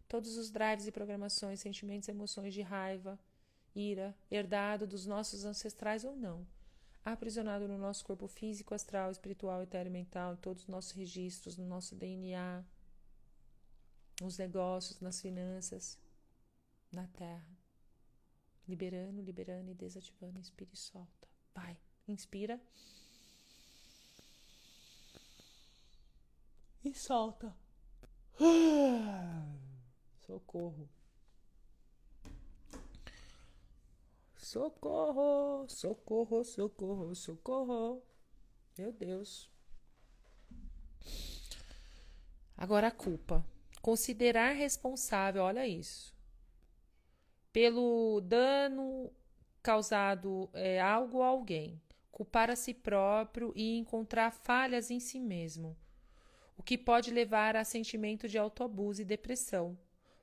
todos 0.08 0.36
os 0.36 0.50
drives 0.50 0.88
e 0.88 0.92
programações, 0.92 1.60
sentimentos, 1.60 2.10
emoções 2.10 2.56
de 2.56 2.64
raiva, 2.64 3.20
ira, 3.76 4.18
herdado 4.32 4.88
dos 4.88 5.06
nossos 5.06 5.46
ancestrais 5.46 6.04
ou 6.04 6.16
não, 6.16 6.44
aprisionado 7.06 7.68
no 7.68 7.78
nosso 7.78 8.04
corpo 8.04 8.28
físico, 8.28 8.74
astral, 8.74 9.12
espiritual, 9.12 9.62
etéreo, 9.62 9.92
mental, 9.92 10.34
em 10.34 10.38
todos 10.38 10.64
os 10.64 10.70
nossos 10.70 10.94
registros, 10.94 11.56
no 11.56 11.68
nosso 11.68 11.94
DNA, 11.96 12.66
nos 14.20 14.40
negócios, 14.40 15.00
nas 15.02 15.22
finanças, 15.22 16.00
na 16.92 17.06
terra. 17.06 17.57
Liberando, 18.68 19.22
liberando 19.22 19.72
e 19.72 19.74
desativando. 19.74 20.40
Inspira 20.40 20.70
e 20.74 20.78
solta. 20.78 21.28
Vai. 21.54 21.78
Inspira. 22.08 22.60
E 26.84 26.94
solta. 26.94 27.56
Socorro. 30.26 30.90
Socorro, 34.38 35.68
socorro, 35.68 36.44
socorro, 36.44 37.16
socorro. 37.16 38.02
Meu 38.78 38.94
Deus. 38.94 39.50
Agora 42.56 42.88
a 42.88 42.92
culpa. 42.92 43.46
Considerar 43.82 44.54
responsável, 44.54 45.44
olha 45.44 45.68
isso, 45.68 46.14
pelo 47.58 48.22
dano 48.22 49.12
causado 49.64 50.48
é, 50.54 50.80
algo 50.80 51.24
a 51.24 51.26
alguém, 51.26 51.82
culpar 52.12 52.52
a 52.52 52.56
si 52.56 52.72
próprio 52.72 53.52
e 53.56 53.80
encontrar 53.80 54.30
falhas 54.30 54.92
em 54.92 55.00
si 55.00 55.20
mesmo, 55.20 55.76
o 56.56 56.62
que 56.62 56.78
pode 56.78 57.10
levar 57.10 57.56
a 57.56 57.64
sentimento 57.64 58.28
de 58.28 58.38
autoabuso 58.38 59.02
e 59.02 59.06
depressão. 59.06 59.76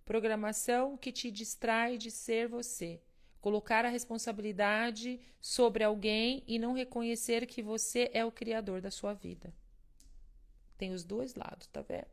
Programação 0.05 0.97
que 0.97 1.11
te 1.11 1.29
distrai 1.29 1.99
de 1.99 2.09
ser 2.09 2.47
você. 2.47 3.03
Colocar 3.41 3.85
a 3.85 3.89
responsabilidade 3.89 5.19
sobre 5.41 5.83
alguém 5.83 6.45
e 6.47 6.57
não 6.57 6.73
reconhecer 6.73 7.49
que 7.49 7.65
você 7.65 8.13
é 8.15 8.25
o 8.25 8.31
criador 8.31 8.81
da 8.81 8.93
sua 8.93 9.13
vida. 9.13 9.53
Tem 10.79 10.93
os 10.93 11.03
dois 11.03 11.35
lados, 11.35 11.67
tá 11.67 11.83
vendo? 11.83 12.07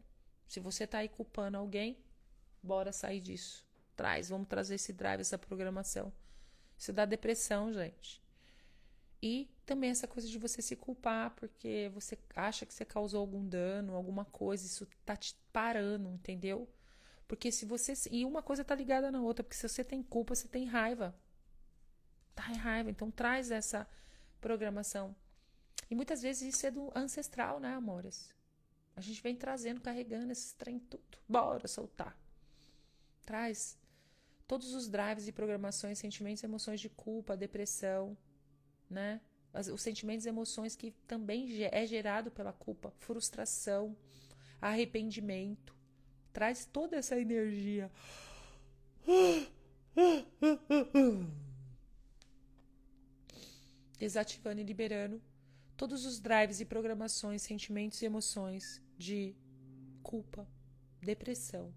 Se 0.48 0.60
você 0.60 0.88
tá 0.88 0.98
aí 0.98 1.10
culpando 1.10 1.60
alguém, 1.60 1.95
bora 2.64 2.91
sair 2.91 3.22
disso. 3.22 3.69
Traz, 4.02 4.30
vamos 4.30 4.48
trazer 4.48 4.73
esse 4.73 4.91
drive, 4.91 5.22
essa 5.22 5.38
programação. 5.38 6.11
Isso 6.76 6.91
dá 6.91 7.06
depressão, 7.06 7.72
gente. 7.72 8.19
E 9.22 9.48
também 9.64 9.91
essa 9.91 10.07
coisa 10.07 10.28
de 10.28 10.40
você 10.40 10.60
se 10.60 10.76
culpar 10.76 11.36
porque 11.36 11.91
você 11.94 12.18
acha 12.36 12.65
que 12.65 12.73
você 12.73 12.84
causou 12.84 13.19
algum 13.19 13.48
dano, 13.48 13.94
alguma 13.94 14.26
coisa, 14.26 14.65
isso 14.65 14.88
tá 15.06 15.15
te 15.15 15.36
parando, 15.53 16.10
entendeu? 16.10 16.68
Porque 17.28 17.52
se 17.52 17.64
você. 17.64 17.94
E 18.10 18.26
uma 18.26 18.41
coisa 18.41 18.65
tá 18.65 18.73
ligada 18.73 19.11
na 19.11 19.22
outra, 19.22 19.44
porque 19.44 19.56
se 19.56 19.69
você 19.69 19.84
tem 19.84 20.02
culpa, 20.02 20.34
você 20.34 20.48
tem 20.48 20.65
raiva. 20.65 21.15
Tá 22.34 22.49
em 22.49 22.56
raiva. 22.56 22.90
Então 22.90 23.11
traz 23.11 23.52
essa 23.52 23.88
programação. 24.40 25.15
E 25.91 25.94
muitas 25.94 26.23
vezes 26.23 26.56
isso 26.56 26.65
é 26.65 26.72
do 26.72 26.91
ancestral, 26.95 27.60
né, 27.60 27.76
amores? 27.76 28.34
A 28.95 29.02
gente 29.02 29.22
vem 29.22 29.36
trazendo, 29.36 29.80
carregando 29.80 30.32
esses 30.32 30.53
trem 30.53 30.80
tudo. 30.80 31.19
Bora 31.30 31.68
soltar. 31.68 32.18
Traz 33.23 33.80
todos 34.52 34.73
os 34.73 34.90
drives 34.90 35.30
e 35.30 35.32
programações, 35.32 35.98
sentimentos, 35.98 36.44
emoções 36.44 36.82
de 36.82 36.90
culpa, 36.90 37.38
depressão, 37.38 38.18
né? 38.90 39.22
Os 39.73 39.82
sentimentos 39.82 40.26
e 40.26 40.30
emoções 40.30 40.76
que 40.76 40.91
também 41.07 41.64
é 41.72 41.86
gerado 41.88 42.30
pela 42.30 42.52
culpa, 42.52 42.91
frustração, 42.98 43.95
arrependimento. 44.60 45.73
Traz 46.34 46.65
toda 46.65 46.98
essa 46.98 47.18
energia. 47.18 47.90
Desativando 53.98 54.60
e 54.60 54.65
liberando 54.65 55.22
todos 55.78 56.06
os 56.06 56.19
drives 56.19 56.60
e 56.60 56.65
programações, 56.65 57.41
sentimentos 57.41 58.02
e 58.02 58.06
emoções 58.06 58.82
de 58.98 59.34
culpa, 60.03 60.45
depressão, 61.02 61.73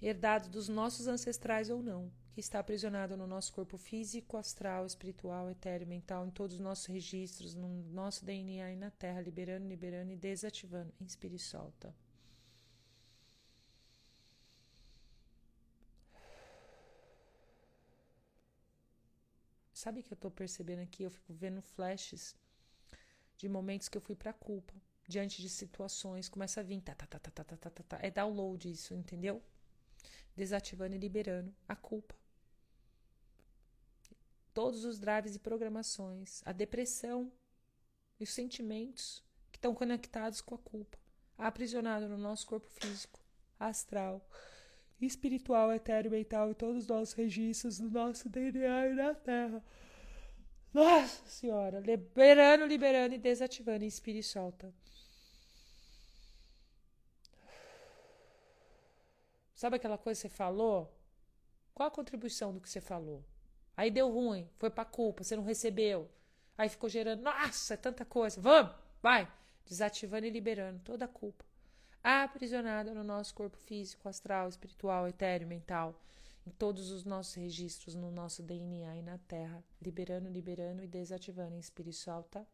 herdado 0.00 0.48
dos 0.48 0.68
nossos 0.68 1.06
ancestrais 1.06 1.70
ou 1.70 1.82
não, 1.82 2.10
que 2.32 2.40
está 2.40 2.58
aprisionado 2.58 3.16
no 3.16 3.26
nosso 3.26 3.52
corpo 3.52 3.76
físico, 3.76 4.36
astral, 4.36 4.86
espiritual, 4.86 5.50
etéreo, 5.50 5.86
mental, 5.86 6.26
em 6.26 6.30
todos 6.30 6.56
os 6.56 6.60
nossos 6.60 6.86
registros, 6.86 7.54
no 7.54 7.68
nosso 7.90 8.24
DNA 8.24 8.72
e 8.72 8.76
na 8.76 8.90
Terra, 8.90 9.20
liberando, 9.20 9.66
liberando 9.66 10.12
e 10.12 10.16
desativando. 10.16 10.92
Inspire 11.00 11.36
e 11.36 11.38
solta. 11.38 11.94
Sabe 19.72 20.02
que 20.02 20.12
eu 20.12 20.16
estou 20.16 20.30
percebendo 20.30 20.82
aqui? 20.82 21.04
Eu 21.04 21.10
fico 21.10 21.32
vendo 21.32 21.62
flashes 21.62 22.36
de 23.36 23.48
momentos 23.48 23.88
que 23.88 23.96
eu 23.96 24.02
fui 24.02 24.16
para 24.16 24.32
culpa, 24.32 24.74
diante 25.06 25.40
de 25.40 25.48
situações, 25.48 26.28
começa 26.28 26.60
a 26.60 26.62
vir, 26.64 26.80
tá, 26.82 26.94
tá, 26.94 27.06
tá, 27.06 27.18
tá, 27.18 27.30
tá, 27.30 27.44
tá, 27.44 27.70
tá, 27.70 27.82
tá, 27.84 27.98
é 28.02 28.10
download 28.10 28.68
isso, 28.68 28.92
entendeu? 28.92 29.40
Desativando 30.38 30.94
e 30.94 30.98
liberando 30.98 31.52
a 31.68 31.74
culpa 31.74 32.14
todos 34.58 34.84
os 34.84 34.98
drives 34.98 35.36
e 35.36 35.38
programações, 35.38 36.42
a 36.44 36.50
depressão 36.50 37.30
e 38.18 38.24
os 38.24 38.30
sentimentos 38.30 39.22
que 39.52 39.56
estão 39.56 39.72
conectados 39.72 40.40
com 40.40 40.56
a 40.56 40.58
culpa, 40.58 40.98
aprisionado 41.36 42.08
no 42.08 42.18
nosso 42.18 42.44
corpo 42.44 42.68
físico, 42.68 43.20
astral, 43.56 44.20
espiritual, 45.00 45.72
etéreo, 45.72 46.10
mental 46.10 46.50
e 46.50 46.56
todos 46.56 46.78
os 46.82 46.86
nossos 46.88 47.14
registros 47.14 47.78
do 47.78 47.88
nosso 47.88 48.28
DNA 48.28 48.88
e 48.88 48.94
na 48.94 49.14
Terra. 49.14 49.62
Nossa 50.74 51.24
Senhora, 51.26 51.78
liberando, 51.78 52.66
liberando 52.66 53.14
e 53.14 53.18
desativando, 53.18 53.84
inspire 53.84 54.18
e 54.18 54.22
solta. 54.24 54.74
Sabe 59.58 59.74
aquela 59.74 59.98
coisa 59.98 60.16
que 60.16 60.28
você 60.28 60.36
falou? 60.36 60.96
Qual 61.74 61.88
a 61.88 61.90
contribuição 61.90 62.54
do 62.54 62.60
que 62.60 62.70
você 62.70 62.80
falou? 62.80 63.24
Aí 63.76 63.90
deu 63.90 64.08
ruim, 64.08 64.48
foi 64.56 64.70
pra 64.70 64.84
culpa, 64.84 65.24
você 65.24 65.34
não 65.34 65.42
recebeu. 65.42 66.08
Aí 66.56 66.68
ficou 66.68 66.88
gerando, 66.88 67.24
nossa, 67.24 67.74
é 67.74 67.76
tanta 67.76 68.04
coisa. 68.04 68.40
Vamos, 68.40 68.72
vai. 69.02 69.28
Desativando 69.66 70.26
e 70.26 70.30
liberando 70.30 70.78
toda 70.84 71.06
a 71.06 71.08
culpa. 71.08 71.44
Aprisionada 72.04 72.94
no 72.94 73.02
nosso 73.02 73.34
corpo 73.34 73.56
físico, 73.56 74.08
astral, 74.08 74.48
espiritual, 74.48 75.08
etéreo, 75.08 75.48
mental. 75.48 76.00
Em 76.46 76.50
todos 76.50 76.92
os 76.92 77.02
nossos 77.02 77.34
registros, 77.34 77.96
no 77.96 78.12
nosso 78.12 78.44
DNA 78.44 78.98
e 78.98 79.02
na 79.02 79.18
Terra. 79.26 79.60
Liberando, 79.82 80.30
liberando 80.30 80.84
e 80.84 80.86
desativando. 80.86 81.56
Inspire 81.56 81.90
e 81.90 81.92
solta. 81.92 82.46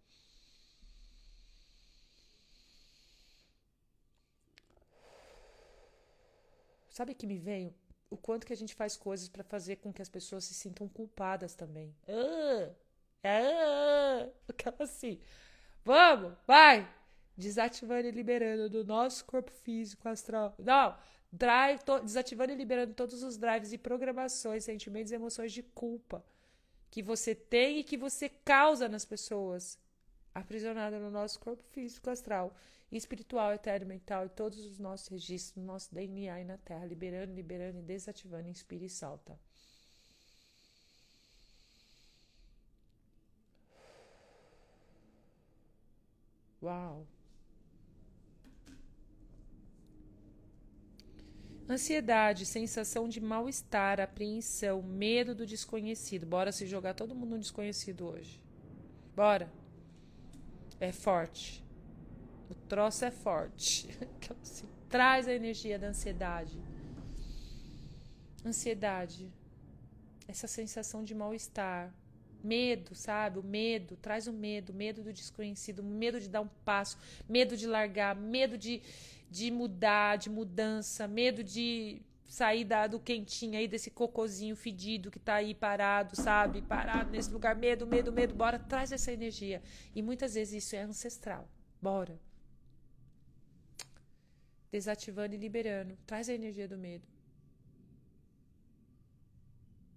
Sabe 6.94 7.14
que 7.14 7.26
me 7.26 7.38
veio? 7.38 7.74
o 8.14 8.16
quanto 8.16 8.46
que 8.46 8.52
a 8.52 8.56
gente 8.56 8.74
faz 8.74 8.96
coisas 8.96 9.28
para 9.28 9.42
fazer 9.42 9.76
com 9.76 9.92
que 9.92 10.00
as 10.00 10.08
pessoas 10.08 10.44
se 10.44 10.54
sintam 10.54 10.88
culpadas 10.88 11.54
também. 11.54 11.94
Ah, 12.08 12.70
ah, 13.24 14.28
aquela 14.48 14.76
assim. 14.80 15.20
Vamos, 15.84 16.32
vai! 16.46 16.88
Desativando 17.36 18.06
e 18.06 18.12
liberando 18.12 18.70
do 18.70 18.84
nosso 18.84 19.24
corpo 19.24 19.50
físico 19.50 20.08
astral. 20.08 20.54
Não! 20.58 20.96
Drive, 21.32 21.82
to, 21.82 22.00
desativando 22.00 22.52
e 22.52 22.56
liberando 22.56 22.94
todos 22.94 23.24
os 23.24 23.36
drives 23.36 23.72
e 23.72 23.78
programações, 23.78 24.62
sentimentos 24.62 25.10
e 25.10 25.16
emoções 25.16 25.52
de 25.52 25.64
culpa 25.64 26.24
que 26.88 27.02
você 27.02 27.34
tem 27.34 27.80
e 27.80 27.84
que 27.84 27.96
você 27.96 28.28
causa 28.28 28.88
nas 28.88 29.04
pessoas, 29.04 29.76
aprisionada 30.32 31.00
no 31.00 31.10
nosso 31.10 31.40
corpo 31.40 31.64
físico 31.72 32.08
astral 32.08 32.54
espiritual, 32.93 33.52
etéreo, 33.52 33.86
mental 33.86 34.27
e 34.27 34.28
todos 34.28 34.65
os 34.65 34.78
nossos 34.78 35.09
registros, 35.09 35.56
no 35.56 35.65
nosso 35.65 35.94
DNA 35.94 36.40
e 36.40 36.44
na 36.44 36.59
Terra, 36.59 36.86
liberando, 36.86 37.35
liberando 37.35 37.78
e 37.78 37.82
desativando, 37.82 38.48
inspira 38.48 38.85
e 38.85 38.90
salta. 38.90 39.39
Uau! 46.62 47.06
Ansiedade, 51.69 52.44
sensação 52.44 53.09
de 53.09 53.20
mal-estar, 53.20 53.98
apreensão, 53.98 54.82
medo 54.82 55.35
do 55.35 55.47
desconhecido. 55.47 56.27
Bora 56.27 56.52
se 56.52 56.66
jogar 56.66 56.93
todo 56.93 57.15
mundo 57.15 57.31
no 57.31 57.39
desconhecido 57.39 58.06
hoje. 58.06 58.39
Bora. 59.16 59.51
É 60.78 60.93
forte. 60.93 61.63
Troço 62.68 63.04
é 63.04 63.10
forte. 63.10 63.88
Traz 64.88 65.28
a 65.28 65.34
energia 65.34 65.78
da 65.78 65.88
ansiedade. 65.88 66.58
Ansiedade. 68.44 69.30
Essa 70.26 70.46
sensação 70.46 71.04
de 71.04 71.14
mal-estar. 71.14 71.92
Medo, 72.42 72.94
sabe? 72.94 73.38
O 73.38 73.42
medo, 73.42 73.96
traz 73.96 74.26
o 74.26 74.32
medo, 74.32 74.74
medo 74.74 75.02
do 75.02 75.10
desconhecido, 75.14 75.82
medo 75.82 76.20
de 76.20 76.28
dar 76.28 76.42
um 76.42 76.48
passo, 76.62 76.98
medo 77.26 77.56
de 77.56 77.66
largar, 77.66 78.14
medo 78.14 78.58
de, 78.58 78.82
de 79.30 79.50
mudar, 79.50 80.16
de 80.16 80.28
mudança, 80.28 81.08
medo 81.08 81.42
de 81.42 82.02
sair 82.28 82.64
da, 82.64 82.86
do 82.86 83.00
quentinho 83.00 83.58
aí, 83.58 83.66
desse 83.66 83.90
cocozinho 83.90 84.54
fedido 84.54 85.10
que 85.10 85.18
tá 85.18 85.36
aí 85.36 85.54
parado, 85.54 86.14
sabe? 86.14 86.60
Parado 86.60 87.10
nesse 87.10 87.32
lugar. 87.32 87.56
Medo, 87.56 87.86
medo, 87.86 88.12
medo. 88.12 88.34
Bora, 88.34 88.58
traz 88.58 88.92
essa 88.92 89.10
energia. 89.10 89.62
E 89.94 90.02
muitas 90.02 90.34
vezes 90.34 90.64
isso 90.64 90.76
é 90.76 90.82
ancestral. 90.82 91.48
Bora 91.80 92.20
desativando 94.74 95.36
e 95.36 95.38
liberando. 95.38 95.96
Traz 96.05 96.28
a 96.28 96.34
energia 96.34 96.66
do 96.66 96.76
medo, 96.76 97.06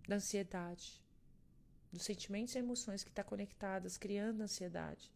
da 0.08 0.18
ansiedade, 0.18 1.04
dos 1.92 2.04
sentimentos 2.04 2.54
e 2.54 2.60
emoções 2.60 3.04
que 3.04 3.10
estão 3.10 3.24
tá 3.24 3.28
conectadas, 3.28 3.98
criando 3.98 4.42
ansiedade. 4.42 5.12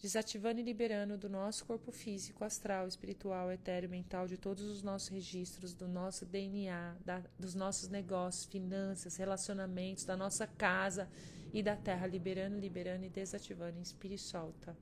Desativando 0.00 0.58
e 0.58 0.64
liberando 0.64 1.16
do 1.16 1.28
nosso 1.28 1.64
corpo 1.64 1.92
físico, 1.92 2.44
astral, 2.44 2.88
espiritual, 2.88 3.52
etéreo, 3.52 3.88
mental, 3.88 4.26
de 4.26 4.36
todos 4.36 4.64
os 4.64 4.82
nossos 4.82 5.06
registros, 5.06 5.72
do 5.72 5.86
nosso 5.86 6.26
DNA, 6.26 6.96
da, 7.04 7.22
dos 7.38 7.54
nossos 7.54 7.88
negócios, 7.88 8.46
finanças, 8.46 9.14
relacionamentos, 9.14 10.04
da 10.04 10.16
nossa 10.16 10.44
casa 10.44 11.08
e 11.52 11.62
da 11.62 11.76
terra, 11.76 12.08
liberando, 12.08 12.58
liberando 12.58 13.04
e 13.04 13.08
desativando. 13.08 13.78
Inspire 13.78 14.14
e 14.14 14.18
solta. 14.18 14.76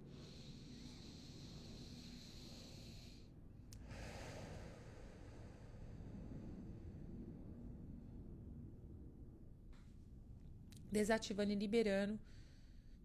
Desativando 10.90 11.52
e 11.52 11.56
liberando 11.56 12.18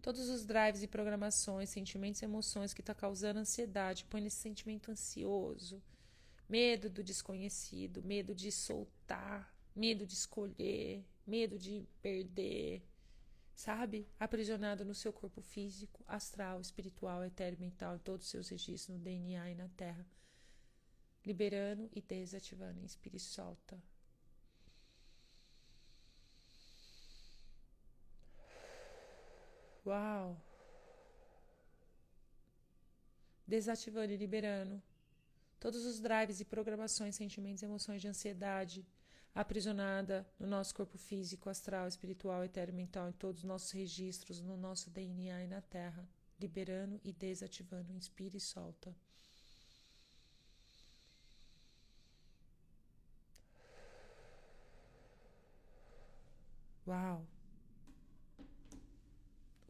todos 0.06 0.28
os 0.28 0.46
drives 0.46 0.84
e 0.84 0.86
programações, 0.86 1.68
sentimentos 1.68 2.22
e 2.22 2.24
emoções 2.24 2.72
que 2.72 2.80
está 2.80 2.94
causando 2.94 3.40
ansiedade, 3.40 4.04
põe 4.04 4.20
nesse 4.20 4.36
sentimento 4.36 4.88
ansioso, 4.88 5.82
medo 6.48 6.88
do 6.88 7.02
desconhecido, 7.02 8.04
medo 8.04 8.32
de 8.32 8.52
soltar, 8.52 9.52
medo 9.74 10.06
de 10.06 10.14
escolher, 10.14 11.04
medo 11.26 11.58
de 11.58 11.88
perder, 12.00 12.86
sabe? 13.52 14.06
Aprisionado 14.16 14.84
no 14.84 14.94
seu 14.94 15.12
corpo 15.12 15.40
físico, 15.40 16.04
astral, 16.06 16.60
espiritual, 16.60 17.24
etéreo, 17.24 17.58
mental, 17.58 17.96
em 17.96 17.98
todos 17.98 18.26
os 18.26 18.30
seus 18.30 18.48
registros 18.48 18.96
no 18.96 19.02
DNA 19.02 19.50
e 19.50 19.54
na 19.56 19.68
Terra. 19.70 20.06
Liberando 21.24 21.90
e 21.92 22.00
desativando. 22.00 22.80
Inspire 22.80 23.16
e 23.16 23.20
solta. 23.20 23.76
Uau! 29.86 30.36
Desativando 33.46 34.12
e 34.12 34.16
liberando 34.16 34.82
todos 35.60 35.84
os 35.84 36.00
drives 36.00 36.40
e 36.40 36.44
programações, 36.44 37.14
sentimentos, 37.14 37.62
emoções 37.62 38.02
de 38.02 38.08
ansiedade 38.08 38.84
aprisionada 39.32 40.26
no 40.40 40.46
nosso 40.46 40.74
corpo 40.74 40.98
físico, 40.98 41.48
astral, 41.48 41.86
espiritual, 41.86 42.42
etéreo, 42.42 42.74
mental, 42.74 43.08
em 43.08 43.12
todos 43.12 43.42
os 43.42 43.44
nossos 43.44 43.70
registros, 43.70 44.40
no 44.40 44.56
nosso 44.56 44.90
DNA 44.90 45.44
e 45.44 45.46
na 45.46 45.60
Terra, 45.60 46.08
liberando 46.40 47.00
e 47.04 47.12
desativando. 47.12 47.92
Inspira 47.92 48.36
e 48.36 48.40
solta. 48.40 48.92
Uau! 56.86 57.35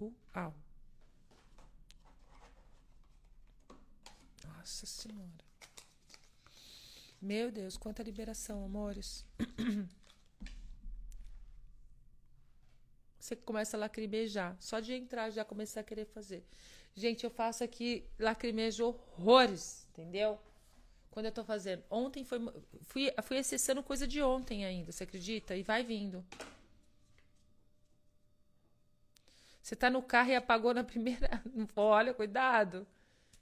Uau! 0.01 0.55
Nossa 4.45 4.87
Senhora. 4.87 5.47
Meu 7.21 7.51
Deus, 7.51 7.77
quanta 7.77 8.03
liberação, 8.03 8.65
amores. 8.65 9.25
Você 13.19 13.35
começa 13.35 13.77
a 13.77 13.81
lacrimejar. 13.81 14.57
Só 14.61 14.79
de 14.79 14.93
entrar 14.93 15.31
já 15.31 15.45
começar 15.45 15.81
a 15.81 15.85
querer 15.85 16.05
fazer. 16.07 16.45
Gente, 16.95 17.25
eu 17.25 17.31
faço 17.31 17.65
aqui 17.65 18.05
lacrimejo 18.19 18.85
horrores, 18.87 19.87
entendeu? 19.91 20.39
Quando 21.11 21.27
eu 21.27 21.33
tô 21.33 21.43
fazendo. 21.43 21.83
Ontem 21.91 22.25
foi. 22.25 22.39
Fui, 22.83 23.13
fui 23.23 23.39
acessando 23.39 23.83
coisa 23.83 24.07
de 24.07 24.23
ontem 24.23 24.65
ainda, 24.65 24.93
você 24.93 25.05
acredita? 25.05 25.57
E 25.57 25.63
vai 25.63 25.83
vindo. 25.83 26.25
Você 29.67 29.75
tá 29.75 29.91
no 29.91 30.01
carro 30.01 30.31
e 30.31 30.37
apagou 30.37 30.73
na 30.73 30.85
primeira. 30.87 31.43
Olha, 31.75 32.15
cuidado. 32.15 32.87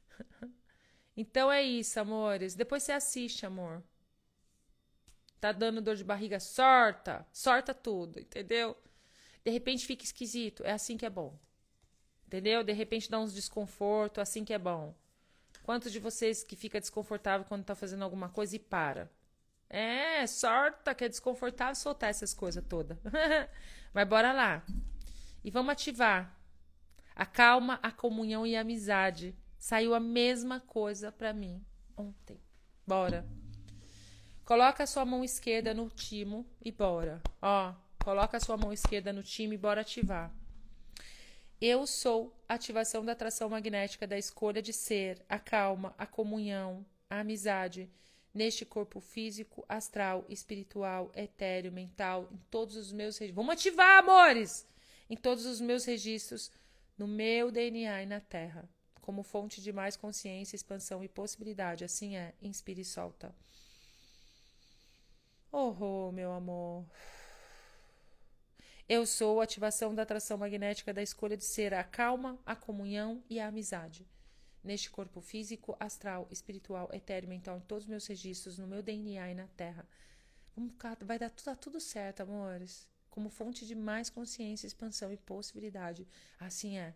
Então 1.17 1.53
é 1.53 1.63
isso, 1.63 2.01
amores. 2.01 2.57
Depois 2.57 2.83
você 2.83 2.91
assiste, 2.91 3.47
amor. 3.47 3.85
Tá 5.41 5.53
dando 5.53 5.81
dor 5.81 5.95
de 5.95 6.03
barriga? 6.03 6.41
Sorta. 6.41 7.25
Sorta 7.33 7.73
tudo, 7.73 8.19
entendeu? 8.19 8.77
De 9.45 9.51
repente 9.53 9.87
fica 9.87 10.03
esquisito. 10.03 10.65
É 10.65 10.73
assim 10.73 10.97
que 10.97 11.07
é 11.07 11.11
bom. 11.11 11.39
Entendeu? 12.27 12.65
De 12.65 12.73
repente 12.73 13.09
dá 13.09 13.21
uns 13.21 13.33
desconforto. 13.33 14.21
Assim 14.21 14.45
que 14.45 14.53
é 14.53 14.59
bom. 14.59 14.93
Quantos 15.63 15.93
de 15.93 16.01
vocês 16.01 16.43
que 16.43 16.57
fica 16.57 16.81
desconfortável 16.81 17.47
quando 17.47 17.65
tá 17.65 17.77
fazendo 17.77 18.03
alguma 18.03 18.29
coisa 18.29 18.57
e 18.57 18.59
para? 18.59 19.09
É, 19.71 20.27
sorta 20.27 20.97
que 20.97 21.05
é 21.05 21.09
desconfortável 21.09 21.77
soltar 21.77 22.11
essas 22.11 22.35
coisas 22.35 22.65
todas. 22.69 22.99
Mas 23.95 24.09
bora 24.09 24.33
lá. 24.33 24.65
E 25.45 25.51
vamos 25.51 25.73
ativar 25.73 26.35
a 27.15 27.27
calma, 27.27 27.79
a 27.83 27.93
comunhão 27.93 28.47
e 28.47 28.57
a 28.57 28.63
amizade. 28.63 29.37
Saiu 29.59 29.95
a 29.95 30.01
mesma 30.01 30.59
coisa 30.59 31.13
para 31.13 31.33
mim 31.33 31.65
ontem. 31.97 32.41
Bora. 32.87 33.27
Coloca 34.45 34.85
a 34.85 34.87
sua 34.87 35.05
mão 35.05 35.23
esquerda 35.23 35.73
no 35.73 35.89
timo 35.89 36.47
e 36.63 36.73
bora. 36.73 37.23
Ó, 37.41 37.75
coloca 38.03 38.37
a 38.37 38.41
sua 38.41 38.57
mão 38.57 38.73
esquerda 38.73 39.13
no 39.13 39.23
timo 39.23 39.53
e 39.53 39.59
bora 39.59 39.83
ativar. 39.83 40.35
Eu 41.61 41.87
sou 41.87 42.37
a 42.49 42.55
ativação 42.55 43.05
da 43.05 43.13
atração 43.13 43.49
magnética 43.49 44.07
da 44.07 44.19
escolha 44.19 44.61
de 44.61 44.73
ser, 44.73 45.25
a 45.29 45.39
calma, 45.39 45.95
a 45.97 46.05
comunhão, 46.05 46.85
a 47.09 47.21
amizade 47.21 47.89
neste 48.35 48.67
corpo 48.67 49.01
físico, 49.01 49.65
astral, 49.69 50.27
espiritual, 50.29 51.11
etéreo, 51.15 51.73
mental, 51.73 52.29
em 52.31 52.37
todos 52.51 52.77
os 52.77 52.93
meus. 52.93 53.19
Vamos 53.33 53.55
ativar, 53.55 53.99
amores! 53.99 54.67
Em 55.09 55.17
todos 55.17 55.45
os 55.45 55.61
meus 55.61 55.85
registros, 55.85 56.51
no 56.97 57.07
meu 57.07 57.51
DNA 57.51 58.03
e 58.03 58.07
na 58.07 58.21
Terra, 58.21 58.69
como 59.01 59.23
fonte 59.23 59.61
de 59.61 59.73
mais 59.73 59.97
consciência, 59.97 60.57
expansão 60.57 61.05
e 61.05 61.09
possibilidade. 61.09 61.85
Assim 61.85 62.17
é, 62.17 62.35
inspire 62.41 62.81
e 62.81 62.85
solta. 62.85 63.35
Oh, 65.53 66.11
meu 66.11 66.33
amor. 66.33 66.87
Eu 68.89 69.07
sou 69.07 69.41
a 69.41 69.45
ativação 69.45 69.95
da 69.95 70.03
atração 70.03 70.37
magnética 70.37 70.93
da 70.93 71.03
escolha 71.03 71.37
de 71.37 71.45
ser 71.45 71.73
a 71.73 71.85
calma, 71.85 72.39
a 72.45 72.55
comunhão 72.57 73.23
e 73.29 73.41
a 73.41 73.49
amizade. 73.49 74.07
Neste 74.63 74.91
corpo 74.91 75.21
físico, 75.21 75.77
astral, 75.79 76.27
espiritual, 76.31 76.89
etéreo, 76.93 77.29
mental, 77.29 77.59
em 77.59 77.61
todos 77.61 77.85
os 77.85 77.91
meus 77.91 78.07
registros, 78.07 78.59
no 78.59 78.67
meu 78.67 78.83
DNA 78.83 79.31
e 79.31 79.35
na 79.35 79.47
Terra. 79.49 79.87
Vai 81.03 81.19
dar 81.19 81.31
tudo, 81.31 81.57
tudo 81.57 81.81
certo, 81.81 82.23
amores 82.23 82.89
como 83.15 83.31
fonte 83.31 83.65
de 83.65 83.77
mais 83.77 84.11
consciência, 84.11 84.67
expansão 84.67 85.13
e 85.13 85.17
possibilidade. 85.17 86.05
Assim 86.37 86.79
é. 86.79 86.93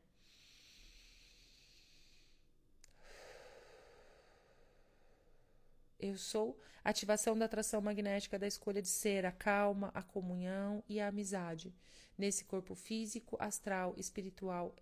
Eu 6.01 6.19
sou 6.19 6.61
ativação 6.83 7.39
da 7.39 7.45
atração 7.45 7.81
magnética 7.81 8.37
da 8.37 8.49
escolha 8.49 8.83
de 8.83 8.89
ser, 8.89 9.25
a 9.25 9.31
calma, 9.31 9.93
a 9.95 10.03
comunhão 10.03 10.83
e 10.89 10.99
a 10.99 11.07
amizade. 11.07 11.73
Nesse 12.17 12.45
corpo 12.45 12.75
físico, 12.75 13.37
astral, 13.39 13.95
espiritual, 13.97 14.75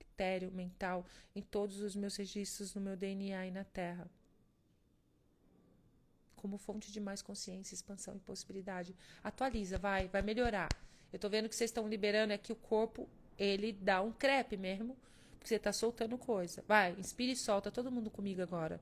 etéreo, 0.00 0.50
mental, 0.50 1.04
em 1.36 1.42
todos 1.42 1.82
os 1.82 1.94
meus 1.94 2.16
registros 2.16 2.74
no 2.74 2.80
meu 2.80 2.96
DNA 2.96 3.46
e 3.46 3.50
na 3.50 3.64
Terra. 3.64 4.10
Como 6.38 6.56
fonte 6.56 6.92
de 6.92 7.00
mais 7.00 7.20
consciência, 7.20 7.74
expansão 7.74 8.16
e 8.16 8.20
possibilidade. 8.20 8.94
Atualiza, 9.22 9.76
vai, 9.76 10.08
vai 10.08 10.22
melhorar. 10.22 10.68
Eu 11.12 11.18
tô 11.18 11.28
vendo 11.28 11.48
que 11.48 11.56
vocês 11.56 11.70
estão 11.70 11.88
liberando 11.88 12.32
é 12.32 12.38
que 12.38 12.52
o 12.52 12.56
corpo, 12.56 13.08
ele 13.36 13.72
dá 13.72 14.00
um 14.00 14.12
crepe 14.12 14.56
mesmo, 14.56 14.96
porque 15.32 15.48
você 15.48 15.58
tá 15.58 15.72
soltando 15.72 16.16
coisa. 16.16 16.64
Vai, 16.66 16.92
inspira 16.92 17.32
e 17.32 17.36
solta 17.36 17.70
todo 17.70 17.90
mundo 17.90 18.10
comigo 18.10 18.40
agora. 18.40 18.80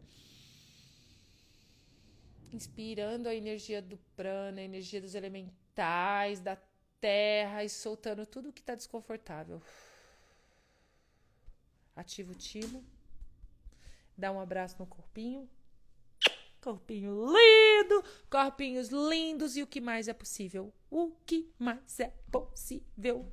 Inspirando 2.53 3.29
a 3.29 3.35
energia 3.35 3.81
do 3.81 3.97
prana, 4.15 4.61
a 4.61 4.65
energia 4.65 5.01
dos 5.01 5.15
elementais, 5.15 6.41
da 6.41 6.59
terra 7.01 7.65
e 7.65 7.69
soltando 7.69 8.27
tudo 8.27 8.53
que 8.53 8.63
tá 8.63 8.75
desconfortável. 8.75 9.63
Ativa 11.95 12.33
o 12.33 12.35
timo. 12.35 12.85
Dá 14.17 14.31
um 14.31 14.41
abraço 14.41 14.77
no 14.79 14.87
corpinho. 14.87 15.49
Corpinho 16.67 17.27
lindo, 17.27 18.05
corpinhos 18.29 18.89
lindos 18.89 19.57
e 19.57 19.63
o 19.63 19.69
que 19.69 19.81
mais 19.81 20.09
é 20.09 20.13
possível? 20.13 20.75
O 20.91 21.13
que 21.25 21.49
mais 21.57 22.01
é 22.01 22.13
possível? 22.29 23.25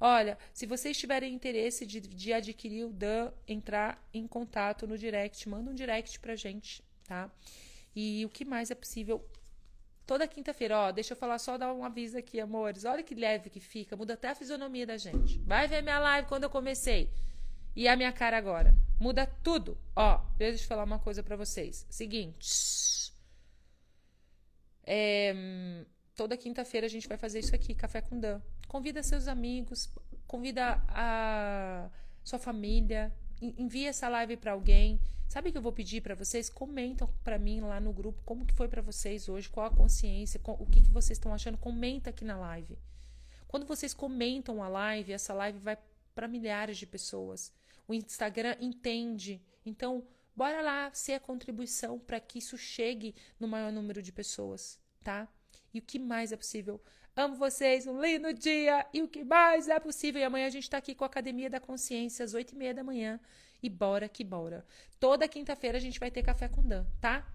Olha, 0.00 0.36
se 0.52 0.66
vocês 0.66 0.98
tiverem 0.98 1.32
interesse 1.32 1.86
de, 1.86 2.00
de 2.00 2.32
adquirir 2.32 2.84
o 2.86 2.92
Dan, 2.92 3.30
entrar 3.46 4.04
em 4.12 4.26
contato 4.26 4.84
no 4.84 4.98
direct, 4.98 5.48
manda 5.48 5.70
um 5.70 5.74
direct 5.74 6.18
pra 6.18 6.34
gente, 6.34 6.82
tá? 7.06 7.30
E 7.94 8.24
o 8.26 8.28
que 8.28 8.44
mais 8.44 8.68
é 8.72 8.74
possível? 8.74 9.24
Toda 10.04 10.26
quinta-feira, 10.26 10.76
ó, 10.76 10.90
deixa 10.90 11.12
eu 11.12 11.16
falar 11.16 11.38
só 11.38 11.56
dar 11.56 11.72
um 11.72 11.84
aviso 11.84 12.18
aqui, 12.18 12.40
amores. 12.40 12.84
Olha 12.84 13.04
que 13.04 13.14
leve 13.14 13.48
que 13.48 13.60
fica, 13.60 13.96
muda 13.96 14.14
até 14.14 14.30
a 14.30 14.34
fisionomia 14.34 14.84
da 14.84 14.96
gente. 14.96 15.38
Vai 15.42 15.68
ver 15.68 15.82
minha 15.82 16.00
live 16.00 16.26
quando 16.26 16.42
eu 16.42 16.50
comecei. 16.50 17.08
E 17.74 17.88
a 17.88 17.96
minha 17.96 18.12
cara 18.12 18.36
agora. 18.36 18.74
Muda 19.00 19.26
tudo. 19.26 19.78
Ó, 19.96 20.20
deixa 20.36 20.62
eu 20.62 20.68
falar 20.68 20.84
uma 20.84 20.98
coisa 20.98 21.22
para 21.22 21.36
vocês. 21.36 21.86
Seguinte. 21.90 23.12
É, 24.84 25.84
toda 26.14 26.36
quinta-feira 26.36 26.86
a 26.86 26.90
gente 26.90 27.08
vai 27.08 27.16
fazer 27.16 27.38
isso 27.38 27.54
aqui, 27.54 27.74
Café 27.74 28.00
com 28.00 28.18
Dan. 28.18 28.40
Convida 28.68 29.02
seus 29.02 29.28
amigos, 29.28 29.92
convida 30.26 30.82
a 30.88 31.90
sua 32.24 32.38
família, 32.38 33.12
envia 33.40 33.90
essa 33.90 34.08
live 34.08 34.36
para 34.36 34.52
alguém. 34.52 35.00
Sabe 35.28 35.48
o 35.48 35.52
que 35.52 35.58
eu 35.58 35.62
vou 35.62 35.72
pedir 35.72 36.02
para 36.02 36.14
vocês? 36.14 36.50
Comentam 36.50 37.08
para 37.24 37.38
mim 37.38 37.60
lá 37.60 37.80
no 37.80 37.92
grupo 37.92 38.22
como 38.24 38.44
que 38.44 38.54
foi 38.54 38.68
para 38.68 38.82
vocês 38.82 39.28
hoje, 39.28 39.48
qual 39.48 39.66
a 39.66 39.70
consciência, 39.70 40.40
o 40.44 40.66
que, 40.66 40.82
que 40.82 40.90
vocês 40.90 41.16
estão 41.16 41.32
achando. 41.32 41.56
Comenta 41.56 42.10
aqui 42.10 42.24
na 42.24 42.36
live. 42.36 42.78
Quando 43.48 43.66
vocês 43.66 43.94
comentam 43.94 44.62
a 44.62 44.68
live, 44.68 45.12
essa 45.12 45.32
live 45.32 45.58
vai 45.58 45.78
para 46.14 46.28
milhares 46.28 46.76
de 46.76 46.86
pessoas. 46.86 47.52
O 47.86 47.94
Instagram 47.94 48.56
entende. 48.60 49.40
Então, 49.64 50.06
bora 50.34 50.60
lá 50.62 50.90
ser 50.92 51.14
a 51.14 51.20
contribuição 51.20 51.98
para 51.98 52.20
que 52.20 52.38
isso 52.38 52.56
chegue 52.56 53.14
no 53.38 53.48
maior 53.48 53.72
número 53.72 54.02
de 54.02 54.12
pessoas, 54.12 54.78
tá? 55.02 55.28
E 55.74 55.78
o 55.78 55.82
que 55.82 55.98
mais 55.98 56.32
é 56.32 56.36
possível? 56.36 56.80
Amo 57.14 57.36
vocês, 57.36 57.86
um 57.86 58.00
lindo 58.00 58.32
dia 58.32 58.86
e 58.92 59.02
o 59.02 59.08
que 59.08 59.22
mais 59.22 59.68
é 59.68 59.78
possível. 59.78 60.20
E 60.20 60.24
amanhã 60.24 60.46
a 60.46 60.50
gente 60.50 60.68
tá 60.68 60.78
aqui 60.78 60.94
com 60.94 61.04
a 61.04 61.06
Academia 61.06 61.50
da 61.50 61.60
Consciência, 61.60 62.24
às 62.24 62.32
oito 62.32 62.54
e 62.54 62.56
meia 62.56 62.72
da 62.72 62.82
manhã. 62.82 63.20
E 63.62 63.68
bora 63.68 64.08
que 64.08 64.24
bora. 64.24 64.64
Toda 64.98 65.28
quinta-feira 65.28 65.76
a 65.76 65.80
gente 65.80 66.00
vai 66.00 66.10
ter 66.10 66.22
café 66.22 66.48
com 66.48 66.62
Dan, 66.62 66.86
tá? 67.00 67.26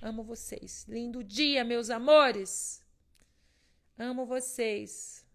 Amo 0.00 0.22
vocês. 0.22 0.86
Lindo 0.88 1.22
dia, 1.22 1.64
meus 1.64 1.90
amores. 1.90 2.82
Amo 3.98 4.24
vocês. 4.24 5.25